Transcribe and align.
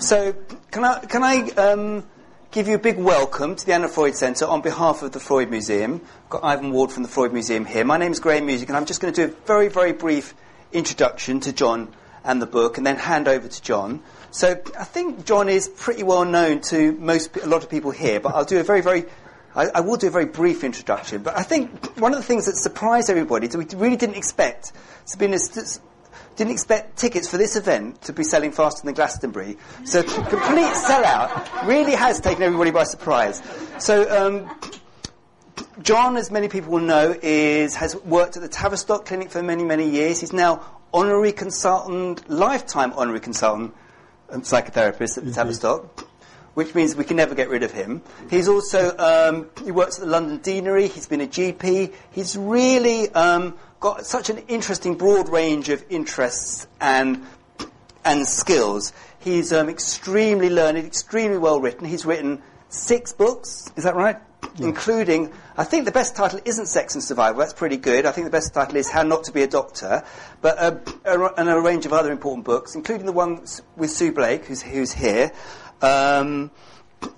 So, 0.00 0.32
can 0.70 0.84
I, 0.84 1.00
can 1.00 1.24
I 1.24 1.50
um, 1.56 2.06
give 2.52 2.68
you 2.68 2.76
a 2.76 2.78
big 2.78 2.98
welcome 2.98 3.56
to 3.56 3.66
the 3.66 3.72
Anna 3.72 3.88
Freud 3.88 4.14
Centre 4.14 4.46
on 4.46 4.60
behalf 4.60 5.02
of 5.02 5.10
the 5.10 5.18
Freud 5.18 5.50
Museum? 5.50 6.00
I've 6.24 6.30
got 6.30 6.44
Ivan 6.44 6.70
Ward 6.70 6.92
from 6.92 7.02
the 7.02 7.08
Freud 7.08 7.32
Museum 7.32 7.64
here. 7.64 7.84
My 7.84 7.96
name 7.96 8.12
is 8.12 8.20
Graham 8.20 8.46
Music, 8.46 8.68
and 8.68 8.76
I'm 8.76 8.86
just 8.86 9.00
going 9.00 9.12
to 9.12 9.26
do 9.26 9.32
a 9.32 9.36
very, 9.46 9.66
very 9.66 9.92
brief 9.92 10.34
introduction 10.72 11.40
to 11.40 11.52
John 11.52 11.92
and 12.22 12.40
the 12.40 12.46
book, 12.46 12.78
and 12.78 12.86
then 12.86 12.94
hand 12.94 13.26
over 13.26 13.48
to 13.48 13.62
John. 13.62 14.00
So, 14.30 14.60
I 14.78 14.84
think 14.84 15.24
John 15.24 15.48
is 15.48 15.66
pretty 15.66 16.04
well 16.04 16.24
known 16.24 16.60
to 16.70 16.92
most, 16.92 17.36
a 17.36 17.46
lot 17.48 17.64
of 17.64 17.68
people 17.68 17.90
here, 17.90 18.20
but 18.20 18.36
I'll 18.36 18.44
do 18.44 18.60
a 18.60 18.62
very, 18.64 18.82
very 18.82 19.04
I, 19.56 19.66
I, 19.74 19.80
will 19.80 19.96
do 19.96 20.06
a 20.06 20.10
very 20.10 20.26
brief 20.26 20.62
introduction, 20.62 21.22
but 21.22 21.36
I 21.36 21.42
think 21.42 21.98
one 21.98 22.12
of 22.12 22.20
the 22.20 22.24
things 22.24 22.46
that 22.46 22.54
surprised 22.54 23.10
everybody 23.10 23.48
is 23.48 23.56
we 23.56 23.64
really 23.74 23.96
didn't 23.96 24.16
expect 24.16 24.72
Sabina 25.06 25.38
didn't 26.38 26.52
expect 26.52 26.96
tickets 26.96 27.28
for 27.28 27.36
this 27.36 27.56
event 27.56 28.00
to 28.02 28.12
be 28.12 28.22
selling 28.22 28.52
faster 28.52 28.84
than 28.84 28.94
Glastonbury. 28.94 29.58
So 29.84 30.04
complete 30.04 30.72
sellout 30.72 31.66
really 31.66 31.96
has 31.96 32.20
taken 32.20 32.44
everybody 32.44 32.70
by 32.70 32.84
surprise. 32.84 33.42
So 33.80 34.08
um, 34.08 34.58
John, 35.82 36.16
as 36.16 36.30
many 36.30 36.48
people 36.48 36.70
will 36.70 36.80
know, 36.80 37.18
is 37.20 37.74
has 37.74 37.96
worked 37.96 38.36
at 38.36 38.42
the 38.42 38.48
Tavistock 38.48 39.04
Clinic 39.04 39.30
for 39.30 39.42
many, 39.42 39.64
many 39.64 39.90
years. 39.90 40.20
He's 40.20 40.32
now 40.32 40.64
honorary 40.94 41.32
consultant, 41.32 42.30
lifetime 42.30 42.92
honorary 42.92 43.20
consultant, 43.20 43.74
um, 44.30 44.42
psychotherapist 44.42 45.18
at 45.18 45.24
the 45.24 45.32
Tavistock 45.32 46.08
which 46.54 46.74
means 46.74 46.96
we 46.96 47.04
can 47.04 47.16
never 47.16 47.36
get 47.36 47.48
rid 47.48 47.62
of 47.62 47.70
him. 47.70 48.02
He's 48.28 48.48
also 48.48 48.96
um, 48.98 49.48
he 49.64 49.70
works 49.70 50.00
at 50.00 50.06
the 50.06 50.10
London 50.10 50.40
Deanery. 50.40 50.88
He's 50.88 51.06
been 51.06 51.20
a 51.20 51.26
GP. 51.26 51.94
He's 52.10 52.36
really 52.36 53.08
um, 53.10 53.54
got 53.80 54.06
such 54.06 54.30
an 54.30 54.38
interesting 54.48 54.96
broad 54.96 55.28
range 55.28 55.68
of 55.68 55.84
interests 55.90 56.66
and 56.80 57.24
and 58.04 58.26
skills. 58.26 58.92
He's 59.18 59.52
um, 59.52 59.68
extremely 59.68 60.50
learned, 60.50 60.78
extremely 60.78 61.38
well 61.38 61.60
written. 61.60 61.86
He's 61.86 62.06
written 62.06 62.42
six 62.68 63.12
books. 63.12 63.70
Is 63.76 63.84
that 63.84 63.96
right? 63.96 64.16
Yeah. 64.56 64.68
Including, 64.68 65.32
I 65.56 65.64
think 65.64 65.84
the 65.84 65.92
best 65.92 66.14
title 66.16 66.40
isn't 66.44 66.66
Sex 66.66 66.94
and 66.94 67.02
Survival. 67.02 67.40
That's 67.40 67.52
pretty 67.52 67.76
good. 67.76 68.06
I 68.06 68.12
think 68.12 68.24
the 68.24 68.30
best 68.30 68.54
title 68.54 68.76
is 68.76 68.88
How 68.88 69.02
Not 69.02 69.24
to 69.24 69.32
Be 69.32 69.42
a 69.42 69.48
Doctor. 69.48 70.04
But 70.40 70.58
uh, 70.58 70.76
a, 71.04 71.34
and 71.34 71.48
a 71.48 71.60
range 71.60 71.86
of 71.86 71.92
other 71.92 72.12
important 72.12 72.44
books, 72.44 72.74
including 72.74 73.04
the 73.04 73.12
one 73.12 73.44
with 73.76 73.90
Sue 73.90 74.12
Blake, 74.12 74.44
who's, 74.44 74.62
who's 74.62 74.92
here. 74.92 75.32
Um, 75.82 76.50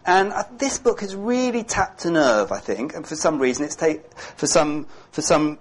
and 0.05 0.33
uh, 0.33 0.45
this 0.53 0.79
book 0.79 1.01
has 1.01 1.15
really 1.15 1.63
tapped 1.63 2.05
a 2.05 2.11
nerve, 2.11 2.53
I 2.53 2.59
think, 2.59 2.95
and 2.95 3.07
for 3.07 3.17
some 3.17 3.39
reason 3.39 3.65
it's 3.65 3.77
ta- 3.77 3.95
for 4.37 4.47
some 4.47 4.87
for 5.13 5.23
some 5.23 5.59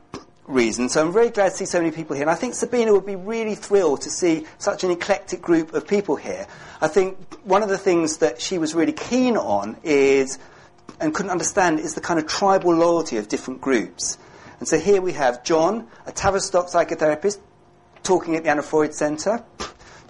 reason. 0.49 0.89
So 0.89 1.05
I'm 1.05 1.13
very 1.13 1.29
glad 1.29 1.51
to 1.51 1.55
see 1.55 1.65
so 1.65 1.79
many 1.79 1.91
people 1.91 2.15
here. 2.15 2.23
And 2.23 2.31
I 2.31 2.35
think 2.35 2.55
Sabina 2.55 2.91
would 2.91 3.05
be 3.05 3.15
really 3.15 3.55
thrilled 3.55 4.01
to 4.01 4.09
see 4.09 4.45
such 4.57 4.83
an 4.83 4.91
eclectic 4.91 5.41
group 5.41 5.73
of 5.73 5.87
people 5.87 6.15
here. 6.15 6.47
I 6.81 6.87
think 6.87 7.17
one 7.43 7.63
of 7.63 7.69
the 7.69 7.77
things 7.77 8.17
that 8.17 8.41
she 8.41 8.57
was 8.57 8.73
really 8.73 8.93
keen 8.93 9.37
on 9.37 9.77
is, 9.83 10.39
and 10.99 11.13
couldn't 11.13 11.31
understand, 11.31 11.79
is 11.79 11.93
the 11.93 12.01
kind 12.01 12.19
of 12.19 12.27
tribal 12.27 12.73
loyalty 12.73 13.17
of 13.17 13.27
different 13.27 13.61
groups. 13.61 14.17
And 14.59 14.67
so 14.67 14.77
here 14.77 15.01
we 15.01 15.13
have 15.13 15.43
John, 15.43 15.87
a 16.05 16.11
Tavistock 16.11 16.67
psychotherapist, 16.67 17.39
talking 18.03 18.35
at 18.35 18.43
the 18.43 18.49
Anna 18.49 18.63
Freud 18.63 18.93
Centre. 18.93 19.43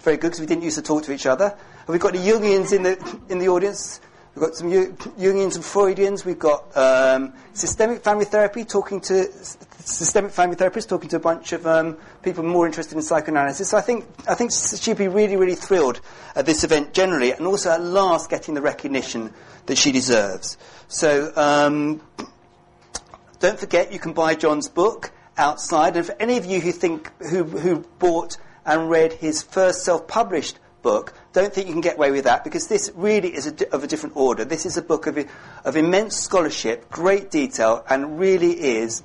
Very 0.00 0.16
good 0.16 0.28
because 0.28 0.40
we 0.40 0.46
didn't 0.46 0.64
used 0.64 0.76
to 0.76 0.82
talk 0.82 1.04
to 1.04 1.12
each 1.12 1.26
other. 1.26 1.50
Have 1.50 1.88
we 1.88 1.98
got 1.98 2.14
the 2.14 2.18
Jungians 2.18 2.72
in 2.72 2.82
the, 2.82 3.20
in 3.28 3.38
the 3.38 3.48
audience? 3.48 4.00
We've 4.34 4.44
got 4.44 4.54
some 4.54 4.70
Jungians 4.70 5.56
and 5.56 5.64
Freudians. 5.64 6.24
We've 6.24 6.38
got 6.38 6.76
um, 6.76 7.34
systemic 7.52 8.02
family 8.02 8.24
therapy, 8.24 8.64
talking 8.64 9.00
to 9.02 9.28
systemic 9.84 10.32
family 10.32 10.56
therapist 10.56 10.88
talking 10.88 11.08
to 11.10 11.16
a 11.16 11.20
bunch 11.20 11.52
of 11.52 11.66
um, 11.66 11.96
people 12.22 12.44
more 12.44 12.66
interested 12.66 12.96
in 12.96 13.02
psychoanalysis. 13.02 13.70
So 13.70 13.76
I 13.76 13.80
think 13.80 14.04
I 14.28 14.34
think 14.34 14.52
she'd 14.52 14.96
be 14.96 15.08
really, 15.08 15.36
really 15.36 15.54
thrilled 15.54 16.00
at 16.34 16.46
this 16.46 16.64
event 16.64 16.92
generally, 16.92 17.32
and 17.32 17.46
also 17.46 17.70
at 17.70 17.82
last 17.82 18.30
getting 18.30 18.54
the 18.54 18.62
recognition 18.62 19.32
that 19.66 19.78
she 19.78 19.92
deserves. 19.92 20.56
So 20.88 21.32
um, 21.36 22.00
don't 23.38 23.58
forget, 23.58 23.92
you 23.92 23.98
can 23.98 24.12
buy 24.12 24.34
John's 24.34 24.68
book 24.68 25.12
outside. 25.36 25.96
And 25.96 26.06
for 26.06 26.16
any 26.20 26.36
of 26.36 26.44
you 26.44 26.60
who 26.60 26.72
think 26.72 27.10
who 27.22 27.44
who 27.44 27.84
bought 27.98 28.36
and 28.66 28.90
read 28.90 29.14
his 29.14 29.42
first 29.42 29.84
self-published 29.84 30.58
book, 30.82 31.12
don't 31.32 31.52
think 31.52 31.66
you 31.66 31.72
can 31.72 31.80
get 31.80 31.96
away 31.96 32.10
with 32.10 32.24
that 32.24 32.42
because 32.42 32.68
this 32.68 32.90
really 32.94 33.34
is 33.34 33.46
a, 33.46 33.74
of 33.74 33.84
a 33.84 33.86
different 33.86 34.16
order. 34.16 34.44
This 34.44 34.66
is 34.66 34.76
a 34.76 34.82
book 34.82 35.06
of, 35.06 35.18
of 35.64 35.76
immense 35.76 36.16
scholarship, 36.16 36.90
great 36.90 37.30
detail, 37.30 37.84
and 37.88 38.18
really 38.18 38.52
is, 38.52 39.02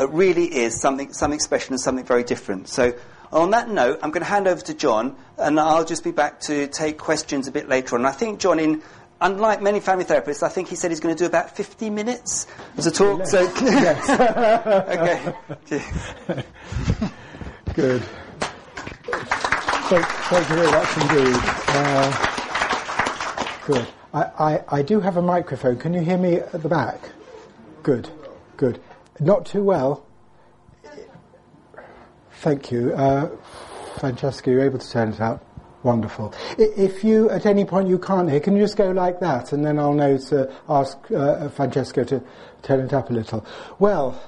uh, 0.00 0.08
really 0.08 0.46
is 0.46 0.80
something, 0.80 1.12
something 1.12 1.40
special 1.40 1.74
and 1.74 1.80
something 1.80 2.04
very 2.04 2.24
different. 2.24 2.68
So, 2.68 2.94
on 3.32 3.50
that 3.50 3.68
note, 3.68 4.00
I'm 4.02 4.10
going 4.10 4.22
to 4.22 4.28
hand 4.28 4.48
over 4.48 4.60
to 4.62 4.74
John, 4.74 5.16
and 5.38 5.60
I'll 5.60 5.84
just 5.84 6.02
be 6.02 6.10
back 6.10 6.40
to 6.42 6.66
take 6.66 6.98
questions 6.98 7.46
a 7.46 7.52
bit 7.52 7.68
later 7.68 7.94
on. 7.96 8.04
I 8.04 8.10
think 8.10 8.40
John, 8.40 8.58
in 8.58 8.82
unlike 9.20 9.62
many 9.62 9.78
family 9.80 10.04
therapists, 10.04 10.42
I 10.42 10.48
think 10.48 10.68
he 10.68 10.74
said 10.74 10.90
he's 10.90 11.00
going 11.00 11.14
to 11.14 11.18
do 11.18 11.26
about 11.26 11.54
50 11.54 11.90
minutes 11.90 12.46
as 12.76 12.86
a 12.86 12.90
talk. 12.90 13.26
So, 13.26 13.46
okay. 13.62 15.34
Good. 17.74 18.02
Thank, 19.90 20.06
thank 20.06 20.48
you 20.48 20.54
very 20.56 20.70
much 20.70 20.96
indeed. 20.96 21.36
Uh, 21.68 22.10
good. 23.66 23.86
I, 24.12 24.22
I, 24.22 24.64
I 24.78 24.82
do 24.82 25.00
have 25.00 25.16
a 25.16 25.22
microphone. 25.22 25.76
Can 25.78 25.94
you 25.94 26.00
hear 26.00 26.18
me 26.18 26.36
at 26.36 26.62
the 26.62 26.68
back? 26.68 27.00
Good, 27.82 28.08
good. 28.56 28.80
Not 29.20 29.46
too 29.46 29.62
well. 29.62 30.06
Thank 32.32 32.72
you. 32.72 32.94
Uh, 32.94 33.30
Francesca, 33.98 34.50
you're 34.50 34.64
able 34.64 34.78
to 34.78 34.90
turn 34.90 35.12
it 35.12 35.20
up. 35.20 35.44
Wonderful. 35.82 36.34
If 36.58 37.04
you, 37.04 37.30
at 37.30 37.46
any 37.46 37.64
point 37.64 37.88
you 37.88 37.98
can't 37.98 38.30
hear, 38.30 38.40
can 38.40 38.56
you 38.56 38.62
just 38.62 38.76
go 38.76 38.90
like 38.90 39.20
that 39.20 39.52
and 39.52 39.64
then 39.64 39.78
I'll 39.78 39.94
know 39.94 40.18
to 40.18 40.52
ask 40.68 40.98
uh, 41.10 41.48
Francesca 41.50 42.04
to 42.06 42.22
turn 42.62 42.80
it 42.80 42.92
up 42.92 43.10
a 43.10 43.12
little. 43.12 43.46
Well, 43.78 44.20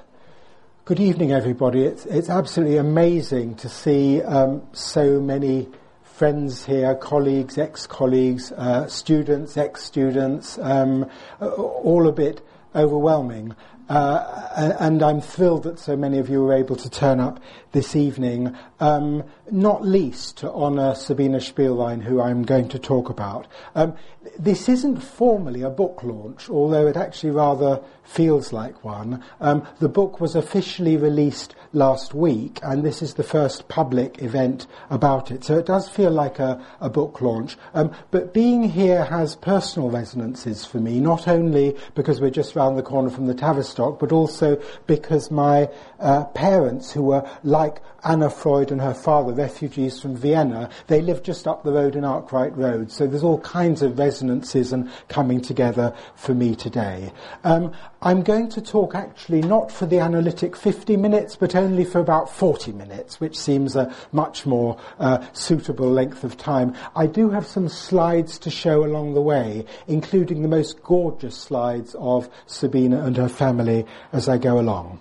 Good 0.84 0.98
evening, 0.98 1.31
everybody. 1.31 1.84
It's, 1.84 2.06
it's 2.06 2.28
absolutely 2.28 2.76
amazing 2.76 3.54
to 3.58 3.69
see 3.69 4.20
um, 4.20 4.66
so 4.72 5.20
many 5.20 5.69
friends 6.02 6.66
here, 6.66 6.97
colleagues, 6.97 7.56
ex-colleagues, 7.56 8.50
uh, 8.50 8.88
students, 8.88 9.56
ex-students, 9.56 10.58
um, 10.58 11.08
all 11.41 12.08
a 12.08 12.12
bit 12.12 12.44
overwhelming. 12.75 13.54
Uh, 13.88 14.75
and 14.81 15.03
I'm 15.03 15.20
thrilled 15.20 15.65
that 15.65 15.78
so 15.78 15.97
many 15.97 16.19
of 16.19 16.28
you 16.28 16.43
were 16.43 16.54
able 16.54 16.76
to 16.76 16.88
turn 16.88 17.20
up 17.20 17.41
this 17.72 17.97
evening, 17.97 18.56
um, 18.81 19.25
not 19.50 19.84
least 19.84 20.38
to 20.38 20.53
honour 20.53 20.94
Sabina 20.94 21.38
Spielrein, 21.38 22.03
who 22.03 22.20
I'm 22.20 22.43
going 22.43 22.69
to 22.70 22.78
talk 22.78 23.10
about. 23.10 23.47
Um, 23.75 23.94
this 24.38 24.68
isn't 24.68 24.98
formally 24.98 25.62
a 25.62 25.70
book 25.70 26.02
launch, 26.02 26.48
although 26.48 26.86
it 26.86 26.96
actually 26.96 27.30
rather 27.30 27.80
feels 28.04 28.52
like 28.52 28.84
one. 28.84 29.22
Um, 29.40 29.66
the 29.80 29.88
book 29.88 30.20
was 30.20 30.34
officially 30.34 30.96
released 30.96 31.54
last 31.72 32.14
week, 32.14 32.58
and 32.62 32.84
this 32.84 33.02
is 33.02 33.14
the 33.14 33.22
first 33.22 33.68
public 33.68 34.22
event 34.22 34.66
about 34.90 35.30
it. 35.30 35.44
So 35.44 35.58
it 35.58 35.66
does 35.66 35.88
feel 35.88 36.10
like 36.10 36.38
a, 36.38 36.64
a 36.80 36.90
book 36.90 37.20
launch. 37.20 37.56
Um, 37.74 37.92
but 38.10 38.34
being 38.34 38.64
here 38.64 39.04
has 39.04 39.36
personal 39.36 39.90
resonances 39.90 40.64
for 40.64 40.78
me, 40.78 41.00
not 41.00 41.28
only 41.28 41.76
because 41.94 42.20
we're 42.20 42.30
just 42.30 42.56
round 42.56 42.76
the 42.76 42.82
corner 42.82 43.10
from 43.10 43.26
the 43.26 43.34
Tavistock, 43.34 43.98
but 43.98 44.12
also 44.12 44.60
because 44.86 45.30
my 45.30 45.68
uh, 46.02 46.24
parents, 46.26 46.92
who 46.92 47.02
were 47.02 47.28
like 47.42 47.80
Anna 48.04 48.28
Freud 48.28 48.72
and 48.72 48.80
her 48.80 48.94
father, 48.94 49.32
refugees 49.32 50.00
from 50.00 50.16
Vienna, 50.16 50.68
they 50.88 51.00
lived 51.00 51.24
just 51.24 51.46
up 51.46 51.62
the 51.62 51.72
road 51.72 51.94
in 51.94 52.04
Arkwright 52.04 52.56
Road. 52.56 52.90
So 52.90 53.06
there's 53.06 53.22
all 53.22 53.38
kinds 53.40 53.80
of 53.80 53.98
resonances 53.98 54.72
and 54.72 54.90
coming 55.08 55.40
together 55.40 55.94
for 56.16 56.34
me 56.34 56.56
today. 56.56 57.12
Um, 57.44 57.72
I'm 58.02 58.22
going 58.22 58.48
to 58.50 58.60
talk 58.60 58.96
actually 58.96 59.42
not 59.42 59.70
for 59.70 59.86
the 59.86 60.00
analytic 60.00 60.56
50 60.56 60.96
minutes, 60.96 61.36
but 61.36 61.54
only 61.54 61.84
for 61.84 62.00
about 62.00 62.28
40 62.28 62.72
minutes, 62.72 63.20
which 63.20 63.38
seems 63.38 63.76
a 63.76 63.94
much 64.10 64.44
more 64.44 64.78
uh, 64.98 65.24
suitable 65.32 65.88
length 65.88 66.24
of 66.24 66.36
time. 66.36 66.74
I 66.96 67.06
do 67.06 67.30
have 67.30 67.46
some 67.46 67.69
slides 67.69 68.38
to 68.40 68.50
show 68.50 68.84
along 68.84 69.14
the 69.14 69.22
way, 69.22 69.64
including 69.87 70.43
the 70.43 70.49
most 70.49 70.82
gorgeous 70.82 71.37
slides 71.37 71.94
of 71.96 72.28
Sabina 72.46 73.04
and 73.04 73.16
her 73.16 73.28
family 73.28 73.87
as 74.12 74.28
I 74.28 74.38
go 74.38 74.58
along. 74.58 74.99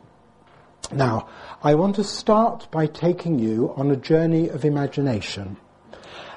Now, 0.92 1.28
I 1.64 1.76
want 1.76 1.96
to 1.96 2.04
start 2.04 2.68
by 2.72 2.88
taking 2.88 3.40
you 3.40 3.74
on 3.78 3.92
a 3.92 3.96
journey 3.96 4.50
of 4.50 4.66
imagination. 4.66 5.58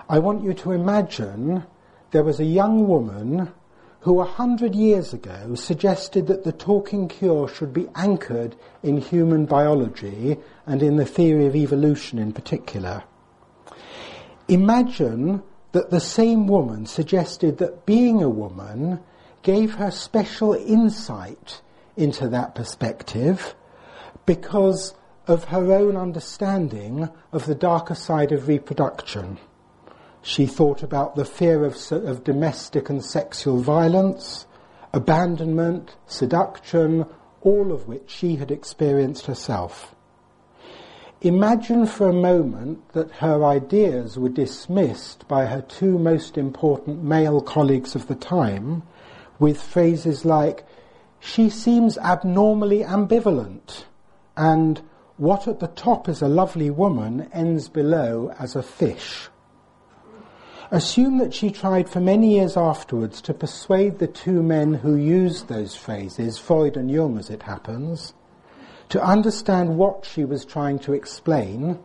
I 0.09 0.19
want 0.19 0.45
you 0.45 0.55
to 0.55 0.73
imagine 0.73 1.65
there 2.11 2.23
was 2.23 2.39
a 2.39 2.45
young 2.45 2.87
woman 2.87 3.53
who 4.01 4.21
a 4.21 4.25
hundred 4.25 4.75
years 4.75 5.15
ago 5.15 5.55
suggested 5.55 6.27
that 6.27 6.45
the 6.45 6.53
talking 6.53 7.09
cure 7.09 7.49
should 7.49 7.73
be 7.73 7.89
anchored 7.95 8.55
in 8.83 8.99
human 8.99 9.47
biology 9.47 10.37
and 10.67 10.83
in 10.83 10.97
the 10.97 11.07
theory 11.07 11.47
of 11.47 11.57
evolution 11.57 12.19
in 12.19 12.33
particular. 12.33 13.03
Imagine 14.47 15.43
that 15.73 15.91
the 15.91 16.01
same 16.01 16.47
woman 16.47 16.87
suggested 16.87 17.59
that 17.59 17.87
being 17.87 18.23
a 18.23 18.29
woman 18.29 19.01
gave 19.43 19.75
her 19.75 19.91
special 19.91 20.53
insight 20.53 21.63
into 21.97 22.29
that 22.29 22.55
perspective 22.55 23.55
because 24.27 24.95
of 25.27 25.45
her 25.45 25.73
own 25.73 25.97
understanding 25.97 27.09
of 27.33 27.47
the 27.47 27.55
darker 27.55 27.95
side 27.95 28.33
of 28.33 28.49
reproduction. 28.49 29.39
She 30.23 30.47
thought 30.47 30.83
about 30.83 31.17
the 31.17 31.25
fear 31.25 31.65
of, 31.65 31.77
of 31.93 32.25
domestic 32.25 32.89
and 32.89 33.05
sexual 33.05 33.61
violence, 33.61 34.47
abandonment, 34.93 35.97
seduction, 36.07 37.07
all 37.43 37.73
of 37.73 37.87
which 37.87 38.11
she 38.11 38.37
had 38.37 38.51
experienced 38.51 39.27
herself. 39.27 39.95
Imagine 41.21 41.87
for 41.87 42.09
a 42.09 42.13
moment 42.13 42.87
that 42.93 43.11
her 43.13 43.45
ideas 43.45 44.19
were 44.19 44.29
dismissed 44.29 45.27
by 45.27 45.47
her 45.47 45.63
two 45.63 45.99
most 45.99 46.37
important 46.37 47.03
male 47.03 47.41
colleagues 47.41 47.95
of 47.95 48.09
the 48.09 48.15
time 48.15 48.83
with 49.39 49.61
phrases 49.61 50.25
like, 50.25 50.67
she 51.19 51.49
seems 51.49 51.97
abnormally 51.99 52.81
ambivalent, 52.85 53.85
and 54.37 54.83
what 55.17 55.47
at 55.47 55.61
the 55.61 55.69
top 55.69 56.09
is 56.09 56.23
a 56.23 56.29
lovely 56.29 56.71
woman 56.71 57.29
ends 57.33 57.69
below 57.69 58.35
as 58.39 58.57
a 58.57 58.63
fish. 58.63 59.29
Assume 60.71 61.19
that 61.19 61.33
she 61.33 61.51
tried 61.51 61.89
for 61.89 62.01
many 62.01 62.35
years 62.35 62.57
afterwards 62.57 63.21
to 63.23 63.35
persuade 63.35 63.99
the 63.99 64.09
two 64.09 64.43
men 64.43 64.75
who 64.75 64.97
used 64.97 65.47
those 65.47 65.77
phrases, 65.77 66.39
Freud 66.39 66.77
and 66.77 66.91
Jung 66.91 67.17
as 67.19 67.31
it 67.31 67.43
happens, 67.43 68.15
to 68.89 69.03
understand 69.03 69.77
what 69.77 70.05
she 70.05 70.25
was 70.25 70.45
trying 70.45 70.79
to 70.81 70.93
explain 70.93 71.79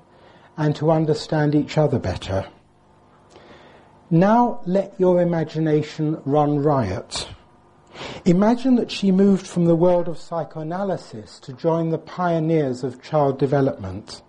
and 0.58 0.76
to 0.76 0.92
understand 0.92 1.54
each 1.54 1.78
other 1.78 2.00
better. 2.00 2.48
Now 4.10 4.62
let 4.66 5.00
your 5.00 5.22
imagination 5.22 6.20
run 6.26 6.60
riot. 6.60 7.28
Imagine 8.26 8.76
that 8.76 8.92
she 8.92 9.12
moved 9.12 9.48
from 9.48 9.66
the 9.66 9.76
world 9.76 10.08
of 10.08 10.18
psychoanalysis 10.18 11.40
to 11.40 11.54
join 11.54 11.90
the 11.90 11.98
pioneers 11.98 12.84
of 12.84 13.02
child 13.02 13.40
development. 13.40 14.22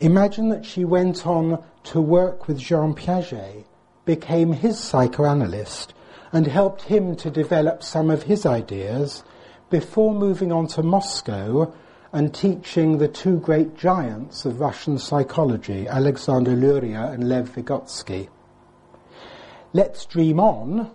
Imagine 0.00 0.48
that 0.50 0.64
she 0.64 0.84
went 0.84 1.26
on 1.26 1.64
to 1.84 2.00
work 2.00 2.46
with 2.46 2.58
Jean 2.58 2.94
Piaget, 2.94 3.64
became 4.04 4.52
his 4.52 4.78
psychoanalyst, 4.78 5.94
and 6.32 6.46
helped 6.46 6.82
him 6.82 7.14
to 7.16 7.30
develop 7.30 7.82
some 7.82 8.10
of 8.10 8.24
his 8.24 8.44
ideas 8.44 9.22
before 9.70 10.14
moving 10.14 10.52
on 10.52 10.66
to 10.66 10.82
Moscow 10.82 11.72
and 12.12 12.34
teaching 12.34 12.98
the 12.98 13.08
two 13.08 13.38
great 13.40 13.76
giants 13.76 14.44
of 14.44 14.60
Russian 14.60 14.98
psychology, 14.98 15.88
Alexander 15.88 16.52
Luria 16.52 17.06
and 17.06 17.28
Lev 17.28 17.50
Vygotsky. 17.54 18.28
Let's 19.72 20.06
dream 20.06 20.38
on 20.38 20.90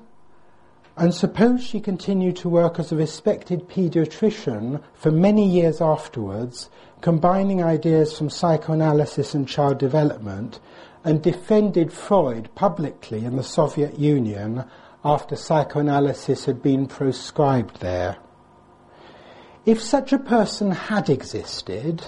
and 1.00 1.14
suppose 1.14 1.64
she 1.64 1.80
continued 1.80 2.36
to 2.36 2.50
work 2.50 2.78
as 2.78 2.92
a 2.92 2.96
respected 2.96 3.70
paediatrician 3.70 4.84
for 4.94 5.10
many 5.10 5.48
years 5.48 5.80
afterwards, 5.80 6.70
combining 7.00 7.64
ideas 7.64 8.18
from 8.18 8.30
psychoanalysis 8.30 9.34
and 9.34 9.48
child 9.48 9.78
development, 9.78 10.60
and 11.06 11.22
defended 11.22 11.94
Freud 11.94 12.50
publicly 12.54 13.24
in 13.24 13.38
the 13.38 13.44
Soviet 13.44 13.98
Union 13.98 14.66
after 15.06 15.38
psychoanalysis 15.38 16.44
had 16.44 16.62
been 16.62 16.86
proscribed 16.86 17.80
there. 17.80 18.18
If 19.66 19.82
such 19.82 20.12
a 20.12 20.20
person 20.20 20.72
had 20.72 21.10
existed, 21.10 22.04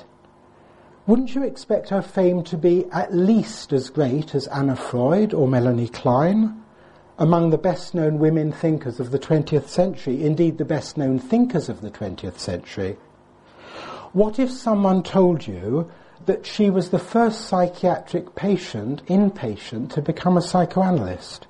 wouldn't 1.08 1.34
you 1.34 1.44
expect 1.44 1.88
her 1.90 2.02
fame 2.02 2.44
to 2.44 2.58
be 2.58 2.88
at 2.92 3.16
least 3.16 3.72
as 3.72 3.90
great 3.90 4.36
as 4.36 4.48
Anna 4.48 4.76
Freud 4.76 5.34
or 5.34 5.48
Melanie 5.48 5.88
Klein? 5.88 6.61
Among 7.18 7.50
the 7.50 7.58
best 7.58 7.94
known 7.94 8.20
women 8.20 8.52
thinkers 8.52 9.00
of 9.00 9.12
the 9.12 9.20
20th 9.20 9.68
century, 9.68 10.24
indeed 10.24 10.58
the 10.58 10.66
best 10.66 10.98
known 10.98 11.20
thinkers 11.20 11.70
of 11.70 11.82
the 11.82 11.92
20th 11.92 12.40
century. 12.40 12.98
What 14.14 14.40
if 14.40 14.52
someone 14.52 15.04
told 15.04 15.48
you 15.48 15.90
that 16.26 16.46
she 16.46 16.70
was 16.70 16.90
the 16.90 17.00
first 17.00 17.46
psychiatric 17.46 18.36
patient, 18.36 19.06
inpatient, 19.08 19.92
to 19.92 20.02
become 20.02 20.38
a 20.38 20.42
psychoanalyst? 20.42 21.48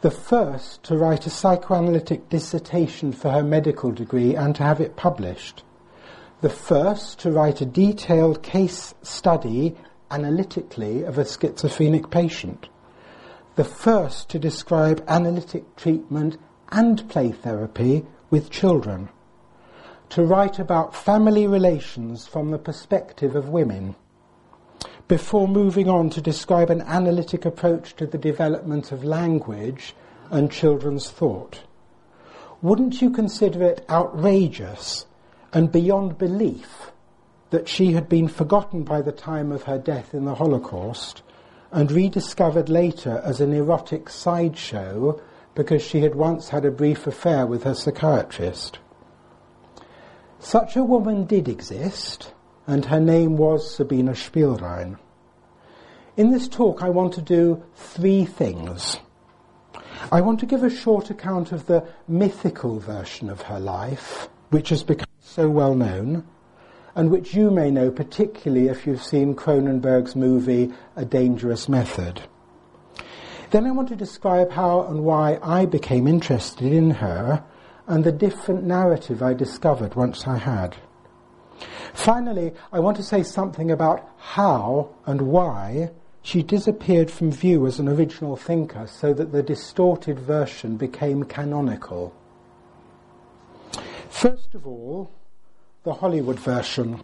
The 0.00 0.10
first 0.10 0.82
to 0.84 0.96
write 0.96 1.26
a 1.26 1.30
psychoanalytic 1.30 2.28
dissertation 2.28 3.12
for 3.12 3.30
her 3.30 3.42
medical 3.42 3.92
degree 3.92 4.34
and 4.34 4.54
to 4.56 4.62
have 4.62 4.80
it 4.80 4.96
published. 4.96 5.62
The 6.40 6.48
first 6.48 7.18
to 7.20 7.30
write 7.30 7.60
a 7.60 7.66
detailed 7.66 8.42
case 8.42 8.94
study 9.02 9.76
analytically 10.10 11.02
of 11.02 11.18
a 11.18 11.24
schizophrenic 11.24 12.10
patient 12.10 12.68
the 13.60 13.64
first 13.64 14.30
to 14.30 14.38
describe 14.38 15.04
analytic 15.06 15.76
treatment 15.76 16.38
and 16.72 17.06
play 17.10 17.30
therapy 17.30 18.06
with 18.30 18.48
children, 18.48 19.06
to 20.08 20.24
write 20.24 20.58
about 20.58 20.94
family 20.94 21.46
relations 21.46 22.26
from 22.26 22.50
the 22.50 22.58
perspective 22.58 23.36
of 23.36 23.50
women, 23.50 23.94
before 25.08 25.46
moving 25.46 25.90
on 25.90 26.08
to 26.08 26.22
describe 26.22 26.70
an 26.70 26.80
analytic 26.80 27.44
approach 27.44 27.94
to 27.94 28.06
the 28.06 28.16
development 28.16 28.92
of 28.92 29.04
language 29.04 29.94
and 30.30 30.50
children's 30.50 31.10
thought. 31.10 31.62
Wouldn't 32.62 33.02
you 33.02 33.10
consider 33.10 33.62
it 33.62 33.84
outrageous 33.90 35.04
and 35.52 35.70
beyond 35.70 36.16
belief 36.16 36.92
that 37.50 37.68
she 37.68 37.92
had 37.92 38.08
been 38.08 38.28
forgotten 38.28 38.84
by 38.84 39.02
the 39.02 39.12
time 39.12 39.52
of 39.52 39.64
her 39.64 39.76
death 39.76 40.14
in 40.14 40.24
the 40.24 40.36
Holocaust 40.36 41.20
and 41.72 41.92
rediscovered 41.92 42.68
later 42.68 43.20
as 43.24 43.40
an 43.40 43.52
erotic 43.52 44.08
sideshow 44.08 45.20
because 45.54 45.82
she 45.82 46.00
had 46.00 46.14
once 46.14 46.48
had 46.48 46.64
a 46.64 46.70
brief 46.70 47.06
affair 47.06 47.46
with 47.46 47.64
her 47.64 47.74
psychiatrist. 47.74 48.78
Such 50.38 50.76
a 50.76 50.84
woman 50.84 51.26
did 51.26 51.48
exist, 51.48 52.32
and 52.66 52.86
her 52.86 53.00
name 53.00 53.36
was 53.36 53.74
Sabina 53.74 54.12
Spielrein. 54.12 54.98
In 56.16 56.30
this 56.30 56.48
talk, 56.48 56.82
I 56.82 56.90
want 56.90 57.14
to 57.14 57.22
do 57.22 57.62
three 57.74 58.24
things. 58.24 58.98
I 60.10 60.20
want 60.22 60.40
to 60.40 60.46
give 60.46 60.62
a 60.62 60.70
short 60.70 61.10
account 61.10 61.52
of 61.52 61.66
the 61.66 61.86
mythical 62.08 62.78
version 62.78 63.28
of 63.28 63.42
her 63.42 63.60
life, 63.60 64.28
which 64.48 64.70
has 64.70 64.82
become 64.82 65.06
so 65.20 65.48
well 65.48 65.74
known 65.74 66.26
and 66.94 67.10
which 67.10 67.34
you 67.34 67.50
may 67.50 67.70
know 67.70 67.90
particularly 67.90 68.68
if 68.68 68.86
you've 68.86 69.02
seen 69.02 69.34
Cronenberg's 69.34 70.16
movie 70.16 70.72
A 70.96 71.04
Dangerous 71.04 71.68
Method. 71.68 72.22
Then 73.50 73.66
I 73.66 73.72
want 73.72 73.88
to 73.88 73.96
describe 73.96 74.52
how 74.52 74.82
and 74.82 75.04
why 75.04 75.38
I 75.42 75.66
became 75.66 76.06
interested 76.06 76.72
in 76.72 76.90
her 76.90 77.44
and 77.86 78.04
the 78.04 78.12
different 78.12 78.62
narrative 78.64 79.22
I 79.22 79.34
discovered 79.34 79.96
once 79.96 80.26
I 80.26 80.36
had. 80.36 80.76
Finally, 81.92 82.52
I 82.72 82.78
want 82.78 82.96
to 82.98 83.02
say 83.02 83.24
something 83.24 83.70
about 83.70 84.08
how 84.16 84.94
and 85.06 85.22
why 85.22 85.90
she 86.22 86.42
disappeared 86.42 87.10
from 87.10 87.32
view 87.32 87.66
as 87.66 87.78
an 87.78 87.88
original 87.88 88.36
thinker 88.36 88.86
so 88.86 89.12
that 89.14 89.32
the 89.32 89.42
distorted 89.42 90.18
version 90.18 90.76
became 90.76 91.24
canonical. 91.24 92.14
First 94.08 94.54
of 94.54 94.66
all, 94.66 95.10
the 95.82 95.94
Hollywood 95.94 96.38
version. 96.38 97.02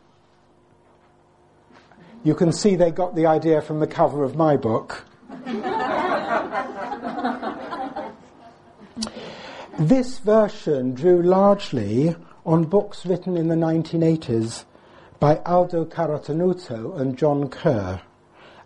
You 2.25 2.35
can 2.35 2.53
see 2.53 2.77
they 2.77 2.91
got 2.91 3.15
the 3.15 3.25
idea 3.25 3.63
from 3.63 3.81
the 3.81 3.87
cover 3.87 4.23
of 4.23 4.37
my 4.37 4.59
book. 4.59 5.03
this 9.79 10.19
version 10.19 10.93
drew 10.93 11.23
largely 11.23 12.17
on 12.45 12.65
books 12.65 13.07
written 13.07 13.39
in 13.39 13.49
the 13.49 13.55
1980s 13.55 14.67
by 15.19 15.37
Aldo 15.47 15.87
Carotenuto 15.87 17.01
and 17.01 17.17
John 17.17 17.49
Kerr. 17.49 18.03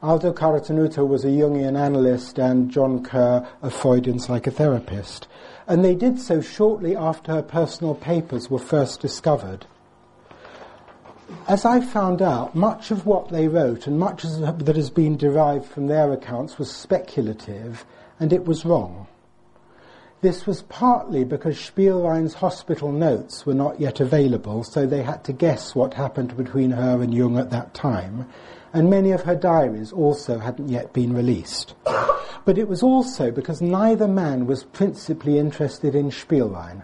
Aldo 0.03 0.33
Carotenuto 0.33 1.07
was 1.07 1.25
a 1.25 1.29
Jungian 1.29 1.79
analyst 1.79 2.37
and 2.41 2.69
John 2.69 3.05
Kerr 3.05 3.47
a 3.63 3.71
Freudian 3.71 4.19
psychotherapist. 4.19 5.29
And 5.69 5.85
they 5.85 5.95
did 5.95 6.19
so 6.19 6.41
shortly 6.41 6.97
after 6.97 7.31
her 7.31 7.43
personal 7.43 7.95
papers 7.95 8.51
were 8.51 8.59
first 8.59 9.01
discovered 9.01 9.67
as 11.47 11.65
I 11.65 11.81
found 11.81 12.23
out, 12.23 12.55
much 12.55 12.91
of 12.91 13.07
what 13.07 13.31
they 13.31 13.49
wrote 13.49 13.87
and 13.87 13.99
much 13.99 14.23
that 14.23 14.77
has 14.77 14.91
been 14.91 15.17
derived 15.17 15.67
from 15.67 15.87
their 15.87 16.13
accounts 16.13 16.59
was 16.59 16.71
speculative, 16.71 17.85
and 18.19 18.33
it 18.33 18.45
was 18.45 18.65
wrong. 18.65 19.07
This 20.23 20.47
was 20.47 20.63
partly 20.63 21.25
because 21.25 21.57
Spielrein's 21.57 22.35
hospital 22.35 22.93
notes 22.93 23.47
were 23.47 23.55
not 23.55 23.81
yet 23.81 24.01
available, 24.01 24.65
so 24.65 24.87
they 24.87 25.03
had 25.03 25.25
to 25.25 25.33
guess 25.33 25.75
what 25.75 25.95
happened 25.95 26.37
between 26.37 26.73
her 26.73 27.01
and 27.01 27.15
Jung 27.15 27.39
at 27.39 27.51
that 27.51 27.73
time, 27.73 28.29
and 28.73 28.91
many 28.91 29.13
of 29.13 29.23
her 29.23 29.35
diaries 29.35 29.93
also 29.93 30.39
hadn't 30.39 30.69
yet 30.69 30.93
been 30.93 31.15
released. 31.15 31.75
But 32.45 32.59
it 32.59 32.69
was 32.69 32.83
also 32.83 33.31
because 33.31 33.63
neither 33.63 34.07
man 34.07 34.47
was 34.47 34.65
principally 34.65 35.39
interested 35.39 35.95
in 35.95 36.11
Spielrein. 36.11 36.83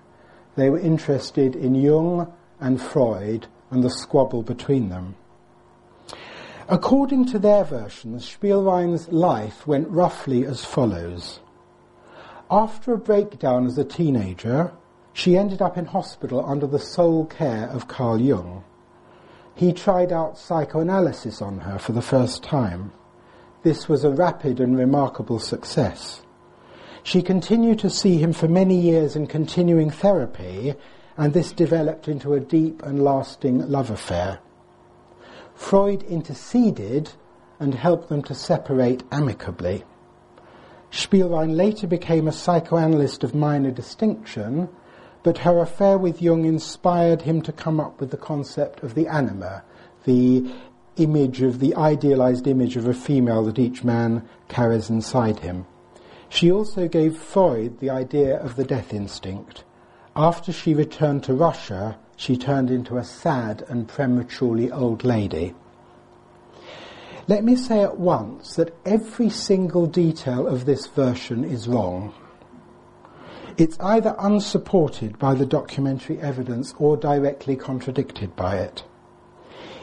They 0.57 0.71
were 0.71 0.79
interested 0.79 1.55
in 1.55 1.75
Jung 1.75 2.33
and 2.59 2.81
Freud 2.81 3.47
and 3.71 3.83
the 3.83 3.91
squabble 3.91 4.43
between 4.43 4.89
them. 4.89 5.17
According 6.69 7.27
to 7.27 7.39
their 7.39 7.65
versions, 7.65 8.25
Spielrein's 8.25 9.09
life 9.09 9.67
went 9.67 9.89
roughly 9.89 10.45
as 10.45 10.65
follows. 10.65 11.41
After 12.51 12.93
a 12.93 12.99
breakdown 12.99 13.67
as 13.67 13.79
a 13.79 13.85
teenager, 13.85 14.73
she 15.13 15.37
ended 15.37 15.63
up 15.63 15.79
in 15.79 15.87
hospital 15.87 16.45
under 16.45 16.67
the 16.67 16.79
sole 16.79 17.25
care 17.27 17.69
of 17.69 17.89
Carl 17.89 18.21
Jung. 18.21 18.65
He 19.55 19.73
tried 19.73 20.13
out 20.13 20.39
psychoanalysis 20.39 21.41
on 21.41 21.61
her 21.61 21.79
for 21.79 21.93
the 21.93 22.03
first 22.03 22.43
time. 22.43 22.93
this 23.63 23.89
was 23.89 24.05
a 24.05 24.11
rapid 24.11 24.61
and 24.61 24.79
remarkable 24.79 25.41
success. 25.41 26.23
She 27.03 27.21
continued 27.21 27.81
to 27.81 27.91
see 27.91 28.19
him 28.19 28.33
for 28.33 28.47
many 28.47 28.79
years 28.79 29.17
in 29.17 29.27
continuing 29.27 29.91
therapy, 29.91 30.75
and 31.17 31.33
this 31.33 31.53
developed 31.53 32.09
into 32.09 32.35
a 32.35 32.41
deep 32.41 32.83
and 32.83 33.03
lasting 33.03 33.69
love 33.71 33.91
affair. 33.91 34.39
Freud 35.55 36.03
interceded 36.05 37.11
and 37.59 37.75
helped 37.75 38.09
them 38.09 38.23
to 38.23 38.35
separate 38.35 39.03
amicably. 39.11 39.85
Spielrein 40.91 41.57
later 41.57 41.87
became 41.87 42.29
a 42.29 42.33
psychoanalyst 42.33 43.25
of 43.25 43.35
minor 43.35 43.71
distinction, 43.71 44.69
but 45.23 45.39
her 45.39 45.59
affair 45.61 45.99
with 45.99 46.23
Jung 46.23 46.45
inspired 46.45 47.23
him 47.23 47.43
to 47.43 47.53
come 47.53 47.81
up 47.81 48.01
with 48.01 48.11
the 48.11 48.17
concept 48.17 48.83
of 48.83 48.95
the 48.95 49.09
anima, 49.09 49.65
the 50.05 50.49
image 50.97 51.43
of 51.43 51.59
the 51.59 51.75
idealized 51.75 52.47
image 52.47 52.77
of 52.77 52.87
a 52.87 52.95
female 52.95 53.45
that 53.45 53.59
each 53.59 53.83
man 53.83 54.27
carries 54.49 54.89
inside 54.89 55.41
him. 55.41 55.67
She 56.29 56.51
also 56.51 56.89
gave 56.89 57.17
Freud 57.17 57.81
the 57.81 57.91
idea 57.91 58.39
of 58.39 58.57
the 58.57 58.65
death 58.65 58.93
instinct. 58.93 59.65
After 60.19 60.51
she 60.51 60.73
returned 60.73 61.25
to 61.25 61.35
Russia, 61.35 61.99
she 62.17 62.39
turned 62.39 62.71
into 62.71 62.97
a 62.97 63.05
sad 63.05 63.63
and 63.69 63.87
prematurely 63.87 64.73
old 64.73 65.05
lady. 65.05 65.55
Let 67.29 67.45
me 67.45 67.55
say 67.55 67.83
at 67.83 67.99
once 67.99 68.57
that 68.57 68.75
every 68.87 69.29
single 69.29 69.87
detail 69.87 70.47
of 70.47 70.65
this 70.65 70.87
version 70.87 71.45
is 71.45 71.69
wrong. 71.69 72.15
It's 73.59 73.79
either 73.79 74.17
unsupported 74.19 75.19
by 75.19 75.35
the 75.35 75.45
documentary 75.45 76.19
evidence 76.21 76.73
or 76.79 76.97
directly 76.97 77.55
contradicted 77.55 78.35
by 78.37 78.57
it. 78.57 78.85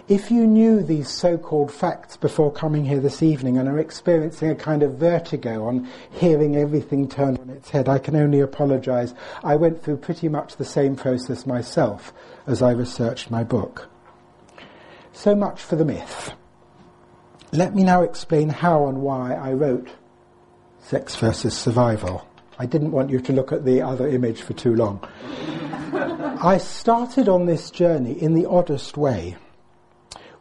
If 0.10 0.30
you 0.30 0.46
knew 0.46 0.84
these 0.84 1.08
so-called 1.08 1.72
facts 1.72 2.18
before 2.18 2.52
coming 2.52 2.84
here 2.84 3.00
this 3.00 3.24
evening 3.24 3.58
and 3.58 3.70
are 3.70 3.80
experiencing 3.80 4.50
a 4.50 4.56
kind 4.56 4.84
of 4.84 4.96
vertigo 4.96 5.66
on 5.66 5.90
hearing 6.12 6.58
everything 6.58 7.08
turned 7.08 7.40
on 7.40 7.50
its 7.50 7.70
head, 7.70 7.88
I 7.88 8.00
can 8.00 8.18
only 8.18 8.42
apologize. 8.42 9.14
I 9.46 9.56
went 9.56 9.82
through 9.82 9.98
pretty 9.98 10.28
much 10.28 10.58
the 10.58 10.66
same 10.66 10.98
process 10.98 11.46
myself 11.46 12.12
as 12.46 12.62
I 12.62 12.72
researched 12.72 13.32
my 13.32 13.46
book. 13.46 13.90
So 15.14 15.36
much 15.36 15.62
for 15.62 15.78
the 15.78 15.86
myth. 15.86 16.34
Let 17.54 17.74
me 17.74 17.84
now 17.84 18.02
explain 18.02 18.50
how 18.50 18.88
and 18.88 19.02
why 19.02 19.36
I 19.36 19.54
wrote 19.54 19.88
Sex 20.82 21.16
versus 21.16 21.58
Survival. 21.58 22.28
I 22.60 22.66
didn't 22.66 22.92
want 22.92 23.10
you 23.10 23.22
to 23.22 23.32
look 23.32 23.54
at 23.54 23.64
the 23.64 23.82
other 23.82 24.10
image 24.10 24.42
for 24.42 24.52
too 24.52 24.76
long. 24.76 25.00
I 26.44 26.58
started 26.58 27.30
on 27.30 27.46
this 27.46 27.72
journey 27.72 28.22
in 28.22 28.34
the 28.34 28.48
oddest 28.48 28.98
way. 28.98 29.38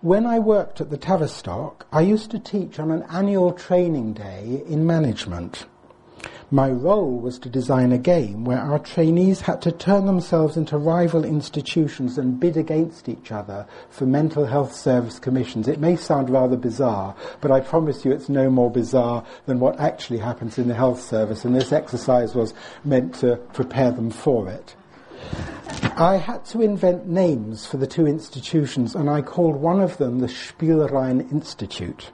When 0.02 0.26
I 0.26 0.40
worked 0.40 0.80
at 0.80 0.90
the 0.90 0.96
Tavistock, 0.96 1.86
I 1.92 2.00
used 2.00 2.32
to 2.32 2.40
teach 2.40 2.80
on 2.80 2.90
an 2.90 3.04
annual 3.08 3.52
training 3.52 4.14
day 4.14 4.64
in 4.66 4.84
management. 4.84 5.66
My 6.50 6.72
role 6.72 7.20
was 7.20 7.38
to 7.38 7.48
design 7.48 7.92
a 7.92 7.98
game 7.98 8.44
where 8.44 8.58
our 8.58 8.80
trainees 8.80 9.42
had 9.42 9.62
to 9.62 9.70
turn 9.70 10.06
themselves 10.06 10.56
into 10.56 10.76
rival 10.76 11.24
institutions 11.24 12.18
and 12.18 12.40
bid 12.40 12.56
against 12.56 13.08
each 13.08 13.30
other 13.30 13.64
for 13.90 14.04
mental 14.04 14.44
health 14.44 14.74
service 14.74 15.20
commissions. 15.20 15.68
It 15.68 15.78
may 15.78 15.94
sound 15.94 16.30
rather 16.30 16.56
bizarre, 16.56 17.14
but 17.40 17.52
I 17.52 17.60
promise 17.60 18.04
you 18.04 18.10
it's 18.10 18.28
no 18.28 18.50
more 18.50 18.72
bizarre 18.72 19.24
than 19.46 19.60
what 19.60 19.78
actually 19.78 20.18
happens 20.18 20.58
in 20.58 20.66
the 20.66 20.74
health 20.74 21.00
service, 21.00 21.44
and 21.44 21.54
this 21.54 21.70
exercise 21.70 22.34
was 22.34 22.54
meant 22.82 23.14
to 23.20 23.36
prepare 23.52 23.92
them 23.92 24.10
for 24.10 24.48
it. 24.48 24.74
I 25.96 26.16
had 26.16 26.44
to 26.46 26.62
invent 26.62 27.06
names 27.06 27.66
for 27.66 27.76
the 27.76 27.86
two 27.86 28.06
institutions, 28.06 28.94
and 28.94 29.10
I 29.10 29.22
called 29.22 29.56
one 29.56 29.80
of 29.80 29.98
them 29.98 30.18
the 30.18 30.26
Spielrein 30.26 31.30
Institute. 31.30 32.10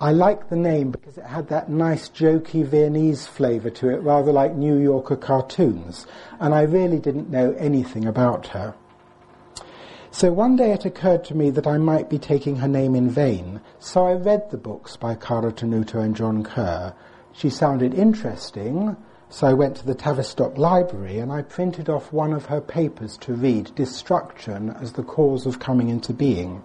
I 0.00 0.12
liked 0.12 0.50
the 0.50 0.56
name 0.56 0.90
because 0.90 1.18
it 1.18 1.24
had 1.24 1.48
that 1.48 1.68
nice 1.68 2.08
jokey 2.08 2.64
Viennese 2.64 3.26
flavour 3.26 3.70
to 3.70 3.88
it, 3.90 4.02
rather 4.02 4.32
like 4.32 4.54
New 4.54 4.76
Yorker 4.78 5.16
cartoons, 5.16 6.06
and 6.40 6.54
I 6.54 6.62
really 6.62 6.98
didn't 6.98 7.30
know 7.30 7.52
anything 7.58 8.06
about 8.06 8.48
her. 8.48 8.74
So 10.10 10.32
one 10.32 10.56
day 10.56 10.72
it 10.72 10.84
occurred 10.84 11.24
to 11.24 11.36
me 11.36 11.50
that 11.50 11.66
I 11.66 11.78
might 11.78 12.08
be 12.08 12.18
taking 12.18 12.56
her 12.56 12.68
name 12.68 12.94
in 12.94 13.10
vain, 13.10 13.60
so 13.78 14.06
I 14.06 14.14
read 14.14 14.50
the 14.50 14.56
books 14.56 14.96
by 14.96 15.14
Carotenuto 15.14 16.02
and 16.02 16.14
John 16.14 16.42
Kerr. 16.42 16.94
She 17.32 17.50
sounded 17.50 17.94
interesting, 17.94 18.96
so 19.34 19.48
I 19.48 19.52
went 19.52 19.78
to 19.78 19.84
the 19.84 19.96
Tavistock 19.96 20.56
Library 20.58 21.18
and 21.18 21.32
I 21.32 21.42
printed 21.42 21.88
off 21.88 22.12
one 22.12 22.32
of 22.32 22.46
her 22.46 22.60
papers 22.60 23.16
to 23.16 23.34
read, 23.34 23.74
Destruction 23.74 24.70
as 24.80 24.92
the 24.92 25.02
Cause 25.02 25.44
of 25.44 25.58
Coming 25.58 25.88
into 25.88 26.12
Being. 26.12 26.62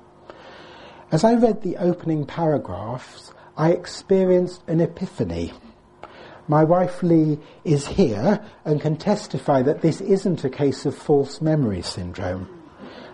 As 1.12 1.24
I 1.24 1.34
read 1.34 1.64
the 1.64 1.78
opening 1.78 2.28
paragraphs, 2.28 3.34
I 3.58 3.72
experienced 3.72 4.62
an 4.68 4.82
epiphany. 4.82 5.52
My 6.48 6.64
wife 6.64 7.02
Lee 7.02 7.40
is 7.64 7.88
here 7.88 8.40
and 8.64 8.80
can 8.80 8.98
testify 8.98 9.64
that 9.64 9.82
this 9.82 10.00
isn't 10.00 10.44
a 10.44 10.50
case 10.52 10.86
of 10.86 10.96
false 10.96 11.42
memory 11.42 11.82
syndrome. 11.82 12.48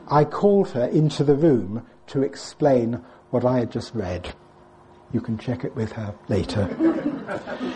I 0.09 0.25
called 0.25 0.71
her 0.71 0.87
into 0.87 1.23
the 1.23 1.35
room 1.35 1.87
to 2.07 2.23
explain 2.23 3.01
what 3.29 3.45
I 3.45 3.59
had 3.59 3.71
just 3.71 3.95
read. 3.95 4.35
You 5.13 5.21
can 5.21 5.37
check 5.37 5.63
it 5.63 5.77
with 5.77 5.93
her 5.93 6.13
later. 6.27 6.67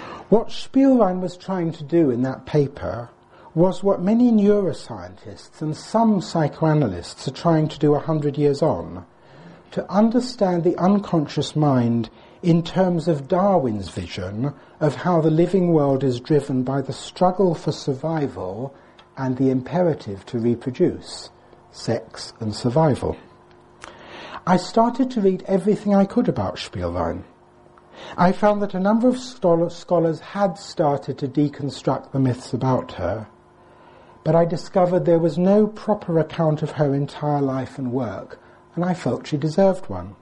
what 0.29 0.49
Spielrein 0.49 1.21
was 1.21 1.35
trying 1.35 1.71
to 1.73 1.83
do 1.83 2.11
in 2.11 2.21
that 2.21 2.45
paper 2.45 3.09
was 3.55 3.83
what 3.83 4.01
many 4.01 4.31
neuroscientists 4.31 5.61
and 5.61 5.75
some 5.75 6.21
psychoanalysts 6.21 7.27
are 7.27 7.31
trying 7.31 7.67
to 7.67 7.79
do 7.79 7.95
a 7.95 7.99
hundred 7.99 8.37
years 8.37 8.61
on 8.61 9.05
to 9.71 9.91
understand 9.91 10.63
the 10.63 10.77
unconscious 10.77 11.55
mind 11.55 12.09
in 12.41 12.63
terms 12.63 13.07
of 13.07 13.27
Darwin's 13.27 13.89
vision 13.89 14.53
of 14.79 14.95
how 14.95 15.19
the 15.19 15.31
living 15.31 15.73
world 15.73 16.03
is 16.03 16.19
driven 16.19 16.63
by 16.63 16.81
the 16.81 16.93
struggle 16.93 17.53
for 17.53 17.71
survival 17.71 18.73
and 19.17 19.37
the 19.37 19.49
imperative 19.49 20.25
to 20.27 20.39
reproduce, 20.39 21.29
sex 21.71 22.33
and 22.39 22.55
survival. 22.55 23.17
I 24.47 24.57
started 24.57 25.11
to 25.11 25.21
read 25.21 25.43
everything 25.47 25.93
I 25.93 26.05
could 26.05 26.29
about 26.29 26.55
Spielrein. 26.55 27.23
I 28.17 28.31
found 28.31 28.61
that 28.61 28.73
a 28.73 28.79
number 28.79 29.07
of 29.07 29.19
scholars 29.19 30.19
had 30.19 30.57
started 30.57 31.17
to 31.17 31.27
deconstruct 31.27 32.11
the 32.11 32.19
myths 32.19 32.53
about 32.53 32.93
her, 32.93 33.27
but 34.23 34.35
I 34.35 34.45
discovered 34.45 35.05
there 35.05 35.19
was 35.19 35.37
no 35.37 35.67
proper 35.67 36.19
account 36.19 36.61
of 36.61 36.71
her 36.71 36.93
entire 36.93 37.41
life 37.41 37.77
and 37.77 37.91
work, 37.91 38.39
and 38.75 38.83
I 38.83 38.93
felt 38.93 39.27
she 39.27 39.37
deserved 39.37 39.89
one. 39.89 40.15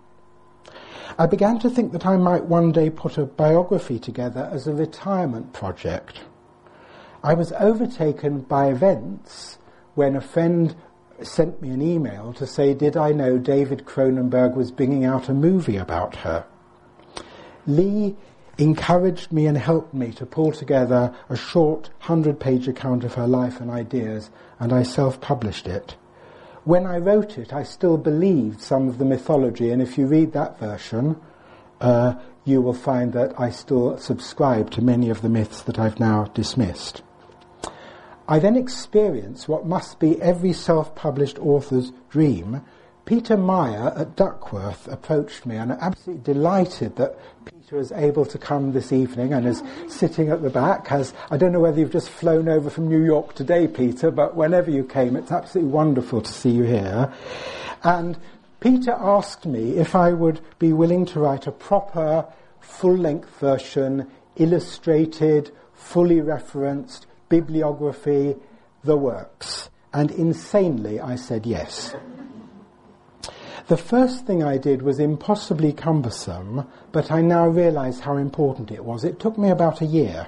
I 1.18 1.26
began 1.26 1.58
to 1.60 1.70
think 1.70 1.92
that 1.94 2.06
I 2.06 2.18
might 2.18 2.46
one 2.46 2.72
day 2.72 2.90
put 2.90 3.18
a 3.18 3.26
biography 3.26 3.98
together 3.98 4.50
as 4.52 4.68
a 4.68 4.74
retirement 4.74 5.54
project. 5.54 6.20
I 7.24 7.34
was 7.34 7.52
overtaken 7.54 8.42
by 8.42 8.68
events 8.68 9.58
when 9.96 10.16
a 10.16 10.22
friend 10.22 10.76
sent 11.24 11.62
me 11.62 11.70
an 11.70 11.82
email 11.82 12.34
to 12.34 12.46
say, 12.46 12.76
did 12.76 12.96
I 12.96 13.12
know 13.12 13.40
David 13.40 13.86
Cronenberg 13.86 14.56
was 14.56 14.72
bringing 14.72 15.04
out 15.04 15.28
a 15.30 15.34
movie 15.34 15.78
about 15.78 16.18
her? 16.18 16.46
Lee 17.68 18.16
encouraged 18.58 19.32
me 19.32 19.46
and 19.46 19.58
helped 19.58 19.94
me 19.94 20.12
to 20.14 20.26
pull 20.26 20.52
together 20.52 21.14
a 21.30 21.36
short 21.36 21.90
100 22.00 22.40
page 22.40 22.68
account 22.68 23.04
of 23.04 23.14
her 23.14 23.28
life 23.28 23.60
and 23.62 23.70
ideas, 23.70 24.32
and 24.60 24.74
I 24.74 24.84
self 24.84 25.22
published 25.22 25.68
it. 25.68 25.96
When 26.64 26.86
I 26.86 26.98
wrote 26.98 27.38
it, 27.38 27.54
I 27.54 27.64
still 27.64 27.98
believed 27.98 28.62
some 28.62 28.88
of 28.88 28.98
the 28.98 29.06
mythology, 29.06 29.70
and 29.70 29.82
if 29.82 29.98
you 29.98 30.08
read 30.08 30.34
that 30.34 30.60
version, 30.60 31.20
uh, 31.80 32.16
you 32.46 32.62
will 32.62 32.74
find 32.74 33.14
that 33.14 33.40
I 33.40 33.52
still 33.52 33.98
subscribe 33.98 34.72
to 34.72 34.82
many 34.82 35.10
of 35.10 35.22
the 35.22 35.30
myths 35.30 35.62
that 35.64 35.78
I've 35.78 36.00
now 36.00 36.26
dismissed. 36.34 37.04
I 38.28 38.40
then 38.40 38.58
experienced 38.58 39.48
what 39.48 39.66
must 39.66 40.00
be 40.00 40.22
every 40.22 40.52
self-published 40.52 41.40
author's 41.40 41.92
dream. 42.10 42.62
Peter 43.06 43.38
Meyer 43.38 43.94
at 43.96 44.18
Duckworth 44.18 44.86
approached 44.90 45.46
me 45.46 45.56
and 45.56 45.72
I'm 45.72 45.80
absolutely 45.80 46.34
delighted 46.34 46.98
that 46.98 47.18
Peter 47.68 47.82
is 47.82 47.92
able 47.92 48.26
to 48.26 48.38
come 48.38 48.72
this 48.72 48.94
evening 48.94 49.34
and 49.34 49.46
is 49.46 49.62
sitting 49.90 50.30
at 50.30 50.42
the 50.42 50.50
back. 50.50 50.88
Has, 50.88 51.14
I 51.30 51.36
don't 51.36 51.52
know 51.52 51.60
whether 51.60 51.82
you've 51.82 51.92
just 51.92 52.10
flown 52.10 52.48
over 52.48 52.70
from 52.70 52.88
New 52.88 53.04
York 53.04 53.36
today, 53.36 53.68
Peter, 53.68 54.10
but 54.10 54.38
whenever 54.38 54.72
you 54.72 54.86
came, 54.86 55.18
it's 55.18 55.34
absolutely 55.34 55.74
wonderful 55.74 56.22
to 56.22 56.32
see 56.32 56.50
you 56.50 56.64
here. 56.64 57.12
And 57.84 58.18
Peter 58.62 58.94
asked 58.94 59.46
me 59.46 59.72
if 59.76 59.96
I 59.96 60.14
would 60.14 60.40
be 60.60 60.72
willing 60.72 61.06
to 61.08 61.20
write 61.20 61.46
a 61.46 61.52
proper, 61.52 62.26
full-length 62.62 63.38
version, 63.38 64.10
illustrated, 64.38 65.52
fully 65.74 66.22
referenced, 66.22 67.06
bibliography, 67.28 68.38
the 68.86 68.96
works. 68.96 69.70
And 69.92 70.12
insanely, 70.12 71.02
I 71.02 71.18
said 71.18 71.46
yes. 71.46 71.94
The 73.68 73.76
first 73.76 74.26
thing 74.26 74.42
I 74.42 74.58
did 74.58 74.82
was 74.82 74.98
impossibly 74.98 75.74
cumbersome, 75.74 76.66
but 76.94 77.12
I 77.12 77.22
now 77.22 77.50
realize 77.50 78.00
how 78.00 78.16
important 78.16 78.72
it 78.72 78.86
was. 78.86 79.04
It 79.04 79.20
took 79.20 79.38
me 79.38 79.50
about 79.50 79.82
a 79.82 79.86
year. 79.86 80.28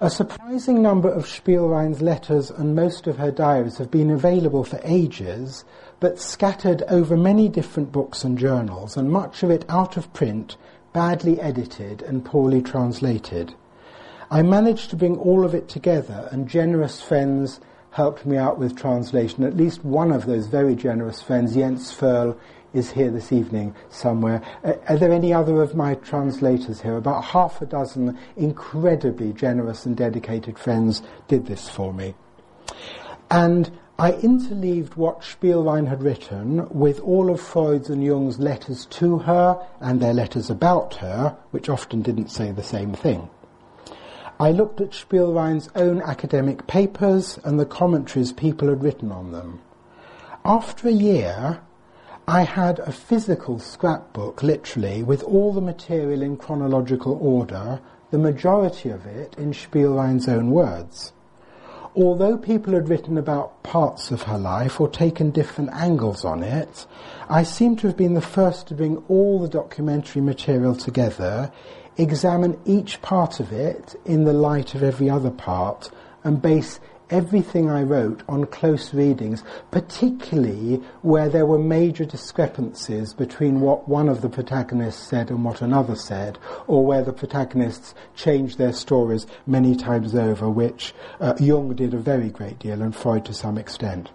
A 0.00 0.08
surprising 0.08 0.80
number 0.80 1.10
of 1.10 1.26
Spielrein's 1.26 2.00
letters 2.00 2.50
and 2.50 2.74
most 2.74 3.06
of 3.06 3.18
her 3.18 3.30
diaries 3.30 3.76
have 3.76 3.90
been 3.90 4.10
available 4.10 4.64
for 4.64 4.80
ages, 4.84 5.66
but 6.00 6.18
scattered 6.18 6.82
over 6.88 7.14
many 7.14 7.46
different 7.46 7.92
books 7.92 8.24
and 8.24 8.38
journals, 8.38 8.96
and 8.96 9.10
much 9.10 9.42
of 9.42 9.50
it 9.50 9.66
out 9.68 9.98
of 9.98 10.10
print 10.14 10.56
badly 10.94 11.38
edited 11.42 12.00
and 12.00 12.24
poorly 12.24 12.62
translated. 12.62 13.52
I 14.30 14.40
managed 14.40 14.88
to 14.90 14.96
bring 14.96 15.18
all 15.18 15.44
of 15.44 15.54
it 15.54 15.68
together, 15.68 16.26
and 16.32 16.48
generous 16.48 17.02
friends 17.02 17.60
helped 17.90 18.24
me 18.24 18.36
out 18.36 18.58
with 18.58 18.76
translation. 18.76 19.44
At 19.44 19.56
least 19.56 19.84
one 19.84 20.12
of 20.12 20.26
those 20.26 20.46
very 20.46 20.74
generous 20.74 21.20
friends, 21.20 21.54
Jens 21.54 21.92
Ferl, 21.92 22.38
is 22.72 22.90
here 22.92 23.10
this 23.10 23.32
evening 23.32 23.74
somewhere. 23.88 24.42
Uh, 24.62 24.74
are 24.88 24.96
there 24.96 25.12
any 25.12 25.32
other 25.32 25.60
of 25.60 25.74
my 25.74 25.94
translators 25.96 26.80
here? 26.80 26.96
About 26.96 27.24
half 27.24 27.60
a 27.60 27.66
dozen 27.66 28.16
incredibly 28.36 29.32
generous 29.32 29.86
and 29.86 29.96
dedicated 29.96 30.58
friends 30.58 31.02
did 31.26 31.46
this 31.46 31.68
for 31.68 31.92
me. 31.92 32.14
And 33.30 33.76
I 33.98 34.12
interleaved 34.12 34.96
what 34.96 35.20
Spielrein 35.20 35.86
had 35.86 36.02
written 36.02 36.68
with 36.70 37.00
all 37.00 37.30
of 37.30 37.40
Freud's 37.40 37.90
and 37.90 38.02
Jung's 38.02 38.38
letters 38.38 38.86
to 38.86 39.18
her 39.18 39.66
and 39.80 40.00
their 40.00 40.14
letters 40.14 40.48
about 40.48 40.94
her, 40.96 41.36
which 41.50 41.68
often 41.68 42.02
didn't 42.02 42.28
say 42.28 42.50
the 42.50 42.62
same 42.62 42.94
thing. 42.94 43.28
I 44.40 44.52
looked 44.52 44.80
at 44.80 44.94
Spielrein's 44.94 45.68
own 45.74 46.00
academic 46.00 46.66
papers 46.66 47.38
and 47.44 47.60
the 47.60 47.66
commentaries 47.66 48.32
people 48.32 48.68
had 48.68 48.82
written 48.82 49.12
on 49.12 49.32
them. 49.32 49.60
After 50.46 50.88
a 50.88 50.92
year, 50.92 51.60
I 52.26 52.44
had 52.44 52.78
a 52.78 52.90
physical 52.90 53.58
scrapbook, 53.58 54.42
literally, 54.42 55.02
with 55.02 55.22
all 55.24 55.52
the 55.52 55.60
material 55.60 56.22
in 56.22 56.38
chronological 56.38 57.18
order, 57.20 57.82
the 58.10 58.18
majority 58.18 58.88
of 58.88 59.04
it 59.04 59.34
in 59.36 59.52
Spielrein's 59.52 60.26
own 60.26 60.50
words. 60.52 61.12
Although 61.94 62.38
people 62.38 62.72
had 62.72 62.88
written 62.88 63.18
about 63.18 63.62
parts 63.62 64.10
of 64.10 64.22
her 64.22 64.38
life 64.38 64.80
or 64.80 64.88
taken 64.88 65.32
different 65.32 65.70
angles 65.74 66.24
on 66.24 66.42
it, 66.42 66.86
I 67.28 67.42
seem 67.42 67.76
to 67.76 67.88
have 67.88 67.96
been 67.96 68.14
the 68.14 68.22
first 68.22 68.68
to 68.68 68.74
bring 68.74 69.04
all 69.08 69.38
the 69.38 69.48
documentary 69.48 70.22
material 70.22 70.74
together, 70.74 71.52
examine 72.00 72.58
each 72.64 73.00
part 73.02 73.40
of 73.40 73.52
it 73.52 73.94
in 74.04 74.24
the 74.24 74.32
light 74.32 74.74
of 74.74 74.82
every 74.82 75.10
other 75.10 75.30
part, 75.30 75.90
and 76.24 76.40
base 76.40 76.80
everything 77.10 77.68
I 77.68 77.82
wrote 77.82 78.22
on 78.28 78.46
close 78.46 78.94
readings, 78.94 79.42
particularly 79.70 80.76
where 81.02 81.28
there 81.28 81.46
were 81.46 81.58
major 81.58 82.04
discrepancies 82.04 83.12
between 83.12 83.60
what 83.60 83.88
one 83.88 84.08
of 84.08 84.22
the 84.22 84.28
protagonists 84.28 85.08
said 85.08 85.30
and 85.30 85.44
what 85.44 85.60
another 85.60 85.96
said, 85.96 86.38
or 86.66 86.84
where 86.84 87.02
the 87.02 87.12
protagonists 87.12 87.94
changed 88.14 88.58
their 88.58 88.72
stories 88.72 89.26
many 89.46 89.74
times 89.74 90.14
over, 90.14 90.48
which 90.48 90.94
uh, 91.20 91.34
Jung 91.38 91.74
did 91.74 91.94
a 91.94 91.98
very 91.98 92.30
great 92.30 92.58
deal 92.58 92.80
and 92.80 92.94
Freud 92.94 93.24
to 93.24 93.34
some 93.34 93.58
extent. 93.58 94.10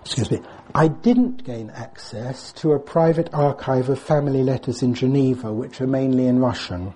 Excuse 0.00 0.30
me. 0.30 0.40
I 0.76 0.88
didn't 0.88 1.42
gain 1.42 1.70
access 1.70 2.52
to 2.60 2.72
a 2.72 2.78
private 2.78 3.32
archive 3.32 3.88
of 3.88 3.98
family 3.98 4.42
letters 4.42 4.82
in 4.82 4.92
Geneva, 4.92 5.50
which 5.50 5.80
are 5.80 5.86
mainly 5.86 6.26
in 6.26 6.38
Russian. 6.38 6.92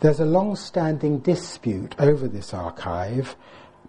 There's 0.00 0.20
a 0.20 0.26
long-standing 0.26 1.20
dispute 1.20 1.94
over 1.98 2.28
this 2.28 2.52
archive, 2.52 3.34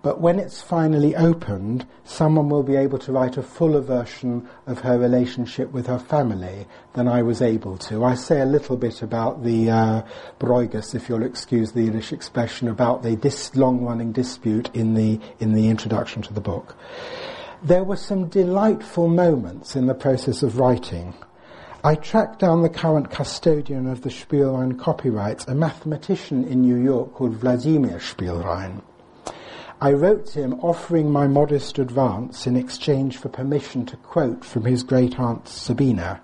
but 0.02 0.22
when 0.22 0.40
it's 0.40 0.62
finally 0.62 1.14
opened, 1.14 1.86
someone 2.06 2.48
will 2.48 2.64
be 2.64 2.78
able 2.78 3.00
to 3.00 3.12
write 3.12 3.36
a 3.36 3.44
fuller 3.44 3.82
version 3.82 4.48
of 4.66 4.80
her 4.80 4.98
relationship 4.98 5.74
with 5.74 5.88
her 5.88 6.00
family 6.00 6.66
than 6.94 7.10
I 7.10 7.22
was 7.22 7.42
able 7.42 7.78
to. 7.80 8.06
I 8.06 8.16
say 8.16 8.40
a 8.40 8.46
little 8.46 8.78
bit 8.78 9.02
about 9.02 9.44
the 9.44 9.70
uh, 9.70 10.02
if 10.40 11.10
you'll 11.10 11.24
excuse 11.24 11.74
the 11.74 11.82
English 11.82 12.14
expression, 12.14 12.70
about 12.70 13.04
the 13.04 13.18
dis- 13.18 13.54
long-running 13.58 14.14
dispute 14.14 14.70
in 14.74 14.94
the 14.94 15.20
in 15.42 15.52
the 15.52 15.68
introduction 15.68 16.22
to 16.22 16.34
the 16.34 16.40
book. 16.40 16.78
There 17.64 17.84
were 17.84 17.96
some 17.96 18.28
delightful 18.28 19.08
moments 19.08 19.76
in 19.76 19.88
the 19.88 19.96
process 19.96 20.44
of 20.44 20.60
writing. 20.60 21.16
I 21.84 21.96
tracked 21.96 22.40
down 22.40 22.62
the 22.62 22.70
current 22.70 23.10
custodian 23.10 23.88
of 23.88 24.02
the 24.02 24.10
Spielrein 24.10 24.78
copyrights, 24.78 25.48
a 25.48 25.56
mathematician 25.56 26.44
in 26.44 26.62
New 26.62 26.76
York 26.76 27.16
called 27.16 27.34
Vladimir 27.34 28.00
Spielrein. 28.00 28.84
I 29.82 29.94
wrote 29.94 30.28
to 30.28 30.40
him 30.40 30.54
offering 30.62 31.12
my 31.12 31.28
modest 31.28 31.80
advance 31.80 32.46
in 32.46 32.56
exchange 32.56 33.18
for 33.18 33.30
permission 33.30 33.88
to 33.88 33.98
quote 33.98 34.46
from 34.46 34.66
his 34.66 34.84
great 34.84 35.20
aunt 35.20 35.48
Sabina. 35.48 36.22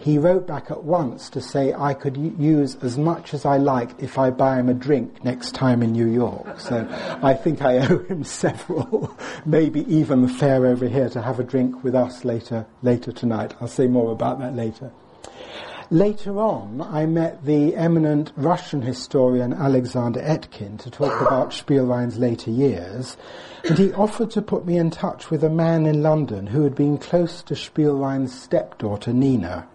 He 0.00 0.16
wrote 0.16 0.46
back 0.46 0.70
at 0.70 0.84
once 0.84 1.28
to 1.30 1.40
say 1.40 1.74
I 1.74 1.92
could 1.92 2.16
use 2.16 2.76
as 2.76 2.96
much 2.96 3.34
as 3.34 3.44
I 3.44 3.56
liked 3.56 4.00
if 4.00 4.16
I 4.16 4.30
buy 4.30 4.58
him 4.60 4.68
a 4.68 4.74
drink 4.74 5.24
next 5.24 5.56
time 5.56 5.82
in 5.82 5.90
New 5.90 6.06
York. 6.06 6.60
So 6.60 6.86
I 7.20 7.34
think 7.34 7.62
I 7.62 7.78
owe 7.78 8.04
him 8.04 8.22
several, 8.42 9.16
maybe 9.44 9.80
even 9.92 10.22
the 10.22 10.28
fare 10.28 10.66
over 10.66 10.86
here 10.86 11.08
to 11.08 11.20
have 11.20 11.40
a 11.40 11.44
drink 11.44 11.82
with 11.82 11.96
us 11.96 12.24
later, 12.24 12.64
later 12.80 13.10
tonight. 13.10 13.54
I'll 13.60 13.66
say 13.66 13.88
more 13.88 14.12
about 14.12 14.38
that 14.38 14.54
later. 14.54 14.92
Later 15.90 16.38
on, 16.38 16.82
I 16.82 17.06
met 17.06 17.44
the 17.44 17.74
eminent 17.74 18.30
Russian 18.36 18.82
historian 18.82 19.52
Alexander 19.54 20.20
Etkind 20.20 20.80
to 20.82 20.90
talk 20.90 21.20
about 21.22 21.50
Spielrein's 21.50 22.18
later 22.18 22.50
years, 22.50 23.16
and 23.64 23.78
he 23.78 23.92
offered 23.94 24.30
to 24.32 24.42
put 24.42 24.64
me 24.64 24.76
in 24.76 24.90
touch 24.90 25.30
with 25.30 25.42
a 25.42 25.50
man 25.50 25.86
in 25.86 26.02
London 26.02 26.46
who 26.46 26.62
had 26.62 26.74
been 26.74 26.98
close 26.98 27.42
to 27.42 27.54
Spielrein's 27.54 28.38
stepdaughter 28.38 29.12
Nina. 29.12 29.66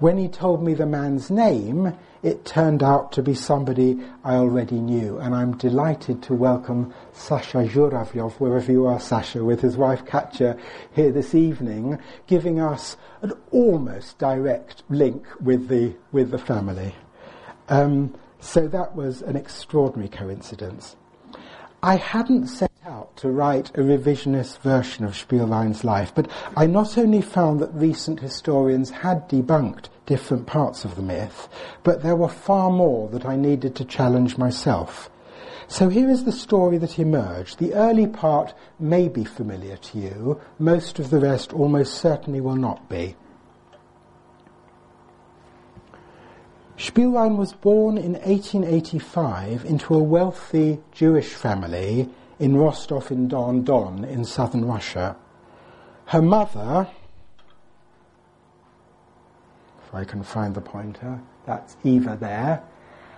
When 0.00 0.18
he 0.18 0.26
told 0.26 0.60
me 0.60 0.74
the 0.74 0.86
man's 0.86 1.30
name, 1.30 1.96
it 2.20 2.44
turned 2.44 2.82
out 2.82 3.12
to 3.12 3.22
be 3.22 3.34
somebody 3.34 4.00
I 4.24 4.34
already 4.34 4.80
knew, 4.80 5.18
and 5.18 5.32
I'm 5.32 5.56
delighted 5.56 6.20
to 6.24 6.34
welcome 6.34 6.92
Sasha 7.12 7.58
Zhuravlyov, 7.58 8.32
wherever 8.40 8.72
you 8.72 8.86
are, 8.86 8.98
Sasha, 8.98 9.44
with 9.44 9.60
his 9.60 9.76
wife 9.76 10.04
Katya 10.04 10.56
here 10.92 11.12
this 11.12 11.32
evening, 11.32 12.00
giving 12.26 12.58
us 12.58 12.96
an 13.22 13.34
almost 13.52 14.18
direct 14.18 14.82
link 14.88 15.26
with 15.40 15.68
the, 15.68 15.94
with 16.10 16.32
the 16.32 16.38
family. 16.38 16.96
Um, 17.68 18.16
so 18.40 18.66
that 18.66 18.96
was 18.96 19.22
an 19.22 19.36
extraordinary 19.36 20.08
coincidence. 20.08 20.96
I 21.84 21.96
hadn't 21.96 22.46
set 22.46 22.72
out 22.86 23.14
to 23.18 23.28
write 23.28 23.68
a 23.74 23.82
revisionist 23.82 24.60
version 24.60 25.04
of 25.04 25.12
Spielrein's 25.12 25.84
life, 25.84 26.14
but 26.14 26.30
I 26.56 26.64
not 26.64 26.96
only 26.96 27.20
found 27.20 27.60
that 27.60 27.74
recent 27.74 28.20
historians 28.20 28.88
had 28.88 29.28
debunked 29.28 29.90
different 30.06 30.46
parts 30.46 30.86
of 30.86 30.96
the 30.96 31.02
myth, 31.02 31.46
but 31.82 32.02
there 32.02 32.16
were 32.16 32.30
far 32.30 32.70
more 32.70 33.10
that 33.10 33.26
I 33.26 33.36
needed 33.36 33.76
to 33.76 33.84
challenge 33.84 34.38
myself. 34.38 35.10
So 35.68 35.90
here 35.90 36.08
is 36.08 36.24
the 36.24 36.32
story 36.32 36.78
that 36.78 36.98
emerged. 36.98 37.58
The 37.58 37.74
early 37.74 38.06
part 38.06 38.54
may 38.78 39.10
be 39.10 39.24
familiar 39.24 39.76
to 39.76 39.98
you, 39.98 40.40
most 40.58 40.98
of 40.98 41.10
the 41.10 41.20
rest 41.20 41.52
almost 41.52 41.96
certainly 41.96 42.40
will 42.40 42.56
not 42.56 42.88
be. 42.88 43.14
Spielrein 46.76 47.36
was 47.36 47.52
born 47.52 47.96
in 47.96 48.14
1885 48.14 49.64
into 49.64 49.94
a 49.94 50.02
wealthy 50.02 50.80
Jewish 50.90 51.28
family 51.28 52.08
in 52.40 52.56
Rostov-on 52.56 53.62
Don 53.62 54.04
in 54.04 54.24
southern 54.24 54.64
Russia. 54.64 55.16
Her 56.06 56.20
mother, 56.20 56.88
if 59.86 59.94
I 59.94 60.04
can 60.04 60.24
find 60.24 60.54
the 60.54 60.60
pointer, 60.60 61.20
that's 61.46 61.76
Eva 61.84 62.18
there, 62.20 62.64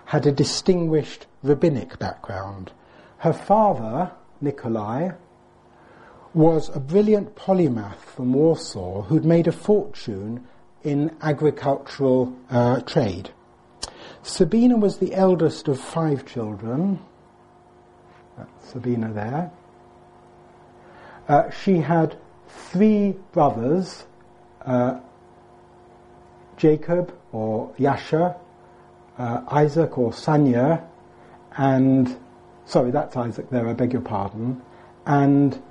had 0.04 0.26
a 0.26 0.32
distinguished 0.32 1.26
rabbinic 1.42 1.98
background. 1.98 2.72
Her 3.18 3.32
father, 3.32 4.12
Nikolai, 4.42 5.12
was 6.34 6.68
a 6.76 6.80
brilliant 6.80 7.34
polymath 7.34 8.00
from 8.00 8.34
Warsaw 8.34 9.02
who'd 9.02 9.24
made 9.24 9.48
a 9.48 9.52
fortune 9.52 10.46
in 10.84 11.16
agricultural 11.22 12.36
uh, 12.50 12.80
trade. 12.82 13.30
Sabina 14.26 14.76
was 14.76 14.98
the 14.98 15.14
eldest 15.14 15.68
of 15.68 15.80
five 15.80 16.26
children. 16.26 16.98
That's 18.36 18.72
Sabina 18.72 19.12
there. 19.12 19.52
Uh, 21.28 21.50
she 21.50 21.78
had 21.78 22.18
three 22.48 23.14
brothers, 23.32 24.04
uh, 24.64 24.98
Jacob 26.56 27.16
or 27.30 27.72
Yasha, 27.78 28.36
uh, 29.16 29.42
Isaac 29.46 29.96
or 29.96 30.10
Sanya, 30.10 30.84
and 31.56 32.16
sorry, 32.64 32.90
that's 32.90 33.16
Isaac 33.16 33.48
there. 33.50 33.68
I 33.68 33.74
beg 33.74 33.92
your 33.92 34.02
pardon, 34.02 34.60
and 35.06 35.62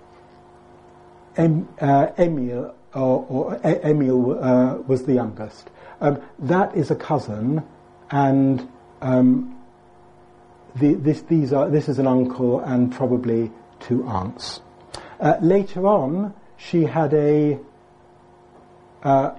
em, 1.35 1.67
uh, 1.81 2.07
Emil 2.17 2.73
or, 2.93 3.25
or 3.27 3.59
Emil 3.65 4.41
uh, 4.41 4.75
was 4.87 5.03
the 5.03 5.13
youngest. 5.13 5.69
Um, 5.99 6.21
that 6.39 6.75
is 6.75 6.89
a 6.89 6.95
cousin 6.95 7.61
and 8.11 8.69
um, 9.01 9.59
the, 10.75 10.95
this, 10.95 11.21
these 11.23 11.53
are, 11.53 11.69
this 11.69 11.89
is 11.89 11.99
an 11.99 12.07
uncle 12.07 12.59
and 12.59 12.91
probably 12.91 13.51
two 13.79 14.05
aunts. 14.05 14.61
Uh, 15.19 15.37
later 15.41 15.87
on, 15.87 16.33
she 16.57 16.83
had 16.83 17.13
a 17.13 17.59
uh, 19.03 19.35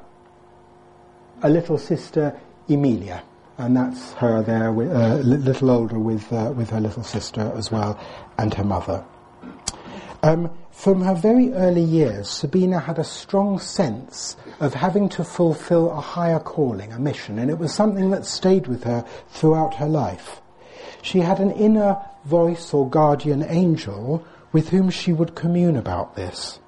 a 1.43 1.51
little 1.51 1.77
sister, 1.77 2.39
Emilia, 2.69 3.23
and 3.59 3.77
that's 3.77 4.13
her 4.15 4.43
there, 4.43 4.69
a 4.69 4.71
uh, 4.71 5.17
little 5.19 5.71
older 5.71 5.99
with 5.99 6.33
uh, 6.33 6.53
with 6.57 6.71
her 6.71 6.81
little 6.81 7.03
sister 7.03 7.53
as 7.57 7.71
well, 7.71 7.99
and 8.39 8.55
her 8.55 8.65
mother. 8.65 9.05
Um, 10.23 10.51
from 10.77 11.01
her 11.01 11.15
very 11.15 11.55
early 11.55 11.83
years, 11.83 12.29
Sabina 12.29 12.79
had 12.79 12.99
a 12.99 13.03
strong 13.03 13.59
sense 13.59 14.37
of 14.61 14.75
having 14.75 15.09
to 15.09 15.25
fulfill 15.25 15.91
a 15.91 16.01
higher 16.01 16.39
calling, 16.39 16.93
a 16.93 16.99
mission, 16.99 17.39
and 17.39 17.51
it 17.51 17.59
was 17.59 17.73
something 17.73 18.11
that 18.11 18.27
stayed 18.27 18.67
with 18.67 18.85
her 18.85 19.03
throughout 19.31 19.77
her 19.77 19.89
life. 19.89 20.43
She 21.01 21.21
had 21.21 21.41
an 21.41 21.51
inner 21.53 21.97
voice 22.27 22.75
or 22.75 22.91
guardian 22.91 23.43
angel 23.43 24.23
with 24.53 24.69
whom 24.69 24.91
she 24.91 25.15
would 25.15 25.35
commune 25.35 25.77
about 25.77 26.15
this. 26.15 26.61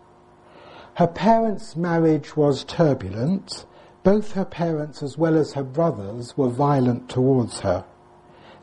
Her 0.94 1.06
parents' 1.06 1.76
marriage 1.76 2.34
was 2.34 2.64
turbulent. 2.64 3.66
Both 4.04 4.32
her 4.32 4.46
parents 4.46 5.02
as 5.02 5.18
well 5.18 5.36
as 5.36 5.52
her 5.52 5.62
brothers 5.62 6.34
were 6.34 6.48
violent 6.48 7.10
towards 7.10 7.60
her. 7.60 7.84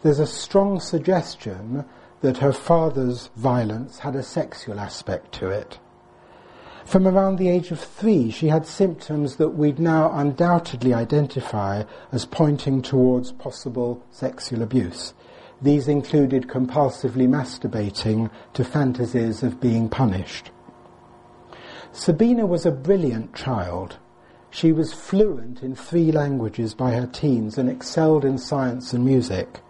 There's 0.02 0.20
a 0.20 0.28
strong 0.28 0.80
suggestion 0.80 1.86
that 2.22 2.38
her 2.38 2.54
father's 2.54 3.30
violence 3.36 4.00
had 4.00 4.16
a 4.16 4.24
sexual 4.24 4.80
aspect 4.80 5.32
to 5.34 5.50
it. 5.50 5.80
From 6.86 7.08
around 7.08 7.38
the 7.38 7.50
age 7.50 7.72
of 7.72 7.80
three, 7.80 8.30
she 8.30 8.48
had 8.48 8.68
symptoms 8.68 9.38
that 9.38 9.50
we'd 9.50 9.80
now 9.80 10.12
undoubtedly 10.12 10.94
identify 10.94 11.84
as 12.12 12.26
pointing 12.26 12.84
towards 12.84 13.32
possible 13.32 14.04
sexual 14.12 14.62
abuse. 14.62 15.16
These 15.62 15.88
included 15.88 16.48
compulsively 16.48 17.28
masturbating 17.28 18.30
to 18.54 18.64
fantasies 18.64 19.42
of 19.42 19.60
being 19.60 19.90
punished. 19.90 20.52
Sabina 21.92 22.46
was 22.46 22.66
a 22.66 22.72
brilliant 22.72 23.34
child. 23.34 23.98
She 24.52 24.72
was 24.72 24.94
fluent 24.94 25.64
in 25.64 25.76
three 25.76 26.12
languages 26.12 26.76
by 26.76 26.92
her 26.92 27.08
teens 27.08 27.58
and 27.58 27.68
excelled 27.68 28.24
in 28.24 28.38
science 28.38 28.94
and 28.94 29.04
music. 29.04 29.62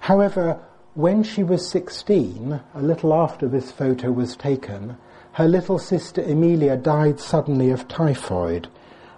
However, 0.00 0.60
when 0.94 1.22
she 1.22 1.44
was 1.44 1.68
16, 1.70 2.60
a 2.74 2.82
little 2.82 3.14
after 3.14 3.46
this 3.46 3.70
photo 3.70 4.10
was 4.10 4.34
taken, 4.34 4.96
her 5.32 5.46
little 5.46 5.78
sister 5.78 6.20
Emilia 6.20 6.76
died 6.76 7.20
suddenly 7.20 7.70
of 7.70 7.86
typhoid, 7.86 8.66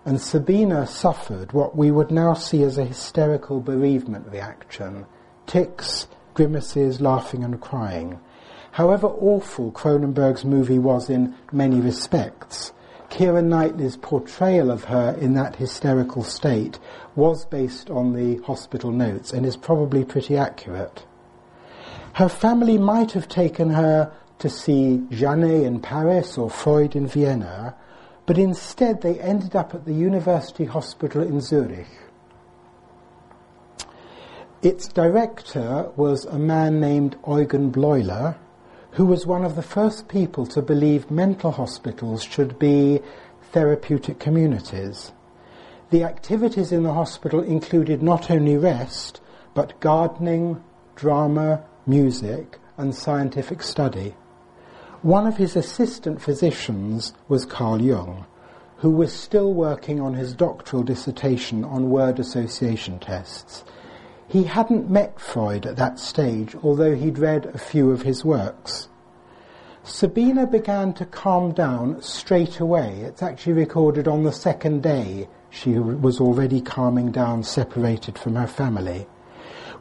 and 0.04 0.20
Sabina 0.20 0.86
suffered 0.86 1.52
what 1.52 1.74
we 1.74 1.90
would 1.90 2.10
now 2.10 2.34
see 2.34 2.62
as 2.62 2.76
a 2.76 2.84
hysterical 2.84 3.58
bereavement 3.58 4.30
reaction 4.30 5.06
tics, 5.46 6.08
grimaces, 6.34 7.00
laughing, 7.00 7.42
and 7.42 7.58
crying. 7.58 8.20
However 8.72 9.06
awful 9.06 9.72
Cronenberg's 9.72 10.44
movie 10.44 10.78
was 10.78 11.08
in 11.08 11.34
many 11.52 11.80
respects, 11.80 12.72
Keira 13.08 13.42
Knightley's 13.42 13.96
portrayal 13.96 14.70
of 14.70 14.84
her 14.84 15.16
in 15.18 15.32
that 15.34 15.56
hysterical 15.56 16.22
state 16.22 16.78
was 17.16 17.46
based 17.46 17.88
on 17.88 18.12
the 18.12 18.42
hospital 18.42 18.90
notes 18.90 19.32
and 19.32 19.46
is 19.46 19.56
probably 19.56 20.04
pretty 20.04 20.36
accurate. 20.36 21.06
Her 22.14 22.28
family 22.28 22.76
might 22.76 23.12
have 23.12 23.28
taken 23.28 23.70
her 23.70 24.12
to 24.38 24.48
see 24.50 25.02
Janet 25.10 25.64
in 25.64 25.80
Paris 25.80 26.36
or 26.36 26.50
Freud 26.50 26.94
in 26.94 27.06
Vienna, 27.06 27.74
but 28.26 28.36
instead 28.36 29.00
they 29.00 29.18
ended 29.20 29.56
up 29.56 29.74
at 29.74 29.84
the 29.86 29.94
University 29.94 30.66
Hospital 30.66 31.22
in 31.22 31.40
Zurich. 31.40 31.88
Its 34.62 34.88
director 34.88 35.90
was 35.96 36.24
a 36.26 36.38
man 36.38 36.80
named 36.80 37.16
Eugen 37.26 37.72
Bleuler, 37.72 38.36
who 38.92 39.06
was 39.06 39.26
one 39.26 39.44
of 39.44 39.56
the 39.56 39.62
first 39.62 40.06
people 40.06 40.44
to 40.46 40.60
believe 40.60 41.10
mental 41.10 41.50
hospitals 41.50 42.22
should 42.22 42.58
be 42.58 43.00
therapeutic 43.52 44.18
communities. 44.20 45.12
The 45.90 46.04
activities 46.04 46.72
in 46.72 46.82
the 46.82 46.92
hospital 46.92 47.40
included 47.40 48.02
not 48.02 48.30
only 48.30 48.56
rest, 48.56 49.20
but 49.54 49.80
gardening, 49.80 50.62
drama, 50.94 51.64
music, 51.86 52.58
and 52.76 52.94
scientific 52.94 53.62
study. 53.62 54.14
One 55.02 55.26
of 55.26 55.36
his 55.36 55.56
assistant 55.56 56.22
physicians 56.22 57.12
was 57.28 57.44
Carl 57.44 57.82
Jung, 57.82 58.26
who 58.76 58.90
was 58.90 59.12
still 59.12 59.52
working 59.52 60.00
on 60.00 60.14
his 60.14 60.34
doctoral 60.34 60.82
dissertation 60.82 61.64
on 61.64 61.90
word 61.90 62.18
association 62.18 62.98
tests. 62.98 63.64
He 64.28 64.44
hadn't 64.44 64.90
met 64.90 65.20
Freud 65.20 65.66
at 65.66 65.76
that 65.76 65.98
stage, 65.98 66.54
although 66.62 66.94
he'd 66.94 67.18
read 67.18 67.46
a 67.46 67.58
few 67.58 67.90
of 67.90 68.02
his 68.02 68.24
works. 68.24 68.88
Sabina 69.84 70.46
began 70.46 70.94
to 70.94 71.04
calm 71.04 71.52
down 71.52 72.00
straight 72.00 72.60
away. 72.60 73.00
It's 73.00 73.22
actually 73.22 73.54
recorded 73.54 74.06
on 74.06 74.22
the 74.22 74.32
second 74.32 74.82
day 74.82 75.28
she 75.50 75.78
was 75.78 76.20
already 76.20 76.60
calming 76.60 77.10
down, 77.10 77.42
separated 77.42 78.16
from 78.16 78.36
her 78.36 78.46
family. 78.46 79.06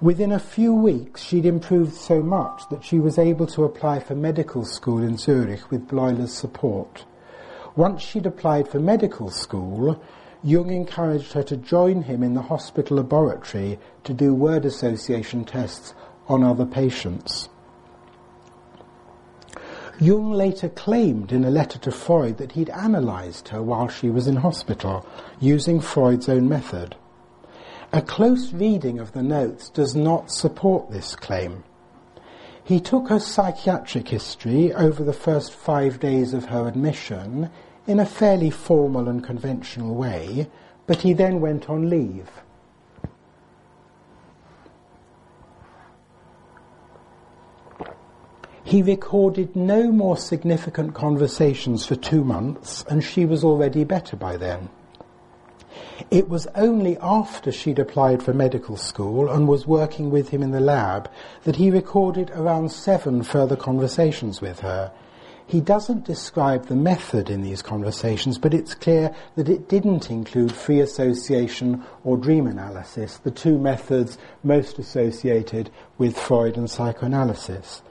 Within 0.02 0.32
a 0.32 0.40
few 0.40 0.74
weeks, 0.74 1.22
she'd 1.22 1.46
improved 1.46 1.94
so 1.94 2.24
much 2.24 2.64
that 2.72 2.84
she 2.84 3.00
was 3.00 3.20
able 3.20 3.46
to 3.46 3.66
apply 3.66 4.00
for 4.00 4.16
medical 4.16 4.66
school 4.66 5.04
in 5.04 5.16
Zurich 5.16 5.70
with 5.70 5.88
Bleuler's 5.88 6.34
support. 6.34 7.06
Once 7.76 8.02
she'd 8.02 8.26
applied 8.26 8.68
for 8.68 8.80
medical 8.80 9.30
school, 9.30 10.02
Jung 10.44 10.72
encouraged 10.72 11.34
her 11.34 11.44
to 11.44 11.56
join 11.56 12.02
him 12.02 12.24
in 12.24 12.34
the 12.34 12.42
hospital 12.42 12.98
laboratory 12.98 13.78
to 14.04 14.12
do 14.12 14.34
word 14.34 14.66
association 14.66 15.46
tests 15.46 15.94
on 16.28 16.44
other 16.44 16.66
patients. 16.66 17.50
Jung 20.00 20.32
later 20.32 20.70
claimed 20.70 21.32
in 21.32 21.46
a 21.46 21.52
letter 21.52 21.78
to 21.78 21.92
Freud 21.92 22.40
that 22.40 22.54
he'd 22.54 22.72
analysed 22.74 23.50
her 23.50 23.62
while 23.62 23.88
she 23.88 24.10
was 24.10 24.28
in 24.28 24.38
hospital, 24.38 25.06
using 25.40 25.80
Freud's 25.80 26.28
own 26.28 26.50
method. 26.50 26.96
A 27.94 28.02
close 28.02 28.54
reading 28.54 29.00
of 29.00 29.12
the 29.12 29.22
notes 29.22 29.70
does 29.70 29.98
not 29.98 30.32
support 30.32 30.92
this 30.92 31.14
claim. 31.14 31.66
He 32.64 32.80
took 32.80 33.10
her 33.10 33.20
psychiatric 33.20 34.08
history 34.08 34.72
over 34.74 35.04
the 35.04 35.12
first 35.12 35.54
five 35.54 36.00
days 36.00 36.34
of 36.34 36.46
her 36.46 36.70
admission 36.70 37.50
in 37.86 38.00
a 38.00 38.06
fairly 38.06 38.50
formal 38.50 39.10
and 39.10 39.22
conventional 39.22 39.94
way, 39.94 40.50
but 40.88 41.02
he 41.02 41.12
then 41.12 41.42
went 41.42 41.70
on 41.70 41.90
leave. 41.90 42.30
He 48.64 48.82
recorded 48.82 49.54
no 49.54 49.92
more 49.92 50.16
significant 50.16 50.94
conversations 50.94 51.86
for 51.86 51.98
two 51.98 52.24
months, 52.24 52.86
and 52.90 53.04
she 53.04 53.26
was 53.26 53.44
already 53.44 53.84
better 53.84 54.16
by 54.16 54.38
then. 54.38 54.70
It 56.10 56.30
was 56.30 56.48
only 56.56 56.98
after 56.98 57.52
she'd 57.52 57.78
applied 57.78 58.24
for 58.24 58.34
medical 58.34 58.78
school 58.78 59.30
and 59.30 59.48
was 59.48 59.68
working 59.68 60.10
with 60.10 60.30
him 60.30 60.42
in 60.42 60.52
the 60.52 60.60
lab 60.60 61.10
that 61.44 61.58
he 61.58 61.70
recorded 61.70 62.32
around 62.32 62.72
seven 62.72 63.24
further 63.24 63.56
conversations 63.56 64.42
with 64.42 64.62
her. 64.62 64.92
He 65.46 65.60
doesn't 65.60 66.06
describe 66.06 66.68
the 66.68 66.76
method 66.76 67.30
in 67.30 67.42
these 67.42 67.62
conversations, 67.62 68.38
but 68.38 68.54
it's 68.54 68.74
clear 68.74 69.14
that 69.36 69.50
it 69.50 69.68
didn't 69.68 70.10
include 70.10 70.54
free 70.54 70.80
association 70.80 71.84
or 72.06 72.16
dream 72.16 72.48
analysis, 72.48 73.18
the 73.18 73.32
two 73.32 73.58
methods 73.58 74.18
most 74.44 74.80
associated 74.80 75.70
with 75.98 76.18
Freud 76.18 76.56
and 76.56 76.70
psychoanalysis. 76.70 77.82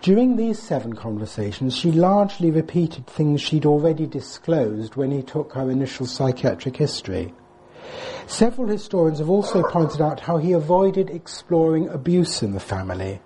During 0.00 0.36
these 0.36 0.60
seven 0.60 0.94
conversations, 0.94 1.76
she 1.76 1.92
largely 1.92 2.50
repeated 2.50 3.06
things 3.06 3.40
she'd 3.40 3.66
already 3.66 4.06
disclosed 4.06 4.96
when 4.96 5.10
he 5.10 5.22
took 5.22 5.52
her 5.52 5.70
initial 5.70 6.06
psychiatric 6.06 6.76
history. 6.76 7.34
Several 8.26 8.68
historians 8.68 9.18
have 9.18 9.30
also 9.30 9.62
pointed 9.62 10.00
out 10.00 10.20
how 10.20 10.38
he 10.38 10.52
avoided 10.52 11.10
exploring 11.10 11.88
abuse 11.88 12.42
in 12.42 12.52
the 12.52 12.60
family. 12.60 13.20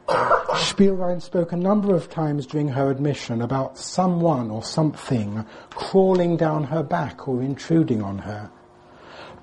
Spielrein 0.54 1.20
spoke 1.20 1.52
a 1.52 1.56
number 1.56 1.94
of 1.94 2.08
times 2.08 2.46
during 2.46 2.68
her 2.68 2.90
admission 2.90 3.42
about 3.42 3.78
someone 3.78 4.50
or 4.50 4.62
something 4.62 5.44
crawling 5.70 6.36
down 6.36 6.64
her 6.64 6.82
back 6.82 7.28
or 7.28 7.42
intruding 7.42 8.02
on 8.02 8.18
her. 8.18 8.50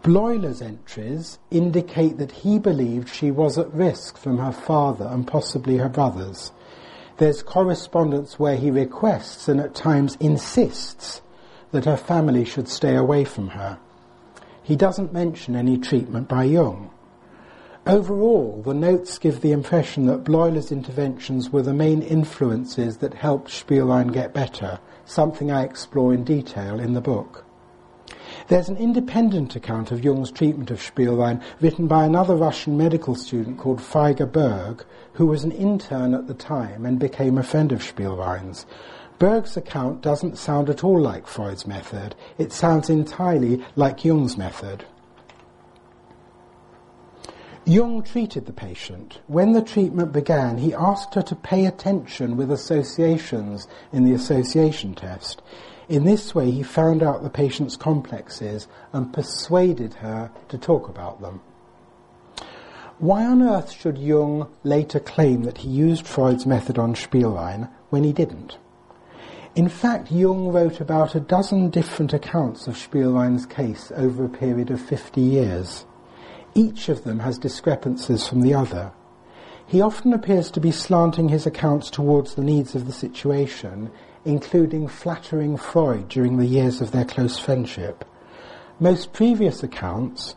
Bleuler's 0.01 0.61
entries 0.61 1.39
indicate 1.49 2.17
that 2.17 2.31
he 2.31 2.59
believed 2.59 3.07
she 3.07 3.31
was 3.31 3.57
at 3.57 3.73
risk 3.73 4.17
from 4.17 4.37
her 4.39 4.51
father 4.51 5.05
and 5.05 5.25
possibly 5.25 5.77
her 5.77 5.87
brothers. 5.87 6.51
There's 7.17 7.43
correspondence 7.43 8.37
where 8.37 8.57
he 8.57 8.69
requests 8.71 9.47
and 9.47 9.61
at 9.61 9.75
times 9.75 10.17
insists 10.19 11.21
that 11.71 11.85
her 11.85 11.95
family 11.95 12.43
should 12.43 12.67
stay 12.67 12.95
away 12.95 13.23
from 13.23 13.49
her. 13.49 13.79
He 14.63 14.77
doesn't 14.77 15.11
mention 15.11 15.55
any 15.55 15.77
treatment 15.77 16.29
by 16.29 16.45
Jung. 16.45 16.89
Overall, 17.85 18.61
the 18.65 18.73
notes 18.73 19.17
give 19.17 19.41
the 19.41 19.51
impression 19.51 20.05
that 20.05 20.23
Bleuler's 20.23 20.71
interventions 20.71 21.49
were 21.49 21.61
the 21.61 21.73
main 21.73 22.01
influences 22.01 22.97
that 22.97 23.13
helped 23.13 23.51
Spielrein 23.51 24.13
get 24.13 24.33
better, 24.33 24.79
something 25.03 25.51
I 25.51 25.63
explore 25.63 26.13
in 26.13 26.23
detail 26.23 26.79
in 26.79 26.93
the 26.93 27.01
book. 27.01 27.43
There's 28.47 28.69
an 28.69 28.77
independent 28.77 29.55
account 29.57 29.91
of 29.91 30.03
Jung's 30.03 30.31
treatment 30.31 30.71
of 30.71 30.79
Spielrein 30.79 31.41
written 31.59 31.87
by 31.87 32.05
another 32.05 32.35
Russian 32.35 32.77
medical 32.77 33.15
student 33.15 33.57
called 33.57 33.79
Feiger 33.79 34.31
Berg, 34.31 34.85
who 35.13 35.27
was 35.27 35.43
an 35.43 35.51
intern 35.51 36.13
at 36.13 36.27
the 36.27 36.33
time 36.33 36.85
and 36.85 36.97
became 36.97 37.37
a 37.37 37.43
friend 37.43 37.73
of 37.73 37.81
Spielrein's. 37.81 38.65
Berg's 39.19 39.55
account 39.55 40.01
doesn't 40.01 40.37
sound 40.37 40.69
at 40.69 40.83
all 40.83 40.99
like 40.99 41.27
Freud's 41.27 41.65
method. 41.65 42.15
It 42.37 42.51
sounds 42.51 42.89
entirely 42.89 43.63
like 43.75 44.03
Jung's 44.03 44.37
method. 44.37 44.85
Jung 47.65 48.03
treated 48.03 48.45
the 48.45 48.51
patient. 48.51 49.21
When 49.27 49.53
the 49.53 49.61
treatment 49.61 50.11
began, 50.11 50.57
he 50.57 50.73
asked 50.73 51.13
her 51.13 51.21
to 51.21 51.35
pay 51.35 51.65
attention 51.65 52.35
with 52.35 52.51
associations 52.51 53.69
in 53.93 54.03
the 54.03 54.13
association 54.13 54.95
test. 54.95 55.41
In 55.87 56.03
this 56.03 56.35
way, 56.35 56.51
he 56.51 56.63
found 56.63 57.01
out 57.01 57.23
the 57.23 57.29
patient's 57.29 57.77
complexes 57.77 58.67
and 58.91 59.13
persuaded 59.13 59.93
her 59.95 60.29
to 60.49 60.57
talk 60.57 60.89
about 60.89 61.21
them. 61.21 61.39
Why 62.99 63.25
on 63.25 63.41
earth 63.41 63.71
should 63.71 63.97
Jung 63.97 64.49
later 64.63 64.99
claim 64.99 65.43
that 65.43 65.59
he 65.59 65.69
used 65.69 66.05
Freud's 66.05 66.45
method 66.45 66.77
on 66.77 66.95
Spielrein 66.95 67.69
when 67.89 68.03
he 68.03 68.11
didn't? 68.11 68.57
In 69.55 69.69
fact, 69.69 70.11
Jung 70.11 70.47
wrote 70.47 70.79
about 70.79 71.13
a 71.13 71.19
dozen 71.19 71.69
different 71.69 72.11
accounts 72.11 72.65
of 72.65 72.75
Spielrein's 72.75 73.45
case 73.45 73.91
over 73.95 74.25
a 74.25 74.29
period 74.29 74.71
of 74.71 74.81
50 74.81 75.21
years. 75.21 75.85
Each 76.55 76.89
of 76.89 77.03
them 77.03 77.19
has 77.19 77.37
discrepancies 77.37 78.27
from 78.27 78.41
the 78.41 78.55
other. 78.55 78.91
He 79.67 79.79
often 79.79 80.11
appears 80.11 80.49
to 80.51 80.59
be 80.59 80.71
slanting 80.71 81.29
his 81.29 81.45
accounts 81.45 81.91
towards 81.91 82.33
the 82.33 82.43
needs 82.43 82.73
of 82.73 82.87
the 82.87 82.91
situation, 82.91 83.91
including 84.25 84.87
flattering 84.87 85.55
Freud 85.55 86.09
during 86.09 86.37
the 86.37 86.47
years 86.47 86.81
of 86.81 86.91
their 86.91 87.05
close 87.05 87.37
friendship. 87.37 88.03
Most 88.79 89.13
previous 89.13 89.61
accounts 89.61 90.35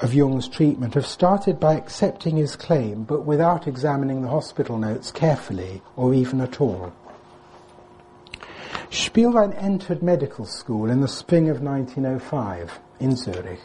of 0.00 0.12
Jung's 0.12 0.48
treatment 0.48 0.94
have 0.94 1.06
started 1.06 1.60
by 1.60 1.74
accepting 1.74 2.36
his 2.36 2.56
claim 2.56 3.04
but 3.04 3.24
without 3.24 3.68
examining 3.68 4.22
the 4.22 4.28
hospital 4.28 4.76
notes 4.76 5.12
carefully 5.12 5.82
or 5.94 6.12
even 6.12 6.40
at 6.40 6.60
all. 6.60 6.92
Spielrein 8.90 9.52
entered 9.54 10.02
medical 10.02 10.44
school 10.44 10.90
in 10.90 11.00
the 11.00 11.08
spring 11.08 11.48
of 11.48 11.62
1905 11.62 12.78
in 13.00 13.16
Zurich. 13.16 13.60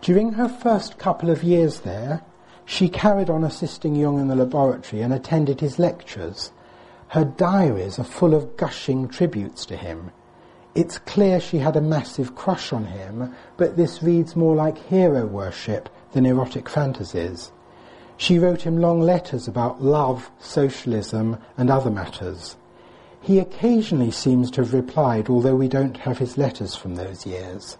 During 0.00 0.32
her 0.32 0.48
first 0.48 0.98
couple 0.98 1.30
of 1.30 1.42
years 1.42 1.80
there, 1.80 2.22
she 2.64 2.88
carried 2.88 3.30
on 3.30 3.44
assisting 3.44 3.94
Jung 3.94 4.18
in 4.18 4.28
the 4.28 4.36
laboratory 4.36 5.02
and 5.02 5.12
attended 5.12 5.60
his 5.60 5.78
lectures. 5.78 6.52
Her 7.08 7.24
diaries 7.24 7.98
are 7.98 8.04
full 8.04 8.34
of 8.34 8.56
gushing 8.56 9.08
tributes 9.08 9.64
to 9.66 9.76
him. 9.76 10.10
It's 10.74 10.98
clear 10.98 11.40
she 11.40 11.58
had 11.58 11.76
a 11.76 11.80
massive 11.80 12.34
crush 12.34 12.72
on 12.72 12.84
him, 12.86 13.34
but 13.56 13.76
this 13.76 14.02
reads 14.02 14.36
more 14.36 14.54
like 14.54 14.78
hero 14.88 15.26
worship 15.26 15.88
than 16.12 16.26
erotic 16.26 16.68
fantasies. 16.68 17.52
She 18.16 18.38
wrote 18.38 18.62
him 18.62 18.78
long 18.78 19.00
letters 19.00 19.46
about 19.46 19.82
love, 19.82 20.30
socialism, 20.38 21.38
and 21.56 21.70
other 21.70 21.90
matters. 21.90 22.56
He 23.26 23.40
occasionally 23.40 24.12
seems 24.12 24.52
to 24.52 24.60
have 24.60 24.72
replied, 24.72 25.28
although 25.28 25.56
we 25.56 25.66
don't 25.66 25.96
have 25.96 26.18
his 26.18 26.38
letters 26.38 26.76
from 26.76 26.94
those 26.94 27.26
years. 27.26 27.76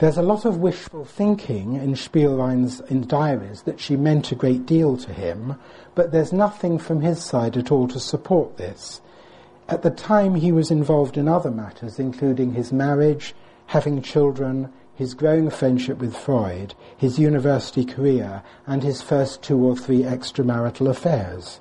There's 0.00 0.16
a 0.16 0.22
lot 0.22 0.44
of 0.44 0.58
wishful 0.58 1.04
thinking 1.04 1.74
in 1.74 1.94
Spielrein's 1.94 2.80
in 2.80 3.06
diaries 3.06 3.62
that 3.62 3.78
she 3.78 3.94
meant 3.94 4.32
a 4.32 4.34
great 4.34 4.66
deal 4.66 4.96
to 4.96 5.12
him, 5.12 5.54
but 5.94 6.10
there's 6.10 6.32
nothing 6.32 6.80
from 6.80 7.02
his 7.02 7.22
side 7.22 7.56
at 7.56 7.70
all 7.70 7.86
to 7.86 8.00
support 8.00 8.56
this. 8.56 9.00
At 9.68 9.82
the 9.82 9.92
time 9.92 10.34
he 10.34 10.50
was 10.50 10.72
involved 10.72 11.16
in 11.16 11.28
other 11.28 11.52
matters, 11.52 12.00
including 12.00 12.54
his 12.54 12.72
marriage, 12.72 13.36
having 13.66 14.02
children, 14.02 14.72
his 14.92 15.14
growing 15.14 15.50
friendship 15.50 15.98
with 15.98 16.16
Freud, 16.16 16.74
his 16.96 17.16
university 17.16 17.84
career, 17.84 18.42
and 18.66 18.82
his 18.82 19.02
first 19.02 19.40
two 19.40 19.64
or 19.64 19.76
three 19.76 20.02
extramarital 20.02 20.90
affairs. 20.90 21.60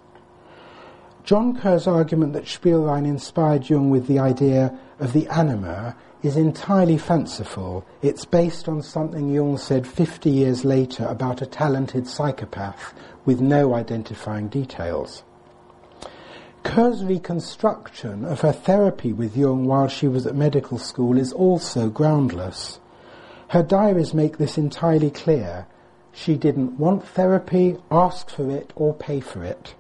John 1.28 1.58
Kerr's 1.58 1.88
argument 1.88 2.32
that 2.32 2.46
Spielrein 2.46 3.06
inspired 3.06 3.70
Jung 3.70 3.90
with 3.90 4.08
the 4.08 4.18
idea 4.18 4.74
of 4.98 5.12
the 5.12 5.28
anima 5.28 5.94
is 6.24 6.38
entirely 6.38 6.98
fanciful. 6.98 7.86
It's 8.02 8.24
based 8.24 8.70
on 8.70 8.82
something 8.82 9.30
Jung 9.30 9.58
said 9.58 9.86
50 9.86 10.30
years 10.30 10.64
later 10.64 11.06
about 11.06 11.42
a 11.42 11.46
talented 11.46 12.08
psychopath 12.08 12.94
with 13.26 13.42
no 13.42 13.74
identifying 13.76 14.48
details. 14.48 15.24
Kerr's 16.64 17.04
reconstruction 17.04 18.24
of 18.24 18.40
her 18.40 18.54
therapy 18.54 19.12
with 19.12 19.36
Jung 19.36 19.66
while 19.66 19.90
she 19.90 20.08
was 20.08 20.26
at 20.26 20.34
medical 20.34 20.78
school 20.78 21.18
is 21.18 21.34
also 21.34 21.90
groundless. 21.90 22.80
Her 23.50 23.64
diaries 23.64 24.14
make 24.14 24.38
this 24.38 24.58
entirely 24.58 25.12
clear. 25.12 25.68
She 26.14 26.38
didn't 26.38 26.80
want 26.80 27.06
therapy, 27.06 27.76
ask 27.92 28.30
for 28.30 28.50
it, 28.50 28.72
or 28.78 28.94
pay 28.94 29.20
for 29.20 29.44
it. 29.44 29.76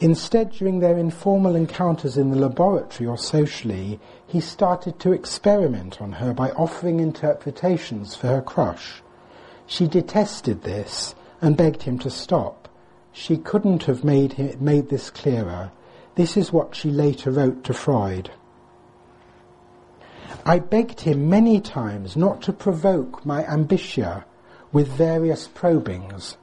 Instead, 0.00 0.50
during 0.50 0.80
their 0.80 0.98
informal 0.98 1.54
encounters 1.54 2.16
in 2.16 2.30
the 2.30 2.36
laboratory 2.36 3.06
or 3.06 3.16
socially, 3.16 4.00
he 4.26 4.40
started 4.40 4.98
to 4.98 5.12
experiment 5.12 6.00
on 6.00 6.12
her 6.12 6.32
by 6.32 6.50
offering 6.52 7.00
interpretations 7.00 8.14
for 8.14 8.28
her 8.28 8.42
crush. 8.42 9.02
She 9.66 9.86
detested 9.86 10.62
this 10.62 11.14
and 11.40 11.56
begged 11.56 11.82
him 11.82 11.98
to 12.00 12.10
stop. 12.10 12.68
She 13.12 13.36
couldn't 13.36 13.84
have 13.84 14.04
made, 14.04 14.34
him, 14.34 14.56
made 14.60 14.88
this 14.88 15.10
clearer. 15.10 15.70
This 16.14 16.36
is 16.36 16.52
what 16.52 16.74
she 16.74 16.90
later 16.90 17.30
wrote 17.30 17.64
to 17.64 17.74
Freud. 17.74 18.30
I 20.44 20.58
begged 20.58 21.00
him 21.00 21.28
many 21.28 21.60
times 21.60 22.16
not 22.16 22.42
to 22.42 22.52
provoke 22.52 23.24
my 23.24 23.44
ambitia 23.44 24.24
with 24.72 24.88
various 24.88 25.48
probings. 25.48 26.36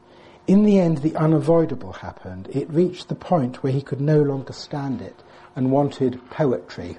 In 0.50 0.64
the 0.64 0.80
end, 0.80 1.00
the 1.00 1.16
unavoidable 1.16 1.94
happened. 1.94 2.50
It 2.52 2.70
reached 2.70 3.08
the 3.08 3.16
point 3.16 3.62
where 3.62 3.72
he 3.72 3.82
could 3.82 4.02
no 4.02 4.22
longer 4.22 4.54
stand 4.54 5.02
it 5.02 5.24
and 5.56 5.72
wanted 5.72 6.20
poetry 6.30 6.98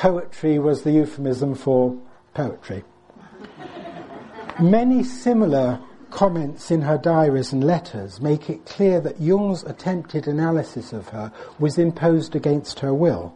poetry 0.00 0.58
was 0.58 0.80
the 0.82 0.92
euphemism 0.92 1.54
for 1.54 1.94
poetry. 2.32 2.82
Many 4.58 5.04
similar 5.04 5.78
comments 6.10 6.70
in 6.70 6.80
her 6.80 6.96
diaries 6.96 7.52
and 7.52 7.62
letters 7.62 8.18
make 8.18 8.48
it 8.48 8.64
clear 8.64 8.98
that 9.00 9.20
Jung's 9.20 9.62
attempted 9.64 10.26
analysis 10.26 10.94
of 10.94 11.10
her 11.10 11.30
was 11.58 11.76
imposed 11.76 12.34
against 12.34 12.80
her 12.80 12.94
will. 12.94 13.34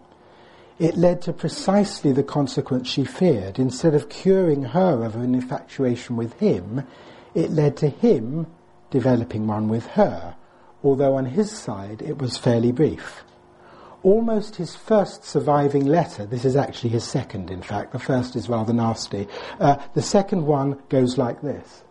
It 0.79 0.97
led 0.97 1.21
to 1.23 1.35
precisely 1.35 2.13
the 2.13 2.23
consequence 2.23 2.89
she 2.89 3.05
feared. 3.05 3.59
Instead 3.59 3.95
of 3.95 4.09
curing 4.09 4.63
her 4.63 5.05
of 5.05 5.17
an 5.17 5.35
infatuation 5.35 6.17
with 6.17 6.33
him, 6.41 6.87
it 7.35 7.51
led 7.51 7.77
to 7.77 7.91
him 7.91 8.47
developing 8.95 9.45
one 9.49 9.69
with 9.69 9.87
her, 9.89 10.37
although 10.85 11.17
on 11.17 11.27
his 11.27 11.51
side 11.51 12.01
it 12.01 12.17
was 12.19 12.39
fairly 12.39 12.71
brief 12.71 13.25
almost 14.05 14.57
his 14.57 14.77
first 14.77 15.25
surviving 15.25 15.87
letter, 15.87 16.27
this 16.27 16.45
is 16.45 16.57
actually 16.57 16.91
his 16.91 17.05
second, 17.05 17.51
in 17.51 17.63
fact, 17.63 17.91
the 17.91 17.99
first 17.99 18.37
is 18.37 18.51
rather 18.51 18.73
nasty. 18.73 19.27
Uh, 19.59 19.77
the 19.95 20.03
second 20.03 20.45
one 20.45 20.79
goes 20.91 21.17
like 21.17 21.41
this. 21.41 21.83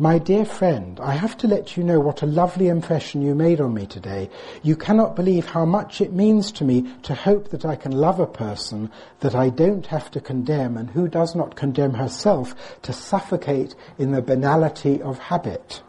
My 0.00 0.18
dear 0.18 0.44
friend, 0.44 1.00
I 1.00 1.14
have 1.14 1.36
to 1.38 1.48
let 1.48 1.76
you 1.76 1.82
know 1.82 1.98
what 1.98 2.22
a 2.22 2.26
lovely 2.26 2.68
impression 2.68 3.20
you 3.20 3.34
made 3.34 3.60
on 3.60 3.74
me 3.74 3.84
today. 3.84 4.30
You 4.62 4.76
cannot 4.76 5.16
believe 5.16 5.46
how 5.46 5.64
much 5.64 6.00
it 6.00 6.12
means 6.12 6.52
to 6.52 6.64
me 6.64 6.88
to 7.02 7.16
hope 7.16 7.48
that 7.48 7.64
I 7.64 7.74
can 7.74 7.90
love 7.90 8.20
a 8.20 8.26
person 8.26 8.92
that 9.18 9.34
I 9.34 9.48
don't 9.48 9.86
have 9.86 10.08
to 10.12 10.20
condemn 10.20 10.76
and 10.76 10.88
who 10.88 11.08
does 11.08 11.34
not 11.34 11.56
condemn 11.56 11.94
herself 11.94 12.54
to 12.82 12.92
suffocate 12.92 13.74
in 13.98 14.12
the 14.12 14.22
banality 14.22 15.02
of 15.02 15.18
habit. 15.18 15.82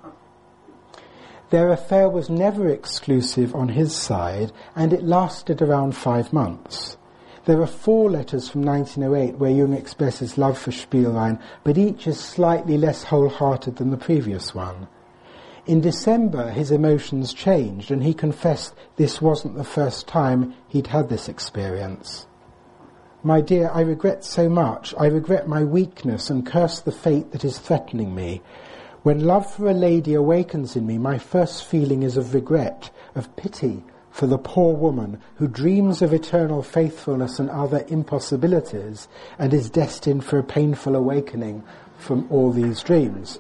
Their 1.50 1.72
affair 1.72 2.10
was 2.10 2.30
never 2.30 2.68
exclusive 2.68 3.56
on 3.56 3.70
his 3.70 3.96
side, 3.96 4.52
and 4.76 4.94
it 4.94 5.04
lasted 5.04 5.62
around 5.62 5.96
five 5.96 6.32
months. 6.32 6.98
There 7.46 7.62
are 7.62 7.68
four 7.68 8.12
letters 8.12 8.48
from 8.50 8.62
1908 8.62 9.40
where 9.40 9.50
Jung 9.50 9.74
expresses 9.74 10.38
love 10.38 10.60
for 10.60 10.72
Spielrein, 10.72 11.40
but 11.64 11.78
each 11.78 12.06
is 12.06 12.20
slightly 12.20 12.78
less 12.78 13.04
wholehearted 13.04 13.78
than 13.78 13.90
the 13.90 13.98
previous 13.98 14.54
one. 14.54 14.88
In 15.66 15.82
December, 15.82 16.52
his 16.52 16.70
emotions 16.70 17.34
changed, 17.34 17.90
and 17.90 18.04
he 18.04 18.14
confessed 18.14 18.76
this 18.98 19.20
wasn't 19.20 19.56
the 19.56 19.64
first 19.64 20.08
time 20.08 20.54
he'd 20.68 20.88
had 20.88 21.10
this 21.10 21.28
experience. 21.28 22.28
My 23.24 23.42
dear, 23.42 23.70
I 23.74 23.82
regret 23.82 24.24
so 24.24 24.48
much. 24.48 24.94
I 24.98 25.08
regret 25.08 25.48
my 25.48 25.64
weakness 25.64 26.30
and 26.30 26.46
curse 26.46 26.80
the 26.80 26.92
fate 26.92 27.32
that 27.32 27.44
is 27.44 27.58
threatening 27.58 28.14
me. 28.14 28.42
When 29.02 29.26
love 29.26 29.50
for 29.50 29.70
a 29.70 29.74
lady 29.74 30.14
awakens 30.14 30.76
in 30.76 30.86
me, 30.86 30.98
my 30.98 31.18
first 31.18 31.66
feeling 31.66 32.04
is 32.04 32.18
of 32.18 32.34
regret, 32.34 32.90
of 33.16 33.34
pity 33.38 33.84
for 34.12 34.28
the 34.28 34.38
poor 34.38 34.76
woman 34.76 35.22
who 35.36 35.48
dreams 35.48 36.02
of 36.02 36.14
eternal 36.14 36.62
faithfulness 36.62 37.40
and 37.40 37.50
other 37.50 37.86
impossibilities 37.88 39.08
and 39.38 39.54
is 39.54 39.70
destined 39.70 40.26
for 40.26 40.38
a 40.38 40.44
painful 40.44 40.98
awakening 40.98 41.64
from 41.98 42.28
all 42.30 42.52
these 42.52 42.84
dreams. 42.84 43.40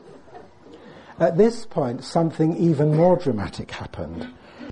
At 1.19 1.37
this 1.37 1.65
point, 1.65 2.05
something 2.05 2.55
even 2.55 2.95
more 2.95 3.17
dramatic 3.17 3.71
happened. 3.71 4.29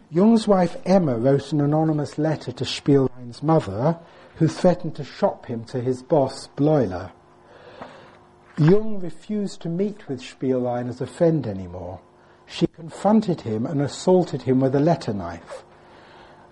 Jung's 0.10 0.48
wife 0.48 0.78
Emma 0.86 1.18
wrote 1.18 1.52
an 1.52 1.60
anonymous 1.60 2.18
letter 2.18 2.54
to 2.54 2.64
Spielrein's 2.64 3.44
mother, 3.44 4.00
who 4.36 4.48
threatened 4.48 4.96
to 4.96 5.04
shop 5.04 5.48
him 5.48 5.66
to 5.66 5.82
his 5.82 6.02
boss, 6.02 6.48
Bleuler. 6.56 7.12
Jung 8.60 9.00
refused 9.00 9.62
to 9.62 9.70
meet 9.70 10.08
with 10.08 10.20
Spielrein 10.20 10.90
as 10.90 11.00
a 11.00 11.06
friend 11.06 11.46
anymore. 11.46 12.00
She 12.48 12.66
confronted 12.66 13.42
him 13.42 13.68
and 13.68 13.82
assaulted 13.82 14.42
him 14.42 14.62
with 14.62 14.74
a 14.74 14.80
letter 14.80 15.14
knife. 15.14 15.64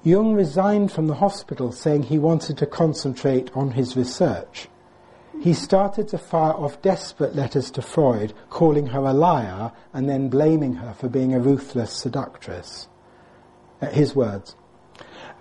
Jung 0.04 0.36
resigned 0.36 0.92
from 0.92 1.08
the 1.08 1.16
hospital 1.16 1.72
saying 1.72 2.04
he 2.04 2.20
wanted 2.20 2.60
to 2.60 2.68
concentrate 2.68 3.50
on 3.56 3.72
his 3.72 3.98
research. 3.98 4.70
he 5.42 5.54
started 5.54 6.08
to 6.08 6.18
fire 6.18 6.54
off 6.54 6.82
desperate 6.82 7.36
letters 7.36 7.70
to 7.72 7.82
Freud, 7.82 8.34
calling 8.50 8.88
her 8.88 9.02
a 9.02 9.14
liar 9.14 9.72
and 9.94 10.08
then 10.08 10.30
blaming 10.30 10.76
her 10.76 10.94
for 10.94 11.10
being 11.10 11.34
a 11.34 11.40
ruthless 11.40 11.92
seductress. 11.92 12.88
His 13.92 14.16
words. 14.16 14.56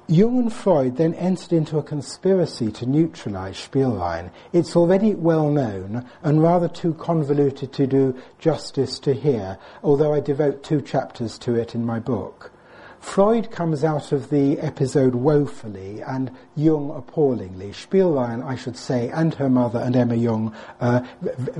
Jung 0.06 0.38
and 0.38 0.52
Freud 0.52 0.98
then 0.98 1.14
entered 1.14 1.54
into 1.54 1.78
a 1.78 1.82
conspiracy 1.82 2.70
to 2.72 2.84
neutralize 2.84 3.56
Spielrein. 3.56 4.30
It's 4.52 4.76
already 4.76 5.14
well 5.14 5.48
known 5.48 6.04
and 6.22 6.42
rather 6.42 6.68
too 6.68 6.92
convoluted 6.92 7.72
to 7.72 7.86
do 7.86 8.14
justice 8.38 8.98
to 8.98 9.14
here, 9.14 9.56
although 9.82 10.12
I 10.12 10.20
devote 10.20 10.62
two 10.62 10.82
chapters 10.82 11.38
to 11.38 11.54
it 11.54 11.74
in 11.74 11.86
my 11.86 12.00
book. 12.00 12.52
Freud 13.00 13.50
comes 13.50 13.82
out 13.82 14.12
of 14.12 14.28
the 14.28 14.58
episode 14.60 15.14
woefully 15.14 16.02
and 16.02 16.30
Jung 16.54 16.90
appallingly. 16.94 17.70
Spielrein, 17.70 18.44
I 18.44 18.56
should 18.56 18.76
say, 18.76 19.08
and 19.08 19.32
her 19.34 19.48
mother 19.48 19.78
and 19.78 19.96
Emma 19.96 20.16
Jung 20.16 20.54
uh, 20.80 21.00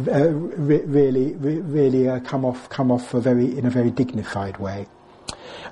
uh, 0.07 0.28
really, 0.28 1.35
really 1.35 2.11
uh, 2.11 2.20
come 2.20 2.44
off, 2.44 2.68
come 2.68 2.90
off 2.90 3.11
very, 3.11 3.57
in 3.57 3.64
a 3.64 3.70
very 3.70 3.90
dignified 3.90 4.59
way. 4.59 4.87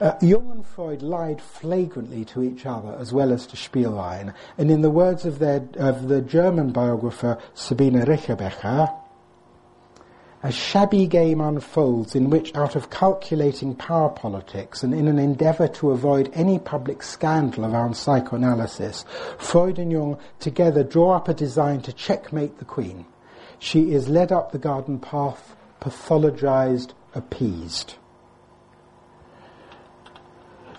Uh, 0.00 0.14
Jung 0.20 0.50
and 0.50 0.66
Freud 0.66 1.02
lied 1.02 1.40
flagrantly 1.40 2.24
to 2.26 2.42
each 2.42 2.66
other 2.66 2.96
as 2.98 3.12
well 3.12 3.32
as 3.32 3.46
to 3.48 3.56
Spielrein, 3.56 4.34
and 4.58 4.70
in 4.70 4.80
the 4.80 4.90
words 4.90 5.24
of, 5.24 5.38
their, 5.38 5.68
of 5.76 6.08
the 6.08 6.20
German 6.20 6.72
biographer 6.72 7.38
Sabine 7.54 8.02
Richebächer, 8.04 8.92
a 10.44 10.50
shabby 10.50 11.06
game 11.06 11.40
unfolds 11.40 12.16
in 12.16 12.28
which, 12.28 12.52
out 12.56 12.74
of 12.74 12.90
calculating 12.90 13.76
power 13.76 14.08
politics 14.08 14.82
and 14.82 14.92
in 14.92 15.06
an 15.06 15.18
endeavour 15.18 15.68
to 15.68 15.92
avoid 15.92 16.30
any 16.34 16.58
public 16.58 17.00
scandal 17.02 17.64
around 17.64 17.96
psychoanalysis, 17.96 19.04
Freud 19.38 19.78
and 19.78 19.92
Jung 19.92 20.18
together 20.40 20.82
draw 20.82 21.12
up 21.12 21.28
a 21.28 21.34
design 21.34 21.80
to 21.82 21.92
checkmate 21.92 22.58
the 22.58 22.64
Queen. 22.64 23.06
She 23.60 23.92
is 23.92 24.08
led 24.08 24.32
up 24.32 24.50
the 24.50 24.58
garden 24.58 24.98
path, 24.98 25.54
pathologized, 25.80 26.90
appeased. 27.14 27.94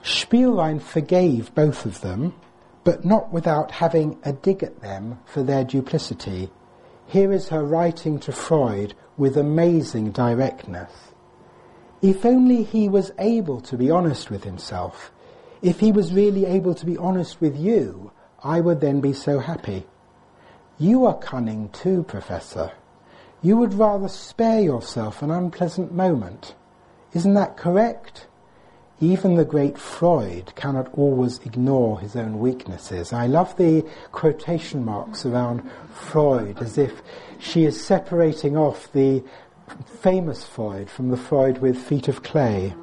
Spielrein 0.04 0.82
forgave 0.82 1.56
both 1.56 1.86
of 1.86 2.02
them, 2.02 2.36
but 2.84 3.06
not 3.06 3.32
without 3.32 3.72
having 3.72 4.20
a 4.24 4.34
dig 4.34 4.62
at 4.62 4.82
them 4.82 5.20
for 5.26 5.44
their 5.44 5.64
duplicity. 5.64 6.52
Here 7.08 7.32
is 7.32 7.50
her 7.50 7.64
writing 7.64 8.20
to 8.20 8.34
Freud 8.34 8.96
with 9.18 9.38
amazing 9.38 10.12
directness. 10.12 10.92
If 12.02 12.26
only 12.26 12.64
he 12.64 12.90
was 12.90 13.14
able 13.18 13.62
to 13.62 13.78
be 13.78 13.90
honest 13.90 14.30
with 14.30 14.44
himself, 14.44 15.10
if 15.62 15.80
he 15.80 15.94
was 15.94 16.14
really 16.14 16.46
able 16.46 16.76
to 16.76 16.86
be 16.86 16.98
honest 16.98 17.40
with 17.40 17.56
you, 17.56 18.12
I 18.44 18.60
would 18.60 18.82
then 18.82 19.00
be 19.00 19.14
so 19.14 19.40
happy. 19.40 19.86
You 20.78 21.06
are 21.06 21.18
cunning 21.18 21.70
too, 21.70 22.04
Professor. 22.04 22.74
You 23.42 23.56
would 23.56 23.74
rather 23.74 24.10
spare 24.10 24.60
yourself 24.60 25.22
an 25.22 25.32
unpleasant 25.32 25.94
moment. 25.94 26.56
Isn't 27.14 27.36
that 27.36 27.56
correct? 27.56 28.28
Even 29.04 29.36
the 29.36 29.44
great 29.44 29.78
Freud 29.78 30.56
cannot 30.56 30.88
always 30.94 31.40
ignore 31.40 32.00
his 32.00 32.16
own 32.16 32.40
weaknesses. 32.40 33.12
I 33.12 33.28
love 33.28 33.54
the 33.58 33.86
quotation 34.14 34.86
marks 34.86 35.26
around 35.26 35.70
Freud 35.92 36.60
as 36.62 36.78
if 36.78 37.02
she 37.38 37.66
is 37.66 37.86
separating 37.86 38.56
off 38.56 38.90
the 38.94 39.22
famous 40.00 40.46
Freud 40.46 40.90
from 40.90 41.10
the 41.10 41.18
Freud 41.18 41.58
with 41.58 41.78
feet 41.78 42.08
of 42.08 42.24
clay. 42.24 42.74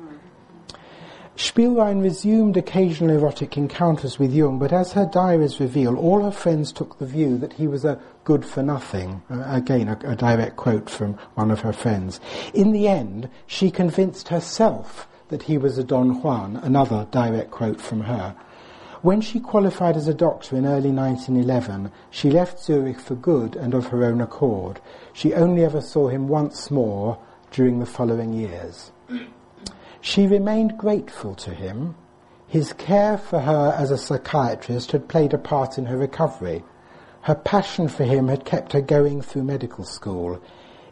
Spielrein 1.37 2.03
resumed 2.03 2.59
occasional 2.59 3.17
erotic 3.17 3.57
encounters 3.57 4.19
with 4.19 4.31
Jung, 4.31 4.59
but 4.59 4.75
as 4.75 4.93
her 4.93 5.07
diaries 5.07 5.59
reveal, 5.59 5.97
all 5.97 6.23
her 6.23 6.31
friends 6.31 6.71
took 6.71 6.99
the 6.99 7.07
view 7.07 7.39
that 7.39 7.55
he 7.55 7.67
was 7.67 7.87
a 7.87 7.99
good 8.25 8.45
for 8.45 8.63
nothing. 8.63 9.23
Uh, 9.31 9.43
again, 9.47 9.89
a, 9.89 9.99
a 10.05 10.17
direct 10.17 10.57
quote 10.57 10.91
from 10.91 11.15
one 11.37 11.51
of 11.51 11.61
her 11.61 11.73
friends. 11.73 12.21
In 12.53 12.73
the 12.73 12.89
end, 12.89 13.31
she 13.47 13.71
convinced 13.71 14.29
herself 14.29 15.07
that 15.31 15.45
he 15.45 15.59
was 15.59 15.79
a 15.79 15.85
Don 15.85 16.23
Juan, 16.23 16.57
another 16.57 17.07
direct 17.11 17.51
quote 17.51 17.81
from 17.81 18.03
her. 18.03 18.37
When 19.03 19.23
she 19.23 19.41
qualified 19.41 19.97
as 19.97 20.09
a 20.09 20.15
doctor 20.15 20.57
in 20.57 20.67
early 20.67 20.91
1911, 20.91 21.91
she 22.11 22.31
left 22.31 22.63
Zurich 22.63 23.01
for 23.01 23.15
good 23.15 23.57
and 23.57 23.73
of 23.73 23.87
her 23.87 24.05
own 24.05 24.21
accord. 24.21 24.79
She 25.15 25.33
only 25.33 25.65
ever 25.65 25.81
saw 25.81 26.09
him 26.09 26.29
once 26.29 26.71
more 26.71 27.19
during 27.51 27.79
the 27.79 27.87
following 27.87 28.35
years. 28.35 28.93
She 30.03 30.27
remained 30.27 30.77
grateful 30.77 31.35
to 31.37 31.55
him. 31.55 31.95
His 32.47 32.73
care 32.75 33.17
for 33.17 33.41
her 33.41 33.75
as 33.77 33.91
a 33.91 33.97
psychiatrist 33.97 34.93
had 34.93 35.09
played 35.09 35.33
a 35.33 35.39
part 35.39 35.79
in 35.79 35.87
her 35.87 35.97
recovery. 35.97 36.63
Her 37.23 37.35
passion 37.35 37.89
for 37.89 38.05
him 38.05 38.29
had 38.29 38.45
kept 38.45 38.73
her 38.73 38.81
going 38.81 39.23
through 39.23 39.45
medical 39.45 39.85
school. 39.85 40.43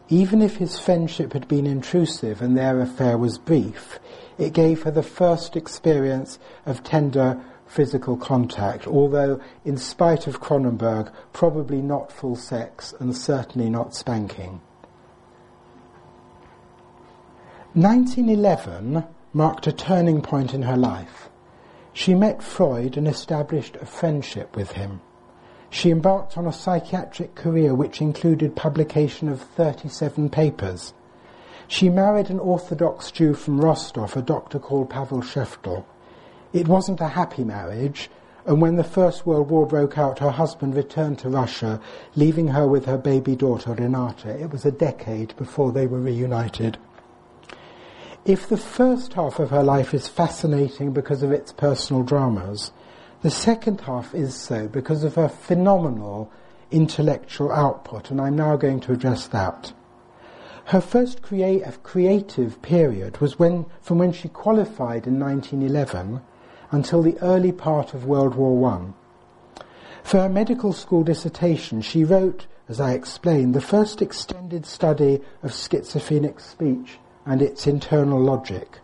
Even 0.07 0.41
if 0.41 0.57
his 0.57 0.79
friendship 0.79 1.33
had 1.33 1.47
been 1.47 1.67
intrusive 1.67 2.41
and 2.41 2.57
their 2.57 2.79
affair 2.81 3.17
was 3.17 3.37
brief, 3.37 3.99
it 4.39 4.53
gave 4.53 4.83
her 4.83 4.91
the 4.91 5.03
first 5.03 5.55
experience 5.55 6.39
of 6.65 6.83
tender 6.83 7.39
physical 7.67 8.17
contact, 8.17 8.87
although, 8.87 9.39
in 9.63 9.77
spite 9.77 10.25
of 10.25 10.41
Cronenberg, 10.41 11.11
probably 11.33 11.81
not 11.81 12.11
full 12.11 12.35
sex 12.35 12.93
and 12.99 13.15
certainly 13.15 13.69
not 13.69 13.93
spanking. 13.93 14.61
1911 17.73 19.03
marked 19.31 19.67
a 19.67 19.71
turning 19.71 20.21
point 20.21 20.55
in 20.55 20.63
her 20.63 20.77
life. 20.77 21.29
She 21.93 22.15
met 22.15 22.41
Freud 22.41 22.97
and 22.97 23.07
established 23.07 23.75
a 23.75 23.85
friendship 23.85 24.55
with 24.55 24.71
him. 24.71 25.01
She 25.69 25.91
embarked 25.91 26.35
on 26.37 26.47
a 26.47 26.53
psychiatric 26.53 27.35
career 27.35 27.75
which 27.75 28.01
included 28.01 28.55
publication 28.55 29.29
of 29.29 29.41
37 29.41 30.29
papers. 30.29 30.93
She 31.71 31.87
married 31.87 32.31
an 32.31 32.39
Orthodox 32.39 33.11
Jew 33.11 33.35
from 33.35 33.61
Rostov, 33.61 34.17
a 34.17 34.23
doctor 34.23 34.57
called 34.57 34.89
Pavel 34.89 35.21
Sheftel. 35.21 35.85
It 36.51 36.67
wasn't 36.67 36.99
a 36.99 37.09
happy 37.09 37.43
marriage, 37.43 38.09
and 38.47 38.59
when 38.59 38.75
the 38.75 38.83
First 38.83 39.27
World 39.27 39.51
War 39.51 39.67
broke 39.67 39.95
out, 39.95 40.17
her 40.17 40.31
husband 40.31 40.75
returned 40.75 41.19
to 41.19 41.29
Russia, 41.29 41.79
leaving 42.15 42.47
her 42.47 42.67
with 42.67 42.85
her 42.85 42.97
baby 42.97 43.35
daughter 43.35 43.75
Renata. 43.75 44.29
It 44.29 44.49
was 44.49 44.65
a 44.65 44.71
decade 44.71 45.37
before 45.37 45.71
they 45.71 45.85
were 45.85 45.99
reunited. 45.99 46.79
If 48.25 48.49
the 48.49 48.57
first 48.57 49.13
half 49.13 49.37
of 49.37 49.51
her 49.51 49.63
life 49.63 49.93
is 49.93 50.07
fascinating 50.07 50.91
because 50.91 51.21
of 51.21 51.31
its 51.31 51.53
personal 51.53 52.01
dramas, 52.01 52.71
the 53.21 53.29
second 53.29 53.81
half 53.81 54.15
is 54.15 54.33
so 54.33 54.67
because 54.67 55.03
of 55.03 55.13
her 55.13 55.29
phenomenal 55.29 56.31
intellectual 56.71 57.51
output, 57.51 58.09
and 58.09 58.19
I'm 58.19 58.35
now 58.35 58.55
going 58.55 58.79
to 58.79 58.91
address 58.91 59.27
that. 59.27 59.71
Her 60.69 60.81
first 60.81 61.21
uh, 61.33 61.71
creative 61.81 62.61
period 62.61 63.17
was 63.17 63.39
when, 63.39 63.65
from 63.81 63.97
when 63.97 64.11
she 64.11 64.27
qualified 64.27 65.07
in 65.07 65.19
1911 65.19 66.21
until 66.69 67.01
the 67.01 67.17
early 67.23 67.51
part 67.51 67.95
of 67.95 68.05
World 68.05 68.35
War 68.35 68.71
I. 68.71 69.63
For 70.03 70.19
her 70.19 70.29
medical 70.29 70.71
school 70.71 71.03
dissertation, 71.03 71.81
she 71.81 72.03
wrote, 72.03 72.45
as 72.67 72.79
I 72.79 72.91
explained, 72.91 73.55
the 73.55 73.61
first 73.61 73.99
extended 73.99 74.67
study 74.67 75.21
of 75.41 75.55
schizophrenic 75.55 76.39
speech 76.39 76.99
and 77.25 77.41
its 77.41 77.65
internal 77.65 78.19
logic. 78.19 78.77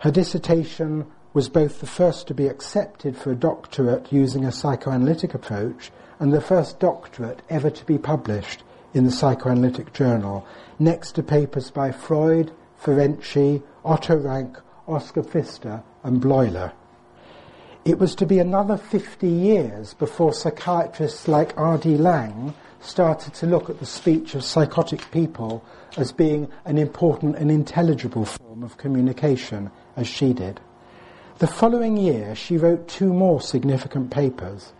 Her 0.00 0.10
dissertation 0.10 1.06
was 1.32 1.48
both 1.48 1.80
the 1.80 1.86
first 1.86 2.26
to 2.26 2.34
be 2.34 2.48
accepted 2.48 3.16
for 3.16 3.32
a 3.32 3.34
doctorate 3.34 4.12
using 4.12 4.44
a 4.44 4.52
psychoanalytic 4.52 5.32
approach 5.32 5.90
and 6.20 6.34
the 6.34 6.42
first 6.42 6.78
doctorate 6.78 7.40
ever 7.48 7.70
to 7.70 7.84
be 7.86 7.96
published 7.96 8.62
in 8.94 9.04
the 9.04 9.10
Psychoanalytic 9.10 9.92
Journal, 9.92 10.46
next 10.78 11.12
to 11.12 11.22
papers 11.22 11.70
by 11.70 11.92
Freud, 11.92 12.52
Ferenczi, 12.82 13.62
Otto 13.84 14.16
Rank, 14.16 14.58
Oskar 14.86 15.22
Pfister, 15.22 15.82
and 16.02 16.20
Bleuler. 16.20 16.72
It 17.84 17.98
was 17.98 18.14
to 18.16 18.26
be 18.26 18.38
another 18.38 18.76
50 18.76 19.26
years 19.26 19.94
before 19.94 20.32
psychiatrists 20.32 21.26
like 21.26 21.58
R.D. 21.58 21.96
Laing 21.96 22.54
started 22.80 23.34
to 23.34 23.46
look 23.46 23.70
at 23.70 23.80
the 23.80 23.86
speech 23.86 24.34
of 24.34 24.44
psychotic 24.44 25.10
people 25.10 25.64
as 25.96 26.12
being 26.12 26.48
an 26.64 26.78
important 26.78 27.36
and 27.36 27.50
intelligible 27.50 28.24
form 28.24 28.62
of 28.62 28.76
communication, 28.76 29.70
as 29.96 30.06
she 30.06 30.32
did. 30.32 30.60
The 31.38 31.46
following 31.46 31.96
year, 31.96 32.34
she 32.34 32.56
wrote 32.56 32.86
two 32.86 33.12
more 33.12 33.40
significant 33.40 34.10
papers. 34.10 34.72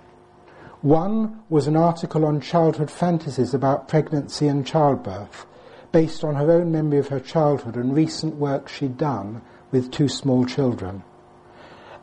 One 0.81 1.43
was 1.49 1.67
an 1.67 1.77
article 1.77 2.25
on 2.25 2.41
childhood 2.41 2.91
fantasies 2.91 3.55
about 3.55 3.89
pregnancy 3.89 4.49
and 4.49 4.67
childbirth, 4.67 5.47
based 5.93 6.25
on 6.25 6.35
her 6.35 6.51
own 6.51 6.73
memory 6.73 6.99
of 6.99 7.09
her 7.09 7.21
childhood 7.21 7.77
and 7.77 7.95
recent 7.95 8.35
work 8.37 8.69
she'd 8.69 8.97
done 8.97 9.43
with 9.71 9.91
two 9.91 10.09
small 10.09 10.45
children. 10.45 11.05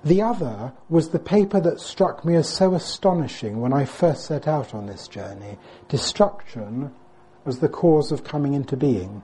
The 0.03 0.21
other 0.21 0.71
was 0.87 1.09
the 1.09 1.19
paper 1.19 1.59
that 1.59 1.81
struck 1.81 2.23
me 2.23 2.35
as 2.35 2.47
so 2.47 2.73
astonishing 2.73 3.59
when 3.59 3.73
I 3.73 3.83
first 3.83 4.25
set 4.25 4.47
out 4.47 4.73
on 4.73 4.85
this 4.85 5.07
journey 5.07 5.57
Destruction 5.89 6.93
as 7.45 7.59
the 7.59 7.67
Cause 7.67 8.11
of 8.11 8.23
Coming 8.23 8.53
into 8.53 8.77
Being. 8.77 9.23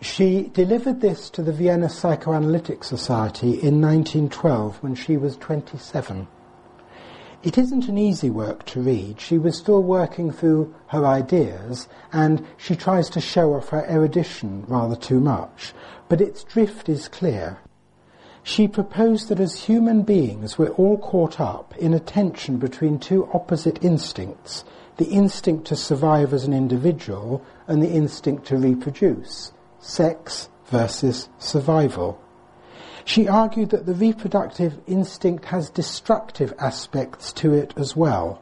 She 0.00 0.50
delivered 0.52 1.00
this 1.00 1.30
to 1.30 1.42
the 1.42 1.52
Vienna 1.52 1.88
Psychoanalytic 1.88 2.82
Society 2.82 3.50
in 3.50 3.80
1912 3.80 4.82
when 4.82 4.96
she 4.96 5.16
was 5.16 5.36
27. 5.36 6.26
It 7.42 7.58
isn't 7.58 7.88
an 7.88 7.98
easy 7.98 8.30
work 8.30 8.64
to 8.66 8.80
read. 8.80 9.20
She 9.20 9.36
was 9.36 9.58
still 9.58 9.82
working 9.82 10.30
through 10.30 10.72
her 10.86 11.04
ideas, 11.04 11.88
and 12.12 12.46
she 12.56 12.76
tries 12.76 13.10
to 13.10 13.20
show 13.20 13.54
off 13.54 13.70
her 13.70 13.84
erudition 13.90 14.64
rather 14.68 14.94
too 14.94 15.18
much, 15.18 15.74
but 16.08 16.20
its 16.20 16.44
drift 16.44 16.88
is 16.88 17.08
clear. 17.08 17.58
She 18.44 18.68
proposed 18.68 19.28
that 19.28 19.40
as 19.40 19.64
human 19.64 20.02
beings 20.02 20.56
we're 20.56 20.68
all 20.68 20.98
caught 20.98 21.40
up 21.40 21.76
in 21.78 21.92
a 21.92 21.98
tension 21.98 22.58
between 22.58 23.00
two 23.00 23.28
opposite 23.32 23.82
instincts, 23.82 24.64
the 24.98 25.06
instinct 25.06 25.66
to 25.66 25.76
survive 25.76 26.32
as 26.32 26.44
an 26.44 26.52
individual 26.52 27.44
and 27.66 27.82
the 27.82 27.90
instinct 27.90 28.46
to 28.46 28.56
reproduce, 28.56 29.50
sex 29.80 30.48
versus 30.66 31.28
survival. 31.38 32.21
She 33.04 33.28
argued 33.28 33.70
that 33.70 33.86
the 33.86 33.94
reproductive 33.94 34.78
instinct 34.86 35.46
has 35.46 35.70
destructive 35.70 36.54
aspects 36.58 37.32
to 37.34 37.52
it 37.52 37.74
as 37.76 37.96
well. 37.96 38.40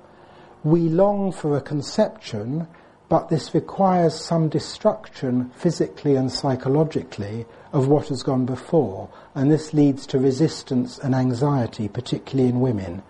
We 0.62 0.88
long 0.88 1.32
for 1.32 1.56
a 1.56 1.62
conception, 1.62 2.68
but 3.08 3.28
this 3.28 3.54
requires 3.54 4.14
some 4.14 4.48
destruction 4.48 5.50
physically 5.56 6.14
and 6.14 6.30
psychologically 6.30 7.46
of 7.72 7.88
what 7.88 8.08
has 8.08 8.22
gone 8.22 8.44
before, 8.44 9.08
and 9.34 9.50
this 9.50 9.72
leads 9.72 10.06
to 10.08 10.18
resistance 10.18 10.98
and 10.98 11.14
anxiety, 11.14 11.88
particularly 11.88 12.50
in 12.50 12.60
women. 12.60 13.02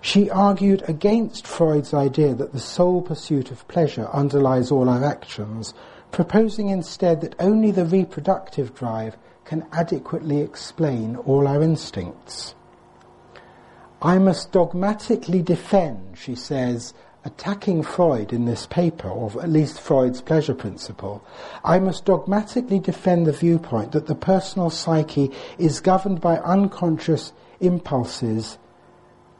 She 0.00 0.28
argued 0.28 0.82
against 0.88 1.46
Freud's 1.46 1.94
idea 1.94 2.34
that 2.34 2.52
the 2.52 2.58
sole 2.58 3.00
pursuit 3.00 3.50
of 3.50 3.66
pleasure 3.68 4.08
underlies 4.12 4.70
all 4.70 4.88
our 4.88 5.04
actions, 5.04 5.72
proposing 6.10 6.68
instead 6.68 7.20
that 7.20 7.34
only 7.38 7.70
the 7.70 7.86
reproductive 7.86 8.74
drive 8.74 9.16
can 9.54 9.68
adequately 9.72 10.40
explain 10.40 11.14
all 11.14 11.46
our 11.46 11.62
instincts. 11.62 12.56
I 14.02 14.18
must 14.18 14.50
dogmatically 14.50 15.42
defend, 15.42 16.18
she 16.18 16.34
says, 16.34 16.92
attacking 17.24 17.84
Freud 17.84 18.32
in 18.32 18.46
this 18.46 18.66
paper, 18.66 19.08
or 19.08 19.30
at 19.40 19.48
least 19.48 19.80
Freud's 19.80 20.20
pleasure 20.20 20.56
principle, 20.56 21.24
I 21.62 21.78
must 21.78 22.04
dogmatically 22.04 22.80
defend 22.80 23.26
the 23.28 23.32
viewpoint 23.32 23.92
that 23.92 24.08
the 24.08 24.16
personal 24.16 24.70
psyche 24.70 25.30
is 25.56 25.80
governed 25.80 26.20
by 26.20 26.38
unconscious 26.38 27.32
impulses 27.60 28.58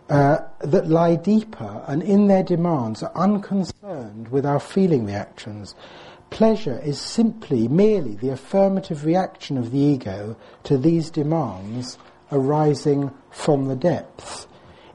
uh, 0.09 0.39
that 0.61 0.87
lie 0.87 1.17
deeper 1.17 1.83
and 1.89 2.05
in 2.05 2.29
their 2.29 2.45
demands 2.45 3.03
are 3.03 3.13
unconcerned 3.17 4.29
with 4.29 4.47
our 4.47 4.61
feeling 4.61 5.07
reactions 5.07 5.75
Pleasure 6.35 6.81
is 6.81 7.01
simply, 7.01 7.69
merely 7.69 8.17
the 8.17 8.31
affirmative 8.31 9.05
reaction 9.05 9.57
of 9.57 9.71
the 9.71 9.79
ego 9.79 10.35
to 10.65 10.77
these 10.77 11.09
demands 11.09 11.97
arising 12.33 13.13
from 13.31 13.67
the 13.67 13.77
depths. 13.77 14.49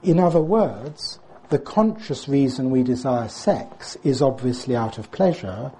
In 0.04 0.20
other 0.20 0.42
words, 0.42 1.18
the 1.48 1.58
conscious 1.58 2.28
reason 2.28 2.72
we 2.72 2.84
desire 2.84 3.30
sex 3.30 3.96
is 4.04 4.22
obviously 4.22 4.76
out 4.76 4.98
of 4.98 5.14
pleasure, 5.14 5.72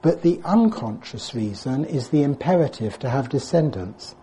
but 0.00 0.22
the 0.22 0.40
unconscious 0.46 1.34
reason 1.34 1.84
is 1.84 2.08
the 2.08 2.22
imperative 2.22 2.98
to 3.00 3.10
have 3.10 3.28
descendants. 3.28 4.14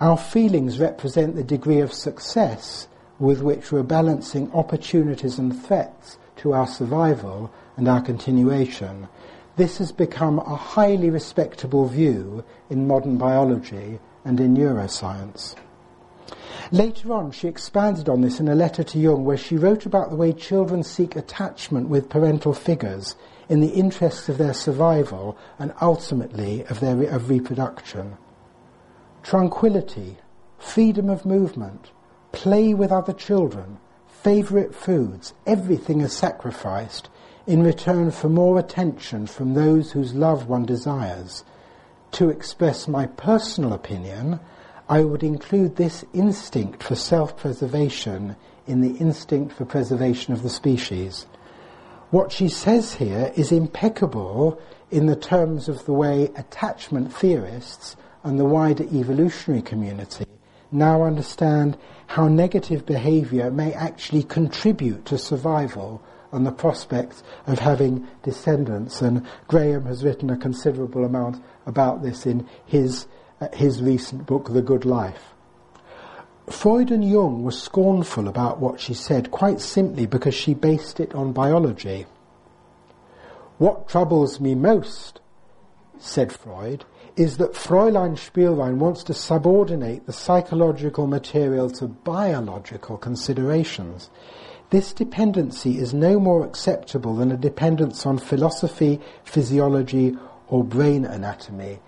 Our 0.00 0.18
feelings 0.18 0.78
represent 0.78 1.34
the 1.34 1.44
degree 1.44 1.80
of 1.80 1.94
success 1.94 2.88
with 3.18 3.40
which 3.40 3.72
we're 3.72 3.82
balancing 3.82 4.52
opportunities 4.52 5.38
and 5.38 5.58
threats 5.64 6.18
to 6.36 6.52
our 6.52 6.66
survival 6.66 7.50
and 7.78 7.88
our 7.88 8.02
continuation. 8.02 9.08
This 9.56 9.78
has 9.78 9.90
become 9.90 10.38
a 10.38 10.54
highly 10.54 11.08
respectable 11.08 11.86
view 11.86 12.44
in 12.68 12.86
modern 12.86 13.16
biology 13.16 13.98
and 14.22 14.38
in 14.38 14.54
neuroscience. 14.54 15.54
Later 16.70 17.12
on, 17.12 17.30
she 17.30 17.48
expanded 17.48 18.08
on 18.08 18.20
this 18.20 18.38
in 18.38 18.48
a 18.48 18.54
letter 18.54 18.82
to 18.82 18.98
Jung, 18.98 19.24
where 19.24 19.36
she 19.36 19.56
wrote 19.56 19.86
about 19.86 20.10
the 20.10 20.16
way 20.16 20.32
children 20.32 20.82
seek 20.82 21.16
attachment 21.16 21.88
with 21.88 22.10
parental 22.10 22.52
figures 22.52 23.16
in 23.48 23.60
the 23.60 23.68
interests 23.68 24.28
of 24.28 24.36
their 24.36 24.52
survival 24.52 25.38
and 25.58 25.72
ultimately 25.80 26.64
of 26.66 26.80
their 26.80 27.04
of 27.04 27.30
reproduction. 27.30 28.18
Tranquility, 29.22 30.18
freedom 30.58 31.08
of 31.08 31.24
movement, 31.24 31.92
play 32.32 32.74
with 32.74 32.92
other 32.92 33.12
children, 33.12 33.78
favourite 34.06 34.74
foods, 34.74 35.32
everything 35.46 36.00
is 36.00 36.12
sacrificed 36.12 37.08
in 37.46 37.62
return 37.62 38.10
for 38.10 38.28
more 38.28 38.58
attention 38.58 39.26
from 39.26 39.54
those 39.54 39.92
whose 39.92 40.14
love 40.14 40.48
one 40.48 40.64
desires. 40.64 41.44
To 42.12 42.30
express 42.30 42.88
my 42.88 43.06
personal 43.06 43.72
opinion, 43.72 44.40
I 44.88 45.02
would 45.02 45.22
include 45.22 45.76
this 45.76 46.04
instinct 46.12 46.82
for 46.82 46.94
self-preservation 46.94 48.36
in 48.66 48.80
the 48.80 48.96
instinct 48.98 49.54
for 49.54 49.64
preservation 49.64 50.32
of 50.32 50.42
the 50.42 50.50
species. 50.50 51.26
What 52.10 52.32
she 52.32 52.48
says 52.48 52.94
here 52.94 53.32
is 53.36 53.52
impeccable 53.52 54.60
in 54.90 55.06
the 55.06 55.16
terms 55.16 55.68
of 55.68 55.84
the 55.84 55.92
way 55.92 56.30
attachment 56.36 57.12
theorists 57.12 57.96
and 58.22 58.38
the 58.38 58.44
wider 58.44 58.84
evolutionary 58.84 59.62
community 59.62 60.26
now 60.70 61.02
understand 61.02 61.76
how 62.08 62.28
negative 62.28 62.86
behavior 62.86 63.50
may 63.50 63.72
actually 63.72 64.22
contribute 64.22 65.04
to 65.06 65.18
survival 65.18 66.02
and 66.32 66.46
the 66.46 66.52
prospect 66.52 67.22
of 67.46 67.58
having 67.58 68.06
descendants. 68.22 69.02
And 69.02 69.26
Graham 69.48 69.86
has 69.86 70.04
written 70.04 70.30
a 70.30 70.36
considerable 70.36 71.04
amount 71.04 71.42
about 71.66 72.02
this 72.02 72.26
in 72.26 72.48
his, 72.64 73.06
uh, 73.40 73.48
his 73.52 73.82
recent 73.82 74.26
book, 74.26 74.52
The 74.52 74.62
Good 74.62 74.84
Life. 74.84 75.34
Freud 76.48 76.92
and 76.92 77.04
Jung 77.04 77.42
were 77.42 77.50
scornful 77.50 78.28
about 78.28 78.60
what 78.60 78.78
she 78.78 78.94
said, 78.94 79.30
quite 79.30 79.60
simply 79.60 80.06
because 80.06 80.34
she 80.34 80.54
based 80.54 81.00
it 81.00 81.14
on 81.14 81.32
biology. 81.32 82.06
What 83.58 83.88
troubles 83.88 84.38
me 84.38 84.54
most, 84.54 85.20
said 85.98 86.32
Freud, 86.32 86.84
is 87.16 87.38
that 87.38 87.54
Fräulein 87.54 88.16
Spielrein 88.16 88.76
wants 88.76 89.02
to 89.04 89.14
subordinate 89.14 90.06
the 90.06 90.12
psychological 90.12 91.06
material 91.06 91.70
to 91.70 91.86
biological 91.88 92.98
considerations. 92.98 94.10
This 94.70 94.92
dependency 94.92 95.78
is 95.78 95.94
no 95.94 96.18
more 96.18 96.44
acceptable 96.44 97.14
than 97.14 97.30
a 97.30 97.36
dependence 97.36 98.04
on 98.04 98.18
philosophy, 98.18 99.00
physiology, 99.24 100.16
or 100.48 100.64
brain 100.64 101.04
anatomy. 101.04 101.78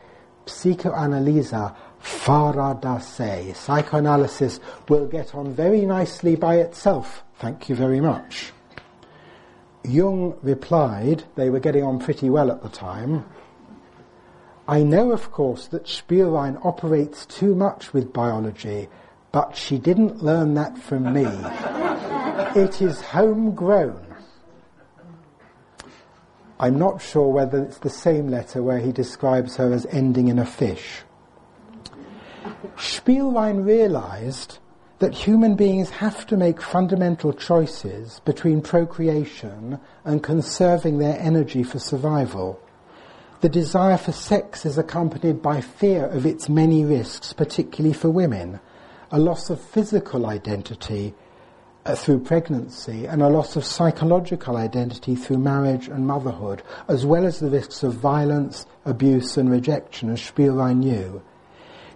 Psychoanalyse 0.47 1.75
fara 1.99 2.79
da 2.81 2.99
se. 2.99 3.53
Psychoanalysis 3.55 4.61
will 4.89 5.07
get 5.07 5.35
on 5.35 5.53
very 5.53 5.85
nicely 5.85 6.37
by 6.37 6.57
itself. 6.57 7.25
Thank 7.41 7.69
you 7.69 7.75
very 7.75 8.01
much. 8.01 8.53
Jung 9.85 10.37
replied, 10.43 11.25
they 11.35 11.51
were 11.51 11.61
getting 11.61 11.83
on 11.83 11.99
pretty 11.99 12.31
well 12.31 12.51
at 12.51 12.63
the 12.63 12.69
time. 12.69 13.25
I 14.69 14.83
know, 14.83 15.13
of 15.13 15.33
course, 15.33 15.67
that 15.69 15.85
Spielrein 15.85 16.65
operates 16.65 17.27
too 17.27 17.55
much 17.55 17.93
with 17.93 18.13
biology, 18.13 18.89
but 19.33 19.57
she 19.57 19.79
didn't 19.79 20.23
learn 20.23 20.55
that 20.55 20.79
from 20.79 21.13
me. 21.13 21.27
It 22.61 22.81
is 22.81 23.01
homegrown. 23.01 24.07
I'm 26.61 26.79
not 26.79 27.01
sure 27.01 27.29
whether 27.29 27.63
it's 27.63 27.79
the 27.79 27.91
same 27.91 28.29
letter 28.29 28.63
where 28.63 28.79
he 28.79 28.91
describes 28.91 29.57
her 29.57 29.73
as 29.73 29.87
ending 29.87 30.29
in 30.29 30.39
a 30.39 30.47
fish. 30.47 31.03
Spielrein 32.77 33.65
realized 33.65 34.59
that 34.99 35.15
human 35.15 35.55
beings 35.55 35.91
have 35.91 36.27
to 36.27 36.37
make 36.37 36.61
fundamental 36.61 37.33
choices 37.33 38.21
between 38.25 38.61
procreation 38.61 39.79
and 40.05 40.23
conserving 40.23 40.99
their 40.99 41.19
energy 41.21 41.63
for 41.63 41.79
survival. 41.79 42.61
The 43.41 43.49
desire 43.49 43.97
for 43.97 44.11
sex 44.11 44.67
is 44.67 44.79
accompanied 44.79 45.41
by 45.41 45.61
fear 45.61 46.07
of 46.07 46.27
its 46.27 46.49
many 46.49 46.85
risks, 46.85 47.33
particularly 47.33 47.95
for 47.95 48.11
women, 48.11 48.59
a 49.11 49.19
loss 49.19 49.51
of 49.51 49.61
physical 49.61 50.27
identity, 50.27 51.15
uh, 51.89 51.95
through 51.95 52.21
pregnancy 52.21 53.07
and 53.07 53.23
a 53.23 53.29
loss 53.29 53.57
of 53.57 53.65
psychological 53.65 54.57
identity 54.59 55.15
through 55.15 55.39
marriage 55.39 55.89
and 55.89 56.07
motherhood, 56.07 56.63
as 56.87 57.07
well 57.07 57.25
as 57.25 57.41
the 57.41 57.49
risks 57.49 57.83
of 57.83 57.95
violence, 57.95 58.67
abuse 58.85 59.39
and 59.39 59.51
rejection, 59.51 60.11
as 60.11 60.21
Spielrein 60.21 60.81
knew. 60.81 61.23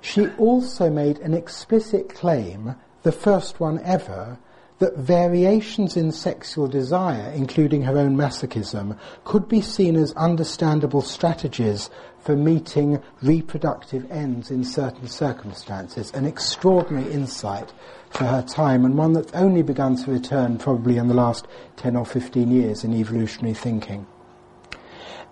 She 0.00 0.28
also 0.38 0.88
made 0.88 1.18
an 1.18 1.34
explicit 1.34 2.14
claim, 2.14 2.74
the 3.02 3.12
first 3.12 3.60
one 3.60 3.80
ever, 3.84 4.38
that 4.78 4.96
variations 4.96 5.96
in 5.96 6.10
sexual 6.10 6.66
desire, 6.66 7.30
including 7.30 7.82
her 7.82 7.96
own 7.98 8.16
masochism, 8.16 8.98
could 9.24 9.46
be 9.46 9.60
seen 9.60 9.94
as 9.94 10.12
understandable 10.14 11.02
strategies 11.02 11.88
for 12.22 12.36
meeting 12.36 13.02
reproductive 13.20 14.10
ends 14.10 14.50
in 14.50 14.64
certain 14.64 15.08
circumstances. 15.08 16.10
An 16.12 16.24
extraordinary 16.24 17.10
insight 17.12 17.72
for 18.10 18.24
her 18.24 18.42
time, 18.42 18.84
and 18.84 18.96
one 18.96 19.12
that's 19.12 19.32
only 19.32 19.62
begun 19.62 19.96
to 19.96 20.10
return 20.10 20.58
probably 20.58 20.96
in 20.96 21.08
the 21.08 21.14
last 21.14 21.46
10 21.76 21.96
or 21.96 22.06
15 22.06 22.50
years 22.50 22.84
in 22.84 22.94
evolutionary 22.94 23.54
thinking. 23.54 24.06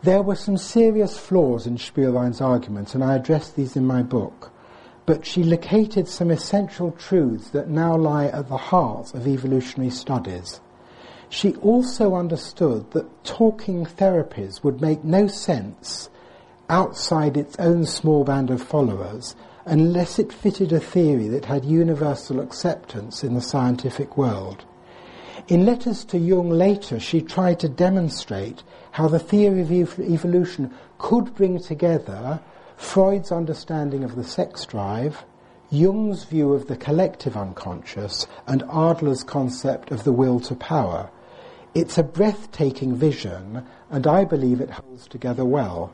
There 0.03 0.23
were 0.23 0.35
some 0.35 0.57
serious 0.57 1.19
flaws 1.19 1.67
in 1.67 1.77
Spielrein's 1.77 2.41
arguments, 2.41 2.95
and 2.95 3.05
I 3.05 3.15
address 3.17 3.51
these 3.51 3.77
in 3.77 3.87
my 3.87 4.03
book. 4.03 4.51
but 5.11 5.27
she 5.27 5.43
located 5.43 6.07
some 6.07 6.31
essential 6.31 6.93
truths 6.93 7.51
that 7.51 7.69
now 7.69 7.97
lie 7.97 8.27
at 8.27 8.49
the 8.49 8.57
heart 8.57 9.13
of 9.13 9.27
evolutionary 9.27 9.91
studies. 9.91 10.61
She 11.29 11.57
also 11.57 12.15
understood 12.15 12.93
that 12.93 13.25
talking 13.25 13.85
therapies 13.87 14.63
would 14.63 14.81
make 14.81 15.03
no 15.03 15.27
sense 15.27 16.09
outside 16.71 17.37
its 17.37 17.57
own 17.59 17.85
small 17.85 18.23
band 18.23 18.49
of 18.49 18.63
followers 18.63 19.35
unless 19.67 20.19
it 20.19 20.33
fitted 20.33 20.73
a 20.73 20.81
theory 20.81 21.29
that 21.29 21.45
had 21.45 21.65
universal 21.65 22.41
acceptance 22.41 23.23
in 23.23 23.35
the 23.35 23.41
scientific 23.41 24.17
world. 24.17 24.65
In 25.49 25.67
letters 25.67 26.05
to 26.07 26.19
Jung 26.19 26.49
later, 26.49 27.01
she 27.01 27.21
tried 27.21 27.59
to 27.61 27.69
demonstrate 27.69 28.63
how 28.93 29.09
the 29.09 29.19
theory 29.19 29.63
of 29.63 29.73
ev- 29.73 29.99
evolution 29.99 30.73
could 30.99 31.35
bring 31.35 31.59
together 31.59 32.41
Freud's 32.77 33.33
understanding 33.33 34.05
of 34.05 34.15
the 34.15 34.25
sex 34.25 34.65
drive, 34.65 35.25
Jung's 35.71 36.25
view 36.25 36.55
of 36.55 36.69
the 36.69 36.77
collective 36.77 37.37
unconscious, 37.37 38.27
and 38.47 38.63
Adler's 38.71 39.25
concept 39.25 39.91
of 39.91 40.05
the 40.05 40.13
will 40.13 40.41
to 40.41 40.55
power. 40.55 41.11
It's 41.75 41.99
a 41.99 42.03
breathtaking 42.03 42.95
vision, 42.97 43.67
and 43.91 44.07
I 44.07 44.25
believe 44.25 44.61
it 44.61 44.71
holds 44.71 45.07
together 45.09 45.45
well. 45.45 45.93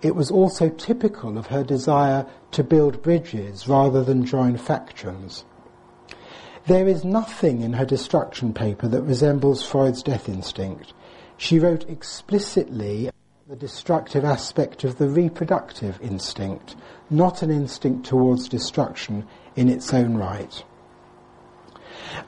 It 0.00 0.14
was 0.14 0.30
also 0.30 0.68
typical 0.68 1.36
of 1.36 1.48
her 1.48 1.64
desire 1.64 2.26
to 2.52 2.62
build 2.62 3.02
bridges 3.02 3.66
rather 3.66 4.04
than 4.04 4.24
join 4.24 4.56
factions. 4.56 5.44
There 6.66 6.86
is 6.86 7.04
nothing 7.04 7.62
in 7.62 7.72
her 7.72 7.86
destruction 7.86 8.52
paper 8.52 8.88
that 8.88 9.02
resembles 9.02 9.66
Freud's 9.66 10.02
death 10.02 10.28
instinct. 10.28 10.92
She 11.36 11.58
wrote 11.58 11.88
explicitly 11.88 13.10
the 13.48 13.56
destructive 13.56 14.24
aspect 14.24 14.84
of 14.84 14.98
the 14.98 15.08
reproductive 15.08 15.98
instinct, 16.02 16.76
not 17.08 17.42
an 17.42 17.50
instinct 17.50 18.06
towards 18.06 18.48
destruction 18.48 19.26
in 19.56 19.68
its 19.68 19.94
own 19.94 20.16
right. 20.16 20.62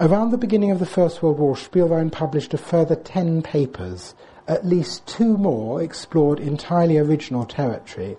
Around 0.01 0.31
the 0.31 0.39
beginning 0.39 0.71
of 0.71 0.79
the 0.79 0.87
First 0.87 1.23
World 1.23 1.39
War, 1.39 1.55
Spielrein 1.55 2.11
published 2.11 2.55
a 2.55 2.59
further 2.59 2.97
ten 2.97 3.43
papers. 3.43 4.15
At 4.51 4.67
least 4.67 5.07
two 5.07 5.39
more 5.39 5.81
explored 5.81 6.41
entirely 6.41 6.99
original 6.99 7.45
territory. 7.45 8.17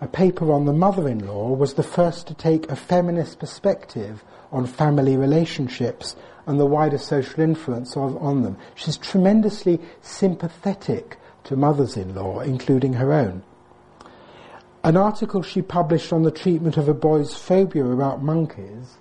A 0.00 0.06
paper 0.06 0.52
on 0.52 0.64
the 0.64 0.72
mother-in-law 0.72 1.54
was 1.54 1.74
the 1.74 1.82
first 1.82 2.28
to 2.28 2.34
take 2.34 2.70
a 2.70 2.76
feminist 2.76 3.40
perspective 3.40 4.22
on 4.52 4.64
family 4.64 5.16
relationships 5.16 6.14
and 6.46 6.60
the 6.60 6.66
wider 6.66 6.98
social 6.98 7.40
influence 7.40 7.96
of, 7.96 8.16
on 8.22 8.42
them. 8.42 8.58
She's 8.76 8.96
tremendously 8.96 9.80
sympathetic 10.00 11.18
to 11.42 11.56
mothers-in-law, 11.56 12.42
including 12.42 12.92
her 12.92 13.12
own. 13.12 13.42
An 14.84 14.96
article 14.96 15.42
she 15.42 15.62
published 15.62 16.12
on 16.12 16.22
the 16.22 16.30
treatment 16.30 16.76
of 16.76 16.88
a 16.88 16.94
boy's 16.94 17.34
phobia 17.34 17.86
about 17.86 18.22
monkeys 18.22 18.98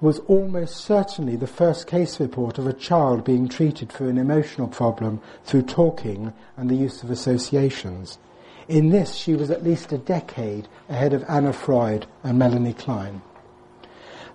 was 0.00 0.18
almost 0.20 0.76
certainly 0.76 1.36
the 1.36 1.46
first 1.46 1.86
case 1.86 2.18
report 2.18 2.58
of 2.58 2.66
a 2.66 2.72
child 2.72 3.24
being 3.24 3.48
treated 3.48 3.92
for 3.92 4.08
an 4.08 4.16
emotional 4.16 4.68
problem 4.68 5.20
through 5.44 5.62
talking 5.62 6.32
and 6.56 6.70
the 6.70 6.74
use 6.74 7.02
of 7.02 7.10
associations. 7.10 8.18
In 8.66 8.90
this, 8.90 9.14
she 9.14 9.34
was 9.34 9.50
at 9.50 9.64
least 9.64 9.92
a 9.92 9.98
decade 9.98 10.68
ahead 10.88 11.12
of 11.12 11.24
Anna 11.28 11.52
Freud 11.52 12.06
and 12.22 12.38
Melanie 12.38 12.72
Klein. 12.72 13.20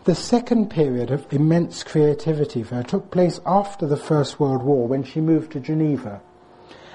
The 0.03 0.13
second 0.13 0.70
period 0.70 1.09
of 1.09 1.26
immense 1.34 1.84
creativity 1.84 2.61
for 2.61 2.76
her 2.76 2.84
took 2.84 3.09
place 3.09 3.39
after 3.43 3.88
the 3.88 3.97
First 3.97 4.39
World 4.39 4.61
War 4.61 4.88
when 4.88 5.03
she 5.03 5.20
moved 5.20 5.51
to 5.53 5.59
Geneva 5.59 6.22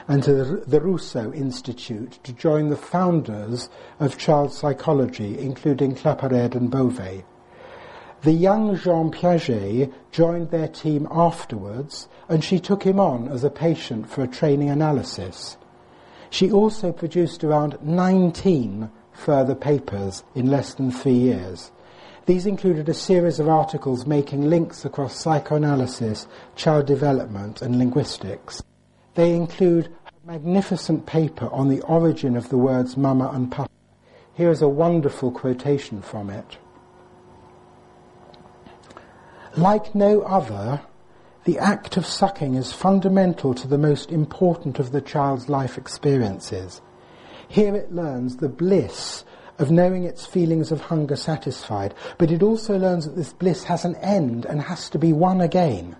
and 0.07 0.23
to 0.23 0.63
the 0.67 0.81
Rousseau 0.81 1.33
Institute 1.33 2.21
to 2.23 2.33
join 2.33 2.69
the 2.69 2.77
founders 2.77 3.69
of 3.99 4.17
child 4.17 4.53
psychology, 4.53 5.39
including 5.39 5.97
Claparède 5.97 6.55
and 6.55 6.71
Bovet. 6.71 7.25
The 8.23 8.33
young 8.33 8.77
Jean 8.77 9.11
Piaget 9.11 9.91
joined 10.13 10.51
their 10.51 10.69
team 10.69 11.09
afterwards, 11.11 12.07
and 12.29 12.45
she 12.45 12.61
took 12.61 12.83
him 12.83 13.01
on 13.01 13.29
as 13.29 13.45
a 13.45 13.51
patient 13.51 14.11
for 14.11 14.23
a 14.23 14.29
training 14.29 14.69
analysis. 14.69 15.57
She 16.29 16.53
also 16.53 16.93
produced 16.93 17.43
around 17.43 17.79
19 17.83 18.91
further 19.15 19.55
papers 19.55 20.23
in 20.35 20.51
less 20.51 20.75
than 20.75 20.93
three 20.93 21.15
years. 21.15 21.71
These 22.27 22.45
included 22.45 22.91
a 22.91 22.95
series 22.95 23.41
of 23.41 23.49
articles 23.49 24.07
making 24.07 24.51
links 24.51 24.85
across 24.85 25.19
psychoanalysis, 25.19 26.27
child 26.57 26.85
development, 26.85 27.63
and 27.63 27.79
linguistics. 27.79 28.63
They 29.15 29.35
include 29.35 29.87
a 30.07 30.27
magnificent 30.27 31.07
paper 31.07 31.49
on 31.51 31.71
the 31.71 31.81
origin 31.83 32.37
of 32.37 32.51
the 32.51 32.59
words 32.59 32.99
mama 32.99 33.31
and 33.33 33.51
papa. 33.51 33.71
Here 34.35 34.51
is 34.51 34.61
a 34.61 34.69
wonderful 34.69 35.33
quotation 35.33 36.03
from 36.03 36.29
it. 36.29 36.59
Like 39.61 39.95
no 39.95 40.23
other, 40.23 40.81
the 41.45 41.59
act 41.59 41.99
of 41.99 42.07
sucking 42.07 42.55
is 42.55 42.73
fundamental 42.73 43.53
to 43.53 43.69
the 43.69 43.77
most 43.77 44.11
important 44.11 44.79
of 44.79 44.91
the 44.91 45.03
child's 45.03 45.51
life 45.51 45.77
experiences. 45.77 46.81
Here 47.47 47.77
it 47.77 47.93
learns 47.93 48.39
the 48.39 48.49
bliss 48.49 49.23
of 49.59 49.71
knowing 49.71 50.05
its 50.05 50.25
feelings 50.25 50.73
of 50.73 50.81
hunger 50.81 51.15
satisfied, 51.15 51.93
but 52.17 52.31
it 52.31 52.43
also 52.43 52.79
learns 52.79 53.05
that 53.05 53.17
this 53.17 53.35
bliss 53.35 53.65
has 53.65 53.85
an 53.85 53.97
end 53.97 54.47
and 54.47 54.63
has 54.63 54.89
to 54.89 54.99
be 54.99 55.13
won 55.13 55.43
again. 55.43 55.95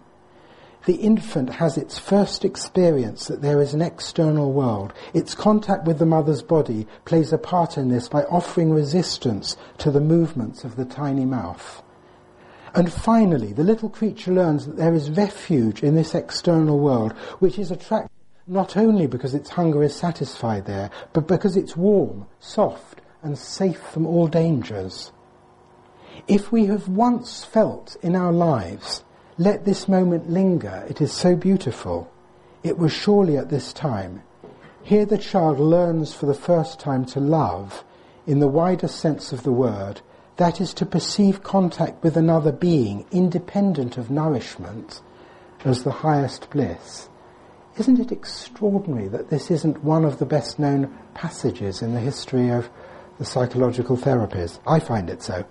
The 0.87 0.97
infant 0.97 1.51
has 1.57 1.77
its 1.77 1.99
first 1.99 2.47
experience 2.47 3.27
that 3.27 3.43
there 3.43 3.61
is 3.61 3.75
an 3.75 3.83
external 3.83 4.55
world. 4.55 4.95
Its 5.13 5.35
contact 5.35 5.85
with 5.85 5.99
the 5.99 6.07
mother's 6.07 6.43
body 6.43 6.87
plays 7.05 7.31
a 7.31 7.37
part 7.37 7.77
in 7.77 7.91
this 7.91 8.09
by 8.09 8.23
offering 8.23 8.71
resistance 8.71 9.59
to 9.77 9.91
the 9.91 10.01
movements 10.01 10.65
of 10.65 10.77
the 10.77 10.87
tiny 10.87 11.27
mouth. 11.27 11.83
And 12.75 12.93
finally, 12.93 13.53
the 13.53 13.65
little 13.65 13.89
creature 13.89 14.33
learns 14.33 14.67
that 14.67 14.77
there 14.77 14.95
is 14.95 15.11
refuge 15.11 15.83
in 15.83 15.95
this 15.95 16.15
external 16.15 16.79
world, 16.79 17.13
which 17.41 17.59
is 17.59 17.71
attractive 17.71 18.11
not 18.47 18.77
only 18.77 19.07
because 19.07 19.33
its 19.33 19.51
hunger 19.51 19.83
is 19.83 19.95
satisfied 19.95 20.67
there, 20.67 20.91
but 21.13 21.29
because 21.29 21.57
it's 21.57 21.77
warm, 21.77 22.27
soft, 22.41 23.01
and 23.23 23.39
safe 23.39 23.79
from 23.79 24.07
all 24.07 24.27
dangers. 24.27 25.13
If 26.27 26.51
we 26.51 26.67
have 26.67 26.89
once 26.89 27.45
felt 27.45 27.97
in 28.03 28.17
our 28.17 28.33
lives, 28.33 29.05
let 29.39 29.65
this 29.65 29.89
moment 29.89 30.29
linger, 30.29 30.85
it 30.89 31.01
is 31.01 31.13
so 31.13 31.37
beautiful. 31.37 32.11
It 32.63 32.77
was 32.77 32.93
surely 32.93 33.37
at 33.37 33.51
this 33.51 33.73
time. 33.73 34.23
Here 34.83 35.07
the 35.07 35.19
child 35.19 35.61
learns 35.61 36.13
for 36.13 36.27
the 36.27 36.35
first 36.35 36.81
time 36.81 37.05
to 37.07 37.21
love, 37.21 37.85
in 38.27 38.41
the 38.41 38.49
widest 38.49 38.99
sense 38.99 39.33
of 39.33 39.45
the 39.45 39.53
word, 39.53 40.01
that 40.41 40.59
is 40.59 40.73
to 40.73 40.87
perceive 40.87 41.43
contact 41.43 42.03
with 42.03 42.17
another 42.17 42.51
being, 42.51 43.05
independent 43.13 43.99
of 43.99 44.11
nourishment, 44.11 45.03
as 45.67 45.85
the 45.85 45.91
highest 45.91 46.49
bliss. 46.49 47.11
Isn't 47.77 48.01
it 48.01 48.11
extraordinary 48.11 49.07
that 49.09 49.29
this 49.29 49.51
isn't 49.51 49.85
one 49.85 50.03
of 50.03 50.19
the 50.19 50.25
best 50.25 50.59
known 50.59 50.97
passages 51.13 51.83
in 51.83 51.93
the 51.93 52.01
history 52.01 52.49
of 52.49 52.71
the 53.19 53.25
psychological 53.27 53.99
therapies? 53.99 54.59
I 54.67 54.81
find 54.81 55.11
it 55.11 55.23
so. 55.23 55.45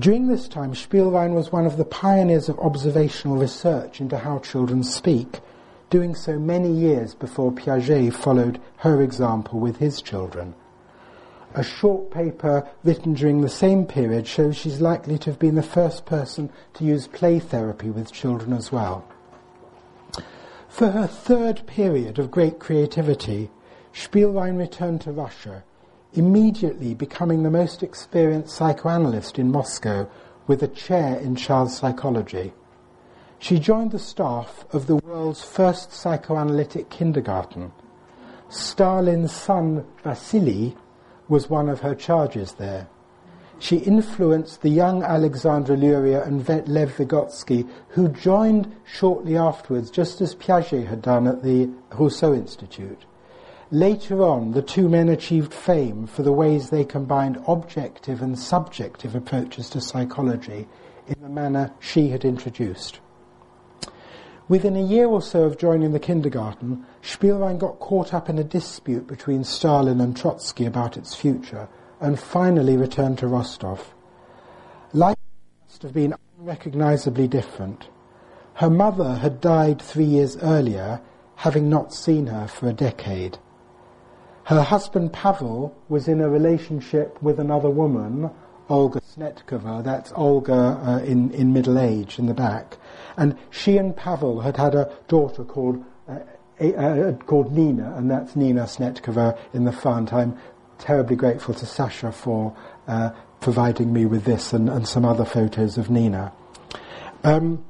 During 0.00 0.26
this 0.26 0.48
time, 0.48 0.72
Spielrein 0.74 1.34
was 1.34 1.52
one 1.52 1.64
of 1.64 1.76
the 1.76 1.84
pioneers 1.84 2.48
of 2.48 2.58
observational 2.58 3.36
research 3.36 4.00
into 4.00 4.18
how 4.18 4.40
children 4.40 4.82
speak, 4.82 5.38
doing 5.90 6.16
so 6.16 6.40
many 6.40 6.72
years 6.72 7.14
before 7.14 7.52
Piaget 7.52 8.14
followed 8.14 8.60
her 8.78 9.00
example 9.00 9.60
with 9.60 9.76
his 9.76 10.02
children. 10.02 10.56
A 11.56 11.62
short 11.62 12.10
paper 12.10 12.68
written 12.82 13.14
during 13.14 13.40
the 13.40 13.48
same 13.48 13.86
period 13.86 14.26
shows 14.26 14.56
she's 14.56 14.80
likely 14.80 15.18
to 15.18 15.30
have 15.30 15.38
been 15.38 15.54
the 15.54 15.62
first 15.62 16.04
person 16.04 16.50
to 16.74 16.84
use 16.84 17.06
play 17.06 17.38
therapy 17.38 17.90
with 17.90 18.12
children 18.12 18.52
as 18.52 18.72
well. 18.72 19.04
For 20.68 20.90
her 20.90 21.06
third 21.06 21.64
period 21.66 22.18
of 22.18 22.32
great 22.32 22.58
creativity, 22.58 23.50
Spielrein 23.92 24.58
returned 24.58 25.02
to 25.02 25.12
Russia, 25.12 25.62
immediately 26.12 26.92
becoming 26.92 27.44
the 27.44 27.50
most 27.50 27.84
experienced 27.84 28.56
psychoanalyst 28.56 29.38
in 29.38 29.52
Moscow 29.52 30.08
with 30.48 30.60
a 30.64 30.68
chair 30.68 31.16
in 31.20 31.36
child 31.36 31.70
psychology. 31.70 32.52
She 33.38 33.60
joined 33.60 33.92
the 33.92 34.00
staff 34.00 34.64
of 34.72 34.88
the 34.88 34.96
world's 34.96 35.44
first 35.44 35.92
psychoanalytic 35.92 36.90
kindergarten. 36.90 37.70
Stalin's 38.48 39.32
son 39.32 39.86
Vasily 40.02 40.76
was 41.34 41.50
one 41.50 41.68
of 41.68 41.80
her 41.80 41.96
charges 41.96 42.52
there. 42.52 42.86
She 43.58 43.78
influenced 43.78 44.62
the 44.62 44.68
young 44.68 45.02
Alexander 45.02 45.76
Luria 45.76 46.22
and 46.22 46.48
Lev 46.68 46.96
Vygotsky, 46.96 47.68
who 47.88 48.06
joined 48.06 48.72
shortly 48.84 49.36
afterwards, 49.36 49.90
just 49.90 50.20
as 50.20 50.36
Piaget 50.36 50.86
had 50.86 51.02
done 51.02 51.26
at 51.26 51.42
the 51.42 51.68
Rousseau 51.98 52.32
Institute. 52.34 53.04
Later 53.72 54.22
on, 54.22 54.52
the 54.52 54.62
two 54.62 54.88
men 54.88 55.08
achieved 55.08 55.52
fame 55.52 56.06
for 56.06 56.22
the 56.22 56.30
ways 56.30 56.70
they 56.70 56.84
combined 56.84 57.42
objective 57.48 58.22
and 58.22 58.38
subjective 58.38 59.16
approaches 59.16 59.68
to 59.70 59.80
psychology 59.80 60.68
in 61.08 61.20
the 61.20 61.28
manner 61.28 61.72
she 61.80 62.10
had 62.10 62.24
introduced. 62.24 63.00
Within 64.46 64.76
a 64.76 64.82
year 64.82 65.06
or 65.06 65.22
so 65.22 65.44
of 65.44 65.56
joining 65.56 65.92
the 65.92 65.98
kindergarten, 65.98 66.84
Spielrein 67.02 67.58
got 67.58 67.80
caught 67.80 68.12
up 68.12 68.28
in 68.28 68.38
a 68.38 68.44
dispute 68.44 69.06
between 69.06 69.42
Stalin 69.42 70.02
and 70.02 70.14
Trotsky 70.14 70.66
about 70.66 70.98
its 70.98 71.14
future, 71.14 71.66
and 71.98 72.20
finally 72.20 72.76
returned 72.76 73.16
to 73.18 73.26
Rostov. 73.26 73.94
Life 74.92 75.16
must 75.66 75.82
have 75.82 75.94
been 75.94 76.14
unrecognizably 76.38 77.26
different. 77.26 77.88
Her 78.54 78.68
mother 78.68 79.14
had 79.14 79.40
died 79.40 79.80
three 79.80 80.04
years 80.04 80.36
earlier, 80.36 81.00
having 81.36 81.70
not 81.70 81.94
seen 81.94 82.26
her 82.26 82.46
for 82.46 82.68
a 82.68 82.74
decade. 82.74 83.38
Her 84.44 84.60
husband 84.60 85.14
Pavel 85.14 85.74
was 85.88 86.06
in 86.06 86.20
a 86.20 86.28
relationship 86.28 87.20
with 87.22 87.40
another 87.40 87.70
woman, 87.70 88.30
Olga 88.68 89.00
Snetkova, 89.16 89.84
that's 89.84 90.12
Olga 90.16 90.52
uh, 90.52 90.98
in, 91.04 91.30
in 91.32 91.52
middle 91.52 91.78
age 91.78 92.18
in 92.18 92.26
the 92.26 92.34
back. 92.34 92.78
And 93.16 93.36
she 93.50 93.76
and 93.76 93.96
Pavel 93.96 94.40
had 94.40 94.56
had 94.56 94.74
a 94.74 94.92
daughter 95.06 95.44
called, 95.44 95.84
uh, 96.08 96.18
uh, 96.60 97.12
called 97.26 97.52
Nina, 97.52 97.94
and 97.96 98.10
that's 98.10 98.34
Nina 98.34 98.62
Snetkova 98.62 99.38
in 99.52 99.64
the 99.64 99.72
front. 99.72 100.12
I'm 100.12 100.36
terribly 100.78 101.14
grateful 101.14 101.54
to 101.54 101.66
Sasha 101.66 102.10
for 102.10 102.56
uh, 102.88 103.10
providing 103.40 103.92
me 103.92 104.04
with 104.06 104.24
this 104.24 104.52
and, 104.52 104.68
and, 104.68 104.88
some 104.88 105.04
other 105.04 105.24
photos 105.24 105.78
of 105.78 105.90
Nina. 105.90 106.32
Um, 107.22 107.64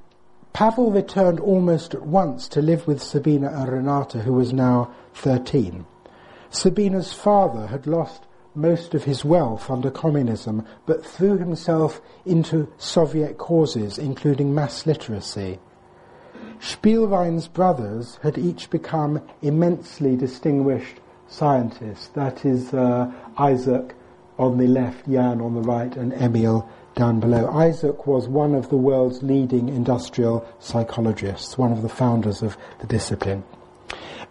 Pavel 0.55 0.93
returned 0.93 1.41
almost 1.41 1.95
at 1.95 2.07
once 2.07 2.49
to 2.49 2.63
live 2.63 2.87
with 2.87 3.03
Sabina 3.03 3.51
and 3.53 3.71
Renata, 3.71 4.21
who 4.21 4.33
was 4.33 4.53
now 4.53 4.95
13. 5.15 5.85
Sabina's 6.49 7.13
father 7.13 7.67
had 7.67 7.87
lost 7.87 8.23
most 8.55 8.95
of 8.95 9.05
his 9.05 9.25
wealth 9.25 9.71
under 9.71 9.91
communism, 9.91 10.65
but 10.87 11.05
threw 11.05 11.39
himself 11.39 12.01
into 12.25 12.73
Soviet 12.79 13.39
causes, 13.39 13.99
including 13.99 14.55
mass 14.55 14.87
literacy. 14.87 15.59
Spielrein's 16.61 17.49
brothers 17.49 18.19
had 18.23 18.39
each 18.39 18.71
become 18.71 19.21
immensely 19.43 20.17
distinguished 20.17 21.01
scientists. 21.27 22.09
That 22.09 22.45
is 22.45 22.73
uh, 22.73 23.13
Isaac 23.37 23.95
on 24.39 24.59
the 24.59 24.67
left, 24.67 25.09
Jan 25.09 25.41
on 25.41 25.55
the 25.55 25.61
right, 25.61 25.95
and 25.97 26.13
Emil 26.13 26.69
down 26.95 27.21
below. 27.21 27.49
Isaac 27.51 28.07
was 28.07 28.29
one 28.29 28.55
of 28.55 28.69
the 28.69 28.77
world's 28.77 29.23
leading 29.23 29.69
industrial 29.69 30.47
psychologists, 30.59 31.59
one 31.59 31.73
of 31.73 31.83
the 31.83 31.89
founders 31.89 32.43
of 32.43 32.57
the 32.81 32.87
discipline. 32.87 33.45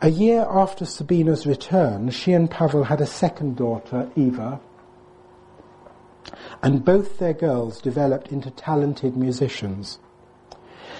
A 0.04 0.10
year 0.10 0.46
after 0.50 0.84
Sabina's 0.84 1.48
return, 1.48 2.10
she 2.10 2.34
and 2.34 2.52
Pavel 2.52 2.84
had 2.84 3.00
a 3.00 3.06
second 3.06 3.56
daughter, 3.56 4.12
Eva, 4.18 4.60
and 6.62 6.84
both 6.84 7.20
their 7.20 7.32
girls 7.32 7.80
developed 7.80 8.30
into 8.30 8.52
talented 8.52 9.16
musicians. 9.16 10.00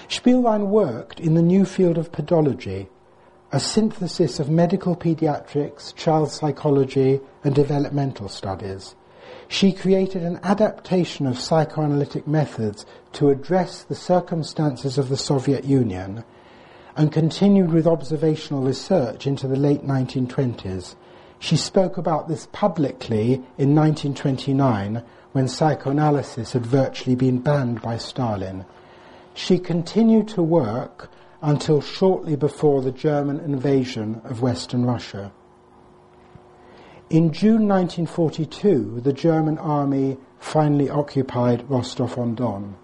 Spielrein 0.08 0.68
worked 0.68 1.20
in 1.20 1.34
the 1.34 1.42
new 1.42 1.66
field 1.66 1.98
of 1.98 2.12
pedology, 2.12 2.88
a 3.52 3.60
synthesis 3.60 4.40
of 4.40 4.48
medical 4.48 4.96
pediatrics, 4.96 5.94
child 5.94 6.30
psychology, 6.30 7.20
and 7.44 7.54
developmental 7.54 8.30
studies. 8.30 8.94
She 9.48 9.72
created 9.72 10.22
an 10.22 10.40
adaptation 10.42 11.26
of 11.26 11.38
psychoanalytic 11.38 12.26
methods 12.26 12.86
to 13.12 13.28
address 13.28 13.82
the 13.82 13.94
circumstances 13.94 14.96
of 14.96 15.10
the 15.10 15.18
Soviet 15.18 15.64
Union 15.64 16.24
and 16.96 17.10
continued 17.10 17.72
with 17.72 17.86
observational 17.86 18.62
research 18.62 19.26
into 19.26 19.48
the 19.48 19.56
late 19.56 19.82
1920s. 19.82 20.94
She 21.38 21.56
spoke 21.56 21.98
about 21.98 22.28
this 22.28 22.48
publicly 22.52 23.34
in 23.58 23.74
1929 23.74 25.02
when 25.32 25.48
psychoanalysis 25.48 26.52
had 26.52 26.64
virtually 26.64 27.16
been 27.16 27.40
banned 27.40 27.82
by 27.82 27.98
Stalin. 27.98 28.64
She 29.34 29.58
continued 29.58 30.28
to 30.28 30.42
work 30.42 31.10
until 31.42 31.80
shortly 31.80 32.36
before 32.36 32.80
the 32.80 32.92
German 32.92 33.40
invasion 33.40 34.20
of 34.24 34.40
Western 34.40 34.86
Russia. 34.86 35.32
In 37.10 37.32
June 37.32 37.68
1942, 37.68 39.00
the 39.02 39.12
German 39.12 39.58
army 39.58 40.16
finally 40.38 40.88
occupied 40.88 41.68
Rostov-on-Don. 41.68 42.76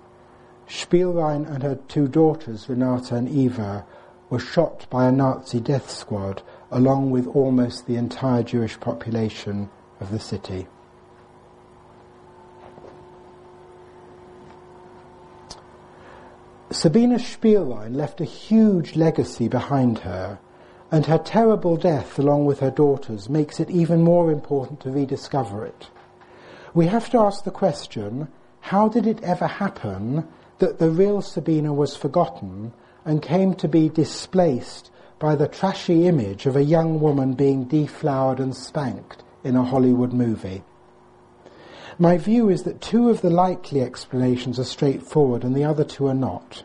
Spielrein 0.69 1.47
and 1.47 1.63
her 1.63 1.77
two 1.89 2.07
daughters, 2.07 2.69
Renata 2.69 3.15
and 3.17 3.29
Eva, 3.29 3.87
were 4.31 4.39
shot 4.39 4.87
by 4.89 5.07
a 5.07 5.13
Nazi 5.13 5.61
death 5.61 5.91
squad 5.91 6.43
along 6.71 7.11
with 7.11 7.27
almost 7.27 7.87
the 7.87 7.97
entire 7.97 8.43
Jewish 8.45 8.79
population 8.79 9.69
of 9.99 10.11
the 10.13 10.21
city. 10.21 10.69
Sabina 16.71 17.19
Spielrein 17.19 17.97
left 17.97 18.21
a 18.21 18.25
huge 18.25 18.95
legacy 18.95 19.49
behind 19.49 19.99
her, 19.99 20.39
and 20.93 21.05
her 21.07 21.19
terrible 21.19 21.77
death, 21.77 22.17
along 22.17 22.45
with 22.45 22.61
her 22.61 22.71
daughters, 22.71 23.29
makes 23.29 23.59
it 23.59 23.69
even 23.71 24.03
more 24.03 24.31
important 24.31 24.79
to 24.81 24.91
rediscover 24.91 25.67
it. 25.67 25.89
We 26.73 26.87
have 26.87 27.11
to 27.11 27.19
ask 27.19 27.43
the 27.43 27.51
question 27.51 28.29
how 28.61 28.89
did 28.89 29.07
it 29.07 29.23
ever 29.25 29.49
happen 29.49 30.29
that 30.59 30.79
the 30.79 30.91
real 30.91 31.23
Sabina 31.23 31.73
was 31.75 31.97
forgotten 31.97 32.73
and 33.05 33.23
came 33.23 33.55
to 33.55 33.69
be 33.69 33.89
displaced 33.89 34.91
by 35.19 35.37
the 35.37 35.49
trashy 35.49 36.07
image 36.07 36.47
of 36.47 36.57
a 36.57 36.65
young 36.65 37.01
woman 37.01 37.35
being 37.35 37.65
deflowered 37.65 38.41
and 38.41 38.57
spanked 38.57 39.23
in 39.45 39.57
a 39.57 39.65
Hollywood 39.65 40.13
movie. 40.13 40.63
My 41.99 42.17
view 42.17 42.49
is 42.49 42.63
that 42.63 42.81
two 42.81 43.11
of 43.11 43.21
the 43.21 43.31
likely 43.31 43.83
explanations 43.83 44.59
are 44.59 44.65
straightforward 44.65 45.45
and 45.45 45.55
the 45.55 45.65
other 45.65 45.85
two 45.85 46.07
are 46.07 46.15
not. 46.15 46.65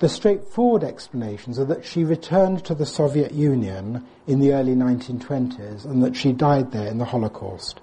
The 0.00 0.08
straightforward 0.08 0.84
explanations 0.84 1.58
are 1.58 1.64
that 1.66 1.84
she 1.84 2.04
returned 2.04 2.64
to 2.64 2.74
the 2.74 2.86
Soviet 2.86 3.32
Union 3.32 4.04
in 4.26 4.40
the 4.40 4.52
early 4.52 4.74
1920s 4.74 5.84
and 5.84 6.02
that 6.02 6.16
she 6.16 6.32
died 6.32 6.72
there 6.72 6.88
in 6.88 6.98
the 6.98 7.04
Holocaust. 7.04 7.80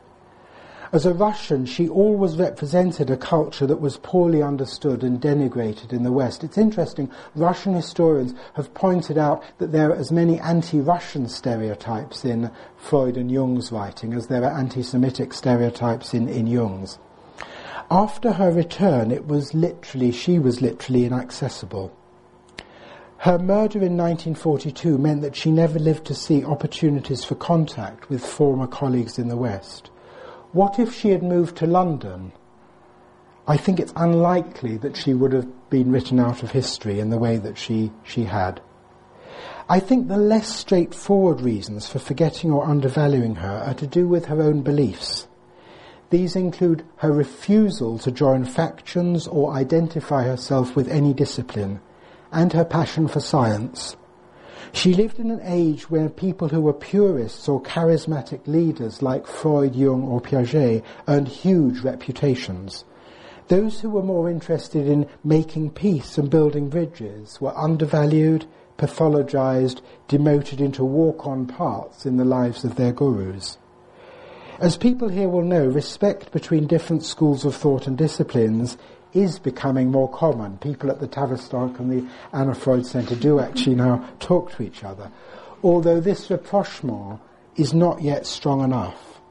As 0.95 1.05
a 1.05 1.13
Russian, 1.13 1.65
she 1.65 1.89
always 1.89 2.37
represented 2.37 3.09
a 3.09 3.17
culture 3.17 3.67
that 3.67 3.81
was 3.81 3.97
poorly 3.97 4.41
understood 4.41 5.03
and 5.03 5.19
denigrated 5.19 5.91
in 5.91 6.03
the 6.03 6.11
West. 6.13 6.41
It's 6.41 6.57
interesting, 6.57 7.11
Russian 7.35 7.73
historians 7.73 8.33
have 8.53 8.73
pointed 8.73 9.17
out 9.17 9.43
that 9.57 9.73
there 9.73 9.89
are 9.89 9.95
as 9.95 10.09
many 10.09 10.39
anti-Russian 10.39 11.27
stereotypes 11.27 12.23
in 12.23 12.49
Freud 12.77 13.17
and 13.17 13.29
Jung's 13.29 13.73
writing 13.73 14.13
as 14.13 14.27
there 14.27 14.45
are 14.45 14.57
anti-Semitic 14.57 15.33
stereotypes 15.33 16.13
in, 16.13 16.29
in 16.29 16.47
Jung's. 16.47 16.97
After 17.91 18.31
her 18.31 18.53
return, 18.53 19.11
it 19.11 19.27
was 19.27 19.53
literally, 19.53 20.13
she 20.13 20.39
was 20.39 20.61
literally 20.61 21.03
inaccessible. 21.03 21.91
Her 23.17 23.37
murder 23.37 23.79
in 23.79 23.97
1942 23.97 24.97
meant 24.97 25.23
that 25.23 25.35
she 25.35 25.51
never 25.51 25.77
lived 25.77 26.05
to 26.05 26.15
see 26.15 26.45
opportunities 26.45 27.25
for 27.25 27.35
contact 27.35 28.09
with 28.09 28.25
former 28.25 28.65
colleagues 28.65 29.19
in 29.19 29.27
the 29.27 29.35
West. 29.35 29.91
What 30.55 30.79
if 30.79 30.95
she 30.95 31.09
had 31.09 31.21
moved 31.21 31.57
to 31.57 31.67
London? 31.67 32.31
I 33.45 33.57
think 33.57 33.77
it's 33.77 33.91
unlikely 33.97 34.77
that 34.77 34.95
she 34.95 35.13
would 35.13 35.33
have 35.33 35.69
been 35.69 35.91
written 35.91 36.17
out 36.17 36.43
of 36.43 36.51
history 36.51 37.01
in 37.01 37.09
the 37.09 37.17
way 37.17 37.35
that 37.35 37.57
she, 37.57 37.91
she 38.03 38.23
had. 38.23 38.61
I 39.67 39.81
think 39.81 40.07
the 40.07 40.15
less 40.15 40.47
straightforward 40.47 41.41
reasons 41.41 41.89
for 41.89 41.99
forgetting 41.99 42.53
or 42.53 42.63
undervaluing 42.63 43.35
her 43.35 43.65
are 43.67 43.73
to 43.73 43.85
do 43.85 44.07
with 44.07 44.27
her 44.27 44.41
own 44.41 44.61
beliefs. 44.61 45.27
These 46.09 46.37
include 46.37 46.85
her 46.99 47.11
refusal 47.11 47.99
to 47.99 48.09
join 48.09 48.45
factions 48.45 49.27
or 49.27 49.51
identify 49.51 50.23
herself 50.23 50.73
with 50.73 50.87
any 50.87 51.13
discipline, 51.13 51.81
and 52.31 52.53
her 52.53 52.63
passion 52.63 53.09
for 53.09 53.19
science. 53.19 53.97
She 54.71 54.93
lived 54.93 55.19
in 55.19 55.31
an 55.31 55.41
age 55.43 55.89
when 55.89 56.09
people 56.09 56.49
who 56.49 56.61
were 56.61 56.73
purists 56.73 57.47
or 57.47 57.61
charismatic 57.61 58.45
leaders 58.47 59.01
like 59.01 59.27
Freud, 59.27 59.75
Jung, 59.75 60.03
or 60.03 60.21
Piaget 60.21 60.83
earned 61.07 61.27
huge 61.27 61.81
reputations. 61.81 62.83
Those 63.47 63.81
who 63.81 63.89
were 63.89 64.03
more 64.03 64.29
interested 64.29 64.87
in 64.87 65.07
making 65.23 65.71
peace 65.71 66.17
and 66.17 66.29
building 66.29 66.69
bridges 66.69 67.39
were 67.39 67.57
undervalued, 67.57 68.45
pathologized, 68.77 69.81
demoted 70.07 70.59
into 70.59 70.83
walk-on 70.83 71.45
parts 71.45 72.05
in 72.05 72.17
the 72.17 72.25
lives 72.25 72.63
of 72.63 72.75
their 72.75 72.91
gurus. 72.91 73.57
As 74.59 74.77
people 74.77 75.09
here 75.09 75.29
will 75.29 75.43
know, 75.43 75.65
respect 75.65 76.31
between 76.31 76.65
different 76.65 77.03
schools 77.03 77.43
of 77.43 77.55
thought 77.55 77.87
and 77.87 77.97
disciplines 77.97 78.77
is 79.15 79.39
becoming 79.39 79.89
more 79.89 80.09
common. 80.11 80.57
People 80.57 80.91
at 80.91 80.99
the 80.99 81.07
Tavistock 81.07 81.79
and 81.79 81.89
the 81.89 82.07
Anna 82.33 82.53
Freud 82.53 82.85
Centre 82.85 83.15
do 83.15 83.39
actually 83.39 83.75
now 83.75 84.07
talk 84.19 84.51
to 84.51 84.63
each 84.63 84.83
other. 84.83 85.09
Although 85.63 85.99
this 85.99 86.29
rapprochement 86.29 87.21
is 87.55 87.73
not 87.73 88.01
yet 88.01 88.25
strong 88.25 88.61
enough. 88.61 89.21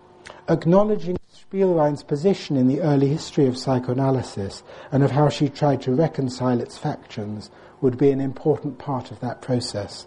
Acknowledging 0.49 1.19
Spielrein's 1.33 2.03
position 2.03 2.57
in 2.57 2.67
the 2.67 2.81
early 2.81 3.09
history 3.09 3.47
of 3.47 3.59
psychoanalysis 3.59 4.63
and 4.91 5.05
of 5.05 5.13
how 5.13 5.29
she 5.29 5.49
tried 5.49 5.83
to 5.83 5.95
reconcile 5.95 6.61
its 6.61 6.79
factions 6.79 7.51
would 7.81 7.99
be 7.99 8.11
an 8.11 8.21
important 8.21 8.79
part 8.79 9.11
of 9.11 9.21
that 9.21 9.43
process. 9.43 10.07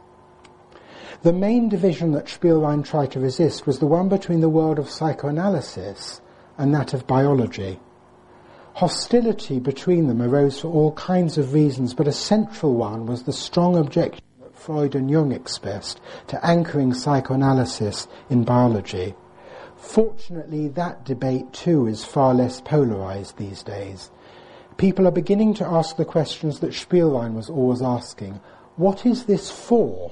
The 1.21 1.33
main 1.33 1.69
division 1.69 2.11
that 2.11 2.25
Spielrein 2.25 2.83
tried 2.83 3.11
to 3.11 3.19
resist 3.19 3.65
was 3.65 3.79
the 3.79 3.87
one 3.87 4.09
between 4.09 4.41
the 4.41 4.49
world 4.49 4.79
of 4.79 4.89
psychoanalysis 4.89 6.21
and 6.57 6.73
that 6.73 6.93
of 6.93 7.07
biology. 7.07 7.79
Hostility 8.77 9.59
between 9.59 10.05
them 10.05 10.21
arose 10.21 10.59
for 10.59 10.67
all 10.67 10.91
kinds 10.91 11.39
of 11.39 11.51
reasons, 11.51 11.95
but 11.95 12.07
a 12.07 12.11
central 12.11 12.75
one 12.75 13.07
was 13.07 13.23
the 13.23 13.33
strong 13.33 13.75
objection 13.75 14.23
that 14.39 14.55
Freud 14.55 14.93
and 14.93 15.09
Jung 15.09 15.31
expressed 15.31 15.99
to 16.27 16.45
anchoring 16.45 16.93
psychoanalysis 16.93 18.07
in 18.29 18.43
biology. 18.43 19.15
Fortunately, 19.77 20.67
that 20.67 21.05
debate 21.05 21.51
too 21.53 21.87
is 21.87 22.05
far 22.05 22.35
less 22.35 22.61
polarized 22.61 23.39
these 23.39 23.63
days. 23.63 24.11
People 24.77 25.07
are 25.07 25.11
beginning 25.11 25.55
to 25.55 25.65
ask 25.65 25.97
the 25.97 26.05
questions 26.05 26.59
that 26.59 26.75
Spielrein 26.75 27.33
was 27.33 27.49
always 27.49 27.81
asking. 27.81 28.39
What 28.75 29.07
is 29.07 29.25
this 29.25 29.49
for? 29.49 30.11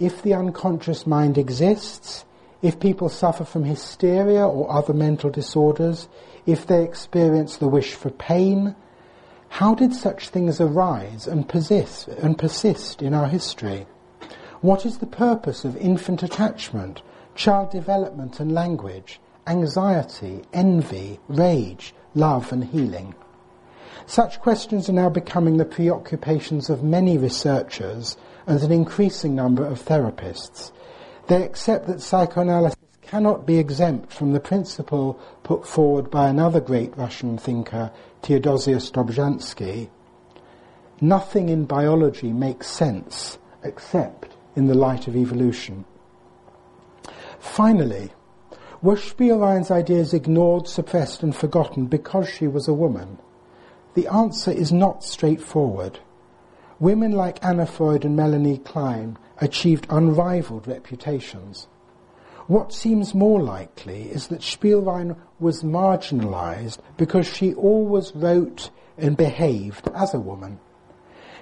If 0.00 0.20
the 0.20 0.34
unconscious 0.34 1.06
mind 1.06 1.38
exists, 1.38 2.24
if 2.60 2.80
people 2.80 3.08
suffer 3.08 3.44
from 3.44 3.62
hysteria 3.62 4.44
or 4.44 4.68
other 4.72 4.94
mental 4.94 5.30
disorders, 5.30 6.08
if 6.46 6.66
they 6.66 6.84
experience 6.84 7.56
the 7.56 7.68
wish 7.68 7.94
for 7.94 8.10
pain, 8.10 8.74
how 9.48 9.74
did 9.74 9.94
such 9.94 10.28
things 10.28 10.60
arise 10.60 11.26
and 11.26 11.48
persist, 11.48 12.08
and 12.08 12.36
persist 12.36 13.02
in 13.02 13.14
our 13.14 13.28
history? 13.28 13.86
What 14.60 14.84
is 14.84 14.98
the 14.98 15.06
purpose 15.06 15.64
of 15.64 15.76
infant 15.76 16.22
attachment, 16.22 17.02
child 17.34 17.70
development 17.70 18.40
and 18.40 18.52
language, 18.52 19.20
anxiety, 19.46 20.42
envy, 20.52 21.20
rage, 21.28 21.94
love 22.14 22.52
and 22.52 22.64
healing? 22.64 23.14
Such 24.06 24.40
questions 24.40 24.88
are 24.88 24.92
now 24.92 25.08
becoming 25.08 25.56
the 25.56 25.64
preoccupations 25.64 26.68
of 26.68 26.82
many 26.82 27.16
researchers 27.16 28.16
and 28.46 28.60
an 28.62 28.72
increasing 28.72 29.34
number 29.34 29.64
of 29.64 29.82
therapists. 29.82 30.72
They 31.28 31.42
accept 31.42 31.86
that 31.86 32.02
psychoanalysis 32.02 32.83
cannot 33.06 33.46
be 33.46 33.58
exempt 33.58 34.12
from 34.12 34.32
the 34.32 34.40
principle 34.40 35.18
put 35.42 35.66
forward 35.66 36.10
by 36.10 36.28
another 36.28 36.60
great 36.60 36.96
Russian 36.96 37.38
thinker, 37.38 37.90
Theodosius 38.22 38.90
Dobzhansky. 38.90 39.90
Nothing 41.00 41.48
in 41.48 41.64
biology 41.64 42.32
makes 42.32 42.68
sense 42.68 43.38
except 43.62 44.36
in 44.56 44.66
the 44.66 44.74
light 44.74 45.06
of 45.08 45.16
evolution. 45.16 45.84
Finally, 47.38 48.10
were 48.80 48.96
Spielrein's 48.96 49.70
ideas 49.70 50.12
ignored, 50.12 50.68
suppressed 50.68 51.22
and 51.22 51.34
forgotten 51.34 51.86
because 51.86 52.28
she 52.28 52.46
was 52.46 52.68
a 52.68 52.74
woman? 52.74 53.18
The 53.94 54.08
answer 54.08 54.50
is 54.50 54.72
not 54.72 55.04
straightforward. 55.04 56.00
Women 56.80 57.12
like 57.12 57.44
Anna 57.44 57.66
Freud 57.66 58.04
and 58.04 58.16
Melanie 58.16 58.58
Klein 58.58 59.16
achieved 59.38 59.86
unrivaled 59.88 60.66
reputations. 60.66 61.66
What 62.46 62.74
seems 62.74 63.14
more 63.14 63.40
likely 63.42 64.02
is 64.02 64.26
that 64.26 64.42
Spielrein 64.42 65.16
was 65.40 65.62
marginalized 65.62 66.78
because 66.98 67.26
she 67.26 67.54
always 67.54 68.14
wrote 68.14 68.70
and 68.98 69.16
behaved 69.16 69.88
as 69.94 70.12
a 70.12 70.20
woman. 70.20 70.60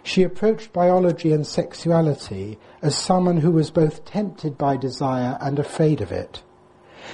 She 0.04 0.22
approached 0.22 0.72
biology 0.72 1.32
and 1.32 1.46
sexuality 1.46 2.58
as 2.82 2.96
someone 2.96 3.38
who 3.38 3.50
was 3.50 3.70
both 3.70 4.04
tempted 4.04 4.56
by 4.56 4.76
desire 4.76 5.38
and 5.40 5.58
afraid 5.58 6.00
of 6.00 6.12
it. 6.12 6.42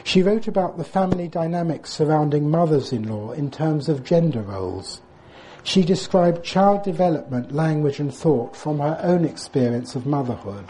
She 0.05 0.23
wrote 0.23 0.47
about 0.47 0.77
the 0.77 0.85
family 0.85 1.29
dynamics 1.29 1.91
surrounding 1.91 2.51
mothers-in-law 2.51 3.33
in 3.33 3.51
terms 3.51 3.89
of 3.89 4.05
gender 4.05 4.43
roles. 4.43 5.01
She 5.63 5.83
described 5.83 6.45
child 6.45 6.83
development, 6.83 7.53
language 7.53 8.01
and 8.01 8.15
thought 8.15 8.55
from 8.55 8.81
her 8.81 9.01
own 9.03 9.25
experience 9.25 9.95
of 9.95 10.07
motherhood. 10.07 10.67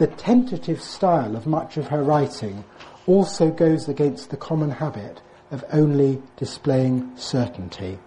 The 0.00 0.06
tentative 0.06 0.80
style 0.80 1.36
of 1.36 1.46
much 1.46 1.76
of 1.76 1.88
her 1.88 2.02
writing 2.02 2.64
also 3.06 3.50
goes 3.50 3.86
against 3.86 4.30
the 4.30 4.36
common 4.38 4.70
habit 4.70 5.20
of 5.50 5.62
only 5.74 6.22
displaying 6.38 7.12
certainty. 7.16 7.98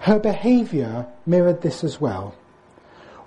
Her 0.00 0.18
behaviour 0.18 1.06
mirrored 1.24 1.62
this 1.62 1.82
as 1.82 2.02
well. 2.02 2.34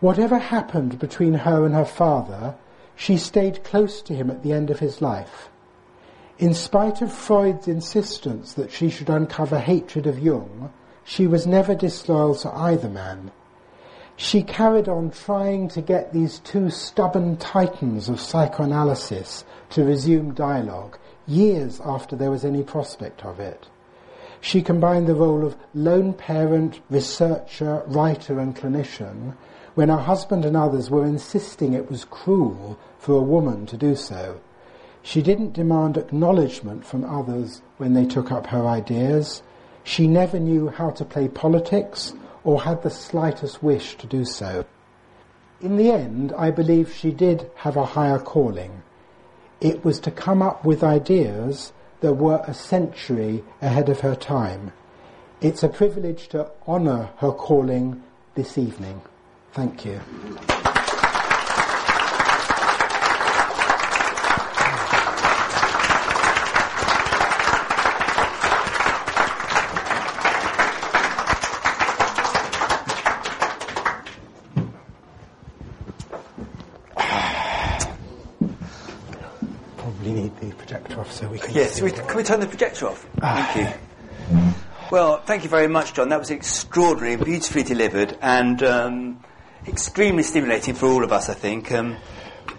Whatever 0.01 0.37
happened 0.37 0.99
between 0.99 1.33
her 1.33 1.65
and 1.65 1.73
her 1.73 1.83
father, 1.83 2.53
she 2.95 3.17
stayed 3.17 3.63
close 3.63 4.03
to 4.03 4.13
him 4.13 4.29
at 4.29 4.43
the 4.43 4.53
end 4.53 4.69
of 4.69 4.77
his 4.77 5.01
life. 5.01 5.49
In 6.37 6.53
spite 6.53 7.01
of 7.01 7.11
Freud's 7.11 7.67
insistence 7.67 8.53
that 8.53 8.71
she 8.71 8.91
should 8.91 9.09
uncover 9.09 9.57
hatred 9.57 10.05
of 10.05 10.19
Jung, 10.19 10.71
she 11.03 11.25
was 11.25 11.47
never 11.47 11.73
disloyal 11.73 12.35
to 12.35 12.53
either 12.53 12.87
man. 12.87 13.31
She 14.15 14.43
carried 14.43 14.87
on 14.87 15.09
trying 15.09 15.69
to 15.69 15.81
get 15.81 16.13
these 16.13 16.39
two 16.39 16.69
stubborn 16.69 17.37
titans 17.37 18.09
of 18.09 18.19
psychoanalysis 18.19 19.43
to 19.71 19.83
resume 19.83 20.33
dialogue 20.33 20.97
years 21.25 21.81
after 21.83 22.15
there 22.15 22.31
was 22.31 22.45
any 22.45 22.63
prospect 22.63 23.25
of 23.25 23.39
it. 23.39 23.67
She 24.39 24.61
combined 24.61 25.07
the 25.07 25.15
role 25.15 25.45
of 25.45 25.55
lone 25.73 26.13
parent, 26.13 26.81
researcher, 26.89 27.81
writer 27.87 28.39
and 28.39 28.55
clinician 28.55 29.35
when 29.73 29.89
her 29.89 29.97
husband 29.97 30.45
and 30.45 30.55
others 30.55 30.89
were 30.89 31.05
insisting 31.05 31.73
it 31.73 31.89
was 31.89 32.05
cruel 32.05 32.77
for 32.99 33.15
a 33.15 33.21
woman 33.21 33.65
to 33.67 33.77
do 33.77 33.95
so. 33.95 34.39
She 35.01 35.21
didn't 35.21 35.53
demand 35.53 35.97
acknowledgement 35.97 36.85
from 36.85 37.03
others 37.03 37.61
when 37.77 37.93
they 37.93 38.05
took 38.05 38.31
up 38.31 38.47
her 38.47 38.67
ideas. 38.67 39.41
She 39.83 40.07
never 40.07 40.39
knew 40.39 40.69
how 40.69 40.91
to 40.91 41.03
play 41.05 41.27
politics 41.27 42.13
or 42.43 42.61
had 42.61 42.83
the 42.83 42.89
slightest 42.89 43.63
wish 43.63 43.95
to 43.97 44.07
do 44.07 44.25
so. 44.25 44.65
In 45.61 45.77
the 45.77 45.91
end, 45.91 46.33
I 46.37 46.51
believe 46.51 46.93
she 46.93 47.11
did 47.11 47.49
have 47.55 47.77
a 47.77 47.85
higher 47.85 48.19
calling. 48.19 48.83
It 49.61 49.85
was 49.85 49.99
to 50.01 50.11
come 50.11 50.41
up 50.41 50.65
with 50.65 50.83
ideas 50.83 51.71
that 52.01 52.15
were 52.15 52.43
a 52.45 52.53
century 52.53 53.43
ahead 53.61 53.87
of 53.87 54.01
her 54.01 54.15
time. 54.15 54.73
It's 55.39 55.63
a 55.63 55.69
privilege 55.69 56.27
to 56.29 56.51
honour 56.67 57.11
her 57.17 57.31
calling 57.31 58.03
this 58.35 58.57
evening. 58.57 59.01
Thank 59.53 59.85
you. 59.85 60.01
So 81.11 81.27
we 81.27 81.39
can. 81.39 81.53
Yes, 81.53 81.81
we, 81.81 81.91
can 81.91 82.15
we 82.15 82.23
turn 82.23 82.39
the 82.39 82.47
projector 82.47 82.87
off? 82.87 83.07
Ah. 83.21 83.51
Thank 83.53 83.67
you. 83.67 84.53
Well, 84.91 85.17
thank 85.21 85.43
you 85.43 85.49
very 85.49 85.67
much, 85.67 85.93
John. 85.93 86.09
That 86.09 86.19
was 86.19 86.29
extraordinary, 86.29 87.15
beautifully 87.15 87.63
delivered, 87.63 88.17
and 88.21 88.61
um, 88.63 89.23
extremely 89.67 90.23
stimulating 90.23 90.75
for 90.75 90.87
all 90.87 91.03
of 91.03 91.11
us. 91.11 91.29
I 91.29 91.33
think. 91.33 91.71
Um, 91.71 91.97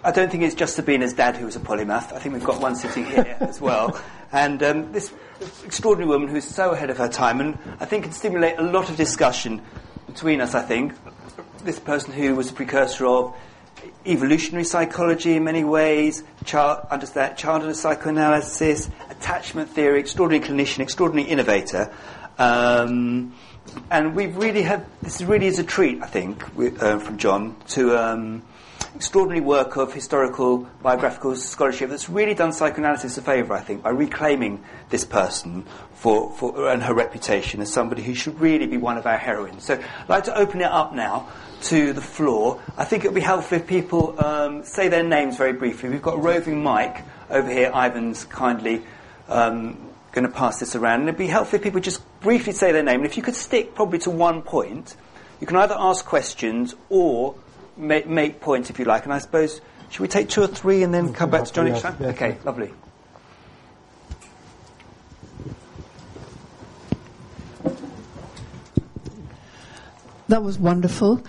I 0.03 0.11
don't 0.11 0.31
think 0.31 0.43
it's 0.43 0.55
just 0.55 0.75
Sabina's 0.75 1.13
dad 1.13 1.37
who 1.37 1.45
was 1.45 1.55
a 1.55 1.59
polymath. 1.59 2.13
I 2.13 2.19
think 2.19 2.33
we've 2.33 2.43
got 2.43 2.59
one 2.59 2.75
sitting 2.75 3.05
here 3.05 3.37
as 3.39 3.61
well, 3.61 3.99
and 4.31 4.61
um, 4.63 4.91
this 4.91 5.13
extraordinary 5.63 6.09
woman 6.09 6.27
who's 6.27 6.45
so 6.45 6.71
ahead 6.71 6.89
of 6.89 6.97
her 6.97 7.07
time, 7.07 7.39
and 7.39 7.57
I 7.79 7.85
think 7.85 8.03
can 8.03 8.13
stimulate 8.13 8.57
a 8.57 8.63
lot 8.63 8.89
of 8.89 8.97
discussion 8.97 9.61
between 10.07 10.41
us. 10.41 10.55
I 10.55 10.61
think 10.61 10.93
this 11.63 11.79
person 11.79 12.13
who 12.13 12.35
was 12.35 12.49
a 12.49 12.53
precursor 12.53 13.05
of 13.05 13.35
evolutionary 14.07 14.63
psychology 14.63 15.35
in 15.35 15.43
many 15.43 15.63
ways, 15.63 16.23
child, 16.45 16.85
understand, 16.91 17.37
childhood 17.37 17.75
psychoanalysis, 17.75 18.89
attachment 19.09 19.69
theory, 19.69 19.99
extraordinary 19.99 20.45
clinician, 20.45 20.79
extraordinary 20.79 21.29
innovator. 21.29 21.93
Um, 22.37 23.33
and 23.89 24.15
we've 24.15 24.35
really 24.37 24.61
have, 24.63 24.85
this 25.01 25.21
really 25.21 25.47
is 25.47 25.59
a 25.59 25.63
treat, 25.63 26.01
I 26.01 26.07
think, 26.07 26.43
uh, 26.81 26.99
from 26.99 27.17
John, 27.17 27.55
to 27.69 27.97
um, 27.97 28.43
extraordinary 28.95 29.41
work 29.41 29.75
of 29.75 29.93
historical 29.93 30.59
biographical 30.81 31.35
scholarship 31.35 31.89
that's 31.89 32.09
really 32.09 32.33
done 32.33 32.53
psychoanalysis 32.53 33.17
a 33.17 33.21
favour, 33.21 33.53
I 33.53 33.61
think, 33.61 33.83
by 33.83 33.89
reclaiming 33.89 34.63
this 34.89 35.03
person 35.03 35.65
for, 35.93 36.31
for, 36.31 36.69
and 36.69 36.83
her 36.83 36.93
reputation 36.93 37.61
as 37.61 37.73
somebody 37.73 38.03
who 38.03 38.13
should 38.13 38.39
really 38.39 38.67
be 38.67 38.77
one 38.77 38.97
of 38.97 39.05
our 39.05 39.17
heroines. 39.17 39.65
So 39.65 39.73
I'd 39.73 40.09
like 40.09 40.23
to 40.25 40.37
open 40.37 40.61
it 40.61 40.71
up 40.71 40.93
now 40.93 41.27
to 41.65 41.93
the 41.93 42.01
floor. 42.01 42.61
I 42.77 42.85
think 42.85 43.05
it 43.05 43.07
would 43.07 43.15
be 43.15 43.21
helpful 43.21 43.57
if 43.57 43.67
people 43.67 44.23
um, 44.23 44.63
say 44.63 44.87
their 44.87 45.03
names 45.03 45.37
very 45.37 45.53
briefly. 45.53 45.89
We've 45.89 46.01
got 46.01 46.15
a 46.15 46.21
roving 46.21 46.63
mic 46.63 47.01
over 47.29 47.49
here. 47.49 47.71
Ivan's 47.73 48.25
kindly 48.25 48.83
um, 49.27 49.77
going 50.11 50.27
to 50.27 50.33
pass 50.33 50.59
this 50.59 50.75
around. 50.75 51.01
And 51.01 51.09
it'd 51.09 51.17
be 51.17 51.27
helpful 51.27 51.57
if 51.57 51.63
people 51.63 51.81
just 51.81 52.01
briefly 52.21 52.53
say 52.53 52.71
their 52.71 52.83
name. 52.83 52.97
And 52.97 53.05
if 53.05 53.17
you 53.17 53.23
could 53.23 53.35
stick 53.35 53.73
probably 53.73 53.99
to 53.99 54.11
one 54.11 54.41
point, 54.41 54.95
you 55.41 55.47
can 55.47 55.57
either 55.57 55.75
ask 55.77 56.05
questions 56.05 56.75
or 56.89 57.35
make, 57.77 58.07
make 58.07 58.41
points 58.41 58.69
if 58.69 58.79
you 58.79 58.85
like. 58.85 59.03
And 59.03 59.13
I 59.13 59.17
suppose, 59.17 59.59
should 59.89 60.01
we 60.01 60.07
take 60.07 60.29
two 60.29 60.43
or 60.43 60.47
three 60.47 60.83
and 60.83 60.93
then 60.93 61.13
come 61.13 61.29
back 61.29 61.45
to 61.45 61.53
Johnny? 61.53 61.71
Yeah, 61.71 61.95
okay, 62.09 62.37
lovely. 62.43 62.71
That 70.27 70.41
was 70.41 70.57
wonderful. 70.57 71.21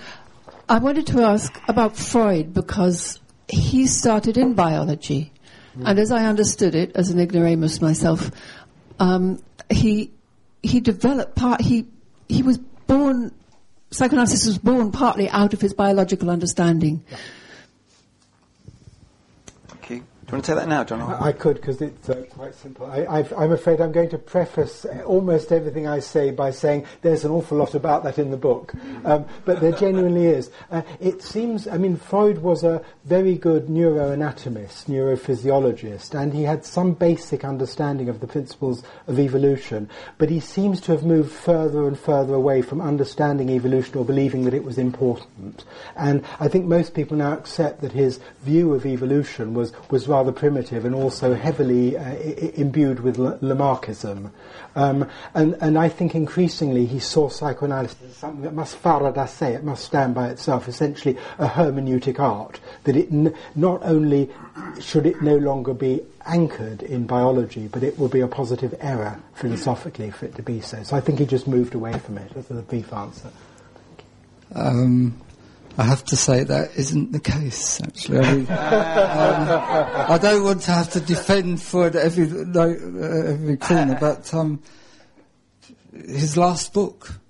I 0.69 0.79
wanted 0.79 1.07
to 1.09 1.23
ask 1.23 1.61
about 1.69 1.97
Freud 1.97 2.53
because 2.53 3.21
he 3.49 3.87
started 3.87 4.37
in 4.37 4.55
biology. 4.55 5.33
Mm. 5.79 5.83
And 5.87 5.99
as 5.99 6.11
I 6.11 6.25
understood 6.27 6.75
it, 6.75 6.93
as 6.97 7.11
an 7.11 7.21
ignoramus 7.21 7.81
myself, 7.81 8.31
um, 8.99 9.43
he 9.71 10.11
he 10.63 10.81
developed 10.81 11.37
part. 11.37 11.61
He 11.61 11.87
he 12.29 12.43
was 12.43 12.59
born. 12.59 13.33
Psychoanalysis 13.93 14.47
was 14.47 14.59
born 14.59 14.91
partly 14.91 15.29
out 15.29 15.55
of 15.55 15.61
his 15.61 15.73
biological 15.73 16.31
understanding. 16.31 17.05
Okay. 20.27 20.33
you 20.33 20.37
want 20.39 20.45
to 20.45 20.53
take 20.53 20.61
that 20.61 20.69
now, 20.69 20.83
John? 20.83 21.03
I 21.23 21.31
could 21.31 21.55
because 21.55 21.81
it's 21.81 22.09
uh, 22.09 22.25
quite 22.31 22.53
simple. 22.57 22.87
I, 22.87 23.21
am 23.21 23.53
afraid 23.53 23.81
I'm 23.81 23.93
going 23.93 24.09
to 24.09 24.19
preface 24.19 24.85
almost 25.05 25.53
everything 25.53 25.87
I 25.87 26.01
say 26.01 26.33
by 26.33 26.51
saying 26.51 26.85
there's 27.03 27.25
an 27.25 27.31
awful 27.31 27.57
lot 27.57 27.77
about 27.77 28.03
that 28.03 28.19
in 28.19 28.33
the 28.33 28.37
book, 28.37 28.75
um, 29.05 29.25
but 29.45 29.61
there 29.61 29.71
genuinely 29.71 30.27
is. 30.27 30.51
Uh, 30.69 30.83
it 30.99 31.23
seems, 31.23 31.69
I 31.69 31.79
mean, 31.79 31.97
Freud 31.97 32.39
was 32.39 32.65
a 32.65 32.83
very 33.05 33.37
good 33.37 33.69
neuroanatomist, 33.69 34.87
neurophysiologist, 34.87 36.21
and 36.21 36.35
he 36.35 36.43
had 36.43 36.65
some 36.65 36.95
basic 36.95 37.45
understanding 37.45 38.09
of 38.09 38.19
the 38.19 38.27
principles 38.27 38.83
of 39.07 39.21
evolution, 39.21 39.89
but 40.19 40.29
he 40.29 40.41
seems 40.41 40.81
to 40.81 40.93
have 40.93 41.05
moved 41.05 41.31
further 41.31 41.87
and 41.87 41.97
further 41.97 42.35
away 42.35 42.63
from 42.63 42.81
understanding 42.81 43.49
evolution 43.49 43.97
or 43.97 44.05
believing 44.05 44.45
that 44.45 44.55
it 44.55 44.65
was 44.65 44.77
important. 44.77 45.65
And 45.95 46.25
I 46.41 46.49
think 46.49 46.67
most 46.67 46.95
people 46.95 47.17
now 47.17 47.33
accept 47.33 47.81
that 47.83 47.93
his 47.93 48.19
view 48.43 48.75
of 48.75 48.85
evolution 48.85 49.55
was, 49.55 49.73
was 49.89 50.09
rather 50.17 50.26
primitive 50.33 50.85
and 50.85 50.95
also 50.95 51.35
heavily 51.35 51.97
uh, 51.97 52.15
imbued 52.55 53.01
with 53.01 53.17
Lamarckism. 53.17 54.31
Um, 54.75 55.09
and, 55.35 55.57
and 55.61 55.79
I 55.79 55.89
think 55.89 56.15
increasingly 56.15 56.87
he 56.87 56.99
saw 56.99 57.29
psychoanalysis 57.29 57.97
as 58.03 58.17
something 58.17 58.43
that 58.43 58.55
must 58.55 58.77
fara 58.77 59.13
da 59.13 59.27
it 59.47 59.65
must 59.65 59.85
stand 59.85 60.15
by 60.15 60.29
itself, 60.29 60.69
essentially 60.69 61.17
a 61.39 61.49
hermeneutic 61.49 62.21
art, 62.21 62.61
that 62.85 62.97
it 62.97 63.11
n- 63.11 63.35
not 63.55 63.83
only 63.83 64.31
should 64.81 65.07
it 65.07 65.23
no 65.23 65.37
longer 65.37 65.73
be 65.73 66.03
anchored 66.27 66.83
in 66.83 67.07
biology, 67.07 67.69
but 67.69 67.83
it 67.83 67.99
will 67.99 68.09
be 68.09 68.21
a 68.21 68.29
positive 68.29 68.75
error 68.81 69.19
philosophically 69.35 70.11
for 70.11 70.27
it 70.27 70.35
to 70.35 70.43
be 70.43 70.61
so. 70.61 70.83
So 70.83 70.97
I 70.97 71.01
think 71.01 71.19
he 71.19 71.27
just 71.27 71.47
moved 71.47 71.75
away 71.75 71.99
from 71.99 72.19
it. 72.19 72.33
That's 72.35 72.49
the 72.49 72.63
brief 72.63 72.93
answer. 72.93 73.31
Um, 74.55 75.21
I 75.79 75.85
have 75.85 76.05
to 76.05 76.17
say 76.17 76.43
that 76.45 76.75
isn't 76.75 77.13
the 77.13 77.21
case, 77.21 77.83
actually. 77.83 78.19
I, 78.21 78.35
mean, 78.35 78.47
um, 78.49 80.11
I 80.11 80.19
don't 80.21 80.43
want 80.43 80.63
to 80.63 80.71
have 80.71 80.91
to 80.93 81.01
defend 81.01 81.61
Freud 81.61 81.95
every, 81.95 82.27
like, 82.27 82.79
uh, 82.81 83.33
every 83.33 83.57
corner, 83.59 83.99
but 84.01 84.33
um, 84.33 84.63
his 85.93 86.39
last 86.39 86.73
book, 86.73 87.21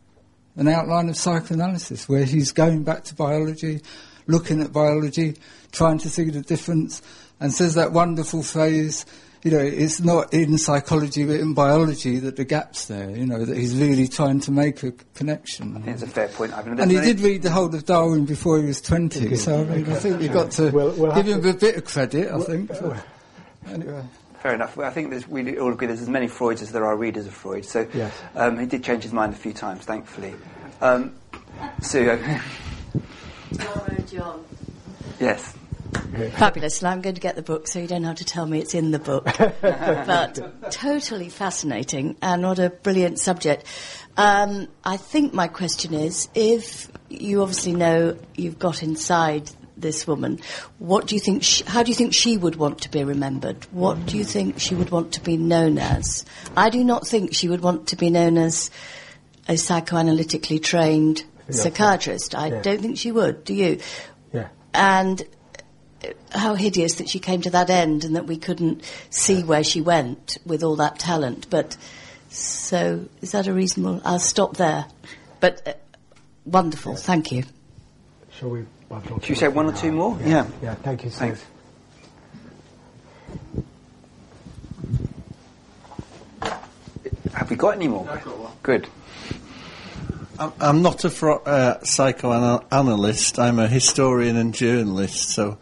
An 0.54 0.68
Outline 0.68 1.08
of 1.08 1.16
Psychoanalysis, 1.16 2.08
where 2.08 2.24
he's 2.24 2.52
going 2.52 2.84
back 2.84 3.02
to 3.04 3.16
biology, 3.16 3.80
looking 4.28 4.62
at 4.62 4.72
biology, 4.72 5.36
trying 5.72 5.98
to 5.98 6.08
see 6.08 6.30
the 6.30 6.42
difference, 6.42 7.02
and 7.40 7.52
says 7.52 7.74
that 7.74 7.90
wonderful 7.90 8.44
phrase, 8.44 9.06
you 9.46 9.52
know, 9.52 9.60
it's 9.60 10.00
not 10.00 10.34
in 10.34 10.58
psychology 10.58 11.24
but 11.24 11.38
in 11.38 11.54
biology 11.54 12.18
that 12.18 12.34
the 12.34 12.44
gap's 12.44 12.86
there, 12.86 13.10
you 13.10 13.24
know, 13.24 13.44
that 13.44 13.56
he's 13.56 13.76
really 13.76 14.08
trying 14.08 14.40
to 14.40 14.50
make 14.50 14.82
a 14.82 14.90
connection. 15.14 15.76
I 15.76 15.80
think 15.82 15.94
it's 15.94 16.02
a 16.02 16.08
fair 16.08 16.26
point. 16.26 16.52
and 16.52 16.90
he 16.90 16.98
did 16.98 17.20
read 17.20 17.42
the 17.42 17.50
whole 17.50 17.72
of 17.72 17.84
Darwin 17.84 18.24
before 18.24 18.58
he 18.58 18.66
was 18.66 18.80
20, 18.80 19.36
so 19.36 19.60
I, 19.60 19.64
mean, 19.64 19.88
I 19.88 19.94
think 19.94 20.20
you've 20.20 20.32
got 20.32 20.50
to 20.52 20.70
we'll, 20.70 20.90
we'll 20.96 21.14
give 21.14 21.28
him 21.28 21.42
to 21.42 21.50
a 21.50 21.54
bit 21.54 21.76
of 21.76 21.84
credit, 21.84 22.28
I 22.28 22.40
think. 22.40 22.72
anyway. 23.68 24.02
Fair 24.40 24.54
enough. 24.54 24.76
I 24.80 24.90
think 24.90 25.10
there's 25.10 25.28
we 25.28 25.56
all 25.60 25.72
agree 25.72 25.86
there's 25.86 26.02
as 26.02 26.08
many 26.08 26.26
Freuds 26.26 26.60
as 26.60 26.72
there 26.72 26.84
are 26.84 26.96
readers 26.96 27.26
of 27.26 27.32
Freud, 27.32 27.64
so 27.64 27.86
yes. 27.94 28.12
um, 28.34 28.58
he 28.58 28.66
did 28.66 28.82
change 28.82 29.04
his 29.04 29.12
mind 29.12 29.32
a 29.32 29.36
few 29.36 29.52
times, 29.52 29.84
thankfully. 29.84 30.34
Um, 30.80 31.14
Sue. 31.82 32.18
John. 34.10 34.44
Yes. 35.20 35.54
Fabulous. 36.32 36.80
And 36.80 36.88
I'm 36.88 37.00
going 37.00 37.14
to 37.14 37.20
get 37.20 37.36
the 37.36 37.42
book 37.42 37.66
so 37.68 37.78
you 37.78 37.86
don't 37.86 38.04
have 38.04 38.16
to 38.16 38.24
tell 38.24 38.46
me 38.46 38.60
it's 38.60 38.74
in 38.74 38.90
the 38.90 38.98
book. 38.98 39.24
but 39.60 40.70
totally 40.70 41.28
fascinating 41.28 42.16
and 42.22 42.42
what 42.42 42.58
a 42.58 42.70
brilliant 42.70 43.18
subject. 43.18 43.64
Um, 44.16 44.68
I 44.84 44.96
think 44.96 45.34
my 45.34 45.48
question 45.48 45.94
is 45.94 46.28
if 46.34 46.90
you 47.08 47.42
obviously 47.42 47.72
know 47.72 48.16
you've 48.34 48.58
got 48.58 48.82
inside 48.82 49.50
this 49.76 50.06
woman, 50.06 50.40
what 50.78 51.06
do 51.06 51.14
you 51.14 51.20
think? 51.20 51.42
She, 51.42 51.64
how 51.64 51.82
do 51.82 51.90
you 51.90 51.94
think 51.94 52.14
she 52.14 52.36
would 52.36 52.56
want 52.56 52.82
to 52.82 52.90
be 52.90 53.04
remembered? 53.04 53.66
What 53.72 54.06
do 54.06 54.16
you 54.16 54.24
think 54.24 54.58
she 54.58 54.74
would 54.74 54.90
want 54.90 55.12
to 55.12 55.20
be 55.22 55.36
known 55.36 55.78
as? 55.78 56.24
I 56.56 56.70
do 56.70 56.82
not 56.82 57.06
think 57.06 57.34
she 57.34 57.48
would 57.48 57.60
want 57.60 57.88
to 57.88 57.96
be 57.96 58.08
known 58.10 58.38
as 58.38 58.70
a 59.48 59.52
psychoanalytically 59.52 60.62
trained 60.62 61.24
psychiatrist. 61.50 62.34
I 62.34 62.48
yeah. 62.48 62.62
don't 62.62 62.80
think 62.80 62.98
she 62.98 63.12
would. 63.12 63.44
Do 63.44 63.54
you? 63.54 63.80
Yeah. 64.32 64.48
And 64.74 65.22
how 66.30 66.54
hideous 66.54 66.96
that 66.96 67.08
she 67.08 67.18
came 67.18 67.40
to 67.42 67.50
that 67.50 67.70
end 67.70 68.04
and 68.04 68.16
that 68.16 68.26
we 68.26 68.36
couldn't 68.36 68.82
see 69.10 69.42
where 69.42 69.64
she 69.64 69.80
went 69.80 70.38
with 70.44 70.62
all 70.62 70.76
that 70.76 70.98
talent. 70.98 71.48
But 71.50 71.76
so 72.28 73.06
is 73.22 73.32
that 73.32 73.46
a 73.46 73.52
reasonable? 73.52 74.00
I'll 74.04 74.18
stop 74.18 74.56
there. 74.56 74.86
But 75.40 75.66
uh, 75.66 75.72
wonderful, 76.44 76.92
yes. 76.92 77.02
thank 77.02 77.32
you. 77.32 77.44
Shall 78.30 78.50
we? 78.50 78.66
Should 79.20 79.28
you 79.28 79.34
say 79.34 79.48
one 79.48 79.66
or 79.66 79.72
two 79.72 79.90
more? 79.90 80.16
Yeah. 80.20 80.28
Yeah. 80.28 80.46
yeah 80.62 80.74
thank 80.74 81.04
you. 81.04 81.10
Thanks. 81.10 81.44
Have 87.32 87.50
we 87.50 87.56
got 87.56 87.74
any 87.74 87.88
more? 87.88 88.08
Good. 88.62 88.88
I'm 90.38 90.82
not 90.82 91.04
a 91.04 91.10
fro- 91.10 91.42
uh, 91.42 91.82
psychoanalyst. 91.82 93.38
I'm 93.38 93.58
a 93.58 93.68
historian 93.68 94.36
and 94.36 94.54
journalist. 94.54 95.30
So 95.30 95.58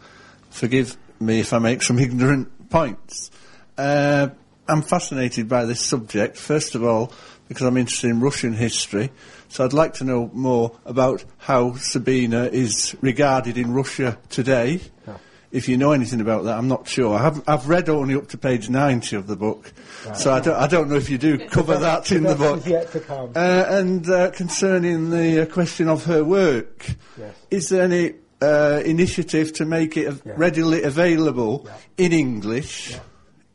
forgive 0.55 0.97
me 1.19 1.41
if 1.41 1.53
I 1.53 1.59
make 1.59 1.83
some 1.83 1.99
ignorant 2.07 2.69
points. 2.69 3.29
Uh, 3.77 4.29
I'm 4.67 4.81
fascinated 4.81 5.47
by 5.47 5.65
this 5.65 5.81
subject, 5.81 6.37
first 6.37 6.75
of 6.75 6.83
all, 6.83 7.11
because 7.47 7.67
I'm 7.67 7.77
interested 7.77 8.09
in 8.09 8.21
Russian 8.21 8.53
history. 8.53 9.11
So 9.49 9.63
I'd 9.63 9.73
like 9.73 9.93
to 9.95 10.03
know 10.03 10.31
more 10.33 10.75
about 10.85 11.23
how 11.37 11.75
Sabina 11.75 12.45
is 12.45 12.95
regarded 13.01 13.57
in 13.57 13.73
Russia 13.73 14.17
today. 14.29 14.79
Yeah. 15.07 15.17
If 15.51 15.69
you 15.69 15.77
know 15.77 15.91
anything 15.91 16.19
about 16.19 16.45
that, 16.45 16.57
I'm 16.57 16.67
not 16.67 16.87
sure. 16.87 17.15
I've, 17.15 17.47
I've 17.47 17.69
read 17.69 17.87
only 17.87 18.15
up 18.15 18.27
to 18.29 18.37
page 18.37 18.69
90 18.69 19.15
of 19.15 19.27
the 19.27 19.35
book, 19.35 19.71
right. 20.05 20.17
so 20.17 20.33
I 20.33 20.39
don't, 20.39 20.55
I 20.55 20.67
don't, 20.67 20.89
know 20.89 20.95
if 20.95 21.09
you 21.09 21.17
do 21.17 21.37
cover 21.47 21.77
that 21.77 22.11
in 22.11 22.23
the 22.23 22.35
book. 22.35 22.65
yet 22.65 22.91
to 22.91 22.99
Uh, 23.09 23.65
and 23.69 24.09
uh, 24.09 24.31
concerning 24.31 25.11
the 25.11 25.43
uh, 25.43 25.45
question 25.45 25.87
of 25.87 26.05
her 26.05 26.23
work, 26.23 26.87
yes. 27.17 27.35
is 27.51 27.69
there 27.69 27.83
any 27.83 28.15
uh, 28.45 28.81
initiative 28.85 29.53
to 29.53 29.65
make 29.65 29.97
it 29.97 30.21
yeah. 30.25 30.33
readily 30.37 30.83
available 30.83 31.65
yeah. 31.65 32.05
in 32.05 32.13
English. 32.13 32.91
Yeah. 32.91 32.99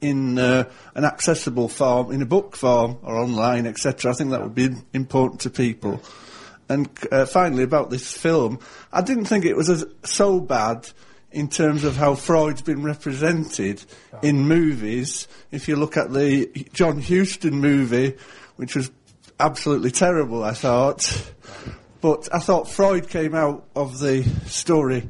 In 0.02 0.38
uh, 0.38 0.64
an 0.94 1.04
accessible 1.04 1.68
form, 1.68 2.10
in 2.10 2.22
a 2.22 2.26
book 2.26 2.56
form 2.56 2.96
or 3.02 3.18
online, 3.18 3.66
etc. 3.66 4.10
I 4.10 4.14
think 4.14 4.30
that 4.30 4.42
would 4.42 4.54
be 4.54 4.70
important 4.94 5.42
to 5.42 5.50
people. 5.50 6.00
And 6.70 6.88
uh, 7.12 7.26
finally, 7.26 7.64
about 7.64 7.90
this 7.90 8.10
film, 8.16 8.60
I 8.94 9.02
didn't 9.02 9.26
think 9.26 9.44
it 9.44 9.56
was 9.56 9.68
as, 9.68 9.84
so 10.02 10.40
bad 10.40 10.88
in 11.32 11.48
terms 11.48 11.84
of 11.84 11.96
how 11.96 12.14
Freud's 12.14 12.62
been 12.62 12.82
represented 12.82 13.84
in 14.22 14.48
movies. 14.48 15.28
If 15.50 15.68
you 15.68 15.76
look 15.76 15.98
at 15.98 16.12
the 16.12 16.46
John 16.72 17.02
Huston 17.02 17.60
movie, 17.60 18.16
which 18.56 18.74
was 18.74 18.90
absolutely 19.38 19.90
terrible, 19.90 20.42
I 20.42 20.52
thought, 20.52 21.32
but 22.00 22.28
I 22.34 22.38
thought 22.38 22.68
Freud 22.68 23.08
came 23.08 23.34
out 23.34 23.66
of 23.74 23.98
the 23.98 24.22
story 24.46 25.08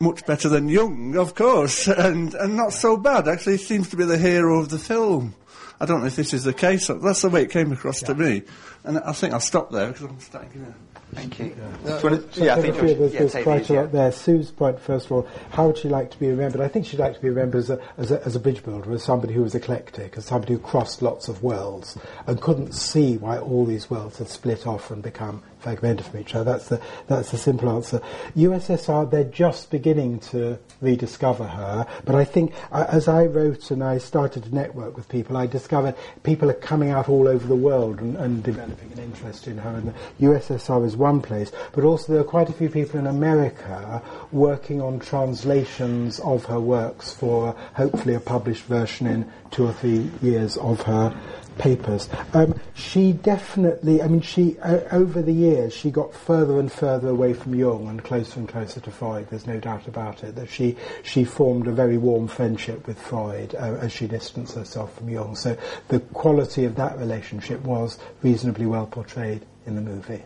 much 0.00 0.26
better 0.26 0.48
than 0.48 0.68
Jung, 0.68 1.16
of 1.16 1.34
course, 1.34 1.88
and, 1.88 2.34
and 2.34 2.56
not 2.56 2.72
so 2.72 2.96
bad. 2.96 3.28
Actually, 3.28 3.56
he 3.56 3.64
seems 3.64 3.88
to 3.90 3.96
be 3.96 4.04
the 4.04 4.18
hero 4.18 4.60
of 4.60 4.68
the 4.68 4.78
film. 4.78 5.34
I 5.80 5.86
don't 5.86 6.00
know 6.00 6.06
if 6.06 6.16
this 6.16 6.32
is 6.32 6.44
the 6.44 6.52
case. 6.52 6.86
That's 6.86 7.22
the 7.22 7.28
way 7.28 7.42
it 7.42 7.50
came 7.50 7.72
across 7.72 8.02
yeah. 8.02 8.08
to 8.08 8.14
me. 8.14 8.42
And 8.84 8.98
I 8.98 9.12
think 9.12 9.32
I'll 9.32 9.40
stop 9.40 9.70
there 9.70 9.88
because 9.88 10.04
I'm 10.04 10.20
starting 10.20 10.64
to... 10.64 10.74
Thank 11.14 11.38
you. 11.38 11.54
Yeah, 11.84 11.98
so, 11.98 12.08
yeah 12.42 12.56
I 12.56 12.60
think 12.60 12.76
there's, 12.76 13.12
yeah, 13.12 13.18
there's 13.20 13.44
quite 13.44 13.70
a 13.70 13.74
lot 13.74 13.92
there. 13.92 14.10
Sue's 14.10 14.50
point, 14.50 14.80
first 14.80 15.06
of 15.06 15.12
all, 15.12 15.28
how 15.50 15.66
would 15.68 15.78
she 15.78 15.88
like 15.88 16.10
to 16.10 16.18
be 16.18 16.26
remembered? 16.26 16.60
I 16.60 16.66
think 16.66 16.86
she'd 16.86 16.98
like 16.98 17.14
to 17.14 17.20
be 17.20 17.28
remembered 17.28 17.58
as 17.60 17.70
a, 17.70 17.80
as 17.98 18.10
a, 18.10 18.24
as 18.24 18.34
a 18.34 18.40
bridge 18.40 18.64
builder, 18.64 18.92
as 18.92 19.04
somebody 19.04 19.32
who 19.32 19.42
was 19.42 19.54
eclectic, 19.54 20.16
as 20.16 20.24
somebody 20.24 20.54
who 20.54 20.58
crossed 20.58 21.02
lots 21.02 21.28
of 21.28 21.42
worlds 21.42 21.96
and 22.26 22.40
couldn't 22.40 22.72
see 22.72 23.16
why 23.16 23.38
all 23.38 23.64
these 23.64 23.88
worlds 23.88 24.18
had 24.18 24.28
split 24.28 24.66
off 24.66 24.90
and 24.90 25.02
become 25.02 25.42
fragmented 25.64 26.04
from 26.04 26.20
each 26.20 26.34
other. 26.34 26.52
That's 26.52 26.68
the, 26.68 26.80
that's 27.06 27.30
the 27.30 27.38
simple 27.38 27.70
answer. 27.70 28.00
USSR, 28.36 29.10
they're 29.10 29.24
just 29.24 29.70
beginning 29.70 30.20
to 30.30 30.58
rediscover 30.82 31.46
her, 31.46 31.86
but 32.04 32.14
I 32.14 32.24
think 32.24 32.52
uh, 32.70 32.84
as 32.88 33.08
I 33.08 33.24
wrote 33.24 33.70
and 33.70 33.82
I 33.82 33.96
started 33.96 34.44
to 34.44 34.54
network 34.54 34.94
with 34.94 35.08
people, 35.08 35.38
I 35.38 35.46
discovered 35.46 35.94
people 36.22 36.50
are 36.50 36.60
coming 36.70 36.90
out 36.90 37.08
all 37.08 37.26
over 37.26 37.46
the 37.46 37.56
world 37.56 38.00
and, 38.00 38.14
and 38.16 38.42
developing 38.42 38.92
an 38.92 38.98
interest 38.98 39.48
in 39.48 39.56
her, 39.56 39.70
and 39.70 39.88
the 39.88 40.26
USSR 40.26 40.84
is 40.84 40.96
one 40.96 41.22
place, 41.22 41.50
but 41.72 41.82
also 41.82 42.12
there 42.12 42.20
are 42.20 42.24
quite 42.24 42.50
a 42.50 42.52
few 42.52 42.68
people 42.68 43.00
in 43.00 43.06
America 43.06 44.02
working 44.32 44.82
on 44.82 45.00
translations 45.00 46.20
of 46.20 46.44
her 46.44 46.60
works 46.60 47.12
for 47.12 47.56
hopefully 47.72 48.14
a 48.14 48.20
published 48.20 48.64
version 48.64 49.06
in 49.06 49.32
two 49.50 49.66
or 49.66 49.72
three 49.72 50.10
years 50.20 50.58
of 50.58 50.82
her 50.82 51.18
papers. 51.58 52.08
Um, 52.32 52.58
she 52.74 53.12
definitely, 53.12 54.02
I 54.02 54.08
mean, 54.08 54.20
she 54.20 54.58
uh, 54.60 54.80
over 54.92 55.22
the 55.22 55.32
years 55.32 55.74
she 55.74 55.90
got 55.90 56.14
further 56.14 56.58
and 56.58 56.70
further 56.70 57.08
away 57.08 57.34
from 57.34 57.54
Jung 57.54 57.88
and 57.88 58.02
closer 58.02 58.38
and 58.40 58.48
closer 58.48 58.80
to 58.80 58.90
Freud. 58.90 59.28
There's 59.30 59.46
no 59.46 59.58
doubt 59.58 59.86
about 59.86 60.24
it 60.24 60.34
that 60.36 60.48
she 60.48 60.76
she 61.02 61.24
formed 61.24 61.66
a 61.66 61.72
very 61.72 61.98
warm 61.98 62.28
friendship 62.28 62.86
with 62.86 62.98
Freud 63.00 63.54
uh, 63.54 63.78
as 63.80 63.92
she 63.92 64.06
distanced 64.06 64.54
herself 64.54 64.96
from 64.96 65.08
Jung. 65.08 65.36
So 65.36 65.56
the 65.88 66.00
quality 66.00 66.64
of 66.64 66.76
that 66.76 66.98
relationship 66.98 67.60
was 67.62 67.98
reasonably 68.22 68.66
well 68.66 68.86
portrayed 68.86 69.44
in 69.66 69.76
the 69.76 69.82
movie. 69.82 70.22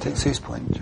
Take 0.00 0.16
Sue's 0.16 0.40
point. 0.40 0.80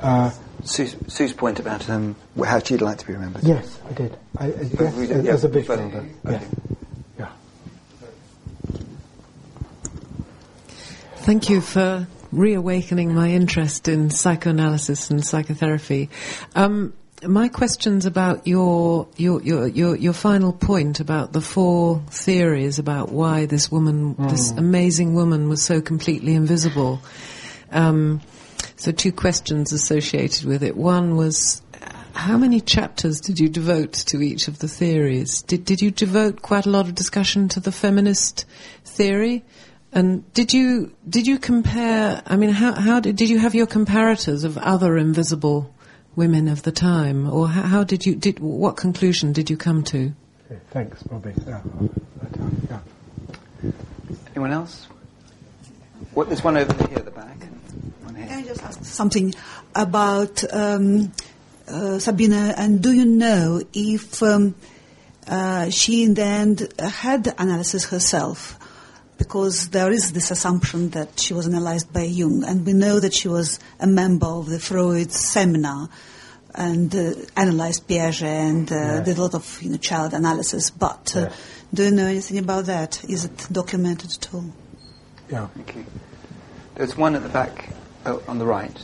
Uh, 0.00 0.30
Sue's, 0.64 0.96
Sue's 1.08 1.32
point 1.32 1.58
about 1.58 1.88
um, 1.88 2.16
how 2.44 2.58
she'd 2.58 2.82
like 2.82 2.98
to 2.98 3.06
be 3.06 3.12
remembered. 3.14 3.44
Yes, 3.44 3.78
I 3.88 3.92
did. 3.92 4.16
I, 4.36 4.46
yes, 4.48 4.80
as, 4.98 5.26
as 5.26 5.44
a 5.44 5.48
big 5.48 5.66
builder. 5.66 6.06
okay. 6.26 6.40
Yeah. 6.40 6.76
Thank 11.22 11.48
you 11.48 11.60
for 11.60 12.08
reawakening 12.32 13.14
my 13.14 13.30
interest 13.30 13.86
in 13.86 14.10
psychoanalysis 14.10 15.08
and 15.08 15.24
psychotherapy. 15.24 16.10
Um, 16.56 16.94
my 17.24 17.46
question's 17.48 18.06
about 18.06 18.44
your, 18.48 19.06
your 19.16 19.40
your 19.40 19.68
your 19.68 19.94
your 19.94 20.12
final 20.14 20.52
point 20.52 20.98
about 20.98 21.32
the 21.32 21.40
four 21.40 22.02
theories 22.10 22.80
about 22.80 23.12
why 23.12 23.46
this 23.46 23.70
woman, 23.70 24.16
this 24.30 24.50
amazing 24.50 25.14
woman, 25.14 25.48
was 25.48 25.62
so 25.62 25.80
completely 25.80 26.34
invisible. 26.34 27.00
Um, 27.70 28.20
so 28.74 28.90
two 28.90 29.12
questions 29.12 29.72
associated 29.72 30.44
with 30.44 30.64
it. 30.64 30.76
One 30.76 31.16
was, 31.16 31.62
how 32.14 32.36
many 32.36 32.60
chapters 32.60 33.20
did 33.20 33.38
you 33.38 33.48
devote 33.48 33.92
to 33.92 34.20
each 34.20 34.48
of 34.48 34.58
the 34.58 34.66
theories? 34.66 35.42
Did 35.42 35.64
did 35.64 35.80
you 35.80 35.92
devote 35.92 36.42
quite 36.42 36.66
a 36.66 36.70
lot 36.70 36.88
of 36.88 36.96
discussion 36.96 37.46
to 37.50 37.60
the 37.60 37.70
feminist 37.70 38.44
theory? 38.84 39.44
And 39.92 40.32
did 40.32 40.52
you 40.52 40.92
did 41.08 41.26
you 41.26 41.38
compare? 41.38 42.22
I 42.26 42.36
mean, 42.36 42.50
how 42.50 42.72
how 42.72 43.00
did 43.00 43.16
did 43.16 43.28
you 43.28 43.38
have 43.38 43.54
your 43.54 43.66
comparators 43.66 44.44
of 44.44 44.56
other 44.58 44.96
invisible 44.96 45.72
women 46.16 46.48
of 46.48 46.62
the 46.62 46.72
time, 46.72 47.28
or 47.28 47.48
how, 47.48 47.62
how 47.62 47.84
did 47.84 48.06
you 48.06 48.14
did 48.14 48.38
what 48.38 48.76
conclusion 48.76 49.32
did 49.32 49.50
you 49.50 49.56
come 49.56 49.82
to? 49.84 50.12
Okay, 50.50 50.60
thanks, 50.70 51.02
Bobby. 51.02 51.32
Yeah. 51.46 51.60
yeah. 52.70 52.80
Anyone 54.34 54.52
else? 54.52 54.86
What, 56.14 56.28
there's 56.28 56.44
one 56.44 56.56
over 56.56 56.72
here 56.88 56.98
at 56.98 57.04
the 57.04 57.10
back. 57.10 57.36
and 57.40 57.92
One 58.04 58.14
Can. 58.14 58.30
I 58.30 58.42
just 58.42 58.62
ask 58.62 58.84
something 58.84 59.34
about 59.74 60.42
um, 60.52 61.12
uh, 61.68 61.98
Sabina? 61.98 62.54
And 62.56 62.82
do 62.82 62.92
you 62.92 63.04
know 63.04 63.62
if 63.72 64.22
um, 64.22 64.54
uh, 65.26 65.70
she 65.70 66.04
in 66.04 66.14
the 66.14 66.22
end 66.22 66.72
had 66.78 67.32
analysis 67.38 67.86
herself? 67.86 68.58
Because 69.22 69.68
there 69.68 69.92
is 69.92 70.12
this 70.12 70.32
assumption 70.32 70.90
that 70.90 71.20
she 71.20 71.32
was 71.32 71.46
analyzed 71.46 71.92
by 71.92 72.02
Jung, 72.02 72.42
and 72.44 72.66
we 72.66 72.72
know 72.72 72.98
that 72.98 73.14
she 73.14 73.28
was 73.28 73.60
a 73.78 73.86
member 73.86 74.26
of 74.26 74.48
the 74.48 74.58
Freud 74.58 75.12
seminar 75.12 75.88
and 76.56 76.92
uh, 76.92 77.12
analyzed 77.36 77.86
Piaget 77.86 78.22
and 78.24 78.72
uh, 78.72 78.74
Yes. 78.74 79.04
did 79.04 79.18
a 79.18 79.22
lot 79.22 79.34
of 79.34 79.62
you 79.62 79.70
know, 79.70 79.76
child 79.76 80.12
analysis. 80.12 80.70
But 80.70 81.12
uh, 81.14 81.20
Yes. 81.20 81.34
do 81.72 81.84
you 81.84 81.90
know 81.92 82.06
anything 82.06 82.38
about 82.38 82.64
that? 82.66 83.04
Is 83.08 83.24
it 83.24 83.46
documented 83.52 84.10
at 84.10 84.34
all? 84.34 84.44
yeah. 85.30 85.46
Thank 85.54 85.76
you. 85.76 85.84
There's 86.74 86.96
one 86.96 87.14
at 87.14 87.22
the 87.22 87.28
back 87.28 87.68
oh, 88.06 88.20
on 88.26 88.38
the 88.38 88.46
right. 88.46 88.76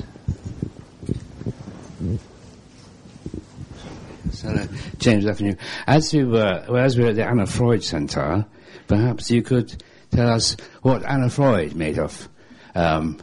Hello, 4.40 4.68
James 4.98 5.26
Avenue. 5.26 5.56
As 5.88 6.14
we 6.14 6.22
were, 6.22 6.64
well, 6.68 6.84
as 6.84 6.96
we 6.96 7.02
were 7.02 7.10
at 7.10 7.16
the 7.16 7.26
Anna 7.26 7.44
Freud 7.46 7.82
Centre, 7.82 8.46
perhaps 8.86 9.30
you 9.32 9.42
could 9.42 9.82
tell 10.10 10.28
us 10.28 10.56
what 10.82 11.04
Anna 11.04 11.30
Freud 11.30 11.74
made 11.74 11.98
of 11.98 12.28
um, 12.74 13.18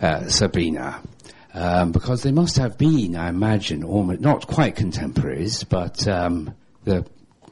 uh, 0.00 0.28
Sabrina, 0.28 1.02
um, 1.54 1.92
because 1.92 2.22
they 2.22 2.32
must 2.32 2.56
have 2.56 2.78
been, 2.78 3.16
I 3.16 3.28
imagine, 3.28 3.84
almost 3.84 4.20
not 4.20 4.46
quite 4.46 4.76
contemporaries, 4.76 5.64
but 5.64 6.06
um, 6.08 6.54
there 6.84 7.04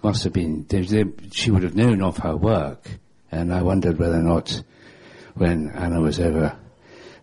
must 0.02 0.24
have 0.24 0.32
been. 0.32 0.64
They, 0.68 0.82
they, 0.82 1.04
she 1.32 1.50
would 1.50 1.62
have 1.62 1.76
known 1.76 2.02
of 2.02 2.18
her 2.18 2.36
work, 2.36 2.90
and 3.30 3.52
I 3.52 3.62
wondered 3.62 3.98
whether 3.98 4.18
or 4.18 4.22
not, 4.22 4.62
when 5.34 5.70
Anna 5.70 6.00
was 6.00 6.18
over, 6.18 6.56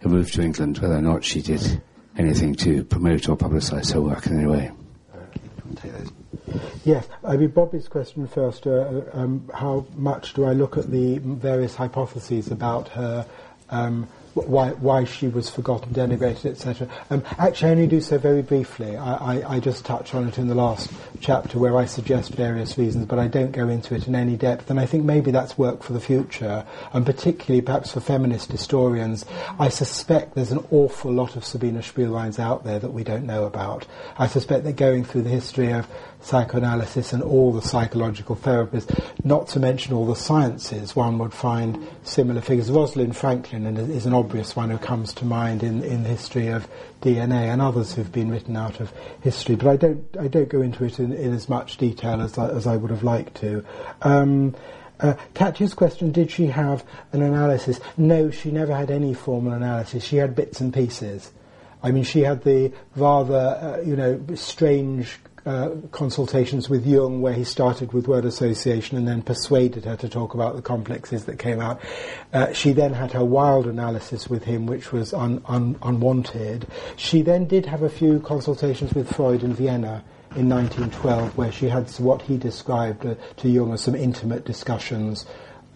moved 0.03 0.33
to 0.35 0.41
England, 0.41 0.77
whether 0.77 0.95
or 0.95 1.01
not 1.01 1.23
she 1.23 1.41
did 1.41 1.81
anything 2.17 2.55
to 2.55 2.83
promote 2.83 3.27
or 3.29 3.37
publicise 3.37 3.93
her 3.93 4.01
work 4.01 4.25
in 4.27 4.37
any 4.37 4.47
way. 4.47 4.71
Those. 5.83 6.16
Yes, 6.85 7.07
I 7.23 7.37
mean 7.37 7.49
Bobby's 7.49 7.87
question 7.87 8.27
first. 8.27 8.65
Uh, 8.65 9.01
um, 9.13 9.49
how 9.53 9.85
much 9.95 10.33
do 10.33 10.45
I 10.45 10.53
look 10.53 10.77
at 10.77 10.89
the 10.89 11.17
various 11.19 11.75
hypotheses 11.75 12.51
about 12.51 12.89
her, 12.89 13.25
um, 13.69 14.07
why 14.45 14.69
why 14.71 15.03
she 15.03 15.27
was 15.27 15.49
forgotten, 15.49 15.93
denigrated, 15.93 16.45
etc. 16.45 16.87
Um, 17.09 17.23
actually, 17.37 17.69
I 17.69 17.71
only 17.71 17.87
do 17.87 18.01
so 18.01 18.17
very 18.17 18.41
briefly. 18.41 18.95
I, 18.97 19.39
I, 19.39 19.55
I 19.55 19.59
just 19.59 19.85
touch 19.85 20.13
on 20.13 20.27
it 20.27 20.37
in 20.37 20.47
the 20.47 20.55
last 20.55 20.91
chapter 21.19 21.59
where 21.59 21.77
I 21.77 21.85
suggest 21.85 22.33
various 22.33 22.77
reasons, 22.77 23.05
but 23.05 23.19
I 23.19 23.27
don't 23.27 23.51
go 23.51 23.67
into 23.67 23.95
it 23.95 24.07
in 24.07 24.15
any 24.15 24.37
depth. 24.37 24.69
And 24.69 24.79
I 24.79 24.85
think 24.85 25.03
maybe 25.03 25.31
that's 25.31 25.57
work 25.57 25.83
for 25.83 25.93
the 25.93 25.99
future, 25.99 26.65
and 26.93 27.05
particularly 27.05 27.61
perhaps 27.61 27.91
for 27.91 27.99
feminist 27.99 28.51
historians. 28.51 29.25
I 29.59 29.69
suspect 29.69 30.35
there's 30.35 30.51
an 30.51 30.65
awful 30.71 31.11
lot 31.11 31.35
of 31.35 31.45
Sabina 31.45 31.79
Spielreins 31.79 32.39
out 32.39 32.63
there 32.63 32.79
that 32.79 32.91
we 32.91 33.03
don't 33.03 33.25
know 33.25 33.45
about. 33.45 33.85
I 34.17 34.27
suspect 34.27 34.63
that 34.65 34.75
going 34.75 35.03
through 35.03 35.23
the 35.23 35.29
history 35.29 35.71
of 35.71 35.87
psychoanalysis 36.21 37.13
and 37.13 37.23
all 37.23 37.53
the 37.53 37.61
psychological 37.61 38.35
therapies, 38.35 38.87
not 39.23 39.47
to 39.49 39.59
mention 39.59 39.93
all 39.93 40.05
the 40.05 40.15
sciences, 40.15 40.95
one 40.95 41.17
would 41.19 41.33
find 41.33 41.87
similar 42.03 42.41
figures. 42.41 42.71
Rosalind 42.71 43.15
Franklin 43.15 43.65
is 43.77 44.05
an 44.05 44.13
obvious 44.27 44.57
one 44.57 44.69
who 44.69 44.77
comes 44.77 45.13
to 45.13 45.23
mind 45.23 45.63
in, 45.63 45.81
in 45.81 46.03
the 46.03 46.09
history 46.09 46.47
of 46.47 46.67
DNA 47.01 47.47
and 47.49 47.61
others 47.61 47.93
who've 47.93 48.11
been 48.11 48.29
written 48.29 48.57
out 48.57 48.81
of 48.81 48.91
history. 49.21 49.55
But 49.55 49.67
I 49.67 49.77
don't, 49.77 50.05
I 50.19 50.27
don't 50.27 50.49
go 50.49 50.61
into 50.61 50.83
it 50.83 50.99
in, 50.99 51.13
in 51.13 51.33
as 51.33 51.47
much 51.47 51.77
detail 51.77 52.19
as 52.19 52.37
I, 52.37 52.49
as 52.49 52.67
I 52.67 52.75
would 52.75 52.91
have 52.91 53.03
liked 53.03 53.35
to. 53.35 53.63
Um, 54.01 54.53
uh, 54.99 55.13
Katya's 55.33 55.73
question, 55.73 56.11
did 56.11 56.29
she 56.29 56.47
have 56.47 56.83
an 57.13 57.21
analysis? 57.21 57.79
No, 57.95 58.29
she 58.29 58.51
never 58.51 58.75
had 58.75 58.91
any 58.91 59.13
formal 59.13 59.53
analysis. 59.53 60.03
She 60.03 60.17
had 60.17 60.35
bits 60.35 60.59
and 60.59 60.73
pieces. 60.73 61.31
I 61.81 61.91
mean, 61.91 62.03
she 62.03 62.19
had 62.19 62.43
the 62.43 62.73
rather, 62.97 63.77
uh, 63.77 63.81
you 63.81 63.95
know, 63.95 64.21
strange 64.35 65.19
uh, 65.47 65.69
consultations 65.91 66.69
with 66.69 66.85
Jung, 66.85 67.21
where 67.21 67.33
he 67.33 67.45
started 67.45 67.93
with 67.93 68.05
word 68.07 68.25
association 68.25 68.97
and 68.97 69.07
then 69.07 69.21
persuaded 69.21 69.85
her 69.85 69.95
to 69.95 70.09
talk 70.09 70.33
about 70.33 70.57
the 70.57 70.61
complexes 70.61 71.23
that 71.23 71.39
came 71.39 71.61
out. 71.61 71.79
Uh, 72.33 72.51
she 72.51 72.73
then 72.73 72.91
had 72.91 73.13
her 73.13 73.23
wild 73.23 73.65
analysis 73.65 74.29
with 74.29 74.43
him, 74.43 74.65
which 74.65 74.91
was 74.91 75.13
un- 75.13 75.41
un- 75.45 75.77
unwanted. 75.81 76.67
She 76.97 77.21
then 77.21 77.45
did 77.45 77.65
have 77.65 77.81
a 77.81 77.89
few 77.89 78.19
consultations 78.19 78.93
with 78.93 79.09
Freud 79.15 79.41
in 79.41 79.53
Vienna 79.53 80.03
in 80.35 80.49
1912, 80.49 81.37
where 81.37 81.51
she 81.51 81.69
had 81.69 81.89
what 81.91 82.23
he 82.23 82.35
described 82.35 83.05
uh, 83.05 83.15
to 83.37 83.47
Jung 83.47 83.71
as 83.71 83.81
some 83.81 83.95
intimate 83.95 84.43
discussions 84.43 85.25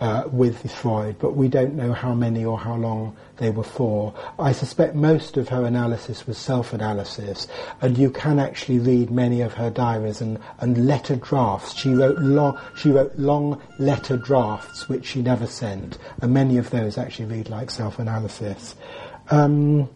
uh, 0.02 0.24
with 0.32 0.70
Freud, 0.72 1.16
but 1.20 1.36
we 1.36 1.48
don't 1.48 1.76
know 1.76 1.94
how 1.94 2.14
many 2.14 2.44
or 2.44 2.58
how 2.58 2.76
long 2.76 3.16
they 3.38 3.52
were 3.52 3.64
for. 3.64 4.14
I 4.40 4.52
suspect 4.52 4.96
most 4.96 5.38
of 5.38 5.50
her 5.50 5.64
analysis 5.64 6.26
was 6.26 6.40
self-analysis, 6.40 7.48
and 7.82 7.98
you 7.98 8.10
can 8.10 8.40
actually 8.40 8.80
read 8.80 9.12
many 9.12 9.42
of 9.42 9.54
her 9.54 9.70
diaries 9.70 10.20
and, 10.20 10.40
and 10.60 10.88
letter 10.88 11.16
drafts. 11.16 11.76
She 11.76 11.94
wrote 11.94 12.18
long, 12.18 12.60
she 12.76 12.90
wrote 12.90 13.16
long 13.18 13.62
letter 13.78 14.18
drafts 14.18 14.90
which 14.90 15.06
she 15.06 15.22
never 15.22 15.46
sent, 15.46 16.00
and 16.22 16.34
many 16.34 16.58
of 16.58 16.72
those 16.72 16.98
actually 16.98 17.26
read 17.26 17.50
like 17.50 17.70
self-analysis. 17.70 18.76
Um, 19.30 19.88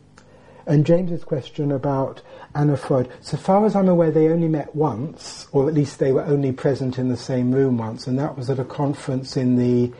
and 0.65 0.85
James's 0.85 1.23
question 1.23 1.71
about 1.71 2.21
Anna 2.53 2.77
Freud, 2.77 3.09
so 3.21 3.37
far 3.37 3.65
as 3.65 3.75
I'm 3.75 3.89
aware, 3.89 4.11
they 4.11 4.29
only 4.29 4.47
met 4.47 4.75
once, 4.75 5.47
or 5.51 5.67
at 5.67 5.73
least 5.73 5.99
they 5.99 6.11
were 6.11 6.23
only 6.23 6.51
present 6.51 6.97
in 6.97 7.09
the 7.09 7.17
same 7.17 7.51
room 7.51 7.77
once, 7.77 8.07
and 8.07 8.17
that 8.19 8.37
was 8.37 8.49
at 8.49 8.59
a 8.59 8.65
conference 8.65 9.37
in 9.37 9.57
the 9.57 9.91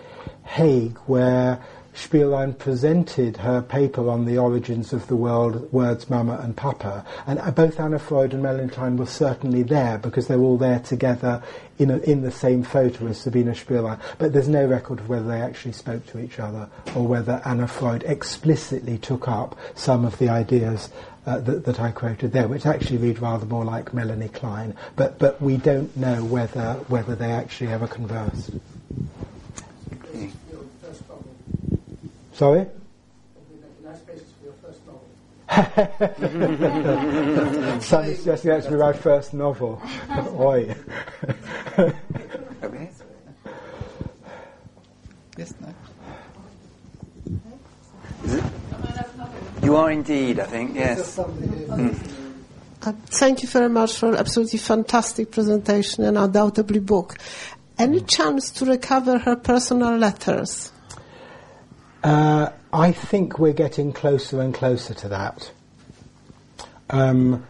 Hague 0.43 0.97
where 1.05 1.61
Spielrein 1.95 2.53
presented 2.59 3.37
her 3.37 3.61
paper 3.61 4.09
on 4.09 4.25
the 4.25 4.37
origins 4.37 4.91
of 4.91 5.07
the 5.07 5.15
world, 5.15 5.71
words 5.71 6.09
mama 6.09 6.37
and 6.43 6.55
papa. 6.55 7.05
And 7.25 7.39
uh, 7.39 7.51
both 7.51 7.79
Anna 7.79 7.99
Freud 7.99 8.33
and 8.33 8.43
Melanie 8.43 8.69
Klein 8.69 8.97
were 8.97 9.05
certainly 9.05 9.63
there 9.63 9.97
because 9.97 10.27
they 10.27 10.35
were 10.35 10.43
all 10.43 10.57
there 10.57 10.79
together 10.79 11.41
in, 11.79 11.89
a, 11.89 11.97
in 11.99 12.21
the 12.21 12.31
same 12.31 12.63
photo 12.63 13.07
as 13.07 13.21
Sabina 13.21 13.51
Spielrein. 13.51 13.99
But 14.17 14.33
there's 14.33 14.49
no 14.49 14.65
record 14.65 14.99
of 14.99 15.07
whether 15.07 15.27
they 15.27 15.39
actually 15.39 15.71
spoke 15.71 16.05
to 16.07 16.19
each 16.19 16.37
other 16.37 16.69
or 16.95 17.07
whether 17.07 17.41
Anna 17.45 17.67
Freud 17.67 18.03
explicitly 18.03 18.97
took 18.97 19.29
up 19.29 19.57
some 19.73 20.03
of 20.03 20.17
the 20.17 20.27
ideas 20.27 20.89
uh, 21.25 21.39
that, 21.39 21.63
that 21.63 21.79
I 21.79 21.91
quoted 21.91 22.33
there, 22.33 22.49
which 22.49 22.65
actually 22.65 22.97
read 22.97 23.19
rather 23.19 23.45
more 23.45 23.63
like 23.63 23.93
Melanie 23.93 24.27
Klein. 24.27 24.75
But, 24.97 25.17
but 25.17 25.41
we 25.41 25.55
don't 25.55 25.95
know 25.95 26.25
whether, 26.25 26.73
whether 26.89 27.15
they 27.15 27.31
actually 27.31 27.71
ever 27.71 27.87
conversed. 27.87 28.51
Okay. 29.93 30.31
Sorry? 32.36 32.67
Son 37.79 38.03
is 38.03 38.17
suggesting 38.17 38.51
that 38.51 38.63
to 38.65 38.71
be 38.71 38.75
my 38.75 38.91
first 38.91 39.33
novel. 39.33 39.81
Oi. 40.38 40.75
Yes, 45.38 45.53
no. 45.61 45.73
You 49.63 49.77
are 49.77 49.91
indeed, 49.91 50.41
I 50.41 50.45
think, 50.45 50.75
yes. 50.75 51.17
Uh, 51.17 52.91
thank 53.07 53.43
you 53.43 53.47
very 53.47 53.69
much 53.69 53.97
for 53.97 54.09
an 54.09 54.15
absolutely 54.17 54.59
fantastic 54.59 55.31
presentation 55.31 56.03
and 56.03 56.17
undoubtedly 56.17 56.81
book. 56.81 57.17
Any 57.77 58.01
chance 58.01 58.51
to 58.51 58.65
recover 58.65 59.19
her 59.19 59.38
personal 59.38 59.95
letters? 59.95 60.73
Uh, 62.06 62.51
I 62.72 62.91
think 62.91 63.39
we're 63.39 63.51
getting 63.51 63.91
closer 63.91 64.39
and 64.39 64.53
closer 64.53 64.93
to 64.93 65.08
that. 65.08 65.51
Um, 66.91 67.47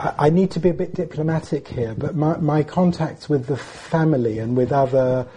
I, 0.00 0.14
I 0.18 0.30
need 0.30 0.52
to 0.52 0.58
be 0.58 0.70
a 0.70 0.72
bit 0.72 0.94
diplomatic 0.94 1.68
here, 1.68 1.94
but 1.94 2.16
my, 2.16 2.38
my 2.38 2.62
contacts 2.62 3.28
with 3.28 3.44
the 3.44 3.58
family 3.58 4.38
and 4.38 4.56
with 4.56 4.72
other 4.72 5.28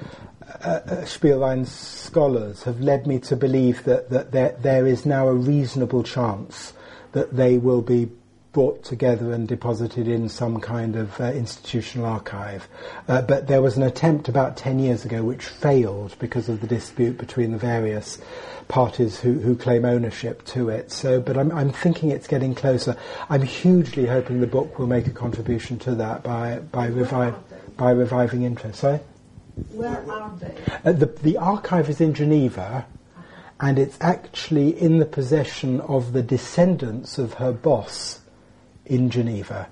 uh, 0.63 0.65
uh, 0.65 0.79
Spielrein 1.01 1.67
scholars 1.67 2.63
have 2.63 2.79
led 2.79 3.05
me 3.05 3.19
to 3.19 3.35
believe 3.35 3.83
that, 3.83 4.09
that 4.11 4.31
there, 4.31 4.55
there 4.61 4.87
is 4.87 5.05
now 5.05 5.27
a 5.27 5.33
reasonable 5.33 6.01
chance 6.01 6.71
that 7.11 7.35
they 7.35 7.57
will 7.57 7.81
be 7.81 8.09
brought 8.53 8.83
together 8.83 9.33
and 9.33 9.47
deposited 9.47 10.07
in 10.07 10.29
some 10.29 10.61
kind 10.61 10.95
of 10.95 11.19
uh, 11.19 11.25
institutional 11.25 12.05
archive. 12.05 12.67
Uh, 13.07 13.19
but 13.23 13.47
there 13.47 13.63
was 13.63 13.75
an 13.77 13.83
attempt 13.83 14.29
about 14.29 14.55
10 14.55 14.77
years 14.77 15.03
ago 15.03 15.23
which 15.23 15.43
failed 15.43 16.15
because 16.19 16.47
of 16.47 16.61
the 16.61 16.67
dispute 16.67 17.17
between 17.17 17.51
the 17.51 17.57
various 17.57 18.19
parties 18.67 19.19
who, 19.19 19.39
who 19.39 19.55
claim 19.55 19.83
ownership 19.83 20.45
to 20.45 20.69
it. 20.69 20.91
So, 20.91 21.19
but 21.19 21.35
I'm, 21.35 21.51
I'm 21.51 21.71
thinking 21.71 22.11
it's 22.11 22.27
getting 22.27 22.53
closer. 22.53 22.95
I'm 23.27 23.41
hugely 23.41 24.05
hoping 24.05 24.39
the 24.39 24.47
book 24.47 24.77
will 24.77 24.87
make 24.87 25.07
a 25.07 25.11
contribution 25.11 25.79
to 25.79 25.95
that 25.95 26.23
by, 26.23 26.59
by, 26.59 26.87
revive, 26.87 27.35
by 27.75 27.89
reviving 27.89 28.43
interest. 28.43 28.81
Sorry? 28.81 28.99
Where 29.71 30.03
are 30.11 30.31
they? 30.39 30.55
Uh, 30.85 30.93
the, 30.93 31.07
the 31.07 31.37
archive 31.37 31.89
is 31.89 31.99
in 31.99 32.13
Geneva, 32.13 32.85
and 33.59 33.79
it's 33.79 33.97
actually 33.99 34.79
in 34.79 34.99
the 34.99 35.05
possession 35.05 35.81
of 35.81 36.13
the 36.13 36.21
descendants 36.21 37.17
of 37.17 37.35
her 37.35 37.51
boss 37.51 38.19
in 38.85 39.09
Geneva. 39.09 39.67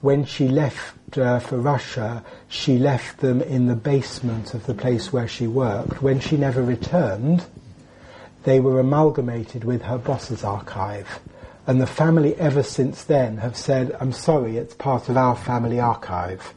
When 0.00 0.24
she 0.24 0.48
left 0.48 1.16
uh, 1.16 1.38
for 1.38 1.58
Russia, 1.58 2.24
she 2.48 2.78
left 2.78 3.18
them 3.18 3.40
in 3.40 3.66
the 3.66 3.76
basement 3.76 4.52
of 4.52 4.66
the 4.66 4.74
place 4.74 5.12
where 5.12 5.28
she 5.28 5.46
worked. 5.46 6.02
When 6.02 6.20
she 6.20 6.36
never 6.36 6.62
returned, 6.62 7.44
they 8.44 8.60
were 8.60 8.80
amalgamated 8.80 9.64
with 9.64 9.82
her 9.82 9.98
boss's 9.98 10.44
archive. 10.44 11.20
And 11.66 11.80
the 11.80 11.86
family 11.86 12.34
ever 12.36 12.62
since 12.62 13.04
then 13.04 13.38
have 13.38 13.56
said, 13.56 13.96
I'm 13.98 14.12
sorry, 14.12 14.58
it's 14.58 14.74
part 14.74 15.08
of 15.08 15.16
our 15.16 15.34
family 15.34 15.80
archive. 15.80 16.52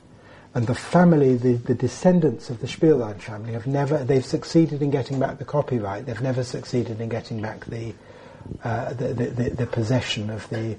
And 0.54 0.68
the 0.68 0.76
family, 0.76 1.36
the, 1.36 1.54
the 1.54 1.76
descendants 1.76 2.50
of 2.50 2.60
the 2.60 2.68
Spielrein 2.68 3.20
family 3.20 3.54
have 3.54 3.68
never, 3.68 4.04
they've 4.04 4.26
succeeded 4.26 4.82
in 4.82 4.90
getting 4.90 5.20
back 5.20 5.38
the 5.38 5.46
copyright, 5.46 6.06
they've 6.06 6.22
never 6.22 6.44
succeeded 6.44 7.00
in 7.00 7.10
getting 7.10 7.42
back 7.42 7.66
the, 7.66 7.94
uh, 8.64 8.94
the, 8.94 9.14
the, 9.14 9.50
the 9.52 9.68
possession 9.68 10.30
of 10.30 10.50
the 10.50 10.76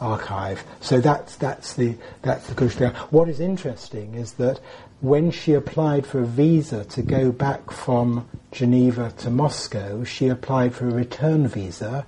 archive. 0.00 0.64
So 0.80 1.00
that's, 1.00 1.36
that's 1.36 1.74
the, 1.74 1.96
that's 2.22 2.46
the 2.46 2.54
question. 2.54 2.94
What 3.10 3.28
is 3.28 3.40
interesting 3.40 4.14
is 4.14 4.32
that 4.34 4.60
when 5.00 5.30
she 5.30 5.52
applied 5.54 6.06
for 6.06 6.20
a 6.20 6.26
visa 6.26 6.84
to 6.84 7.02
go 7.02 7.32
back 7.32 7.70
from 7.70 8.28
Geneva 8.52 9.12
to 9.18 9.30
Moscow, 9.30 10.04
she 10.04 10.28
applied 10.28 10.74
for 10.74 10.88
a 10.88 10.92
return 10.92 11.48
visa 11.48 12.06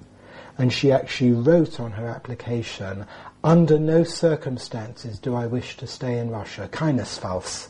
and 0.57 0.73
she 0.73 0.91
actually 0.91 1.33
wrote 1.33 1.79
on 1.79 1.93
her 1.93 2.09
application, 2.09 3.07
under 3.45 3.79
no 3.79 4.03
circumstances 4.03 5.19
do 5.19 5.35
I 5.35 5.47
wish 5.47 5.77
to 5.77 5.87
stay 5.87 6.19
in 6.19 6.31
Russia. 6.31 6.69
Keinesfalls 6.73 7.69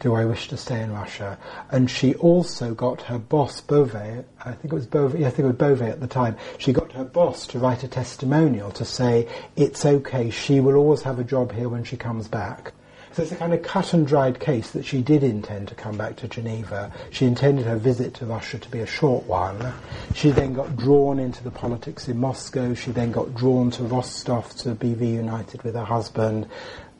do 0.00 0.14
I 0.14 0.24
wish 0.24 0.48
to 0.48 0.56
stay 0.56 0.80
in 0.80 0.92
Russia. 0.92 1.38
And 1.70 1.90
she 1.90 2.14
also 2.14 2.74
got 2.74 3.02
her 3.02 3.18
boss, 3.18 3.60
Bovet, 3.60 4.24
I 4.44 4.52
think 4.52 4.72
it 4.72 4.76
was 4.76 4.86
Bovet, 4.86 5.24
I 5.24 5.30
think 5.30 5.40
it 5.40 5.46
was 5.46 5.56
Bovet 5.56 5.90
at 5.90 6.00
the 6.00 6.06
time, 6.06 6.36
she 6.58 6.72
got 6.72 6.92
her 6.92 7.04
boss 7.04 7.46
to 7.48 7.58
write 7.58 7.84
a 7.84 7.88
testimonial 7.88 8.70
to 8.72 8.84
say, 8.84 9.28
it's 9.56 9.84
okay, 9.84 10.30
she 10.30 10.58
will 10.58 10.74
always 10.74 11.02
have 11.02 11.18
a 11.18 11.24
job 11.24 11.52
here 11.52 11.68
when 11.68 11.84
she 11.84 11.96
comes 11.96 12.26
back. 12.26 12.72
So 13.12 13.24
it's 13.24 13.32
a 13.32 13.36
kind 13.36 13.52
of 13.52 13.62
cut 13.62 13.92
and 13.92 14.06
dried 14.06 14.38
case 14.38 14.70
that 14.70 14.84
she 14.84 15.02
did 15.02 15.24
intend 15.24 15.66
to 15.68 15.74
come 15.74 15.96
back 15.96 16.14
to 16.16 16.28
Geneva. 16.28 16.92
She 17.10 17.26
intended 17.26 17.66
her 17.66 17.76
visit 17.76 18.14
to 18.14 18.26
Russia 18.26 18.58
to 18.60 18.70
be 18.70 18.80
a 18.80 18.86
short 18.86 19.24
one. 19.26 19.74
She 20.14 20.30
then 20.30 20.54
got 20.54 20.76
drawn 20.76 21.18
into 21.18 21.42
the 21.42 21.50
politics 21.50 22.08
in 22.08 22.18
Moscow. 22.18 22.72
She 22.72 22.92
then 22.92 23.10
got 23.10 23.34
drawn 23.34 23.72
to 23.72 23.82
Rostov 23.82 24.54
to 24.58 24.76
be 24.76 24.94
reunited 24.94 25.64
with 25.64 25.74
her 25.74 25.84
husband. 25.84 26.48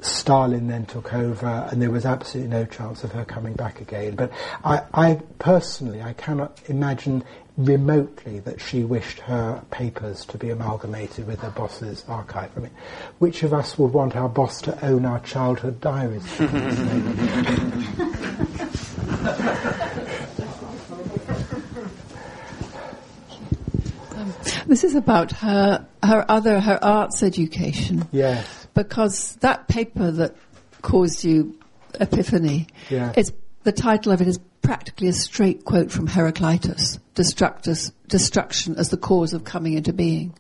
Stalin 0.05 0.69
then 0.69 0.87
took 0.87 1.13
over, 1.13 1.69
and 1.71 1.81
there 1.81 1.91
was 1.91 2.05
absolutely 2.07 2.51
no 2.51 2.65
chance 2.65 3.05
of 3.05 3.13
her 3.13 3.25
coming 3.25 3.55
back 3.55 3.81
again. 3.81 4.17
But 4.17 4.33
I, 4.65 4.83
I 4.95 5.21
personally, 5.39 6.03
I 6.03 6.13
cannot 6.15 6.61
imagine 6.67 7.25
remotely 7.57 8.41
that 8.41 8.61
she 8.61 8.85
wished 8.85 9.21
her 9.21 9.63
papers 9.71 10.25
to 10.27 10.39
be 10.39 10.51
amalgamated 10.51 11.27
with 11.27 11.41
her 11.41 11.51
boss's 11.51 12.05
archive. 12.09 12.51
I 12.57 12.61
mean, 12.61 12.71
which 13.19 13.43
of 13.43 13.53
us 13.53 13.79
would 13.79 13.93
want 13.93 14.17
our 14.17 14.29
boss 14.29 14.63
to 14.63 14.85
own 14.85 15.05
our 15.05 15.21
childhood 15.21 15.81
diaries? 15.81 16.25
Um, 24.21 24.35
this 24.67 24.85
is 24.85 24.95
about 24.95 25.33
her, 25.33 25.87
her 26.03 26.25
other, 26.29 26.61
her 26.61 26.83
arts 26.83 27.23
education. 27.23 28.09
Yes. 28.13 28.60
Because 28.75 29.37
that 29.37 29.69
paper 29.69 30.11
that 30.11 30.37
caused 30.83 31.25
you 31.25 31.59
epiphany, 32.01 32.67
Yeah. 32.89 33.13
it's, 33.17 33.33
the 33.65 33.73
title 33.73 34.13
of 34.13 34.21
it 34.21 34.29
is 34.29 34.39
practically 34.63 35.09
a 35.09 35.13
straight 35.13 35.65
quote 35.65 35.91
from 35.91 36.07
Heraclitus, 36.07 36.99
Destructus, 37.15 37.93
destruction 38.09 38.77
as 38.77 38.89
the 38.91 38.97
cause 38.97 39.33
of 39.35 39.45
coming 39.45 39.75
into 39.75 39.93
being. 39.93 40.35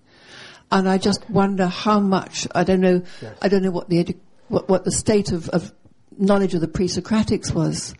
And 0.73 0.89
I 0.89 0.99
just 0.99 1.29
wonder 1.29 1.67
how 1.67 1.99
much, 2.01 2.47
I 2.55 2.65
don't 2.65 2.81
know, 2.81 3.03
Yes. 3.21 3.37
I 3.43 3.49
don't 3.49 3.63
know 3.63 3.71
what 3.73 3.89
the, 3.89 4.05
edu- 4.05 4.19
what, 4.49 4.69
what 4.69 4.85
the 4.85 4.93
state 4.93 5.33
of, 5.33 5.49
of 5.49 5.73
knowledge 6.17 6.55
of 6.55 6.61
the 6.61 6.69
pre-Socratics 6.69 7.53
was 7.53 7.95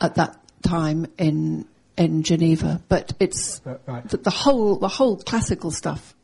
at 0.00 0.14
that 0.14 0.38
time 0.62 1.06
in, 1.18 1.66
in 1.96 2.22
Geneva, 2.22 2.80
but 2.88 3.12
it's, 3.18 3.60
Right, 3.86 4.08
the, 4.08 4.18
the 4.18 4.30
whole, 4.30 4.76
the 4.76 4.88
whole 4.88 5.16
classical 5.16 5.70
stuff 5.72 6.14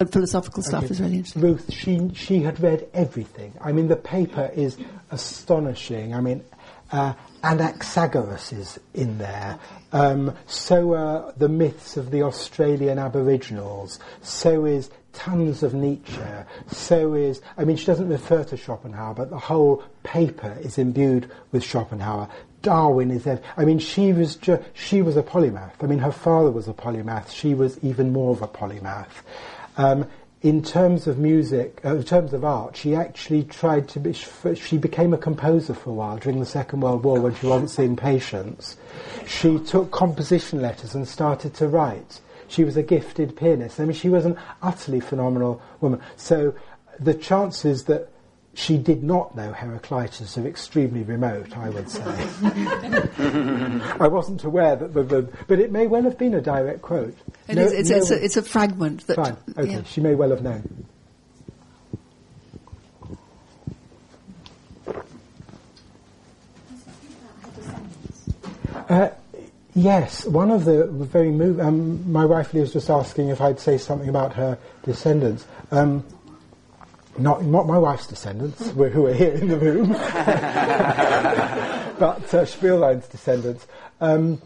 and 0.00 0.12
philosophical 0.12 0.62
stuff 0.62 0.84
Okay. 0.84 0.92
is 0.92 1.00
really 1.00 1.16
interesting. 1.16 1.42
Ruth, 1.42 1.72
she 1.72 2.10
she 2.14 2.40
had 2.42 2.60
read 2.60 2.86
everything. 2.94 3.52
I 3.60 3.72
mean, 3.72 3.88
the 3.88 3.96
paper 3.96 4.50
is 4.54 4.76
astonishing. 5.10 6.14
I 6.14 6.20
mean, 6.20 6.44
uh, 6.92 7.14
Anaxagoras 7.42 8.52
is 8.52 8.78
in 8.94 9.18
there. 9.18 9.58
Um, 9.92 10.34
so 10.46 10.94
are 10.94 11.32
the 11.36 11.48
myths 11.48 11.96
of 11.96 12.10
the 12.10 12.22
Australian 12.22 12.98
Aboriginals. 12.98 13.98
So 14.22 14.64
is 14.64 14.90
tons 15.12 15.62
of 15.62 15.74
Nietzsche. 15.74 16.20
So 16.70 17.14
is, 17.14 17.40
I 17.56 17.64
mean, 17.64 17.76
she 17.76 17.86
doesn't 17.86 18.08
refer 18.08 18.44
to 18.44 18.56
Schopenhauer, 18.56 19.14
but 19.14 19.30
the 19.30 19.38
whole 19.38 19.82
paper 20.02 20.56
is 20.60 20.78
imbued 20.78 21.30
with 21.52 21.64
Schopenhauer. 21.64 22.28
Darwin 22.62 23.10
is 23.10 23.24
there. 23.24 23.40
I 23.56 23.64
mean, 23.64 23.78
she 23.78 24.12
was 24.12 24.36
ju- 24.36 24.62
she 24.74 25.00
was 25.02 25.16
a 25.16 25.22
polymath. 25.22 25.72
I 25.80 25.86
mean, 25.86 26.00
her 26.00 26.12
father 26.12 26.50
was 26.50 26.68
a 26.68 26.72
polymath. 26.72 27.30
She 27.30 27.54
was 27.54 27.78
even 27.82 28.12
more 28.12 28.32
of 28.32 28.42
a 28.42 28.48
polymath. 28.48 29.22
Um, 29.78 30.06
in 30.42 30.62
terms 30.62 31.06
of 31.06 31.18
music, 31.18 31.80
uh, 31.84 31.96
in 31.96 32.04
terms 32.04 32.32
of 32.32 32.44
art, 32.44 32.76
she 32.76 32.94
actually 32.94 33.44
tried 33.44 33.88
to 33.88 34.00
be, 34.00 34.12
she 34.12 34.78
became 34.78 35.12
a 35.12 35.18
composer 35.18 35.74
for 35.74 35.90
a 35.90 35.94
while 35.94 36.16
during 36.18 36.38
the 36.38 36.46
Second 36.46 36.80
World 36.80 37.02
War 37.02 37.20
when 37.20 37.34
she 37.34 37.46
wasn't 37.46 37.70
seeing 37.70 37.96
patients. 37.96 38.76
She 39.26 39.58
took 39.58 39.90
composition 39.90 40.60
letters 40.60 40.94
and 40.94 41.08
started 41.08 41.54
to 41.54 41.66
write. 41.66 42.20
She 42.46 42.62
was 42.62 42.76
a 42.76 42.82
gifted 42.82 43.36
pianist. 43.36 43.80
I 43.80 43.84
mean, 43.84 43.94
she 43.94 44.08
was 44.08 44.24
an 44.24 44.38
utterly 44.62 45.00
phenomenal 45.00 45.60
woman. 45.80 46.00
So 46.16 46.54
the 47.00 47.14
chances 47.14 47.84
that 47.84 48.08
she 48.58 48.76
did 48.76 49.04
not 49.04 49.36
know 49.36 49.52
Heraclitus 49.52 50.36
are 50.36 50.44
extremely 50.44 51.04
remote, 51.04 51.56
I 51.56 51.68
would 51.68 51.88
say. 51.88 52.02
I 54.00 54.08
wasn't 54.08 54.42
aware 54.42 54.74
that 54.74 54.92
the, 54.92 55.04
the, 55.04 55.32
but 55.46 55.60
it 55.60 55.70
may 55.70 55.86
well 55.86 56.02
have 56.02 56.18
been 56.18 56.34
a 56.34 56.40
direct 56.40 56.82
quote. 56.82 57.16
It 57.46 57.54
No- 57.54 57.62
is, 57.62 57.72
it's, 57.72 57.90
no 57.90 57.96
it's, 57.98 58.10
a, 58.10 58.24
it's 58.24 58.36
a 58.36 58.42
fragment 58.42 59.06
that. 59.06 59.14
Fine. 59.14 59.36
Okay. 59.56 59.70
yeah. 59.70 59.82
She 59.84 60.00
may 60.00 60.16
well 60.16 60.30
have 60.30 60.42
known. 60.42 60.86
Uh, 68.88 69.10
yes, 69.76 70.24
one 70.26 70.50
of 70.50 70.64
the 70.64 70.86
very 70.86 71.30
move. 71.30 71.60
Um, 71.60 72.10
my 72.10 72.24
wife 72.24 72.52
Lee 72.54 72.60
was 72.60 72.72
just 72.72 72.90
asking 72.90 73.28
if 73.28 73.40
I'd 73.40 73.60
say 73.60 73.78
something 73.78 74.08
about 74.08 74.32
her 74.34 74.58
descendants. 74.82 75.46
Um, 75.70 76.04
not, 77.18 77.44
not 77.44 77.66
my 77.66 77.78
wife's 77.78 78.06
descendants, 78.06 78.68
who 78.74 78.90
who 78.90 79.06
are 79.06 79.14
here 79.14 79.32
in 79.32 79.48
the 79.48 79.58
room, 79.58 79.88
but 81.98 82.34
uh, 82.34 82.44
descendants. 83.08 83.66
Um, 84.00 84.40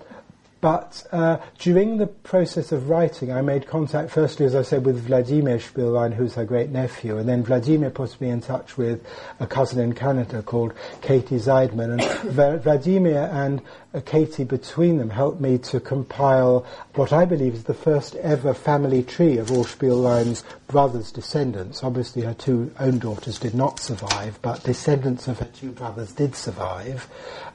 but 0.62 1.04
uh, 1.10 1.38
during 1.58 1.96
the 1.96 2.06
process 2.06 2.70
of 2.70 2.88
writing, 2.88 3.32
I 3.32 3.42
made 3.42 3.66
contact, 3.66 4.12
firstly, 4.12 4.46
as 4.46 4.54
I 4.54 4.62
said, 4.62 4.86
with 4.86 5.06
Vladimir 5.06 5.58
Spielrein, 5.58 6.14
who's 6.14 6.34
her 6.34 6.44
great 6.44 6.70
nephew, 6.70 7.18
and 7.18 7.28
then 7.28 7.42
Vladimir 7.42 7.90
put 7.90 8.20
me 8.20 8.30
in 8.30 8.40
touch 8.40 8.78
with 8.78 9.04
a 9.40 9.46
cousin 9.48 9.80
in 9.80 9.92
Canada 9.92 10.40
called 10.40 10.72
Katie 11.00 11.40
Zeidman. 11.40 11.98
And 11.98 12.62
Vladimir 12.62 13.28
and 13.32 13.60
uh, 13.92 14.02
Katie, 14.06 14.44
between 14.44 14.98
them, 14.98 15.10
helped 15.10 15.40
me 15.40 15.58
to 15.58 15.80
compile 15.80 16.64
what 16.94 17.12
I 17.12 17.24
believe 17.24 17.54
is 17.54 17.64
the 17.64 17.74
first 17.74 18.14
ever 18.14 18.54
family 18.54 19.02
tree 19.02 19.38
of 19.38 19.50
all 19.50 19.64
Spielrein's 19.64 20.44
brothers' 20.68 21.10
descendants. 21.10 21.82
Obviously, 21.82 22.22
her 22.22 22.34
two 22.34 22.72
own 22.78 23.00
daughters 23.00 23.40
did 23.40 23.54
not 23.54 23.80
survive, 23.80 24.38
but 24.42 24.62
descendants 24.62 25.26
of 25.26 25.40
her 25.40 25.48
two 25.52 25.72
brothers 25.72 26.12
did 26.12 26.36
survive. 26.36 27.08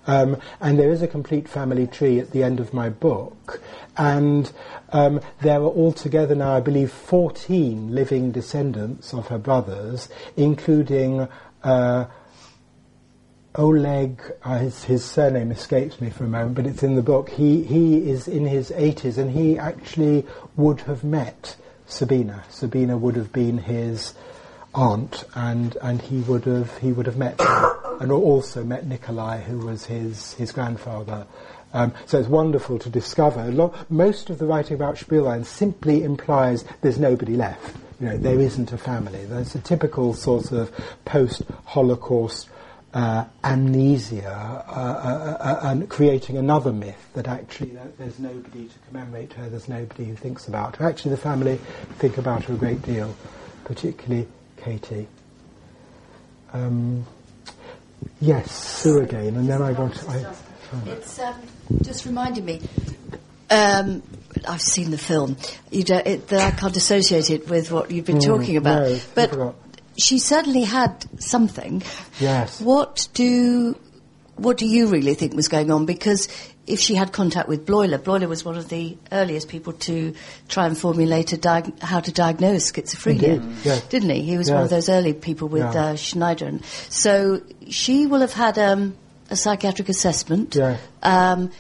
Um, 0.08 0.38
and 0.60 0.80
there 0.80 0.90
is 0.90 1.02
a 1.02 1.08
complete 1.08 1.48
family 1.48 1.86
tree 1.86 2.20
at 2.20 2.32
the 2.32 2.44
end 2.44 2.60
of 2.60 2.74
my 2.74 2.90
book. 2.90 3.62
and 3.98 4.52
um, 4.94 5.20
there 5.42 5.60
are 5.60 5.66
altogether 5.66 6.36
now, 6.36 6.54
I 6.54 6.60
believe, 6.60 6.92
14 6.92 7.94
living 7.94 8.32
descendants 8.32 9.14
of 9.14 9.28
her 9.28 9.38
brothers, 9.38 10.08
including 10.36 11.28
uh, 11.64 12.06
Oleg, 13.56 14.22
uh, 14.44 14.60
his, 14.60 14.84
his, 14.84 15.04
surname 15.04 15.52
escapes 15.52 16.00
me 16.00 16.12
for 16.12 16.26
a 16.26 16.28
moment, 16.28 16.56
but 16.56 16.68
it's 16.68 16.84
in 16.84 16.96
the 16.96 17.02
book. 17.02 17.30
He, 17.30 17.64
he 17.64 18.10
is 18.10 18.28
in 18.28 18.46
his 18.46 18.70
80s 18.70 19.18
and 19.18 19.32
he 19.32 19.58
actually 19.58 20.28
would 20.56 20.82
have 20.82 21.04
met 21.04 21.56
Sabina. 21.88 22.44
Sabina 22.50 22.98
would 22.98 23.16
have 23.16 23.34
been 23.34 23.58
his 23.58 24.14
aunt 24.78 25.26
and, 25.36 25.76
and 25.82 26.02
he, 26.02 26.20
would 26.22 26.46
have, 26.46 26.78
he 26.78 26.94
would 26.94 27.08
have 27.08 27.18
met 27.18 27.42
her 27.42 27.98
and 28.00 28.12
also 28.12 28.64
met 28.64 28.86
Nikolai, 28.86 29.42
who 29.42 29.58
was 29.58 29.86
his, 29.86 30.34
his 30.36 30.52
grandfather. 30.52 31.26
Um, 31.74 31.94
so 32.06 32.20
it's 32.20 32.30
wonderful 32.30 32.80
to 32.80 32.90
discover. 32.90 33.52
most 33.90 34.30
of 34.30 34.38
the 34.38 34.46
writing 34.46 34.76
about 34.76 34.96
Spielrein 34.96 35.46
simply 35.46 36.04
implies 36.04 36.64
there's 36.82 37.00
nobody 37.00 37.36
left. 37.36 37.76
You 38.00 38.10
know, 38.10 38.18
there 38.18 38.40
isn't 38.40 38.72
a 38.72 38.78
family. 38.78 39.26
There's 39.26 39.56
a 39.56 39.60
typical 39.60 40.14
sort 40.14 40.52
of 40.52 40.72
post-Holocaust 41.06 42.50
uh, 42.94 43.26
amnesia 43.44 44.64
uh, 44.68 44.72
uh, 44.72 45.38
uh, 45.40 45.60
and 45.70 45.90
creating 45.90 46.38
another 46.38 46.72
myth 46.72 47.10
that 47.14 47.28
actually 47.28 47.78
there's 47.98 48.18
nobody 48.18 48.66
to 48.68 48.80
commemorate 48.88 49.34
her, 49.34 49.50
there's 49.50 49.68
nobody 49.68 50.06
who 50.06 50.16
thinks 50.16 50.48
about 50.48 50.76
her. 50.78 50.86
Actually, 50.88 51.12
the 51.12 51.18
family 51.18 51.60
think 51.98 52.18
about 52.18 52.46
her 52.46 52.54
a 52.54 52.58
great 52.58 52.82
deal, 52.84 53.14
particularly 53.66 54.28
Katie. 54.58 55.08
Um, 56.54 57.06
yes, 58.20 58.52
Sue 58.52 59.00
again, 59.00 59.36
and 59.36 59.50
then 59.50 59.62
I 59.62 59.72
want 59.72 59.96
to. 59.96 60.10
I, 60.10 60.34
it's 60.88 61.20
um, 61.20 61.36
just 61.82 62.06
reminded 62.06 62.44
me. 62.46 62.62
Um, 63.50 64.04
I've 64.48 64.62
seen 64.62 64.92
the 64.92 64.98
film. 64.98 65.38
You 65.72 65.84
it, 65.88 66.32
I 66.34 66.52
can't 66.52 66.76
associate 66.76 67.30
it 67.30 67.50
with 67.50 67.72
what 67.72 67.92
you've 67.92 68.06
been 68.06 68.18
mm, 68.18 68.26
talking 68.26 68.58
about. 68.58 68.90
No, 68.90 69.00
but 69.16 69.56
she 69.98 70.20
certainly 70.20 70.64
had 70.64 71.06
something. 71.22 71.84
Yes. 72.20 72.62
What 72.62 73.08
do 73.14 73.78
what 74.36 74.58
do 74.58 74.66
you 74.66 74.88
really 74.88 75.16
think 75.16 75.34
was 75.34 75.48
going 75.48 75.72
on? 75.72 75.86
Because 75.86 76.28
if 76.68 76.80
she 76.82 76.96
had 76.96 77.14
contact 77.14 77.48
with 77.48 77.66
Bleuler, 77.66 77.98
Bleuler 77.98 78.28
was 78.28 78.44
one 78.44 78.58
of 78.58 78.68
the 78.68 78.98
earliest 79.12 79.48
people 79.48 79.74
to 79.74 80.14
try 80.50 80.68
and 80.68 80.78
formulate 80.78 81.28
diag- 81.28 81.80
how 81.82 82.02
to 82.02 82.12
diagnose 82.12 82.72
schizophrenia, 82.72 83.38
Indeed, 83.38 83.58
yes. 83.64 83.88
didn't 83.88 84.10
he? 84.10 84.22
He 84.22 84.38
was 84.38 84.50
yes. 84.50 84.54
one 84.54 84.64
of 84.64 84.70
those 84.70 84.90
early 84.90 85.14
people 85.14 85.48
with 85.48 85.64
yeah. 85.64 85.86
uh, 85.86 85.96
Schneider. 85.96 86.60
So 86.90 87.42
she 87.70 88.06
will 88.06 88.20
have 88.20 88.34
had 88.34 88.60
um, 88.60 88.96
a 89.30 89.36
psychiatric 89.38 89.90
assessment. 89.90 90.56
Yeah. 90.56 90.78
Um, 91.02 91.52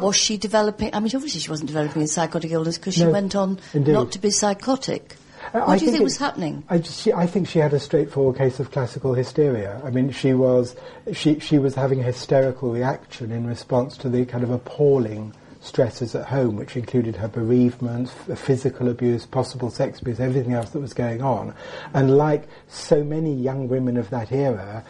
was 0.00 0.16
she 0.16 0.36
developing? 0.36 0.90
I 0.92 0.98
mean, 0.98 1.12
obviously 1.14 1.40
she 1.40 1.50
wasn't 1.50 1.68
developing 1.68 2.02
a 2.02 2.08
psychotic 2.08 2.50
illness 2.50 2.78
because 2.78 2.94
she 2.94 3.04
no, 3.04 3.10
went 3.10 3.36
on 3.36 3.60
indeed. 3.72 3.92
not 3.92 4.12
to 4.12 4.18
be 4.18 4.30
psychotic. 4.30 5.16
What 5.52 5.68
I 5.68 5.78
do 5.78 5.84
you 5.84 5.90
think, 5.90 5.98
think 5.98 6.04
was 6.04 6.16
happening? 6.16 6.64
I, 6.68 6.80
she, 6.80 7.12
I, 7.12 7.26
think 7.26 7.48
she 7.48 7.58
had 7.58 7.72
a 7.72 7.80
straightforward 7.80 8.36
case 8.36 8.60
of 8.60 8.70
classical 8.70 9.14
hysteria. 9.14 9.80
I 9.84 9.90
mean, 9.90 10.12
she 10.12 10.32
was 10.32 10.76
she 11.12 11.40
she 11.40 11.58
was 11.58 11.74
having 11.74 12.00
a 12.00 12.04
hysterical 12.04 12.72
reaction 12.72 13.32
in 13.32 13.46
response 13.46 13.96
to 13.98 14.08
the 14.08 14.24
kind 14.26 14.44
of 14.44 14.50
appalling 14.50 15.34
stresses 15.60 16.14
at 16.14 16.26
home, 16.26 16.56
which 16.56 16.76
included 16.76 17.16
her 17.16 17.28
bereavement, 17.28 18.08
f- 18.28 18.38
physical 18.38 18.88
abuse, 18.88 19.26
possible 19.26 19.70
sex 19.70 20.00
abuse, 20.00 20.20
everything 20.20 20.54
else 20.54 20.70
that 20.70 20.80
was 20.80 20.94
going 20.94 21.22
on. 21.22 21.54
And 21.94 22.16
like 22.16 22.48
so 22.68 23.04
many 23.04 23.34
young 23.34 23.68
women 23.68 23.96
of 23.96 24.08
that 24.10 24.32
era, 24.32 24.84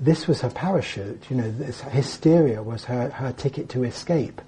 this 0.00 0.26
was 0.26 0.40
her 0.40 0.50
parachute. 0.50 1.26
You 1.30 1.36
know, 1.36 1.50
this 1.50 1.80
hysteria 1.80 2.62
was 2.62 2.84
her, 2.84 3.10
her 3.10 3.32
ticket 3.32 3.68
to 3.70 3.84
escape. 3.84 4.40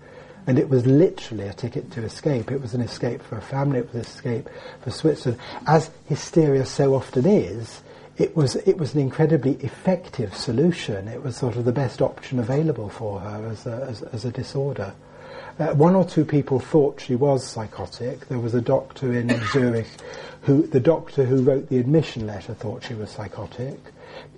And 0.47 0.59
it 0.59 0.69
was 0.69 0.87
literally 0.87 1.49
a 1.49 1.53
ticket 1.53 1.91
to 1.93 2.05
escape. 2.05 2.53
It 2.53 2.61
was 2.61 2.75
an 2.75 2.81
escape 2.81 3.23
for 3.23 3.37
a 3.37 3.43
family, 3.43 3.81
it 3.81 3.87
was 3.87 3.95
an 3.95 4.01
escape 4.03 4.49
for 4.83 4.91
Switzerland. 4.91 5.41
As 5.67 5.91
hysteria 6.07 6.65
so 6.65 6.95
often 6.95 7.27
is, 7.27 7.83
it 8.17 8.37
was, 8.37 8.57
it 8.57 8.79
was 8.79 8.95
an 8.95 9.01
incredibly 9.01 9.53
effective 9.55 10.35
solution. 10.35 11.09
It 11.09 11.23
was 11.23 11.37
sort 11.37 11.57
of 11.57 11.65
the 11.65 11.73
best 11.73 12.01
option 12.01 12.39
available 12.39 12.89
for 12.89 13.21
her 13.21 13.49
as 13.49 13.67
a, 13.67 13.87
as, 13.89 14.03
as 14.03 14.25
a 14.25 14.31
disorder. 14.31 14.95
Uh, 15.59 15.69
one 15.69 15.95
or 15.95 16.05
two 16.05 16.25
people 16.25 16.61
thought 16.61 17.01
she 17.01 17.15
was 17.15 17.45
psychotic. 17.45 18.29
There 18.29 18.39
was 18.39 18.55
a 18.55 18.61
doctor 18.61 19.13
in 19.13 19.29
Zurich 19.53 19.87
who, 20.43 20.67
the 20.67 20.81
doctor 20.81 21.25
who 21.25 21.43
wrote 21.43 21.69
the 21.69 21.79
admission 21.79 22.27
letter 22.27 22.55
thought 22.55 22.85
she 22.85 22.95
was 22.95 23.11
psychotic. 23.11 23.79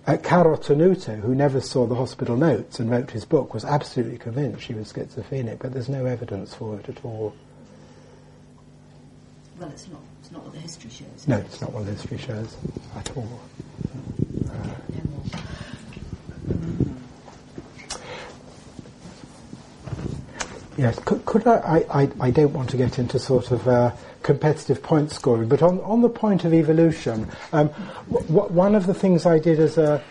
Uh, 0.06 0.16
Carotenuto, 0.16 1.20
who 1.20 1.34
never 1.34 1.60
saw 1.60 1.86
the 1.86 1.94
hospital 1.94 2.36
notes 2.36 2.80
and 2.80 2.90
wrote 2.90 3.10
his 3.10 3.26
book, 3.26 3.52
was 3.52 3.64
absolutely 3.64 4.16
convinced 4.16 4.62
she 4.62 4.72
was 4.72 4.90
schizophrenic, 4.90 5.58
but 5.58 5.72
there's 5.72 5.88
no 5.88 6.06
evidence 6.06 6.54
for 6.54 6.78
it 6.78 6.88
at 6.88 7.04
all. 7.04 7.34
Well, 9.60 9.68
it's 9.68 9.88
not, 9.88 10.00
it's 10.20 10.30
not 10.30 10.44
what 10.44 10.54
the 10.54 10.60
history 10.60 10.90
shows. 10.90 11.26
No, 11.26 11.36
it's 11.36 11.60
not 11.60 11.72
what 11.72 11.84
the 11.84 11.92
history 11.92 12.16
shows 12.16 12.56
at 12.96 13.16
all. 13.16 13.40
Uh, 14.48 14.70
yes, 20.78 20.98
could, 21.00 21.24
could 21.26 21.46
I, 21.46 21.84
I, 21.92 22.08
I, 22.20 22.30
don't 22.30 22.52
want 22.52 22.70
to 22.70 22.76
get 22.76 22.98
into 22.98 23.18
sort 23.18 23.50
of 23.50 23.66
uh, 23.66 23.92
competitive 24.28 24.82
point 24.82 25.10
scoring. 25.10 25.48
But 25.48 25.62
on, 25.62 25.80
on 25.80 26.02
the 26.02 26.10
point 26.10 26.44
of 26.44 26.52
evolution, 26.52 27.26
um, 27.50 27.70
w- 28.10 28.52
one 28.52 28.74
of 28.74 28.86
the 28.86 28.92
things 28.92 29.24
I 29.24 29.38
did 29.38 29.58
as 29.58 29.78
a 29.78 30.04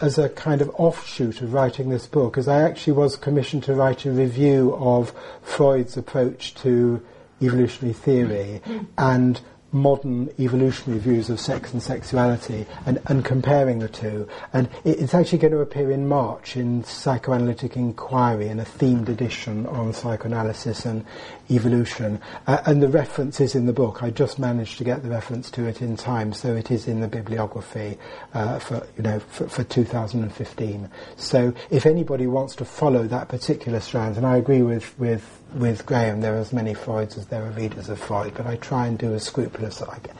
as 0.00 0.16
a 0.16 0.28
kind 0.28 0.60
of 0.60 0.70
offshoot 0.78 1.40
of 1.40 1.52
writing 1.52 1.88
this 1.88 2.06
book 2.06 2.38
is 2.38 2.46
I 2.46 2.62
actually 2.62 2.92
was 2.92 3.16
commissioned 3.16 3.64
to 3.64 3.74
write 3.74 4.04
a 4.06 4.12
review 4.12 4.74
of 4.76 5.12
Freud's 5.42 5.96
approach 5.96 6.54
to 6.56 7.04
evolutionary 7.42 7.94
theory 7.94 8.60
and 8.96 9.40
modern 9.74 10.30
evolutionary 10.38 11.00
views 11.00 11.28
of 11.28 11.40
sex 11.40 11.72
and 11.72 11.82
sexuality 11.82 12.64
and, 12.86 13.02
and 13.06 13.24
comparing 13.24 13.80
the 13.80 13.88
two. 13.88 14.28
And 14.52 14.68
it, 14.84 15.00
it's 15.00 15.14
actually 15.14 15.38
going 15.38 15.52
to 15.52 15.60
appear 15.60 15.90
in 15.90 16.06
March 16.06 16.56
in 16.56 16.84
Psychoanalytic 16.84 17.76
Inquiry 17.76 18.46
in 18.46 18.60
a 18.60 18.64
themed 18.64 19.08
edition 19.08 19.66
on 19.66 19.92
psychoanalysis 19.92 20.86
and 20.86 21.04
evolution. 21.50 22.20
Uh, 22.46 22.58
and 22.66 22.82
the 22.82 22.88
reference 22.88 23.40
is 23.40 23.54
in 23.54 23.66
the 23.66 23.72
book. 23.72 24.02
I 24.02 24.10
just 24.10 24.38
managed 24.38 24.78
to 24.78 24.84
get 24.84 25.02
the 25.02 25.10
reference 25.10 25.50
to 25.52 25.66
it 25.66 25.82
in 25.82 25.96
time, 25.96 26.32
so 26.32 26.54
it 26.54 26.70
is 26.70 26.88
in 26.88 27.00
the 27.00 27.08
bibliography 27.08 27.98
uh, 28.32 28.58
for, 28.58 28.86
you 28.96 29.02
know, 29.02 29.20
for, 29.20 29.48
for 29.48 29.64
2015. 29.64 30.88
So 31.16 31.54
if 31.70 31.86
anybody 31.86 32.26
wants 32.26 32.56
to 32.56 32.64
follow 32.64 33.04
that 33.04 33.28
particular 33.28 33.80
strand, 33.80 34.16
and 34.16 34.26
I 34.26 34.36
agree 34.36 34.62
with, 34.62 34.98
with 34.98 35.40
with 35.54 35.86
Graham, 35.86 36.20
there 36.20 36.34
are 36.34 36.40
as 36.40 36.52
many 36.52 36.74
Freuds 36.74 37.16
as 37.16 37.26
there 37.26 37.44
are 37.44 37.50
readers 37.50 37.88
of 37.88 37.98
Freud, 37.98 38.34
but 38.34 38.46
I 38.46 38.56
try 38.56 38.86
and 38.86 38.98
do 38.98 39.14
as 39.14 39.22
scrupulous 39.22 39.80
as 39.80 39.88
I 39.88 39.98
can, 40.00 40.16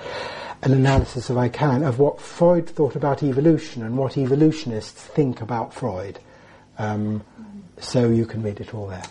an 0.62 0.72
analysis 0.72 1.28
as 1.28 1.36
I 1.36 1.48
can 1.48 1.82
of 1.82 1.98
what 1.98 2.20
Freud 2.20 2.68
thought 2.68 2.94
about 2.94 3.22
evolution 3.22 3.82
and 3.82 3.96
what 3.96 4.16
evolutionists 4.16 5.02
think 5.02 5.40
about 5.40 5.74
Freud. 5.74 6.20
Um, 6.78 7.24
so 7.78 8.09
you 8.09 8.26
can 8.26 8.42
read 8.42 8.60
it 8.60 8.74
all 8.74 8.86
there. 8.86 9.02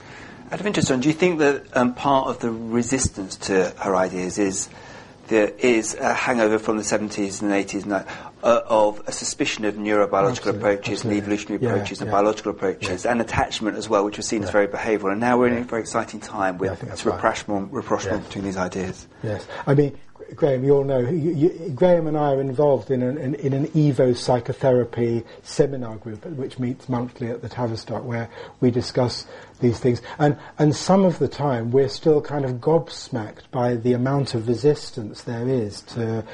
Out 0.54 0.60
of 0.60 0.68
interest, 0.68 0.90
John, 0.90 1.00
do 1.00 1.08
you 1.08 1.16
think 1.16 1.40
that 1.40 1.76
um, 1.76 1.96
part 1.96 2.28
of 2.28 2.38
the 2.38 2.52
resistance 2.52 3.38
to 3.38 3.74
her 3.80 3.96
ideas 3.96 4.38
is 4.38 4.70
there 5.28 5.48
is 5.48 5.96
a 5.96 6.14
hangover 6.14 6.60
from 6.60 6.78
the 6.78 6.84
70s 6.84 7.42
and 7.42 7.50
80s 7.50 7.86
and 7.86 7.94
uh, 7.94 8.62
of 8.68 9.02
a 9.08 9.12
suspicion 9.12 9.66
of 9.66 9.74
neurobiological 9.74 10.30
absolutely, 10.30 10.60
approaches 10.60 11.00
absolutely. 11.00 11.10
and 11.10 11.24
evolutionary 11.24 11.64
yeah, 11.64 11.70
approaches 11.72 12.02
and 12.02 12.12
biological 12.12 12.52
approaches 12.52 13.04
yeah. 13.04 13.12
and 13.12 13.20
attachment 13.20 13.78
as 13.78 13.90
well, 13.90 14.06
which 14.06 14.18
was 14.18 14.28
seen 14.28 14.44
as 14.44 14.52
very 14.52 14.68
behavioural. 14.68 15.14
And 15.14 15.22
now 15.22 15.40
we're 15.40 15.48
in 15.48 15.58
a 15.58 15.64
very 15.64 15.82
exciting 15.82 16.20
time 16.20 16.60
with 16.60 17.04
rapprochement, 17.04 17.74
rapprochement 17.74 18.24
between 18.26 18.44
these 18.44 18.58
ideas. 18.58 19.08
Yes. 19.24 19.48
I 19.66 19.74
mean, 19.74 19.98
Graham, 20.36 20.64
you 20.64 20.76
all 20.76 20.84
know, 20.84 21.00
you, 21.00 21.32
you, 21.32 21.70
Graham 21.76 22.08
and 22.08 22.18
I 22.18 22.34
are 22.34 22.42
involved 22.42 22.92
in 22.92 23.02
an, 23.02 23.18
in, 23.18 23.36
in, 23.36 23.54
an 23.54 23.68
Evo 23.68 24.16
psychotherapy 24.16 25.24
seminar 25.42 25.96
group 25.98 26.26
which 26.26 26.60
meets 26.60 26.90
monthly 26.90 27.30
at 27.30 27.42
the 27.42 27.50
Tavistock 27.50 28.04
where 28.04 28.30
we 28.60 28.72
discuss 28.72 29.26
these 29.60 29.80
things. 29.80 30.02
And, 30.20 30.38
and 30.60 30.76
some 30.76 31.06
of 31.06 31.20
the 31.20 31.28
time 31.28 31.72
we're 31.72 31.90
still 31.90 32.22
kind 32.22 32.46
of 32.46 32.54
gobsmacked 32.54 33.52
by 33.52 33.76
the 33.76 33.94
amount 33.94 34.34
of 34.34 34.48
resistance 34.48 35.22
there 35.24 35.48
is 35.48 35.82
to 35.82 36.26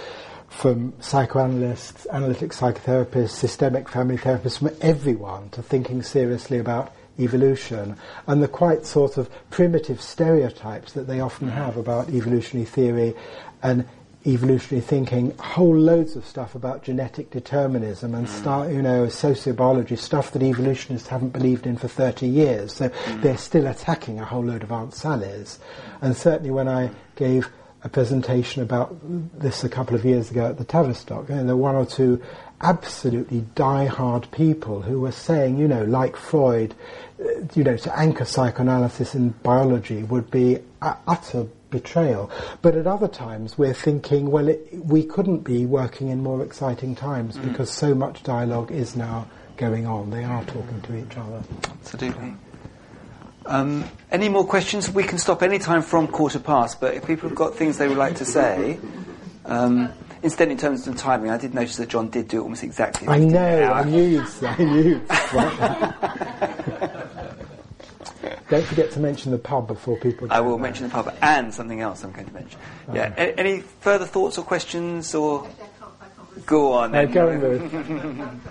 from 0.49 0.93
psychoanalysts, 0.99 2.07
analytic 2.11 2.51
psychotherapists, 2.51 3.29
systemic 3.29 3.87
family 3.87 4.17
therapists, 4.17 4.57
from 4.57 4.71
everyone 4.81 5.49
to 5.51 5.61
thinking 5.61 6.01
seriously 6.01 6.57
about 6.57 6.91
evolution 7.19 7.95
and 8.27 8.41
the 8.41 8.47
quite 8.47 8.85
sort 8.85 9.17
of 9.17 9.29
primitive 9.49 10.01
stereotypes 10.01 10.93
that 10.93 11.07
they 11.07 11.19
often 11.19 11.49
have 11.49 11.77
about 11.77 12.09
evolutionary 12.09 12.65
theory 12.65 13.15
and 13.61 13.85
evolutionary 14.25 14.81
thinking, 14.81 15.35
whole 15.37 15.77
loads 15.77 16.15
of 16.15 16.25
stuff 16.25 16.53
about 16.53 16.83
genetic 16.83 17.31
determinism 17.31 18.13
and 18.13 18.27
start, 18.27 18.69
you 18.69 18.81
know, 18.81 19.05
sociobiology, 19.05 19.97
stuff 19.97 20.31
that 20.31 20.43
evolutionists 20.43 21.07
haven't 21.07 21.29
believed 21.29 21.65
in 21.65 21.77
for 21.77 21.87
30 21.87 22.27
years. 22.27 22.73
So 22.73 22.89
mm. 22.89 23.21
they're 23.21 23.37
still 23.37 23.65
attacking 23.67 24.19
a 24.19 24.25
whole 24.25 24.43
load 24.43 24.63
of 24.63 24.71
Aunt 24.71 24.93
Sally's. 24.93 25.59
And 26.01 26.15
certainly 26.15 26.51
when 26.51 26.67
I 26.67 26.91
gave 27.15 27.49
a 27.83 27.89
presentation 27.89 28.61
about 28.61 28.97
this 29.39 29.63
a 29.63 29.69
couple 29.69 29.95
of 29.95 30.03
years 30.03 30.31
ago 30.31 30.47
at 30.47 30.57
the 30.57 30.65
Tavistock. 30.65 31.29
And 31.29 31.47
there 31.47 31.55
were 31.55 31.61
one 31.61 31.75
or 31.75 31.85
two 31.85 32.21
absolutely 32.61 33.41
die-hard 33.55 34.29
people 34.31 34.81
who 34.81 34.99
were 34.99 35.11
saying, 35.11 35.57
you 35.57 35.67
know, 35.67 35.83
like 35.85 36.15
Freud, 36.17 36.75
uh, 37.19 37.23
you 37.53 37.63
know, 37.63 37.77
to 37.77 37.97
anchor 37.99 38.25
psychoanalysis 38.25 39.15
in 39.15 39.29
biology 39.43 40.03
would 40.03 40.29
be 40.29 40.59
utter 40.81 41.47
betrayal. 41.69 42.29
But 42.61 42.75
at 42.75 42.87
other 42.87 43.07
times, 43.07 43.57
we're 43.57 43.73
thinking, 43.73 44.31
well, 44.31 44.47
it, 44.47 44.67
we 44.73 45.03
couldn't 45.03 45.39
be 45.39 45.65
working 45.65 46.09
in 46.09 46.21
more 46.23 46.43
exciting 46.43 46.95
times 46.95 47.37
Mm. 47.37 47.49
because 47.49 47.69
so 47.69 47.93
much 47.93 48.23
dialogue 48.23 48.71
is 48.71 48.95
now 48.95 49.27
going 49.57 49.85
on. 49.85 50.09
They 50.09 50.23
are 50.23 50.43
talking 50.45 50.81
to 50.81 50.95
each 50.97 51.17
other. 51.17 51.41
Absolutely. 51.81 52.33
Um, 53.45 53.83
any 54.11 54.29
more 54.29 54.45
questions? 54.45 54.89
We 54.91 55.03
can 55.03 55.17
stop 55.17 55.41
any 55.43 55.59
time 55.59 55.81
from 55.81 56.07
quarter 56.07 56.39
past, 56.39 56.79
but 56.81 56.93
if 56.95 57.05
people 57.05 57.29
have 57.29 57.37
got 57.37 57.55
things 57.55 57.77
they 57.77 57.87
would 57.87 57.97
like 57.97 58.15
to 58.17 58.25
say. 58.25 58.79
Um, 59.45 59.91
instead, 60.23 60.49
in 60.49 60.57
terms 60.57 60.87
of 60.87 60.95
timing, 60.97 61.29
I 61.31 61.37
did 61.37 61.53
notice 61.53 61.77
that 61.77 61.89
John 61.89 62.09
did 62.09 62.27
do 62.27 62.39
it 62.39 62.43
almost 62.43 62.63
exactly. 62.63 63.07
I 63.07 63.19
know, 63.19 63.71
I 63.71 63.83
knew 63.83 64.03
you'd 64.03 64.27
say, 64.27 64.47
I 64.47 64.63
knew. 64.63 65.01
Don't 68.49 68.65
forget 68.65 68.91
to 68.91 68.99
mention 68.99 69.31
the 69.31 69.37
pub 69.37 69.67
before 69.67 69.95
people. 69.97 70.27
I 70.31 70.39
will 70.41 70.55
there. 70.57 70.63
mention 70.63 70.87
the 70.87 70.91
pub 70.91 71.15
and 71.21 71.53
something 71.53 71.81
else 71.81 72.03
I'm 72.03 72.11
going 72.11 72.25
to 72.27 72.33
mention. 72.33 72.59
Yeah. 72.91 73.13
A- 73.15 73.39
any 73.39 73.59
further 73.81 74.05
thoughts 74.05 74.37
or 74.39 74.43
questions 74.43 75.13
or? 75.13 75.47
Go 76.47 76.73
on. 76.73 76.91
No, 76.91 77.05
go 77.05 77.29
on, 77.29 78.41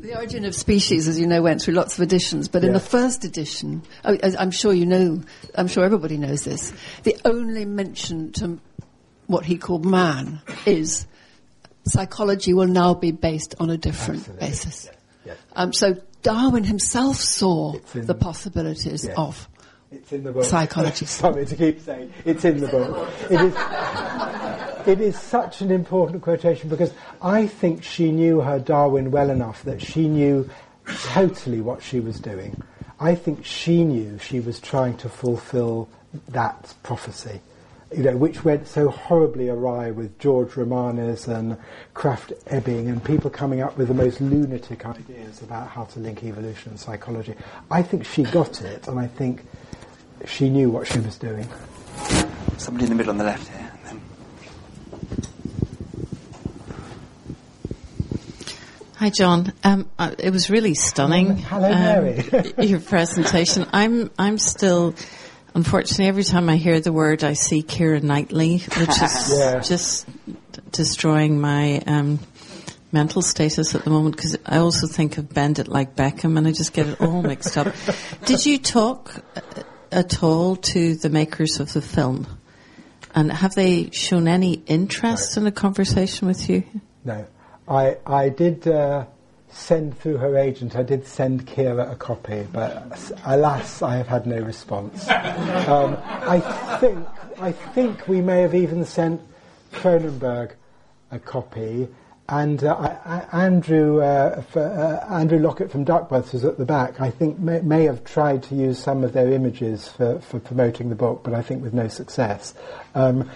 The 0.00 0.16
Origin 0.16 0.46
of 0.46 0.54
Species, 0.54 1.08
as 1.08 1.20
you 1.20 1.26
know, 1.26 1.42
went 1.42 1.60
through 1.60 1.74
lots 1.74 1.98
of 1.98 2.02
editions, 2.02 2.48
but 2.48 2.64
in 2.64 2.72
the 2.72 2.80
first 2.80 3.24
edition, 3.24 3.82
I- 4.02 4.34
I'm 4.38 4.50
sure 4.50 4.72
you 4.72 4.86
know, 4.86 5.20
I'm 5.56 5.68
sure 5.68 5.84
everybody 5.84 6.16
knows 6.16 6.44
this, 6.44 6.72
the 7.02 7.16
only 7.24 7.64
mention 7.64 8.32
to 8.32 8.58
what 9.26 9.44
he 9.44 9.56
called 9.58 9.84
man 9.84 10.40
is 10.66 11.06
psychology 11.86 12.52
will 12.54 12.66
now 12.66 12.94
be 12.94 13.10
based 13.12 13.54
on 13.60 13.70
a 13.70 13.76
different 13.76 14.20
Absolutely. 14.20 14.46
basis. 14.46 14.90
Yes. 15.24 15.36
Um, 15.54 15.72
so 15.72 15.96
Darwin 16.22 16.64
himself 16.64 17.16
saw 17.16 17.74
in- 17.94 18.06
the 18.06 18.14
possibilities 18.14 19.04
Yes. 19.04 19.14
of 19.16 19.48
It's 19.92 20.12
in 20.12 20.22
the 20.24 20.32
book. 20.32 20.44
Psychology. 20.44 21.04
Sorry 21.06 21.46
to 21.46 21.56
keep 21.56 21.80
saying 21.80 22.12
it's 22.24 22.44
in 22.44 22.60
the 22.60 22.68
book. 22.68 23.08
It 23.30 23.40
is. 23.40 23.54
It 24.86 25.00
is 25.00 25.18
such 25.18 25.60
an 25.60 25.70
important 25.70 26.22
quotation 26.22 26.70
because 26.70 26.92
I 27.20 27.46
think 27.46 27.82
she 27.82 28.10
knew 28.10 28.40
her 28.40 28.58
Darwin 28.58 29.10
well 29.10 29.28
enough 29.30 29.62
that 29.64 29.82
she 29.82 30.08
knew 30.08 30.48
totally 30.86 31.60
what 31.60 31.82
she 31.82 32.00
was 32.00 32.18
doing. 32.18 32.60
I 33.02 33.14
think 33.14 33.46
she 33.46 33.82
knew 33.82 34.18
she 34.18 34.40
was 34.40 34.60
trying 34.60 34.98
to 34.98 35.08
fulfil 35.08 35.88
that 36.28 36.74
prophecy, 36.82 37.40
you 37.96 38.02
know, 38.02 38.14
which 38.18 38.44
went 38.44 38.68
so 38.68 38.90
horribly 38.90 39.48
awry 39.48 39.90
with 39.90 40.18
George 40.18 40.50
Romanes 40.50 41.26
and 41.26 41.56
Krafft 41.94 42.32
Ebing 42.48 42.88
and 42.88 43.02
people 43.02 43.30
coming 43.30 43.62
up 43.62 43.78
with 43.78 43.88
the 43.88 43.94
most 43.94 44.20
lunatic 44.20 44.84
ideas 44.84 45.40
about 45.40 45.68
how 45.68 45.84
to 45.84 45.98
link 45.98 46.22
evolution 46.22 46.72
and 46.72 46.80
psychology. 46.80 47.34
I 47.70 47.82
think 47.82 48.04
she 48.04 48.24
got 48.24 48.60
it, 48.60 48.86
and 48.86 49.00
I 49.00 49.06
think 49.06 49.46
she 50.26 50.50
knew 50.50 50.68
what 50.68 50.86
she 50.86 51.00
was 51.00 51.16
doing. 51.16 51.48
Somebody 52.58 52.84
in 52.84 52.90
the 52.90 52.96
middle 52.96 53.12
on 53.12 53.16
the 53.16 53.24
left 53.24 53.48
here. 53.48 53.72
and 53.86 53.98
then- 53.98 54.02
Hi, 59.00 59.08
John. 59.08 59.54
Um, 59.64 59.88
uh, 59.98 60.14
it 60.18 60.28
was 60.28 60.50
really 60.50 60.74
stunning. 60.74 61.38
Hello, 61.38 61.72
um, 61.72 61.80
Mary. 61.80 62.52
your 62.58 62.80
presentation. 62.80 63.66
I'm 63.72 64.10
I'm 64.18 64.36
still, 64.36 64.94
unfortunately, 65.54 66.08
every 66.08 66.22
time 66.22 66.50
I 66.50 66.56
hear 66.56 66.80
the 66.80 66.92
word, 66.92 67.24
I 67.24 67.32
see 67.32 67.62
Keira 67.62 68.02
Knightley, 68.02 68.58
which 68.58 69.02
is 69.02 69.34
Yeah. 69.38 69.60
just 69.60 70.06
destroying 70.70 71.40
my 71.40 71.78
um, 71.86 72.18
mental 72.92 73.22
status 73.22 73.74
at 73.74 73.84
the 73.84 73.90
moment. 73.90 74.16
Because 74.16 74.36
I 74.44 74.58
also 74.58 74.86
think 74.86 75.16
of 75.16 75.32
Bend 75.32 75.58
It 75.60 75.68
Like 75.68 75.96
Beckham, 75.96 76.36
and 76.36 76.46
I 76.46 76.52
just 76.52 76.74
get 76.74 76.86
it 76.86 77.00
all 77.00 77.22
mixed 77.22 77.56
up. 77.56 77.74
Did 78.26 78.44
you 78.44 78.58
talk 78.58 79.24
uh, 79.34 79.40
at 79.90 80.22
all 80.22 80.56
to 80.56 80.94
the 80.96 81.08
makers 81.08 81.58
of 81.58 81.72
the 81.72 81.80
film? 81.80 82.26
And 83.14 83.32
have 83.32 83.54
they 83.54 83.88
shown 83.92 84.28
any 84.28 84.62
interest 84.66 85.38
in 85.38 85.46
a 85.46 85.50
conversation 85.52 86.28
with 86.28 86.50
you? 86.50 86.64
No, 87.02 87.24
I 87.70 87.96
I 88.04 88.28
did 88.28 88.66
uh, 88.66 89.06
send 89.48 89.96
through 89.98 90.16
her 90.18 90.36
agent. 90.36 90.74
I 90.74 90.82
did 90.82 91.06
send 91.06 91.46
Keira 91.46 91.92
a 91.92 91.96
copy, 91.96 92.46
but 92.52 93.12
alas, 93.24 93.80
I 93.80 93.96
have 93.96 94.08
had 94.08 94.26
no 94.26 94.38
response. 94.40 95.08
um, 95.08 95.96
I 96.04 96.40
think 96.80 97.06
I 97.38 97.52
think 97.52 98.08
we 98.08 98.20
may 98.20 98.42
have 98.42 98.54
even 98.54 98.84
sent 98.84 99.20
Cronenberg 99.72 100.52
a 101.12 101.18
copy. 101.18 101.88
And 102.30 102.62
uh, 102.62 102.96
I, 103.04 103.44
Andrew 103.44 104.00
uh, 104.00 104.36
f 104.38 104.56
uh, 104.56 105.04
Andrew 105.10 105.40
Lockett 105.40 105.70
from 105.70 105.82
Duckworth 105.82 106.32
was 106.32 106.44
at 106.44 106.58
the 106.58 106.64
back. 106.64 107.00
I 107.00 107.10
think 107.10 107.40
may, 107.40 107.60
may 107.60 107.84
have 107.84 108.04
tried 108.04 108.44
to 108.44 108.54
use 108.54 108.78
some 108.78 109.02
of 109.02 109.12
their 109.12 109.32
images 109.32 109.88
for, 109.88 110.20
for 110.20 110.38
promoting 110.38 110.90
the 110.90 110.94
book, 110.94 111.22
but 111.24 111.34
I 111.34 111.42
think 111.42 111.60
with 111.62 111.74
no 111.74 111.88
success. 111.88 112.54
Um, 112.94 113.28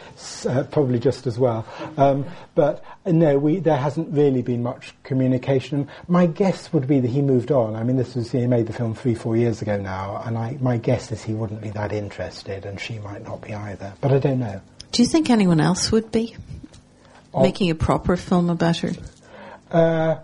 uh, 0.48 0.62
probably 0.70 1.00
just 1.00 1.26
as 1.26 1.38
well. 1.40 1.66
Um, 1.96 2.24
but 2.54 2.84
uh, 3.04 3.10
no, 3.10 3.36
we, 3.36 3.58
there 3.58 3.76
hasn't 3.76 4.12
really 4.12 4.42
been 4.42 4.62
much 4.62 4.94
communication. 5.02 5.88
My 6.06 6.26
guess 6.26 6.72
would 6.72 6.86
be 6.86 7.00
that 7.00 7.08
he 7.08 7.20
moved 7.20 7.50
on. 7.50 7.74
I 7.74 7.82
mean, 7.82 7.96
this 7.96 8.14
was 8.14 8.30
he 8.30 8.46
made 8.46 8.68
the 8.68 8.72
film 8.72 8.94
three, 8.94 9.16
four 9.16 9.36
years 9.36 9.60
ago 9.60 9.76
now, 9.76 10.22
and 10.24 10.38
I, 10.38 10.56
my 10.60 10.76
guess 10.76 11.10
is 11.10 11.22
he 11.22 11.34
wouldn't 11.34 11.62
be 11.62 11.70
that 11.70 11.92
interested, 11.92 12.64
and 12.64 12.78
she 12.78 13.00
might 13.00 13.24
not 13.24 13.42
be 13.42 13.54
either. 13.54 13.92
But 14.00 14.12
I 14.12 14.20
don't 14.20 14.38
know. 14.38 14.60
Do 14.92 15.02
you 15.02 15.08
think 15.08 15.30
anyone 15.30 15.60
else 15.60 15.90
would 15.90 16.12
be. 16.12 16.36
Making 17.42 17.70
a 17.70 17.74
proper 17.74 18.16
film 18.16 18.50
about 18.50 18.78
her? 18.78 18.92
Uh, 19.70 20.16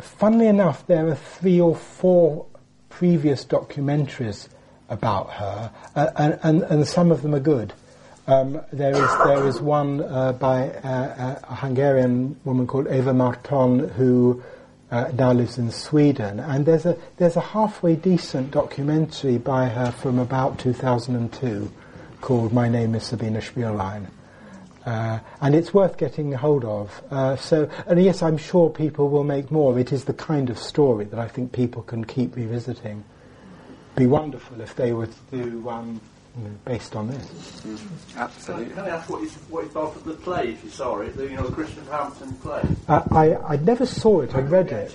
funnily 0.00 0.46
enough, 0.46 0.86
there 0.86 1.08
are 1.08 1.14
three 1.14 1.60
or 1.60 1.74
four 1.74 2.46
previous 2.88 3.44
documentaries 3.44 4.48
about 4.88 5.30
her, 5.30 5.72
uh, 5.94 6.06
and, 6.16 6.38
and, 6.42 6.62
and 6.62 6.88
some 6.88 7.10
of 7.10 7.22
them 7.22 7.34
are 7.34 7.40
good. 7.40 7.72
Um, 8.26 8.60
there 8.72 8.94
is 8.94 9.18
there 9.24 9.46
is 9.48 9.60
one 9.60 10.02
uh, 10.02 10.32
by 10.32 10.68
uh, 10.68 11.40
a 11.42 11.54
Hungarian 11.54 12.38
woman 12.44 12.66
called 12.66 12.86
Eva 12.86 13.12
Marton 13.12 13.88
who 13.88 14.42
uh, 14.90 15.10
now 15.14 15.32
lives 15.32 15.58
in 15.58 15.70
Sweden, 15.70 16.38
and 16.38 16.66
there's 16.66 16.86
a 16.86 16.96
there's 17.16 17.36
a 17.36 17.40
halfway 17.40 17.96
decent 17.96 18.50
documentary 18.52 19.38
by 19.38 19.68
her 19.68 19.90
from 19.90 20.18
about 20.18 20.58
2002 20.58 21.72
called 22.20 22.52
My 22.52 22.68
Name 22.68 22.94
is 22.94 23.04
Sabina 23.04 23.40
Spielrein. 23.40 24.06
Uh, 24.86 25.18
and 25.40 25.54
it's 25.54 25.74
worth 25.74 25.98
getting 25.98 26.32
hold 26.32 26.64
of. 26.64 27.02
Uh, 27.10 27.36
so, 27.36 27.68
and 27.86 28.02
yes, 28.02 28.22
I'm 28.22 28.38
sure 28.38 28.70
people 28.70 29.08
will 29.08 29.24
make 29.24 29.50
more. 29.50 29.78
It 29.78 29.92
is 29.92 30.04
the 30.04 30.14
kind 30.14 30.48
of 30.50 30.58
story 30.58 31.04
that 31.06 31.18
I 31.18 31.28
think 31.28 31.52
people 31.52 31.82
can 31.82 32.04
keep 32.04 32.34
revisiting. 32.34 33.04
Be 33.96 34.06
wonderful 34.06 34.60
if 34.60 34.74
they 34.76 34.92
were 34.92 35.06
to 35.06 35.18
do 35.30 35.58
one 35.60 36.00
you 36.38 36.44
know, 36.44 36.50
based 36.64 36.96
on 36.96 37.08
this. 37.08 37.62
Absolutely. 38.16 38.74
Can 38.74 38.84
I 38.84 38.88
ask 38.90 39.10
what 39.10 39.22
you, 39.22 39.28
what 39.48 39.64
you 39.64 39.70
thought 39.70 39.96
of 39.96 40.04
the 40.04 40.14
play, 40.14 40.50
if 40.50 40.64
you 40.64 40.70
saw 40.70 41.00
it, 41.00 41.16
the, 41.16 41.24
you 41.24 41.36
know, 41.36 41.46
the 41.46 41.52
Christian 41.52 41.84
Hampton 41.86 42.32
play? 42.34 42.62
Uh, 42.88 43.02
I, 43.10 43.54
I 43.54 43.56
never 43.56 43.84
saw 43.84 44.20
it. 44.20 44.34
I 44.34 44.40
read 44.40 44.70
it. 44.70 44.94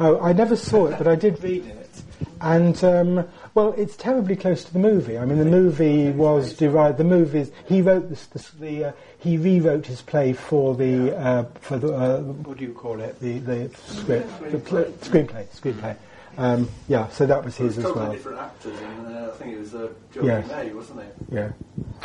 Oh, 0.00 0.20
I 0.20 0.32
never 0.32 0.56
saw 0.56 0.88
it, 0.88 0.98
but 0.98 1.06
I 1.06 1.14
did 1.14 1.42
read 1.42 1.66
it. 1.66 2.02
And 2.40 2.82
um, 2.82 3.28
well, 3.54 3.74
it's 3.76 3.96
terribly 3.96 4.34
close 4.34 4.64
to 4.64 4.72
the 4.72 4.78
movie. 4.78 5.18
I 5.18 5.24
mean, 5.24 5.38
the 5.38 5.44
movie 5.44 6.10
was 6.10 6.54
derived. 6.54 6.98
The 6.98 7.04
movies 7.04 7.52
he 7.66 7.82
wrote 7.82 8.08
this. 8.08 8.26
this 8.26 8.50
the 8.50 8.86
uh, 8.86 8.92
he 9.22 9.36
rewrote 9.38 9.86
his 9.86 10.02
play 10.02 10.32
for 10.32 10.74
the 10.74 11.16
uh, 11.16 11.44
for 11.60 11.78
the 11.78 11.92
uh, 11.94 12.18
what 12.20 12.58
do 12.58 12.64
you 12.64 12.72
call 12.72 13.00
it? 13.00 13.18
The 13.20 13.38
the 13.38 13.70
script, 13.86 14.50
the 14.50 14.58
pl- 14.58 14.84
screenplay, 15.00 15.46
screenplay. 15.48 15.96
Um, 16.38 16.68
yeah, 16.88 17.08
so 17.10 17.26
that 17.26 17.44
was 17.44 17.56
his 17.56 17.76
as 17.78 17.84
totally 17.84 18.04
well. 18.06 18.12
different 18.12 18.38
actors, 18.38 18.80
and 18.80 19.06
uh, 19.16 19.30
I 19.32 19.36
think 19.36 19.54
it 19.54 19.58
was 19.60 19.74
uh, 19.74 19.88
Jodhi 20.14 20.26
Yes. 20.26 20.48
May, 20.48 20.72
wasn't 20.72 21.00
it, 21.00 21.14
Yeah, 21.30 21.52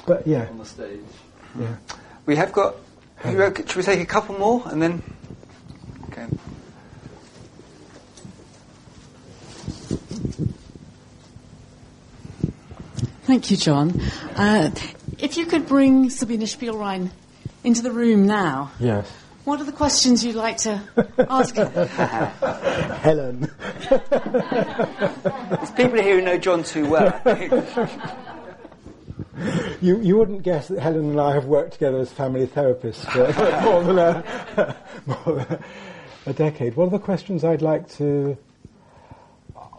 but 0.06 0.28
yeah, 0.28 0.48
on 0.50 0.58
the 0.58 0.66
stage? 0.66 1.00
yeah. 1.58 1.76
We 2.26 2.36
have 2.36 2.52
got. 2.52 2.76
have 3.18 3.34
you- 3.34 3.56
Should 3.66 3.76
we 3.78 3.84
take 3.84 4.02
a 4.02 4.06
couple 4.06 4.38
more 4.38 4.64
and 4.68 4.82
then? 4.82 5.02
Okay. 6.12 6.28
Thank 13.24 13.52
you, 13.52 13.58
John. 13.58 14.00
Uh, 14.36 14.70
if 15.20 15.38
you 15.38 15.46
could 15.46 15.68
bring 15.68 16.10
Sabina 16.10 16.46
Spielrein 16.46 17.10
into 17.64 17.82
the 17.82 17.92
room 17.92 18.26
now, 18.28 18.72
Yes. 18.80 19.10
what 19.46 19.60
are 19.60 19.64
the 19.66 19.72
questions 19.72 20.24
you'd 20.24 20.36
like 20.36 20.58
to 20.60 20.82
ask 21.30 21.56
her? 21.56 21.66
Helen. 23.02 23.52
There's 23.90 25.72
people 25.72 26.02
here 26.02 26.20
who 26.20 26.22
know 26.22 26.38
John 26.38 26.64
too 26.64 26.90
well. 26.90 27.22
You, 29.82 30.02
you 30.02 30.18
wouldn't 30.18 30.42
guess 30.42 30.68
that 30.70 30.80
Helen 30.80 31.12
and 31.12 31.22
I 31.22 31.36
have 31.36 31.46
worked 31.46 31.74
together 31.74 32.00
as 32.00 32.12
family 32.12 32.48
therapists 32.48 33.06
for 33.12 33.28
more 33.64 33.84
than 33.84 34.00
a, 34.00 34.76
more 35.06 35.36
than 35.46 35.64
a 36.26 36.34
decade. 36.34 36.76
What 36.76 36.86
are 36.88 36.90
the 36.90 36.98
questions 37.00 37.44
I'd 37.44 37.62
like 37.62 37.88
to 37.98 38.36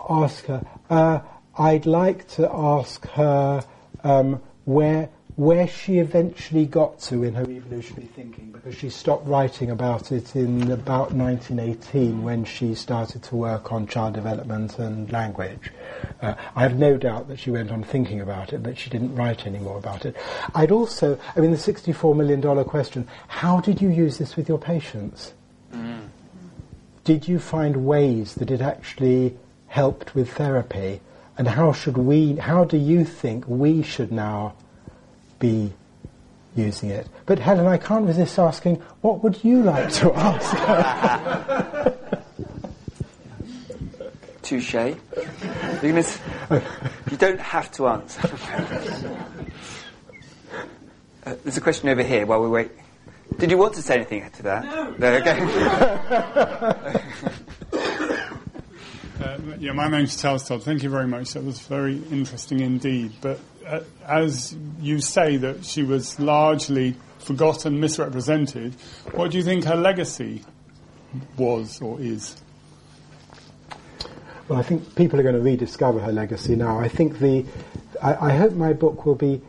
ask 0.09 0.45
her? 0.47 0.65
Uh, 0.89 1.19
I'd 1.59 1.87
like 1.87 2.29
to 2.35 2.49
ask 2.49 3.05
her 3.09 3.65
um, 4.05 4.41
where 4.65 5.09
where 5.39 5.69
she 5.69 5.99
eventually 6.01 6.67
got 6.67 6.99
to 6.99 7.23
in 7.23 7.33
her 7.33 7.49
evolutionary 7.49 8.09
thinking, 8.09 8.51
because 8.51 8.75
she 8.75 8.91
stopped 8.91 9.25
writing 9.25 9.71
about 9.71 10.11
it 10.11 10.35
in 10.35 10.69
about 10.73 11.13
1918 11.13 12.25
when 12.25 12.45
she 12.45 12.75
started 12.75 13.23
to 13.23 13.37
work 13.37 13.71
on 13.71 13.87
child 13.87 14.15
development 14.15 14.77
and 14.81 15.13
language. 15.13 15.71
Uh, 16.21 16.35
I 16.57 16.63
have 16.63 16.77
no 16.77 16.97
doubt 16.97 17.29
that 17.29 17.39
she 17.39 17.53
went 17.53 17.71
on 17.71 17.85
thinking 17.85 18.21
about 18.21 18.53
it, 18.53 18.65
but 18.65 18.77
she 18.77 18.91
didn't 18.91 19.15
write 19.15 19.47
any 19.47 19.61
more 19.61 19.79
about 19.79 20.05
it. 20.05 20.17
I'd 20.57 20.73
also, 20.73 21.17
I 21.37 21.39
mean, 21.39 21.53
the 21.53 21.57
$64 21.57 22.17
million 22.17 22.65
question, 22.65 23.07
how 23.29 23.61
did 23.61 23.81
you 23.81 23.91
use 23.91 24.19
this 24.19 24.35
with 24.35 24.49
your 24.49 24.59
patients? 24.59 25.35
Mm. 25.73 26.09
Did 27.05 27.29
you 27.29 27.39
find 27.39 27.87
ways 27.87 28.35
that 28.35 28.51
it 28.51 28.61
actually 28.61 29.37
helped 29.69 30.17
with 30.17 30.33
therapy? 30.33 31.01
And 31.37 31.47
how 31.47 31.73
should 31.73 31.97
we, 31.97 32.35
how 32.35 32.65
do 32.65 32.77
you 32.77 33.05
think 33.05 33.47
we 33.47 33.85
should 33.85 34.11
now 34.11 34.55
be 35.39 35.73
using 36.55 36.91
it. 36.91 37.07
But 37.27 37.39
Helen, 37.39 37.67
I 37.67 37.79
can't 37.79 38.07
resist 38.07 38.39
asking, 38.39 38.77
what 39.01 39.23
would 39.23 39.43
you 39.45 39.63
like 39.63 39.93
to 39.95 40.13
ask? 40.17 41.95
Touche. 44.43 44.75
You 44.75 44.95
don't 47.19 47.41
have 47.41 47.71
to 47.73 47.89
answer. 47.89 48.21
uh, 51.27 51.35
there's 51.45 51.57
a 51.57 51.61
question 51.61 51.89
over 51.91 52.03
here 52.03 52.27
while 52.27 52.41
we 52.43 52.49
wait. 52.49 52.71
Did 53.39 53.51
you 53.51 53.59
want 53.59 53.75
to 53.75 53.83
say 53.83 53.97
anything 53.97 54.29
to 54.31 54.43
that? 54.45 54.65
No. 54.65 54.95
no 54.99 55.15
okay. 55.17 55.39
uh, 59.21 59.39
yeah, 59.59 59.73
my 59.73 59.89
name's 59.89 60.21
Charles 60.21 60.49
Todd. 60.49 60.63
Thank 60.63 60.83
you 60.83 60.91
very 60.91 61.07
much. 61.07 61.35
That 61.35 61.45
was 61.45 61.61
very 61.61 62.03
interesting 62.11 62.61
indeed. 62.61 63.13
But 63.21 63.39
uh, 63.69 63.81
as 64.07 64.57
you 64.81 65.01
say 65.01 65.37
that 65.37 65.65
she 65.65 65.83
was 65.83 66.19
largely 66.19 66.97
forgotten, 67.19 67.79
misrepresented, 67.81 68.75
what 69.13 69.31
do 69.31 69.37
you 69.37 69.45
think 69.45 69.65
her 69.65 69.77
legacy 69.77 70.43
was 71.37 71.81
or 71.83 72.01
is? 72.01 72.37
Well, 74.49 74.59
I 74.59 74.63
think 74.63 74.97
people 74.97 75.21
are 75.21 75.23
going 75.23 75.35
to 75.35 75.43
rediscover 75.43 76.01
her 76.01 76.13
legacy 76.13 76.57
now. 76.57 76.79
I 76.79 76.89
think 76.89 77.19
the, 77.19 77.45
I, 78.03 78.29
I, 78.29 78.37
hope 78.37 78.55
my 78.55 78.73
book 78.73 79.05
will 79.05 79.15
be 79.15 79.43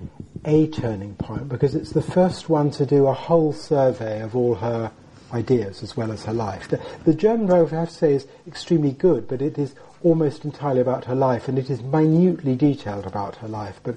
a 0.43 0.67
turning 0.67 1.15
point 1.15 1.47
because 1.47 1.73
it's 1.73 1.91
the 1.91 2.01
first 2.01 2.49
one 2.49 2.71
to 2.71 2.85
do 2.85 3.07
a 3.07 3.13
whole 3.13 3.53
survey 3.53 4.21
of 4.21 4.35
all 4.35 4.55
her 4.55 4.91
ideas 5.31 5.83
as 5.83 5.95
well 5.95 6.11
as 6.11 6.25
her 6.25 6.33
life. 6.33 6.67
The, 6.67 6.81
the 7.05 7.13
German 7.13 7.47
biography, 7.47 7.77
I 7.77 7.79
have 7.81 7.89
to 7.89 7.95
say, 7.95 8.13
is 8.13 8.27
extremely 8.45 8.91
good, 8.91 9.29
but 9.29 9.41
it 9.41 9.57
is 9.57 9.73
almost 10.03 10.45
entirely 10.45 10.81
about 10.81 11.05
her 11.05 11.15
life, 11.15 11.47
and 11.47 11.57
it 11.57 11.69
is 11.69 11.81
minutely 11.81 12.55
detailed 12.55 13.05
about 13.05 13.35
her 13.37 13.47
life. 13.47 13.79
But 13.83 13.95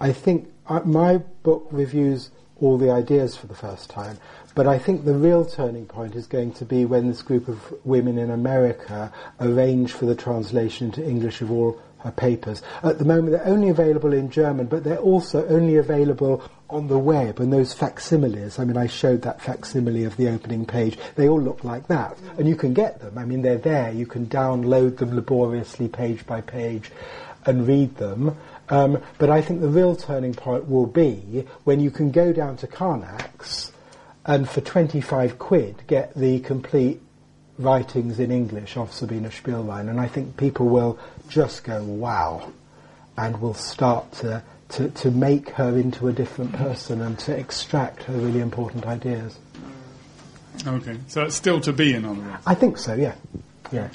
I 0.00 0.12
think 0.12 0.50
uh, 0.66 0.80
my 0.80 1.18
book 1.42 1.66
reviews 1.70 2.30
all 2.60 2.78
the 2.78 2.90
ideas 2.90 3.36
for 3.36 3.46
the 3.46 3.54
first 3.54 3.90
time. 3.90 4.18
But 4.54 4.66
I 4.66 4.78
think 4.78 5.04
the 5.04 5.14
real 5.14 5.44
turning 5.44 5.86
point 5.86 6.14
is 6.14 6.26
going 6.26 6.52
to 6.52 6.64
be 6.64 6.84
when 6.84 7.08
this 7.08 7.22
group 7.22 7.48
of 7.48 7.74
women 7.84 8.18
in 8.18 8.30
America 8.30 9.12
arrange 9.40 9.92
for 9.92 10.06
the 10.06 10.14
translation 10.14 10.86
into 10.86 11.04
English 11.04 11.40
of 11.40 11.50
all 11.50 11.80
her 11.98 12.12
papers. 12.12 12.62
At 12.82 12.98
the 12.98 13.04
moment, 13.04 13.32
they're 13.32 13.46
only 13.46 13.70
available 13.70 14.12
in 14.12 14.30
German, 14.30 14.66
but 14.66 14.84
they're 14.84 14.98
also 14.98 15.46
only 15.48 15.76
available 15.76 16.44
on 16.74 16.88
the 16.88 16.98
web. 16.98 17.40
And 17.40 17.52
those 17.52 17.72
facsimiles, 17.72 18.58
I 18.58 18.64
mean, 18.64 18.76
I 18.76 18.86
showed 18.86 19.22
that 19.22 19.40
facsimile 19.40 20.04
of 20.04 20.16
the 20.16 20.28
opening 20.28 20.66
page, 20.66 20.98
they 21.14 21.28
all 21.28 21.40
look 21.40 21.64
like 21.64 21.86
that. 21.86 22.18
And 22.36 22.48
you 22.48 22.56
can 22.56 22.74
get 22.74 23.00
them. 23.00 23.16
I 23.16 23.24
mean, 23.24 23.42
they're 23.42 23.58
there. 23.58 23.92
You 23.92 24.06
can 24.06 24.26
download 24.26 24.98
them 24.98 25.14
laboriously, 25.14 25.88
page 25.88 26.26
by 26.26 26.40
page, 26.40 26.90
and 27.46 27.66
read 27.66 27.96
them. 27.96 28.36
Um, 28.68 29.02
but 29.18 29.30
I 29.30 29.42
think 29.42 29.60
the 29.60 29.68
real 29.68 29.94
turning 29.94 30.34
point 30.34 30.68
will 30.68 30.86
be 30.86 31.46
when 31.64 31.80
you 31.80 31.90
can 31.90 32.10
go 32.10 32.32
down 32.32 32.56
to 32.58 32.66
Karnac's 32.66 33.70
and 34.24 34.48
for 34.48 34.62
25 34.62 35.38
quid 35.38 35.82
get 35.86 36.14
the 36.14 36.40
complete 36.40 37.00
writings 37.58 38.18
in 38.18 38.30
English 38.30 38.76
of 38.76 38.92
Sabina 38.92 39.28
Spielrein. 39.28 39.88
And 39.88 40.00
I 40.00 40.08
think 40.08 40.36
people 40.36 40.66
will 40.66 40.98
just 41.28 41.62
go, 41.64 41.82
wow, 41.84 42.52
and 43.16 43.40
will 43.40 43.54
start 43.54 44.10
to, 44.12 44.42
to, 44.74 44.88
to 44.90 45.10
make 45.10 45.50
her 45.50 45.78
into 45.78 46.08
a 46.08 46.12
different 46.12 46.52
person 46.52 47.00
and 47.00 47.16
to 47.20 47.36
extract 47.36 48.02
her 48.04 48.12
really 48.14 48.40
important 48.40 48.86
ideas. 48.86 49.38
Okay, 50.66 50.98
so 51.06 51.24
it's 51.24 51.36
still 51.36 51.60
to 51.60 51.72
be, 51.72 51.94
in 51.94 52.04
other 52.04 52.20
words? 52.20 52.42
I 52.46 52.54
think 52.54 52.78
so, 52.78 52.94
yeah. 52.94 53.14
yeah. 53.72 53.88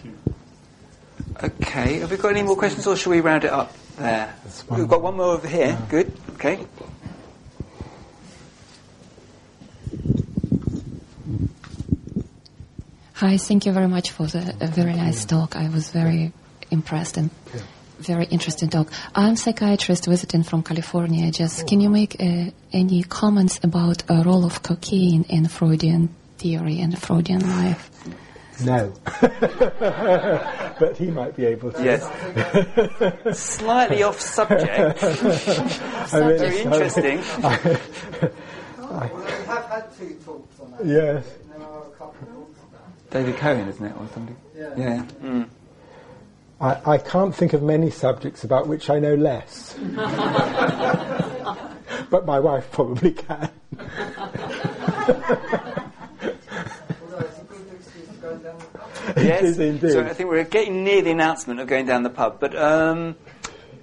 Okay, 1.44 2.00
have 2.00 2.12
we 2.12 2.18
got 2.18 2.32
any 2.32 2.44
more 2.44 2.56
questions 2.56 2.88
or 2.88 2.96
shall 2.96 3.12
we 3.12 3.20
round 3.20 3.44
it 3.44 3.52
up 3.52 3.74
there? 3.98 4.34
We've 4.70 4.88
got 4.88 5.02
one 5.02 5.18
more 5.18 5.34
over 5.34 5.48
here. 5.48 5.68
Yeah. 5.68 5.86
Good, 5.90 6.14
okay. 6.36 6.66
Hi, 13.16 13.36
thank 13.36 13.66
you 13.66 13.74
very 13.74 13.90
much 13.90 14.12
for 14.12 14.28
the 14.28 14.56
very 14.62 14.94
nice 14.94 15.26
talk. 15.26 15.58
I 15.58 15.68
was 15.68 15.92
very 15.92 16.32
impressed 16.72 17.18
and 17.18 17.30
very 18.00 18.26
interesting 18.26 18.70
talk. 18.70 18.88
I'm 19.14 19.34
a 19.34 19.38
psychiatrist 19.38 20.06
visiting 20.06 20.44
from 20.44 20.64
California. 20.64 21.32
Just 21.32 21.68
can 21.68 21.82
you 21.82 21.90
make 21.90 22.16
uh, 22.20 22.52
any 22.72 23.04
comments 23.04 23.60
about 23.64 24.04
a 24.10 24.24
role 24.24 24.46
of 24.46 24.64
cocaine 24.64 25.24
in 25.30 25.48
Freudian 25.48 26.10
theory 26.38 26.80
and 26.80 26.98
Freudian 27.00 27.42
life? 27.42 27.90
No. 28.62 28.94
but 29.22 30.98
he 30.98 31.08
might 31.12 31.36
be 31.36 31.46
able 31.46 31.72
to. 31.72 31.84
Yes. 31.84 32.04
Slightly 33.40 34.04
off 34.04 34.20
subject. 34.20 35.04
I 35.04 36.20
mean, 36.20 36.38
very 36.38 36.62
interesting. 36.62 37.20
I, 37.44 37.80
I, 38.82 39.12
we 39.14 39.24
have 39.46 39.66
had 39.66 39.98
two 39.98 40.14
talks 40.26 40.60
on 40.60 40.72
that. 40.72 40.86
Yes. 40.86 41.26
David 43.12 43.38
Cohen, 43.38 43.68
isn't 43.68 43.86
it, 43.86 43.96
or 43.98 44.08
something? 44.14 44.38
Yeah. 44.56 44.74
yeah. 44.78 45.06
Mm. 45.22 45.50
I, 46.62 46.94
I 46.94 46.98
can't 46.98 47.34
think 47.34 47.54
of 47.54 47.64
many 47.64 47.90
subjects 47.90 48.44
about 48.44 48.68
which 48.68 48.90
I 48.90 49.00
know 49.00 49.16
less. 49.16 49.76
but 52.10 52.26
my 52.26 52.40
wife 52.40 52.70
probably 52.72 53.14
can. 53.14 53.50
yes, 59.16 59.56
so 59.56 60.04
I 60.04 60.14
think 60.14 60.30
we're 60.30 60.44
getting 60.44 60.84
near 60.84 61.02
the 61.02 61.12
announcement 61.12 61.62
of 61.62 61.68
going 61.68 61.86
down 61.86 62.04
the 62.04 62.10
pub. 62.10 62.40
But 62.40 62.56
um, 62.58 63.16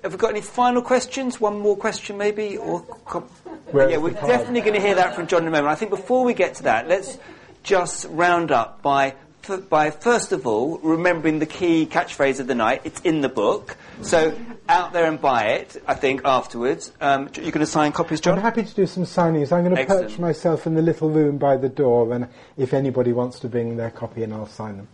have 0.02 0.12
we 0.12 0.18
got 0.18 0.30
any 0.30 0.42
final 0.42 0.82
questions? 0.82 1.40
One 1.40 1.58
more 1.58 1.76
question, 1.76 2.18
maybe, 2.18 2.58
or 2.58 2.82
com- 3.06 3.28
yeah, 3.74 3.96
we're 3.96 4.10
definitely 4.10 4.60
going 4.60 4.74
to 4.74 4.80
hear 4.80 4.96
that 4.96 5.14
from 5.14 5.26
John 5.26 5.42
in 5.42 5.48
a 5.48 5.50
moment. 5.50 5.68
I 5.68 5.74
think 5.74 5.90
before 5.90 6.24
we 6.24 6.34
get 6.34 6.56
to 6.56 6.64
that, 6.64 6.88
let's 6.88 7.18
just 7.62 8.06
round 8.10 8.52
up 8.52 8.82
by 8.82 9.14
by 9.48 9.90
first 9.90 10.32
of 10.32 10.46
all 10.46 10.78
remembering 10.78 11.38
the 11.38 11.46
key 11.46 11.86
catchphrase 11.86 12.40
of 12.40 12.46
the 12.46 12.54
night. 12.54 12.82
It's 12.84 13.00
in 13.00 13.20
the 13.20 13.28
book, 13.28 13.76
so 14.02 14.36
out 14.68 14.92
there 14.92 15.06
and 15.06 15.20
buy 15.20 15.44
it. 15.46 15.82
I 15.86 15.94
think 15.94 16.22
afterwards. 16.24 16.92
Um, 17.00 17.28
you're 17.34 17.52
going 17.52 17.60
to 17.60 17.66
sign 17.66 17.92
copies, 17.92 18.20
John. 18.20 18.36
I'm 18.36 18.42
happy 18.42 18.64
to 18.64 18.74
do 18.74 18.86
some 18.86 19.04
signings. 19.04 19.52
I'm 19.52 19.64
going 19.64 19.74
to 19.74 19.80
Excellent. 19.80 20.08
perch 20.08 20.18
myself 20.18 20.66
in 20.66 20.74
the 20.74 20.82
little 20.82 21.10
room 21.10 21.38
by 21.38 21.56
the 21.56 21.68
door, 21.68 22.12
and 22.12 22.28
if 22.56 22.74
anybody 22.74 23.12
wants 23.12 23.40
to 23.40 23.48
bring 23.48 23.76
their 23.76 23.90
copy, 23.90 24.22
and 24.22 24.32
I'll 24.34 24.46
sign 24.46 24.76
them. 24.76 24.88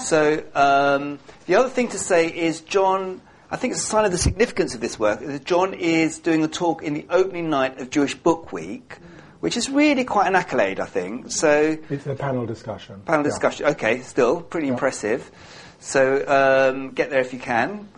So 0.00 0.44
um, 0.54 1.18
the 1.46 1.56
other 1.56 1.68
thing 1.68 1.88
to 1.88 1.98
say 1.98 2.28
is 2.28 2.60
John. 2.60 3.20
I 3.48 3.56
think 3.56 3.74
it's 3.74 3.82
a 3.82 3.86
sign 3.86 4.04
of 4.04 4.10
the 4.10 4.18
significance 4.18 4.74
of 4.74 4.80
this 4.80 4.98
work. 4.98 5.20
That 5.20 5.44
John 5.44 5.72
is 5.72 6.18
doing 6.18 6.42
a 6.42 6.48
talk 6.48 6.82
in 6.82 6.94
the 6.94 7.06
opening 7.10 7.48
night 7.48 7.80
of 7.80 7.90
Jewish 7.90 8.14
Book 8.14 8.52
Week 8.52 8.98
which 9.46 9.56
is 9.56 9.70
really 9.70 10.02
quite 10.02 10.26
an 10.26 10.34
accolade, 10.34 10.80
I 10.80 10.86
think. 10.86 11.30
So 11.30 11.78
it's 11.88 12.04
a 12.08 12.16
panel 12.16 12.46
discussion. 12.46 13.00
Panel 13.02 13.20
yeah. 13.20 13.30
discussion. 13.30 13.66
Okay, 13.66 14.00
still 14.00 14.40
pretty 14.40 14.66
yeah. 14.66 14.72
impressive. 14.72 15.30
So 15.78 16.26
um, 16.26 16.90
get 16.90 17.10
there 17.10 17.20
if 17.20 17.32
you 17.32 17.38
can, 17.38 17.88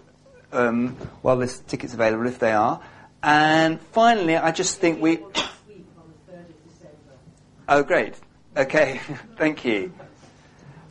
um, 0.52 0.88
while 1.22 1.38
there's 1.38 1.60
tickets 1.60 1.94
available 1.94 2.26
if 2.26 2.38
they 2.38 2.52
are. 2.52 2.82
And 3.22 3.80
finally, 3.80 4.36
I 4.36 4.52
just 4.52 4.76
think 4.76 5.00
we. 5.00 5.20
Oh, 7.66 7.82
great. 7.82 8.12
Okay, 8.54 9.00
thank 9.38 9.64
you. 9.64 9.94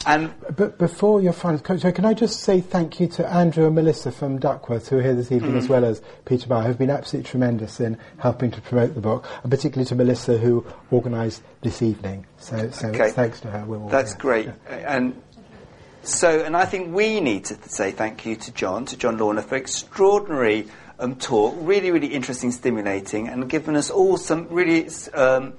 And 0.06 0.34
but 0.56 0.78
before 0.78 1.22
your 1.22 1.34
final, 1.34 1.60
so 1.78 1.91
can 1.91 2.06
I 2.06 2.14
just 2.14 2.41
say 2.41 2.61
thank 2.61 2.99
you 2.99 3.07
to 3.07 3.28
Andrew 3.28 3.65
and 3.65 3.76
Melissa 3.76 4.11
from 4.11 4.40
Duckworth, 4.40 4.88
who 4.90 4.99
are 4.99 5.02
here 5.02 5.15
this 5.15 5.32
evening, 5.32 5.52
mm-hmm. 5.52 5.60
as 5.60 5.69
well 5.69 5.84
as 5.84 6.02
Peter 6.26 6.48
Bauer, 6.48 6.64
who've 6.64 6.78
been 6.78 6.90
absolutely 6.90 7.30
tremendous 7.30 7.80
in 7.80 7.98
helping 8.18 8.52
to 8.52 8.61
promote 8.61 8.94
the 8.94 9.02
book, 9.02 9.28
and 9.41 9.52
particularly 9.52 9.86
to 9.88 9.95
Melissa, 9.95 10.38
who 10.38 10.65
organised 10.91 11.41
this 11.61 11.82
evening. 11.82 12.26
So, 12.38 12.69
so 12.69 12.90
okay. 12.90 13.11
thanks 13.11 13.41
to 13.41 13.49
her. 13.49 13.90
That's 13.90 14.14
here. 14.14 14.19
great. 14.19 14.45
Yeah. 14.45 14.95
And 14.95 15.22
so, 16.03 16.41
and 16.41 16.56
I 16.56 16.65
think 16.65 16.95
we 16.95 17.19
need 17.19 17.45
to 17.45 17.69
say 17.69 17.91
thank 17.91 18.26
you 18.26 18.36
to 18.36 18.52
John, 18.53 18.86
to 18.86 18.98
John 18.98 19.18
Launer, 19.18 19.44
for 19.44 19.56
extraordinary 19.56 20.68
um, 20.99 21.15
talk, 21.15 21.56
really, 21.60 21.91
really 21.91 22.07
interesting, 22.07 22.52
stimulating, 22.52 23.28
and 23.28 23.49
given 23.49 23.76
us 23.76 23.90
all 23.90 24.18
some 24.18 24.48
really. 24.49 24.88
Um, 25.14 25.53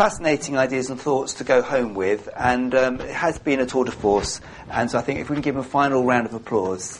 fascinating 0.00 0.56
ideas 0.56 0.88
and 0.88 0.98
thoughts 0.98 1.34
to 1.34 1.44
go 1.44 1.60
home 1.60 1.92
with, 1.92 2.26
and 2.34 2.74
um, 2.74 2.98
it 3.02 3.10
has 3.10 3.38
been 3.38 3.60
a 3.60 3.66
tour 3.66 3.84
de 3.84 3.90
force. 3.90 4.40
And 4.70 4.90
so 4.90 4.96
I 4.96 5.02
think 5.02 5.20
if 5.20 5.28
we 5.28 5.36
can 5.36 5.42
give 5.42 5.56
him 5.56 5.60
a 5.60 5.62
final 5.62 6.06
round 6.06 6.24
of 6.24 6.32
applause. 6.32 6.98